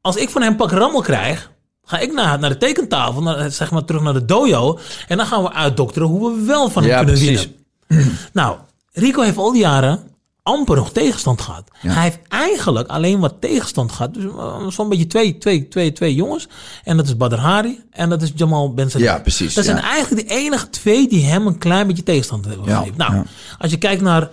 Als 0.02 0.16
ik 0.16 0.30
van 0.30 0.42
hem 0.42 0.56
pak 0.56 0.70
rammel 0.70 1.00
krijg, 1.00 1.50
ga 1.84 1.98
ik 1.98 2.12
naar, 2.12 2.38
naar 2.38 2.50
de 2.50 2.56
tekentafel, 2.56 3.22
naar, 3.22 3.50
zeg 3.50 3.70
maar 3.70 3.84
terug 3.84 4.02
naar 4.02 4.12
de 4.12 4.24
dojo. 4.24 4.78
En 5.08 5.16
dan 5.16 5.26
gaan 5.26 5.42
we 5.42 5.52
uitdokteren 5.52 6.08
hoe 6.08 6.34
we 6.34 6.44
wel 6.44 6.70
van 6.70 6.82
hem 6.82 6.90
Ja, 6.90 6.96
kunnen 6.98 7.14
precies. 7.14 7.48
winnen. 7.86 8.16
Nou, 8.32 8.56
Rico 8.92 9.22
heeft 9.22 9.36
al 9.36 9.52
die 9.52 9.60
jaren 9.60 10.10
amper 10.42 10.76
nog 10.76 10.92
tegenstand 10.92 11.40
gehad. 11.40 11.64
Hij 11.72 12.02
heeft 12.02 12.18
eigenlijk 12.28 12.88
alleen 12.88 13.20
wat 13.20 13.34
tegenstand 13.40 13.92
gehad. 13.92 14.14
Dus 14.14 14.24
uh, 14.24 14.68
zo'n 14.68 14.88
beetje 14.88 15.06
twee, 15.06 15.38
twee, 15.38 15.68
twee, 15.68 15.92
twee 15.92 16.14
jongens. 16.14 16.48
En 16.84 16.96
dat 16.96 17.06
is 17.06 17.16
Badr 17.16 17.34
Hari 17.36 17.80
en 17.90 18.08
dat 18.08 18.22
is 18.22 18.32
Jamal 18.34 18.74
Ben 18.74 18.90
Sadik. 18.90 19.06
Ja, 19.06 19.18
precies, 19.18 19.54
Dat 19.54 19.64
zijn 19.64 19.78
eigenlijk 19.78 20.28
de 20.28 20.34
enige 20.34 20.70
twee 20.70 21.08
die 21.08 21.24
hem 21.24 21.46
een 21.46 21.58
klein 21.58 21.86
beetje 21.86 22.02
tegenstand 22.02 22.44
hebben 22.44 22.66
Ja, 22.66 22.76
gegeven. 22.76 22.98
Nou, 22.98 23.14
ja. 23.14 23.24
als 23.58 23.70
je 23.70 23.78
kijkt 23.78 24.02
naar 24.02 24.28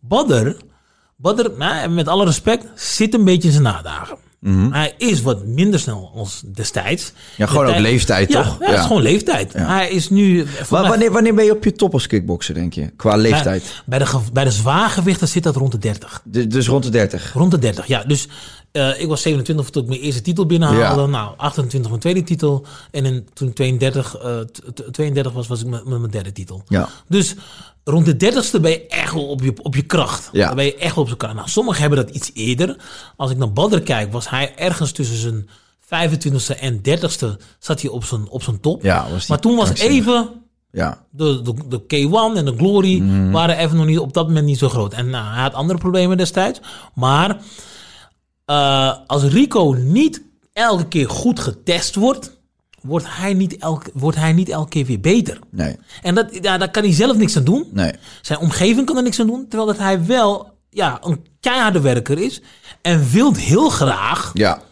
Badr. 0.00 0.50
Badr, 1.16 1.50
nou, 1.58 1.88
met 1.88 2.08
alle 2.08 2.24
respect, 2.24 2.66
zit 2.80 3.14
een 3.14 3.24
beetje 3.24 3.46
in 3.48 3.52
zijn 3.52 3.64
nadagen. 3.64 4.16
Hij 4.52 4.94
is 4.98 5.22
wat 5.22 5.46
minder 5.46 5.80
snel 5.80 6.10
als 6.14 6.42
destijds. 6.46 7.12
Mhm. 7.12 7.20
Ja, 7.36 7.46
gewoon 7.46 7.64
ook 7.66 7.70
tijd- 7.70 7.82
leeftijd, 7.82 8.32
ja, 8.32 8.42
toch? 8.42 8.56
Ja, 8.60 8.66
het 8.70 8.78
is 8.78 8.84
gewoon 8.86 9.02
leeftijd. 9.02 9.52
Hij 9.52 9.88
is 9.90 10.10
nu... 10.10 10.44
Maar 10.70 10.80
mij- 10.80 10.90
wanneer, 10.90 11.12
wanneer 11.12 11.34
ben 11.34 11.44
je 11.44 11.52
op 11.52 11.64
je 11.64 11.72
top 11.72 11.92
als 11.92 12.06
kickboxer, 12.06 12.54
denk 12.54 12.72
je? 12.72 12.88
Qua 12.96 13.16
leeftijd? 13.16 13.82
bij, 13.86 13.98
bij 13.98 14.08
de, 14.08 14.18
bij 14.32 14.44
de 14.44 14.50
zwaargewichten 14.50 15.28
zit 15.28 15.42
dat 15.42 15.56
rond 15.56 15.72
de 15.72 15.78
30. 15.78 16.20
Dus, 16.24 16.48
dus 16.48 16.66
rond 16.66 16.82
de 16.84 16.90
30. 16.90 17.32
Rond 17.32 17.50
de 17.50 17.58
30, 17.58 17.86
ja. 17.86 18.04
Dus 18.06 18.28
eh, 18.72 19.00
ik 19.00 19.08
was 19.08 19.22
27 19.22 19.70
toen 19.70 19.82
ik 19.82 19.88
mijn 19.88 20.00
eerste 20.00 20.22
titel 20.22 20.46
binnenhaalde. 20.46 21.00
Ja. 21.00 21.06
Nou, 21.06 21.34
28 21.36 21.88
mijn 21.90 22.00
tweede 22.02 22.22
titel. 22.22 22.66
En 22.90 23.04
in, 23.04 23.28
toen 23.32 23.48
ik 23.48 23.54
32, 23.54 24.16
eh, 24.16 24.38
t- 24.40 24.60
t- 24.74 24.92
32 24.92 25.32
was, 25.32 25.46
was 25.46 25.60
ik 25.60 25.66
met, 25.66 25.84
met 25.84 25.98
mijn 25.98 26.10
derde 26.10 26.32
titel. 26.32 26.62
Ja. 26.68 26.88
Dus 27.08 27.34
rond 27.84 28.06
de 28.06 28.32
30ste 28.32 28.60
ben 28.60 28.70
je 28.70 28.86
echt 28.86 29.12
wel 29.12 29.28
op 29.28 29.42
je, 29.42 29.52
op 29.62 29.74
je 29.74 29.82
kracht. 29.82 30.28
Ja. 30.32 30.46
Dan 30.46 30.56
ben 30.56 30.64
je 30.64 30.76
echt 30.76 30.90
wel 30.94 31.02
op 31.02 31.06
zijn 31.06 31.18
kracht. 31.18 31.34
Nou, 31.34 31.48
sommigen 31.48 31.80
hebben 31.80 31.98
dat 32.06 32.14
iets 32.14 32.30
eerder. 32.34 32.76
Als 33.16 33.30
ik 33.30 33.36
naar 33.36 33.52
Badr 33.52 33.78
kijk, 33.78 34.12
was 34.12 34.30
hij 34.30 34.52
ergens 34.56 34.92
tussen 34.92 35.16
zijn 35.16 35.48
25ste 35.84 36.58
en 36.60 36.76
30ste 36.78 37.26
zat 37.58 37.80
hij 37.80 37.90
op 37.90 38.04
zijn, 38.04 38.28
op 38.28 38.42
zijn 38.42 38.60
top. 38.60 38.82
Ja, 38.82 39.06
maar 39.28 39.38
toen 39.40 39.56
was 39.56 39.64
krankzinnig. 39.64 39.98
even 39.98 40.28
Ja. 40.70 41.04
de, 41.10 41.42
de, 41.42 41.54
de 41.68 41.82
K1 41.82 42.36
en 42.38 42.44
de 42.44 42.54
Glory 42.56 42.98
Mhm. 43.00 43.30
waren 43.30 43.58
even 43.58 43.76
nog 43.76 43.86
niet 43.86 43.98
op 43.98 44.12
dat 44.12 44.26
moment 44.26 44.46
niet 44.46 44.58
zo 44.58 44.68
groot. 44.68 44.92
En 44.92 45.10
nou, 45.10 45.32
hij 45.34 45.42
had 45.42 45.54
andere 45.54 45.78
problemen 45.78 46.16
destijds. 46.16 46.60
Maar 46.94 47.36
eh, 48.44 48.92
als 49.06 49.22
Rico 49.22 49.74
niet 49.78 50.22
elke 50.52 50.86
keer 50.88 51.08
goed 51.10 51.40
getest 51.40 51.94
wordt, 51.94 52.33
wordt 52.84 53.06
hij 53.08 53.34
niet 53.34 53.56
elke, 53.56 53.90
wordt 53.94 54.16
hij 54.18 54.32
niet 54.32 54.48
elke 54.48 54.68
keer 54.68 54.84
weer 54.84 55.00
beter. 55.00 55.38
Nee. 55.50 55.76
En 56.02 56.14
dat, 56.14 56.26
ja, 56.42 56.58
daar 56.58 56.70
kan 56.70 56.82
hij 56.82 56.92
zelf 56.92 57.16
niks 57.16 57.36
aan 57.36 57.44
doen. 57.44 57.66
Nee. 57.72 57.92
Zijn 58.22 58.38
omgeving 58.38 58.86
kan 58.86 58.96
er 58.96 59.02
niks 59.02 59.20
aan 59.20 59.26
doen. 59.26 59.46
Terwijl 59.48 59.68
dat 59.70 59.78
hij 59.78 60.04
wel 60.04 60.52
ja, 60.70 60.98
een 61.02 61.26
keiharde 61.40 61.80
werker 61.80 62.18
is. 62.18 62.40
En 62.82 63.08
wil 63.10 63.34
heel 63.34 63.68
graag 63.68 64.30
Ja, 64.34 64.62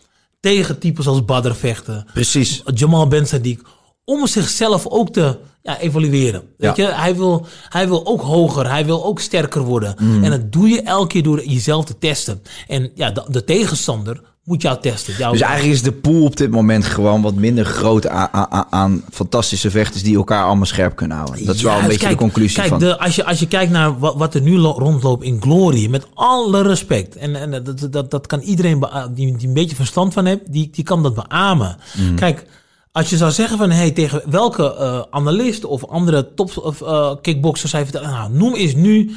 tegen 0.41 0.79
types 0.79 1.07
als 1.07 1.25
Badr 1.25 1.53
vechten. 1.53 2.07
precies. 2.13 2.63
Jamal 2.75 3.09
Ben 3.09 3.27
Sadiq. 3.27 3.61
om 4.05 4.27
zichzelf 4.27 4.87
ook 4.87 5.13
te 5.13 5.39
ja, 5.63 5.79
evalueren. 5.79 6.43
Weet 6.57 6.77
Ja. 6.77 6.87
je, 6.89 6.93
hij 6.95 7.17
wil, 7.17 7.47
hij 7.69 7.89
wil 7.89 8.07
ook 8.07 8.21
hoger, 8.21 8.71
hij 8.71 8.85
wil 8.87 9.05
ook 9.05 9.21
sterker 9.21 9.63
worden. 9.63 9.95
Mm. 9.99 10.25
En 10.25 10.31
dat 10.31 10.53
doe 10.53 10.69
je 10.69 10.83
elke 10.83 11.07
keer 11.07 11.23
door 11.23 11.45
jezelf 11.45 11.85
te 11.85 11.99
testen. 11.99 12.43
En 12.69 12.91
ja, 12.95 13.11
de, 13.11 13.25
de 13.29 13.45
tegenstander 13.45 14.23
moet 14.45 14.62
jou 14.62 14.80
testen. 14.80 15.14
Jou, 15.18 15.32
Dus 15.32 15.40
eigenlijk 15.40 15.74
is 15.74 15.82
de 15.82 15.93
pool 15.93 16.24
op 16.24 16.36
dit 16.36 16.51
moment 16.51 16.84
gewoon 16.84 17.22
wat 17.22 17.34
minder 17.34 17.64
groot 17.64 18.09
aan, 18.09 18.28
aan, 18.32 18.66
aan 18.70 19.03
fantastische 19.11 19.70
vechters 19.70 20.03
die 20.03 20.16
elkaar 20.16 20.45
allemaal 20.45 20.66
scherp 20.66 20.97
kunnen 20.97 21.16
houden. 21.16 21.45
Dat 21.47 21.55
is 21.55 21.62
wel 21.62 21.72
een 21.72 21.76
Juist, 21.78 21.90
beetje 21.93 22.07
kijk, 22.07 22.18
de 22.18 22.24
conclusie 22.24 22.57
kijk, 22.57 22.68
van. 22.68 22.78
De, 22.78 22.99
als, 22.99 23.14
je, 23.16 23.24
als 23.24 23.38
je 23.38 23.49
kijkt 23.49 23.72
naar 23.72 23.99
wat, 23.99 24.16
wat 24.16 24.34
er 24.34 24.40
nu 24.40 24.59
lo- 24.59 24.78
rondloopt 24.78 25.24
in 25.24 25.43
Glory, 25.43 25.86
met 25.86 26.07
alle 26.14 26.62
respect. 26.62 27.16
En, 27.16 27.36
en 27.36 27.64
dat, 27.64 27.93
dat, 27.93 28.11
dat 28.11 28.26
kan 28.26 28.40
iedereen 28.40 28.86
die, 29.14 29.36
die 29.36 29.49
een 29.49 29.55
beetje 29.55 29.76
verstand 29.76 30.12
van 30.12 30.24
heeft, 30.26 30.53
die, 30.53 30.70
die 30.72 30.84
kan 30.84 31.03
dat 31.03 31.14
beamen. 31.14 31.76
Mhm. 31.97 32.14
Kijk, 32.14 32.47
als 32.93 33.11
je 33.11 33.16
zou 33.16 33.30
zeggen 33.32 33.59
van 33.59 33.70
hey, 33.70 33.90
tegen 33.90 34.22
welke 34.30 34.74
eh, 34.74 35.03
analist 35.11 35.64
of 35.64 35.86
andere 35.86 36.34
top 36.34 36.57
of, 36.57 36.82
eh, 36.82 37.12
kickboxers 37.22 37.72
nou, 37.93 38.32
noem 38.32 38.55
eens 38.55 38.74
nu 38.74 39.11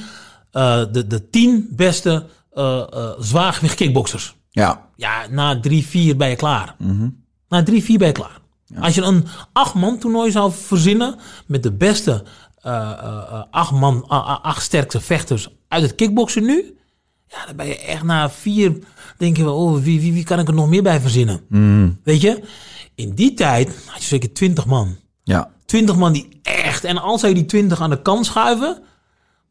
eh, 0.52 0.82
de, 0.92 1.08
de 1.08 1.30
tien 1.30 1.68
beste 1.72 2.26
zwaargewicht 3.20 3.76
kickboxers. 3.76 4.36
Ja, 4.56 4.90
Ja, 4.96 5.28
na 5.30 5.60
drie, 5.60 5.86
vier 5.86 6.18
ben 6.18 6.30
je 6.30 6.36
klaar. 6.36 6.76
Na 7.50 7.64
drie, 7.64 7.84
vier 7.84 7.98
ben 7.98 8.08
je 8.08 8.14
klaar. 8.14 8.40
Als 8.80 8.96
je 8.96 9.02
een 9.02 9.26
acht-man 9.54 9.98
toernooi 10.00 10.32
zou 10.32 10.52
verzinnen 10.52 11.16
met 11.48 11.64
de 11.64 11.72
beste 11.72 12.24
eh, 12.62 12.92
eh, 12.92 13.44
acht 13.52 13.72
man, 13.72 14.08
acht 14.42 14.64
sterkste 14.64 15.00
vechters 15.02 15.50
uit 15.68 15.82
het 15.84 15.96
kickboksen 15.96 16.46
nu, 16.46 16.78
ja, 17.28 17.46
dan 17.46 17.56
ben 17.56 17.68
je 17.68 17.80
echt 17.80 18.04
na 18.04 18.30
vier, 18.30 18.78
denk 19.18 19.38
je 19.38 19.44
wel, 19.44 19.56
oh, 19.58 19.82
wie, 19.82 20.00
wie, 20.02 20.14
wie 20.14 20.24
kan 20.24 20.40
ik 20.40 20.48
er 20.48 20.54
nog 20.54 20.70
meer 20.70 20.84
bij 20.84 21.00
verzinnen? 21.02 21.42
Weet 22.04 22.22
je, 22.22 22.44
in 22.96 23.14
die 23.14 23.34
tijd 23.34 23.68
had 23.88 24.02
je 24.02 24.08
zeker 24.08 24.34
twintig 24.34 24.66
man. 24.66 24.98
ja. 25.24 25.54
20 25.66 25.96
man 25.96 26.14
die 26.14 26.40
echt, 26.44 26.84
en 26.84 26.98
als 26.98 27.22
zij 27.22 27.34
die 27.34 27.46
20 27.46 27.82
aan 27.82 27.90
de 27.90 28.02
kant 28.02 28.26
schuiven, 28.26 28.82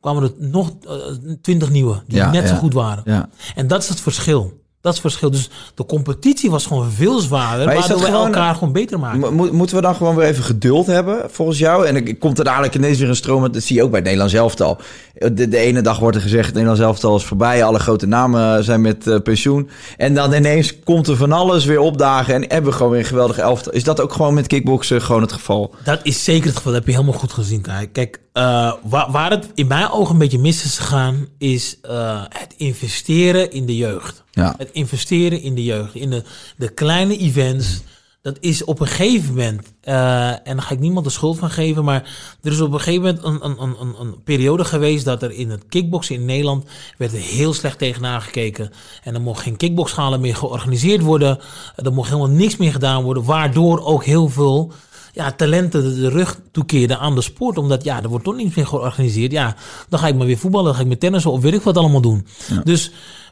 kwamen 0.00 0.22
er 0.22 0.32
nog 0.38 0.72
eh, 0.88 1.34
20 1.42 1.70
nieuwe 1.70 2.02
die 2.06 2.16
Ja, 2.16 2.30
net 2.30 2.48
zo 2.48 2.54
goed 2.54 2.72
waren. 2.72 3.02
ja. 3.06 3.28
En 3.54 3.66
dat 3.66 3.82
is 3.82 3.88
het 3.88 4.00
verschil. 4.00 4.62
Dat 4.84 4.92
is 4.94 4.98
het 5.02 5.10
verschil. 5.10 5.30
Dus 5.30 5.48
de 5.74 5.86
competitie 5.86 6.50
was 6.50 6.66
gewoon 6.66 6.90
veel 6.90 7.18
zwaarder, 7.20 7.66
Maar 7.66 7.74
waardoor 7.78 7.98
we 7.98 8.04
gewoon- 8.04 8.24
elkaar 8.26 8.54
gewoon 8.54 8.72
beter 8.72 8.98
maken. 8.98 9.18
Mo- 9.20 9.30
mo- 9.32 9.52
moeten 9.52 9.76
we 9.76 9.82
dan 9.82 9.94
gewoon 9.94 10.16
weer 10.16 10.26
even 10.26 10.44
geduld 10.44 10.86
hebben, 10.86 11.22
volgens 11.30 11.58
jou? 11.58 11.86
En 11.86 11.94
dan 12.04 12.18
komt 12.18 12.38
er 12.38 12.44
dadelijk 12.44 12.74
ineens 12.74 12.98
weer 12.98 13.08
een 13.08 13.16
stroom. 13.16 13.52
Dat 13.52 13.62
zie 13.62 13.76
je 13.76 13.82
ook 13.82 13.88
bij 13.90 13.98
het 13.98 14.04
Nederlands 14.08 14.34
elftal. 14.34 14.78
De, 15.14 15.48
de 15.48 15.58
ene 15.58 15.80
dag 15.80 15.98
wordt 15.98 16.16
er 16.16 16.22
gezegd, 16.22 16.44
het 16.44 16.54
Nederlands 16.54 16.82
elftal 16.82 17.16
is 17.16 17.24
voorbij. 17.24 17.64
Alle 17.64 17.78
grote 17.78 18.06
namen 18.06 18.64
zijn 18.64 18.80
met 18.80 19.06
eh, 19.06 19.20
pensioen. 19.20 19.70
En 19.96 20.14
dan 20.14 20.32
ineens 20.32 20.82
komt 20.84 21.08
er 21.08 21.16
van 21.16 21.32
alles 21.32 21.64
weer 21.64 21.80
opdagen. 21.80 22.34
En 22.34 22.40
hebben 22.40 22.70
we 22.70 22.76
gewoon 22.76 22.92
weer 22.92 23.00
een 23.00 23.06
geweldig 23.06 23.38
elftal. 23.38 23.72
Is 23.72 23.84
dat 23.84 24.00
ook 24.00 24.12
gewoon 24.12 24.34
met 24.34 24.46
kickboksen 24.46 25.02
gewoon 25.02 25.22
het 25.22 25.32
geval? 25.32 25.74
Dat 25.84 26.00
is 26.02 26.24
zeker 26.24 26.46
het 26.46 26.56
geval. 26.56 26.72
Dat 26.72 26.80
heb 26.80 26.90
je 26.90 26.96
helemaal 26.98 27.20
goed 27.20 27.32
gezien. 27.32 27.60
Kijk, 27.60 27.92
Kijk 27.92 28.20
eh, 28.32 28.72
waar, 28.82 29.10
waar 29.10 29.30
het 29.30 29.48
in 29.54 29.66
mijn 29.66 29.90
ogen 29.90 30.12
een 30.12 30.18
beetje 30.18 30.38
mis 30.38 30.64
is 30.64 30.78
gegaan, 30.78 31.26
is 31.38 31.78
eh, 31.82 32.22
het 32.28 32.54
investeren 32.56 33.52
in 33.52 33.66
de 33.66 33.76
jeugd. 33.76 34.22
Ja. 34.30 34.54
Het 34.58 34.70
investeren 34.72 35.40
in 35.40 35.54
de 35.54 35.64
jeugd, 35.64 35.94
in 35.94 36.10
de, 36.10 36.22
de 36.56 36.68
kleine 36.68 37.16
events. 37.16 37.82
Dat 38.24 38.36
is 38.40 38.64
op 38.64 38.80
een 38.80 38.86
gegeven 38.86 39.28
moment, 39.28 39.72
eh, 39.80 40.28
en 40.28 40.56
daar 40.56 40.62
ga 40.62 40.74
ik 40.74 40.80
niemand 40.80 41.04
de 41.04 41.12
schuld 41.12 41.38
van 41.38 41.50
geven, 41.50 41.84
maar 41.84 42.10
er 42.42 42.52
is 42.52 42.60
op 42.60 42.72
een 42.72 42.80
gegeven 42.80 43.02
moment 43.02 43.24
een, 43.24 43.62
een, 43.62 43.76
een, 43.80 43.94
een, 44.00 44.22
periode 44.22 44.64
geweest 44.64 45.04
dat 45.04 45.22
er 45.22 45.30
in 45.30 45.50
het 45.50 45.64
kickboksen 45.68 46.14
in 46.14 46.24
Nederland 46.24 46.64
werd 46.98 47.12
er 47.12 47.18
heel 47.18 47.52
slecht 47.52 47.78
tegenaan 47.78 48.22
gekeken. 48.22 48.70
En 49.02 49.14
er 49.14 49.20
mocht 49.20 49.42
geen 49.42 49.56
kickboxschalen 49.56 50.20
meer 50.20 50.36
georganiseerd 50.36 51.00
worden. 51.00 51.38
Er 51.76 51.92
mocht 51.92 52.08
helemaal 52.08 52.36
niks 52.36 52.56
meer 52.56 52.72
gedaan 52.72 53.02
worden, 53.02 53.24
waardoor 53.24 53.84
ook 53.84 54.04
heel 54.04 54.28
veel 54.28 54.72
ja, 55.12 55.32
talenten 55.32 55.82
de, 56.00 56.08
rug 56.08 56.40
toekeerden 56.52 56.98
aan 56.98 57.14
de 57.14 57.22
sport. 57.22 57.58
Omdat 57.58 57.84
ja, 57.84 58.02
er 58.02 58.08
wordt 58.08 58.24
toch 58.24 58.36
niets 58.36 58.54
meer 58.54 58.66
georganiseerd. 58.66 59.32
Ja, 59.32 59.56
dan 59.88 59.98
ga 59.98 60.08
ik 60.08 60.16
maar 60.16 60.26
weer 60.26 60.38
voetballen, 60.38 60.66
dan 60.66 60.74
ga 60.74 60.82
ik 60.82 60.88
met 60.88 61.00
tennissen 61.00 61.32
of 61.32 61.40
weet 61.40 61.54
ik 61.54 61.62
wat 61.62 61.76
allemaal 61.76 62.00
doen. 62.00 62.26
Dus 62.62 62.90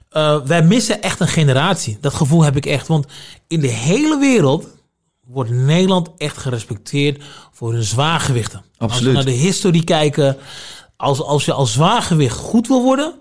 eh, 0.09 0.41
wij 0.45 0.63
missen 0.63 1.03
echt 1.03 1.21
een 1.21 1.29
generatie. 1.29 1.99
Dat 2.01 2.15
gevoel 2.15 2.43
heb 2.43 2.57
ik 2.57 2.67
echt. 2.67 2.89
Want 2.89 3.07
in 3.49 3.61
de 3.61 3.69
hele 3.69 4.19
wereld 4.19 4.81
wordt 5.33 5.51
Nederland 5.51 6.11
echt 6.17 6.37
gerespecteerd 6.37 7.23
voor 7.53 7.73
hun 7.73 7.83
zwaargewichten. 7.83 8.63
Als 8.79 9.01
we 9.01 9.13
naar 9.13 9.25
de 9.25 9.31
historie 9.31 9.85
kijken, 9.85 10.37
als, 10.97 11.23
als 11.23 11.45
je 11.45 11.53
als 11.53 11.73
zwaargewicht 11.73 12.37
goed 12.37 12.69
wil 12.69 12.83
worden, 12.83 13.15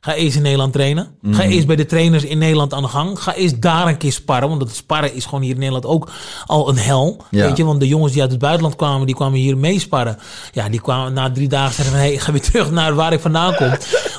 ga 0.00 0.14
eerst 0.14 0.36
in 0.36 0.42
Nederland 0.42 0.72
trainen. 0.72 1.04
Ga 1.22 1.42
Mhm. 1.42 1.50
eerst 1.52 1.66
bij 1.66 1.76
de 1.76 1.86
trainers 1.86 2.24
in 2.24 2.38
Nederland 2.38 2.74
aan 2.74 2.82
de 2.82 2.88
gang. 2.88 3.18
Ga 3.20 3.34
eerst 3.34 3.62
daar 3.62 3.86
een 3.86 3.96
keer 3.96 4.12
sparren, 4.12 4.48
want 4.48 4.60
het 4.60 4.74
sparren 4.74 5.14
is 5.14 5.24
gewoon 5.24 5.42
hier 5.42 5.50
in 5.52 5.58
Nederland 5.58 5.86
ook 5.86 6.10
al 6.46 6.68
een 6.68 6.78
hel. 6.78 7.24
Ja. 7.30 7.46
Weet 7.46 7.56
je, 7.56 7.64
want 7.64 7.80
de 7.80 7.88
jongens 7.88 8.12
die 8.12 8.22
uit 8.22 8.30
het 8.30 8.40
buitenland 8.40 8.76
kwamen, 8.76 9.06
die 9.06 9.14
kwamen 9.14 9.38
hier 9.38 9.56
meesparren. 9.56 10.18
Ja, 10.52 10.68
die 10.68 10.80
kwamen 10.80 11.12
na 11.12 11.30
drie 11.32 11.48
dagen 11.48 11.74
zeggen 11.74 11.94
van, 11.94 12.04
hey, 12.04 12.18
ga 12.18 12.32
weer 12.32 12.40
terug 12.42 12.70
naar 12.70 12.94
waar 12.94 13.12
ik 13.12 13.20
vandaan 13.20 13.54
kom. 13.54 13.68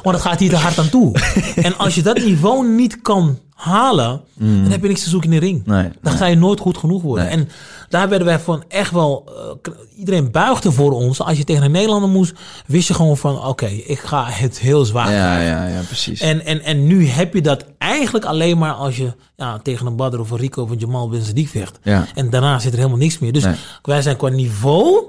want 0.04 0.16
het 0.16 0.22
gaat 0.22 0.40
hier 0.40 0.50
te 0.50 0.56
hard 0.56 0.80
aan 0.80 0.90
toe. 0.90 1.16
en 1.56 1.78
als 1.78 1.96
je 1.96 2.02
dat 2.02 2.18
niveau 2.18 2.68
niet 2.68 3.02
kan 3.02 3.40
halen, 3.60 4.22
dan 4.34 4.48
heb 4.72 4.82
je 4.82 4.88
niks 4.88 5.04
te 5.04 5.10
zoeken 5.10 5.34
in 5.34 5.40
de 5.40 5.46
ring. 5.46 5.66
Nee, 5.66 5.90
Dan 6.02 6.14
ga 6.14 6.26
je 6.26 6.36
nooit 6.36 6.60
goed 6.60 6.78
genoeg 6.78 7.02
worden. 7.02 7.26
Nee. 7.26 7.34
En 7.34 7.50
daar 7.90 8.10
werden 8.10 8.28
wij 8.28 8.40
van 8.40 8.64
echt 8.68 8.92
wel... 8.92 9.32
eh, 9.62 9.74
iedereen 10.00 10.32
buigde 10.32 10.72
voor 10.72 10.92
ons. 10.92 11.22
Als 11.22 11.38
je 11.38 11.44
tegen 11.44 11.64
een 11.64 11.72
Nederlander 11.72 12.10
moest, 12.10 12.34
wist 12.66 12.88
je 12.88 12.94
gewoon 12.94 13.18
van... 13.18 13.46
Oké, 13.46 13.66
ik 13.66 14.00
ga 14.00 14.26
het 14.26 14.60
heel 14.60 14.86
zwaar 14.86 15.12
Ja, 15.12 15.26
krijgen. 15.36 15.56
ja, 15.56 15.68
ja, 15.68 15.82
precies. 15.82 16.22
En, 16.22 16.46
en, 16.46 16.62
en 16.62 16.88
nu 16.88 17.08
heb 17.08 17.34
je 17.34 17.42
dat 17.42 17.66
eigenlijk 17.78 18.26
alleen 18.26 18.58
maar 18.58 18.74
als 18.74 18.98
je 18.98 19.14
ja, 19.36 19.58
tegen 19.60 19.86
een 19.88 19.96
Badr 19.96 20.18
of 20.20 20.32
een 20.32 20.38
Rico 20.38 20.64
of 20.64 20.70
een 20.70 20.78
Jamal 20.78 21.10
Ben 21.10 21.22
Sadiq 21.26 21.50
vecht. 21.50 21.80
Ja. 21.84 22.06
En 22.16 22.30
daarna 22.30 22.60
zit 22.60 22.72
er 22.72 22.78
helemaal 22.78 22.98
niks 23.00 23.20
meer. 23.20 23.32
Dus 23.32 23.46
wij 23.82 24.02
zijn 24.02 24.18
qua 24.18 24.30
niveau, 24.30 25.04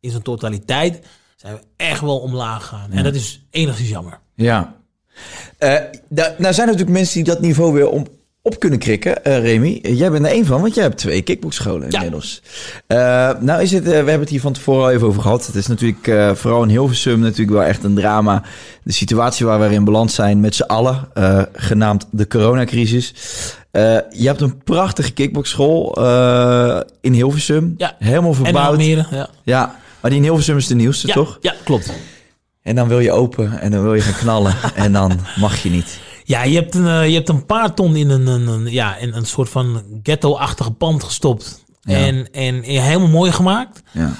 in 0.00 0.10
zijn 0.10 0.22
totaliteit, 0.22 1.06
zijn 1.36 1.54
we 1.54 1.60
echt 1.76 2.00
wel 2.00 2.18
omlaag 2.18 2.62
gegaan. 2.62 2.90
En 2.90 3.04
dat 3.04 3.14
is 3.14 3.46
enigszins 3.50 3.88
jammer. 3.88 4.20
Ja. 4.34 4.76
Eh, 5.58 5.74
da- 6.08 6.34
nou 6.38 6.54
zijn 6.54 6.66
er 6.68 6.72
natuurlijk 6.74 6.98
mensen 6.98 7.14
die 7.14 7.32
dat 7.32 7.40
niveau 7.40 7.72
weer 7.72 7.88
om, 7.88 8.06
op 8.42 8.58
kunnen 8.60 8.78
krikken. 8.78 9.24
Eh 9.24 9.40
Remy, 9.42 9.78
jij 9.82 10.10
bent 10.10 10.24
er 10.24 10.30
één 10.30 10.46
van, 10.46 10.60
want 10.60 10.74
jij 10.74 10.82
hebt 10.84 10.98
twee 10.98 11.22
kickboxscholen 11.22 11.86
Ja. 11.90 11.96
inmiddels. 11.96 12.42
Eh, 12.86 13.30
nou 13.40 13.62
is 13.62 13.70
het, 13.72 13.84
eh, 13.84 13.88
we 13.90 13.94
hebben 13.96 14.20
het 14.20 14.28
hier 14.28 14.40
van 14.40 14.52
tevoren 14.52 14.82
al 14.82 14.90
even 14.90 15.06
over 15.06 15.22
gehad. 15.22 15.46
Het 15.46 15.54
is 15.54 15.66
natuurlijk 15.66 16.06
eh, 16.06 16.34
vooral 16.34 16.62
in 16.62 16.68
Hilversum 16.68 17.20
natuurlijk 17.20 17.50
wel 17.50 17.62
echt 17.66 17.84
een 17.84 17.94
drama. 17.94 18.42
De 18.82 18.92
situatie 18.92 19.46
waar 19.46 19.60
we 19.68 19.74
in 19.74 19.84
beland 19.84 20.12
zijn 20.12 20.40
met 20.40 20.54
z'n 20.54 20.62
allen, 20.62 21.08
eh, 21.14 21.42
genaamd 21.52 22.06
de 22.10 22.26
coronacrisis. 22.26 23.14
Eh, 23.70 23.82
je 24.10 24.26
hebt 24.26 24.40
een 24.40 24.62
prachtige 24.64 25.12
kickboxschool 25.12 25.96
eh, 26.04 26.80
in 27.00 27.12
Hilversum. 27.12 27.74
Ja. 27.76 27.94
Helemaal 27.98 28.30
En 28.30 28.36
verbouwd. 28.36 28.66
Almere, 28.66 29.06
ja. 29.10 29.28
Ja, 29.42 29.76
maar 30.00 30.10
die 30.10 30.18
in 30.20 30.24
Hilversum 30.26 30.56
is 30.56 30.66
de 30.66 30.74
nieuwste, 30.74 31.06
Ja, 31.06 31.12
toch? 31.14 31.38
ja, 31.40 31.54
klopt. 31.64 31.92
En 32.62 32.74
dan 32.74 32.88
wil 32.88 32.98
je 32.98 33.12
open 33.12 33.60
en 33.60 33.70
dan 33.70 33.82
wil 33.82 33.94
je 33.94 34.00
gaan 34.00 34.14
knallen 34.20 34.54
en 34.74 34.92
dan 34.92 35.20
mag 35.36 35.62
je 35.62 35.70
niet. 35.70 35.98
Ja, 36.24 36.42
je 36.44 36.54
hebt 36.54 36.74
een, 36.74 36.86
eh, 36.86 37.08
je 37.08 37.14
hebt 37.14 37.28
een 37.28 37.46
paar 37.46 37.74
ton 37.74 37.96
in 37.96 38.10
een, 38.10 38.26
een, 38.26 38.46
een- 38.46 38.70
ja, 38.72 38.96
in 38.96 39.12
een 39.14 39.26
soort 39.26 39.48
van 39.48 39.82
ghetto-achtige 40.02 40.70
pand 40.70 41.04
gestopt. 41.04 41.64
Ja. 41.82 41.96
En, 41.96 42.28
en 42.32 42.62
helemaal 42.62 43.08
mooi 43.08 43.32
gemaakt. 43.32 43.82
Ja. 43.92 44.10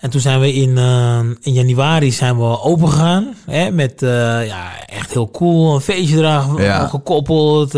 En 0.00 0.10
toen 0.10 0.20
zijn 0.20 0.40
we 0.40 0.52
in, 0.54 0.78
eh, 0.78 1.18
in 1.40 1.52
januari 1.52 2.12
zijn 2.12 2.36
we 2.38 2.60
open 2.62 2.88
gegaan. 2.88 3.34
Hè, 3.46 3.70
met 3.70 4.02
eh, 4.02 4.46
ja, 4.46 4.70
echt 4.86 5.12
heel 5.12 5.30
cool. 5.30 5.74
Een 5.74 5.80
feestje 5.80 6.16
eraan 6.16 6.56
Ja. 6.56 6.86
gekoppeld. 6.86 7.72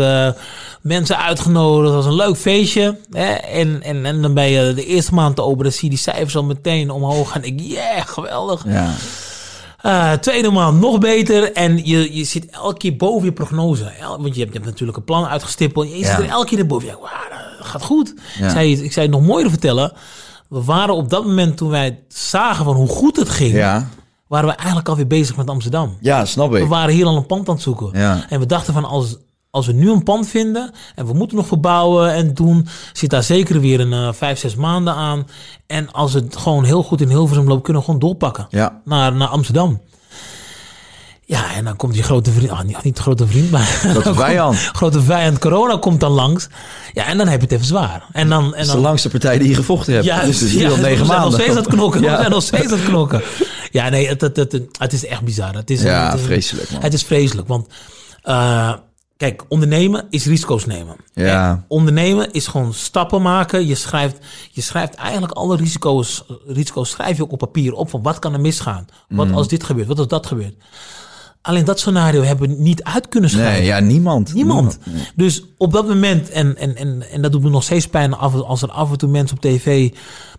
mensen 0.81 1.17
uitgenodigd. 1.17 1.85
Het 1.85 2.03
was 2.03 2.05
een 2.05 2.15
leuk 2.27 2.37
feestje. 2.37 2.97
Hè, 3.11 3.31
en, 3.33 3.81
en, 3.83 4.05
en 4.05 4.21
dan 4.21 4.33
ben 4.33 4.49
je 4.49 4.73
de 4.73 4.85
eerste 4.85 5.13
maand 5.13 5.35
te 5.35 5.41
open. 5.43 5.63
Dan 5.63 5.71
zie 5.71 5.83
je 5.83 5.89
die 5.89 5.97
cijfers 6.03 6.35
al 6.35 6.43
meteen 6.43 6.89
omhoog 6.89 7.31
gaan. 7.31 7.43
Ik, 7.43 7.59
yeah, 7.59 8.05
geweldig. 8.05 8.63
Ja. 8.67 8.89
Eh, 9.81 10.11
tweede 10.13 10.51
maand 10.51 10.79
nog 10.79 10.99
beter. 10.99 11.53
En 11.53 11.85
je, 11.85 12.15
je 12.15 12.23
zit 12.23 12.45
elke 12.49 12.77
keer 12.77 12.95
boven 12.95 13.25
je 13.25 13.31
prognose. 13.33 13.83
El- 13.85 14.21
want 14.21 14.33
je 14.35 14.39
hebt, 14.41 14.53
je 14.53 14.59
hebt 14.59 14.69
natuurlijk 14.71 14.97
een 14.97 15.03
plan 15.03 15.25
uitgestippeld. 15.27 15.89
Je 15.89 15.97
Ja. 15.97 16.05
zit 16.15 16.17
er 16.25 16.29
elke 16.29 16.47
keer 16.47 16.59
erboven. 16.59 16.85
Je 16.87 16.91
denkt, 16.91 17.09
wauw, 17.09 17.39
dat 17.57 17.67
gaat 17.67 17.83
goed. 17.83 18.13
Ja. 18.39 18.45
Ik, 18.45 18.51
zei, 18.51 18.83
ik 18.83 18.91
zei 18.91 19.05
het 19.05 19.15
nog 19.15 19.25
mooier 19.25 19.49
vertellen. 19.49 19.93
We 20.49 20.63
waren 20.63 20.95
op 20.95 21.09
dat 21.09 21.25
moment, 21.25 21.57
toen 21.57 21.69
wij 21.69 21.99
zagen 22.07 22.65
van 22.65 22.75
hoe 22.75 22.87
goed 22.87 23.15
het 23.15 23.29
ging... 23.29 23.53
Ja. 23.53 23.87
waren 24.27 24.49
we 24.49 24.55
eigenlijk 24.55 24.89
alweer 24.89 25.07
bezig 25.07 25.35
met 25.37 25.49
Amsterdam. 25.49 25.97
ja, 26.01 26.25
snap 26.25 26.51
We 26.51 26.59
ik. 26.59 26.67
waren 26.67 26.93
hier 26.93 27.05
al 27.05 27.15
een 27.17 27.25
pand 27.25 27.47
aan 27.49 27.53
het 27.53 27.63
zoeken. 27.63 27.89
Ja. 27.93 28.25
En 28.29 28.39
we 28.39 28.45
dachten 28.45 28.73
van, 28.73 28.85
als, 28.85 29.17
als 29.51 29.65
we 29.67 29.73
nu 29.73 29.91
een 29.91 30.03
pand 30.03 30.27
vinden... 30.27 30.71
en 30.95 31.05
we 31.05 31.13
moeten 31.13 31.37
nog 31.37 31.47
verbouwen 31.47 32.13
en 32.13 32.33
doen... 32.33 32.67
zit 32.93 33.09
daar 33.09 33.23
zeker 33.23 33.59
weer 33.59 33.79
een 33.79 33.93
eh, 33.93 34.09
vijf, 34.13 34.39
zes 34.39 34.55
maanden 34.55 34.93
aan. 34.93 35.27
En 35.67 35.91
als 35.91 36.13
het 36.13 36.37
gewoon 36.37 36.63
heel 36.63 36.83
goed 36.83 37.01
in 37.01 37.07
Hilversum 37.09 37.47
loopt... 37.47 37.63
kunnen 37.63 37.81
we 37.81 37.87
gewoon 37.87 38.01
doorpakken 38.03 38.47
Ja. 38.49 38.81
naar, 38.85 39.13
naar 39.15 39.27
Amsterdam. 39.27 39.81
Ja, 41.25 41.53
en 41.55 41.63
dan 41.63 41.75
komt 41.75 41.93
die 41.93 42.03
grote 42.03 42.31
vriend, 42.31 42.49
ah, 42.51 42.61
niet, 42.61 42.83
niet 42.83 42.99
grote 42.99 43.27
vriend, 43.27 43.51
maar 43.51 43.61
Grote 43.61 44.03
dan 44.03 44.15
vijand. 44.15 44.55
komt- 44.55 44.75
grote 44.75 45.01
vijand, 45.01 45.39
corona 45.39 45.77
komt 45.77 45.99
dan 45.99 46.11
langs. 46.11 46.47
Ja, 46.93 47.05
en 47.05 47.17
dan 47.17 47.27
heb 47.27 47.39
je 47.39 47.45
het 47.45 47.51
even 47.55 47.65
zwaar. 47.65 48.03
En 48.11 48.29
dan, 48.29 48.43
en 48.43 48.49
Dat 48.51 48.59
is 48.59 48.67
dan 48.67 48.75
de 48.75 48.81
langste 48.81 49.09
partij 49.09 49.37
die 49.37 49.47
je 49.49 49.55
gevochten 49.55 49.93
hebt. 49.93 50.05
ja, 50.05 50.23
dus 50.25 50.39
het 50.39 50.49
is 50.49 50.53
ja, 50.55 50.69
al 50.69 50.75
negen 50.75 50.89
we 50.89 50.95
zijn 50.95 51.07
maanden. 51.07 51.23
nog 51.25 51.33
steeds 51.33 51.49
aan 51.49 51.63
het 51.63 51.67
knokken. 51.73 52.01
Ja. 52.01 52.11
We 52.11 52.17
zijn 52.17 52.31
nog 52.31 52.43
steeds 52.43 52.65
aan 52.71 52.77
het 52.79 52.83
knokken. 52.87 53.21
Ja, 53.71 53.89
nee, 53.89 54.07
het, 54.07 54.21
het, 54.21 54.35
het, 54.35 54.61
het 54.79 54.93
is 54.93 55.05
echt 55.05 55.21
bizar. 55.21 55.53
Het 55.55 55.69
is, 55.69 55.81
Ja, 55.81 56.09
het 56.11 56.19
is- 56.19 56.25
vreselijk, 56.25 56.71
man. 56.71 56.81
Het 56.81 56.93
is 56.93 57.03
vreselijk, 57.03 57.47
want... 57.47 57.67
eh, 58.21 58.73
Kijk, 59.21 59.43
ondernemen 59.47 60.05
is 60.09 60.25
risico's 60.25 60.65
nemen. 60.65 60.95
Ja. 61.13 61.49
En 61.49 61.65
ondernemen 61.67 62.31
is 62.33 62.47
gewoon 62.47 62.73
stappen 62.73 63.21
maken. 63.21 63.67
Je 63.67 63.75
schrijft, 63.75 64.17
je 64.51 64.61
schrijft 64.61 64.93
eigenlijk 64.95 65.33
alle 65.33 65.55
risico's, 65.55 66.23
risico's 66.47 66.89
schrijf 66.89 67.17
je 67.17 67.23
ook 67.23 67.31
op 67.31 67.39
papier 67.39 67.73
op. 67.73 67.89
Van 67.89 68.01
wat 68.01 68.19
kan 68.19 68.33
er 68.33 68.39
misgaan? 68.39 68.85
Wat 69.09 69.27
Mm. 69.27 69.33
als 69.33 69.47
dit 69.47 69.63
gebeurt? 69.63 69.87
Wat 69.87 69.97
als 69.97 70.07
dat 70.07 70.25
gebeurt? 70.25 70.53
Alleen 71.41 71.65
dat 71.65 71.79
scenario 71.79 72.21
hebben 72.23 72.49
we 72.49 72.55
niet 72.57 72.83
uit 72.83 73.07
kunnen 73.09 73.29
schrijven. 73.29 73.53
Nee, 73.57 73.65
ja, 73.65 73.79
niemand. 73.79 74.33
Niemand. 74.33 74.77
Dus 75.15 75.43
op 75.57 75.71
dat 75.73 75.87
moment, 75.87 76.29
en, 76.29 76.57
en, 76.57 76.75
en, 76.75 77.03
en 77.11 77.21
dat 77.21 77.31
doet 77.31 77.41
me 77.43 77.49
nog 77.49 77.63
steeds 77.63 77.87
pijn 77.87 78.13
af, 78.13 78.33
als 78.35 78.61
er 78.61 78.71
af 78.71 78.91
en 78.91 78.97
toe 78.97 79.09
mensen 79.09 79.37
op 79.37 79.41
tv 79.43 79.89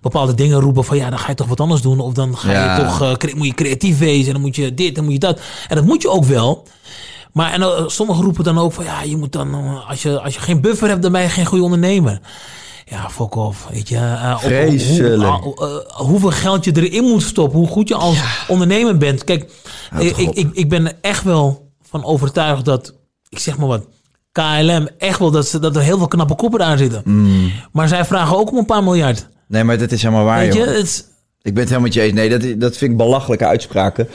bepaalde 0.00 0.34
dingen 0.34 0.60
roepen 0.60 0.84
van 0.84 0.96
ja, 0.96 1.10
dan 1.10 1.18
ga 1.18 1.28
je 1.28 1.34
toch 1.34 1.48
wat 1.48 1.60
anders 1.60 1.82
doen. 1.82 2.00
Of 2.00 2.12
dan 2.12 2.36
ga 2.38 2.52
Ja. 2.52 2.76
je 2.76 2.82
toch, 2.84 3.02
eh, 3.02 3.34
moet 3.34 3.46
je 3.46 3.54
creatief 3.54 3.98
wezen 3.98 4.26
en 4.26 4.32
dan 4.32 4.40
moet 4.42 4.56
je 4.56 4.74
dit 4.74 4.96
en 4.98 5.04
moet 5.04 5.12
je 5.12 5.18
dat. 5.18 5.40
En 5.68 5.76
dat 5.76 5.84
moet 5.84 6.02
je 6.02 6.10
ook 6.10 6.24
wel. 6.24 6.66
Maar 7.32 7.52
en, 7.52 7.62
eh, 7.62 7.88
sommigen 7.88 8.24
roepen 8.24 8.44
dan 8.44 8.58
ook 8.58 8.72
van 8.72 8.84
ja, 8.84 9.02
je 9.02 9.16
moet 9.16 9.32
dan, 9.32 9.54
eh, 9.54 9.88
als 9.88 10.02
je, 10.02 10.20
als 10.20 10.34
je 10.34 10.40
geen 10.40 10.60
buffer 10.60 10.88
hebt, 10.88 11.02
dan 11.02 11.12
ben 11.12 11.22
je 11.22 11.28
geen 11.28 11.46
goede 11.46 11.64
ondernemer. 11.64 12.20
Ja, 12.84 13.10
fuck 13.10 13.34
off. 13.34 13.66
Weet 13.70 13.88
je, 13.88 13.96
eh, 13.96 14.32
op- 14.34 14.40
Vreselijk. 14.40 15.42
hoe- 15.42 15.84
hoeveel 15.92 16.30
geld 16.30 16.64
je 16.64 16.72
erin 16.82 17.04
moet 17.04 17.22
stoppen, 17.22 17.58
hoe 17.58 17.68
goed 17.68 17.88
je 17.88 17.94
als 17.94 18.18
ondernemer 18.48 18.96
bent. 18.96 19.24
Kijk, 19.24 19.52
ik, 19.98 20.16
ik, 20.16 20.48
ik, 20.52 20.68
ben 20.68 20.86
er 20.86 20.94
echt 21.00 21.24
wel 21.24 21.70
van 21.88 22.04
overtuigd 22.04 22.64
dat, 22.64 22.94
ik 23.28 23.38
zeg 23.38 23.58
maar 23.58 23.68
wat, 23.68 23.86
KLM, 24.32 24.88
echt 24.98 25.18
wel 25.18 25.30
dat, 25.30 25.46
ze, 25.46 25.58
dat 25.58 25.76
er 25.76 25.82
heel 25.82 25.98
veel 25.98 26.08
knappe 26.08 26.34
koppen 26.36 26.64
aan 26.64 26.78
zitten. 26.78 27.02
Mm. 27.04 27.52
Maar 27.72 27.88
zij 27.88 28.04
vragen 28.04 28.36
ook 28.38 28.50
om 28.50 28.58
een 28.58 28.64
paar 28.66 28.82
miljard. 28.84 29.28
Nee, 29.48 29.64
maar 29.64 29.78
dat 29.78 29.92
is 29.92 30.02
helemaal 30.02 30.24
waar, 30.24 30.38
Weet 30.38 30.52
je, 30.52 30.58
joh. 30.58 30.68
het 30.68 30.76
is- 30.82 31.04
Ik 31.42 31.54
ben 31.54 31.62
het 31.62 31.72
helemaal 31.72 31.80
met 31.80 31.94
je 31.94 32.00
eens. 32.00 32.12
Nee, 32.12 32.28
dat, 32.38 32.60
dat 32.60 32.76
vind 32.76 32.90
ik 32.90 32.96
belachelijke 32.96 33.46
uitspraken. 33.46 34.08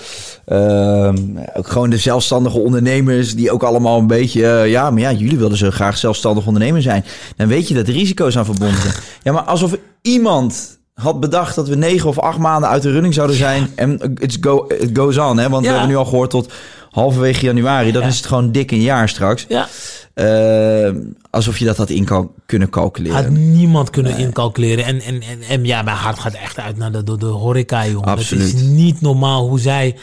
Ehm, 0.45 1.17
ook 1.53 1.67
gewoon 1.67 1.89
de 1.89 1.97
zelfstandige 1.97 2.57
ondernemers 2.59 3.36
die 3.36 3.51
ook 3.51 3.63
allemaal 3.63 3.99
een 3.99 4.07
beetje... 4.07 4.45
eh, 4.47 4.69
ja, 4.69 4.89
maar 4.89 5.01
ja, 5.01 5.11
jullie 5.11 5.38
wilden 5.38 5.57
zo 5.57 5.69
graag 5.71 5.97
zelfstandig 5.97 6.45
ondernemer 6.47 6.82
zijn. 6.82 7.05
Dan 7.36 7.47
weet 7.47 7.67
je 7.67 7.73
dat 7.73 7.88
er 7.88 7.93
risico's 7.93 8.38
aan 8.38 8.45
verbonden 8.45 8.82
zijn. 8.82 8.93
Ja, 9.23 9.32
maar 9.32 9.41
alsof 9.41 9.75
iemand 10.01 10.78
had 10.93 11.19
bedacht 11.19 11.55
dat 11.55 11.67
we 11.67 11.75
negen 11.75 12.09
of 12.09 12.19
acht 12.19 12.38
maanden 12.38 12.69
uit 12.69 12.82
de 12.82 12.91
running 12.91 13.13
zouden 13.13 13.36
zijn. 13.36 13.67
En 13.75 13.99
it's 14.19 14.38
go, 14.41 14.65
it 14.80 14.89
goes 14.97 15.17
on, 15.17 15.38
hè. 15.38 15.49
Want 15.49 15.63
Ja. 15.63 15.69
we 15.71 15.78
hebben 15.78 15.93
nu 15.95 15.99
al 15.99 16.05
gehoord 16.05 16.30
tot 16.30 16.53
halverwege 16.97 17.45
januari. 17.45 17.91
Dan 17.91 18.01
Ja. 18.01 18.07
is 18.07 18.17
het 18.17 18.25
gewoon 18.25 18.51
dik 18.51 18.71
een 18.71 18.81
jaar 18.81 19.09
straks. 19.09 19.45
ja, 19.47 19.67
Ehm, 20.13 20.95
alsof 21.29 21.57
je 21.57 21.65
dat 21.65 21.77
had 21.77 21.89
in 21.89 22.05
kan 22.05 22.31
kunnen 22.45 22.69
calculeren. 22.69 23.17
had 23.17 23.29
niemand 23.29 23.89
kunnen 23.89 24.17
incalculeren. 24.17 24.85
En, 24.85 24.99
en, 25.01 25.21
en, 25.21 25.41
en 25.49 25.65
ja, 25.65 25.81
mijn 25.81 25.97
hart 25.97 26.19
gaat 26.19 26.33
echt 26.33 26.59
uit 26.59 26.77
naar 26.77 26.91
de, 26.91 27.03
de, 27.03 27.17
de 27.17 27.25
horeca, 27.25 27.87
jongen. 27.87 28.07
Absoluut. 28.07 28.43
Het 28.51 28.53
is 28.53 28.61
niet 28.61 29.01
normaal 29.01 29.47
hoe 29.47 29.59
zij 29.59 29.95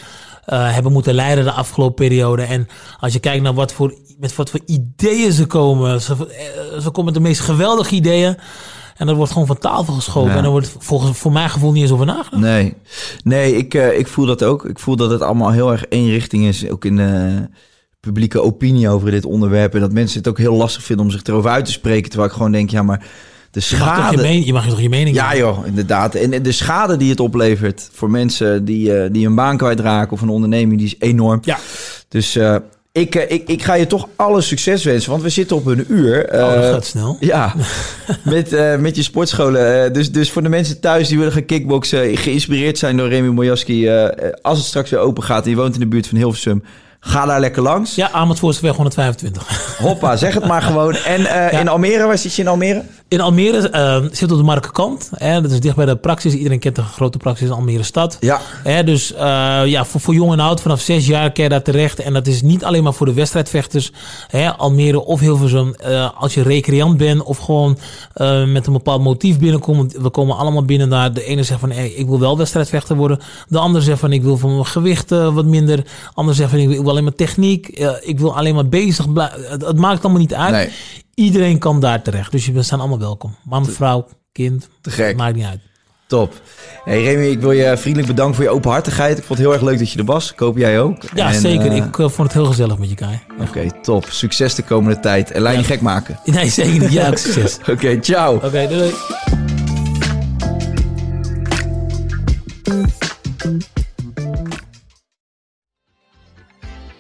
eh, 0.44 0.72
hebben 0.72 0.92
moeten 0.92 1.14
leiden 1.14 1.44
de 1.44 1.50
afgelopen 1.50 1.94
periode. 2.06 2.42
En 2.42 2.68
als 3.00 3.12
je 3.12 3.18
kijkt 3.18 3.42
naar 3.42 3.54
wat 3.54 3.72
voor, 3.72 3.94
met 4.18 4.36
wat 4.36 4.50
voor 4.50 4.60
ideeën 4.66 5.32
ze 5.32 5.46
komen. 5.46 6.00
Ze, 6.00 6.12
eh, 6.12 6.80
ze 6.80 6.90
komen 6.90 7.04
met 7.04 7.14
de 7.14 7.28
meest 7.28 7.40
geweldige 7.40 7.94
ideeën. 7.94 8.36
En 8.94 9.06
dat 9.06 9.16
wordt 9.16 9.32
gewoon 9.32 9.46
van 9.46 9.58
tafel 9.58 9.94
geschoven. 9.94 10.30
Ja. 10.30 10.36
En 10.36 10.44
er 10.44 10.50
wordt 10.50 10.76
volgens 10.78 11.18
voor 11.18 11.32
mijn 11.32 11.50
gevoel 11.50 11.72
niet 11.72 11.82
eens 11.82 11.92
over 11.92 12.06
nagedacht. 12.06 12.42
Nee, 12.42 12.74
nee 13.24 13.56
ik, 13.56 13.74
eh, 13.74 13.98
ik 13.98 14.06
voel 14.06 14.26
dat 14.26 14.44
ook. 14.44 14.64
Ik 14.64 14.78
voel 14.78 14.96
dat 14.96 15.10
het 15.10 15.20
allemaal 15.20 15.50
heel 15.50 15.72
erg 15.72 15.84
één 15.84 16.08
richting 16.08 16.44
is. 16.44 16.70
Ook 16.70 16.84
in 16.84 16.96
de 16.96 17.48
publieke 18.00 18.42
opinie 18.42 18.88
over 18.88 19.10
dit 19.10 19.24
onderwerp. 19.24 19.74
En 19.74 19.80
dat 19.80 19.92
mensen 19.92 20.18
het 20.18 20.28
ook 20.28 20.38
heel 20.38 20.54
lastig 20.54 20.82
vinden 20.82 21.04
om 21.04 21.10
zich 21.12 21.22
erover 21.22 21.50
uit 21.50 21.64
te 21.64 21.72
spreken. 21.72 22.08
Terwijl 22.08 22.30
ik 22.30 22.36
gewoon 22.36 22.52
denk, 22.52 22.70
ja, 22.70 22.82
maar 22.82 23.06
de 23.50 23.60
Je 23.68 23.76
mag, 23.76 23.86
toch 23.86 23.96
je, 23.96 24.02
schade... 24.02 24.22
mening, 24.22 24.46
je 24.46 24.52
mag 24.52 24.68
toch 24.68 24.80
je 24.80 24.88
mening 24.88 25.16
Ja 25.16 25.28
hebben? 25.28 25.46
joh, 25.46 25.66
inderdaad. 25.66 26.14
En 26.14 26.42
de 26.42 26.52
schade 26.52 26.96
die 26.96 27.10
het 27.10 27.20
oplevert 27.20 27.88
voor 27.92 28.10
mensen 28.10 28.64
die, 28.64 28.98
eh, 28.98 29.12
die 29.12 29.24
hun 29.26 29.34
baan 29.34 29.56
kwijtraken... 29.56 30.12
of 30.12 30.20
een 30.20 30.28
onderneming, 30.28 30.78
die 30.78 30.86
is 30.86 30.96
enorm. 30.98 31.38
Ja. 31.42 31.58
Dus 32.08 32.36
eh, 32.36 32.56
ik, 32.98 33.14
eh, 33.14 33.30
ik, 33.30 33.48
ik 33.48 33.62
ga 33.62 33.74
je 33.74 33.86
toch 33.86 34.08
alle 34.16 34.40
succes 34.40 34.84
wensen. 34.84 35.10
Want 35.10 35.22
we 35.22 35.28
zitten 35.28 35.56
op 35.56 35.66
een 35.66 35.84
uur. 35.88 36.24
Oh, 36.24 36.38
dat 36.38 36.62
Eh, 36.64 36.70
gaat 36.70 36.84
snel. 36.84 37.16
ja, 37.20 37.54
met, 38.22 38.52
eh, 38.52 38.76
met 38.76 38.96
je 38.96 39.02
sportscholen. 39.02 39.92
Dus, 39.92 40.12
dus 40.12 40.30
voor 40.30 40.42
de 40.42 40.48
mensen 40.48 40.80
thuis 40.80 41.08
die 41.08 41.18
willen 41.18 41.32
gaan 41.32 41.44
kickboksen, 41.44 42.16
geïnspireerd 42.16 42.78
zijn 42.78 42.96
door 42.96 43.08
Remy 43.08 43.28
Mojaski. 43.28 43.90
als 44.42 44.58
het 44.58 44.66
straks 44.66 44.90
weer 44.90 45.00
open 45.00 45.22
gaat 45.22 45.44
en 45.44 45.50
je 45.50 45.56
woont 45.56 45.74
in 45.74 45.80
de 45.80 45.86
buurt 45.86 46.06
van 46.06 46.18
Hilversum, 46.18 46.62
ga 47.00 47.26
daar 47.26 47.40
lekker 47.40 47.62
langs. 47.62 47.94
Ja, 47.94 48.10
Amersfoortweg 48.10 48.76
125. 48.76 49.76
Hoppa, 49.78 50.16
zeg 50.16 50.34
het 50.34 50.46
maar 50.46 50.62
gewoon. 50.62 50.94
En 50.94 51.20
Ja. 51.34 51.50
in 51.50 51.68
Almere, 51.68 52.06
waar 52.06 52.18
zit 52.18 52.34
je 52.34 52.42
in 52.42 52.48
Almere? 52.48 52.82
In 53.14 53.20
Almere 53.20 53.68
eh, 53.68 54.02
zit 54.10 54.30
op 54.32 54.38
de 54.38 54.44
Markenkant. 54.44 55.10
Hè, 55.14 55.40
dat 55.40 55.50
is 55.50 55.60
dicht 55.60 55.76
bij 55.76 55.86
de 55.86 55.96
praxis. 55.96 56.34
Iedereen 56.34 56.58
kent 56.58 56.76
de 56.76 56.82
grote 56.82 57.18
praxis 57.18 57.46
in 57.46 57.52
Almere 57.52 57.82
stad. 57.82 58.16
Ja. 58.20 58.40
Hè, 58.62 58.84
dus 58.84 59.12
eh, 59.12 59.20
ja, 59.64 59.84
voor, 59.84 60.00
voor 60.00 60.14
jong 60.14 60.32
en 60.32 60.40
oud, 60.40 60.60
vanaf 60.60 60.80
zes 60.80 61.06
jaar 61.06 61.32
kan 61.32 61.44
je 61.44 61.50
daar 61.50 61.62
terecht. 61.62 61.98
En 62.00 62.12
dat 62.12 62.26
is 62.26 62.42
niet 62.42 62.64
alleen 62.64 62.82
maar 62.82 62.94
voor 62.94 63.06
de 63.06 63.12
wedstrijdvechters. 63.12 63.92
Hè, 64.26 64.56
Almere 64.56 65.04
of 65.04 65.20
Hilversum. 65.20 65.74
eh 65.74 66.10
als 66.18 66.34
je 66.34 66.42
recreant 66.42 66.96
bent 66.96 67.22
of 67.22 67.38
gewoon 67.38 67.78
eh, 68.14 68.44
met 68.44 68.66
een 68.66 68.72
bepaald 68.72 69.02
motief 69.02 69.38
binnenkomt. 69.38 69.92
We 69.92 70.10
komen 70.10 70.36
allemaal 70.36 70.64
binnen 70.64 70.88
naar 70.88 71.12
de 71.12 71.24
ene 71.24 71.42
zegt 71.42 71.60
van 71.60 71.70
hey, 71.70 71.88
ik 71.88 72.06
wil 72.06 72.20
wel 72.20 72.36
wedstrijdvechter 72.38 72.96
worden. 72.96 73.18
De 73.48 73.58
ander 73.58 73.82
zegt 73.82 74.00
van 74.00 74.12
ik 74.12 74.22
wil 74.22 74.36
van 74.36 74.52
mijn 74.52 74.66
gewicht 74.66 75.10
wat 75.10 75.44
minder. 75.44 75.76
De 75.76 75.84
ander 76.14 76.34
zegt 76.34 76.50
van 76.50 76.58
ik 76.58 76.66
wil, 76.66 76.76
ik 76.76 76.82
wil 76.82 76.90
alleen 76.90 77.04
maar 77.04 77.14
techniek. 77.14 77.68
Ik 78.00 78.18
wil 78.18 78.36
alleen 78.36 78.54
maar 78.54 78.68
bezig 78.68 79.12
blijven. 79.12 79.50
Het, 79.50 79.66
het 79.66 79.78
maakt 79.78 80.02
allemaal 80.02 80.20
niet 80.20 80.34
uit. 80.34 80.52
Nee. 80.52 80.68
Iedereen 81.14 81.58
kan 81.58 81.80
daar 81.80 82.02
terecht. 82.02 82.32
Dus 82.32 82.46
je 82.46 82.62
staan 82.62 82.78
allemaal 82.80 82.98
welkom. 82.98 83.34
Man, 83.44 83.66
vrouw, 83.66 84.06
kind. 84.32 84.68
Te 84.80 84.90
gek. 84.90 85.16
Maakt 85.16 85.34
niet 85.36 85.44
uit. 85.44 85.60
Top. 86.06 86.32
Hey 86.84 87.02
Remy, 87.02 87.26
ik 87.26 87.40
wil 87.40 87.52
je 87.52 87.76
vriendelijk 87.76 88.08
bedanken 88.08 88.34
voor 88.34 88.44
je 88.44 88.50
openhartigheid. 88.50 89.18
Ik 89.18 89.24
vond 89.24 89.38
het 89.38 89.48
heel 89.48 89.52
erg 89.56 89.62
leuk 89.62 89.78
dat 89.78 89.90
je 89.90 89.98
er 89.98 90.04
was. 90.04 90.32
Ik 90.32 90.38
hoop 90.38 90.56
jij 90.56 90.80
ook. 90.80 91.02
Ja, 91.14 91.32
En, 91.32 91.40
zeker. 91.40 91.66
eh, 91.66 91.76
ik 91.76 91.98
eh, 91.98 92.08
vond 92.08 92.16
het 92.16 92.32
heel 92.32 92.44
gezellig 92.46 92.78
met 92.78 92.88
je, 92.88 92.94
Kai. 92.94 93.20
Oké, 93.40 93.66
top. 93.82 94.04
Succes 94.08 94.54
de 94.54 94.62
komende 94.62 95.00
tijd. 95.00 95.30
En 95.30 95.42
lijn 95.42 95.58
je 95.58 95.64
gek 95.64 95.80
maken. 95.80 96.18
Nee, 96.24 96.50
zeker 96.50 96.80
niet. 96.80 96.92
Ja, 96.92 97.08
ook 97.08 97.16
succes. 97.18 97.58
Oké, 97.70 97.98
ciao. 98.00 98.34
Oké, 98.34 98.50
doei, 98.50 98.66
doei. 98.68 98.92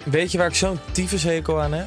Weet 0.04 0.32
je 0.32 0.38
waar 0.38 0.46
ik 0.48 0.54
zo'n 0.54 0.78
tyfushekel 0.92 1.60
aan 1.60 1.72
heb? 1.72 1.86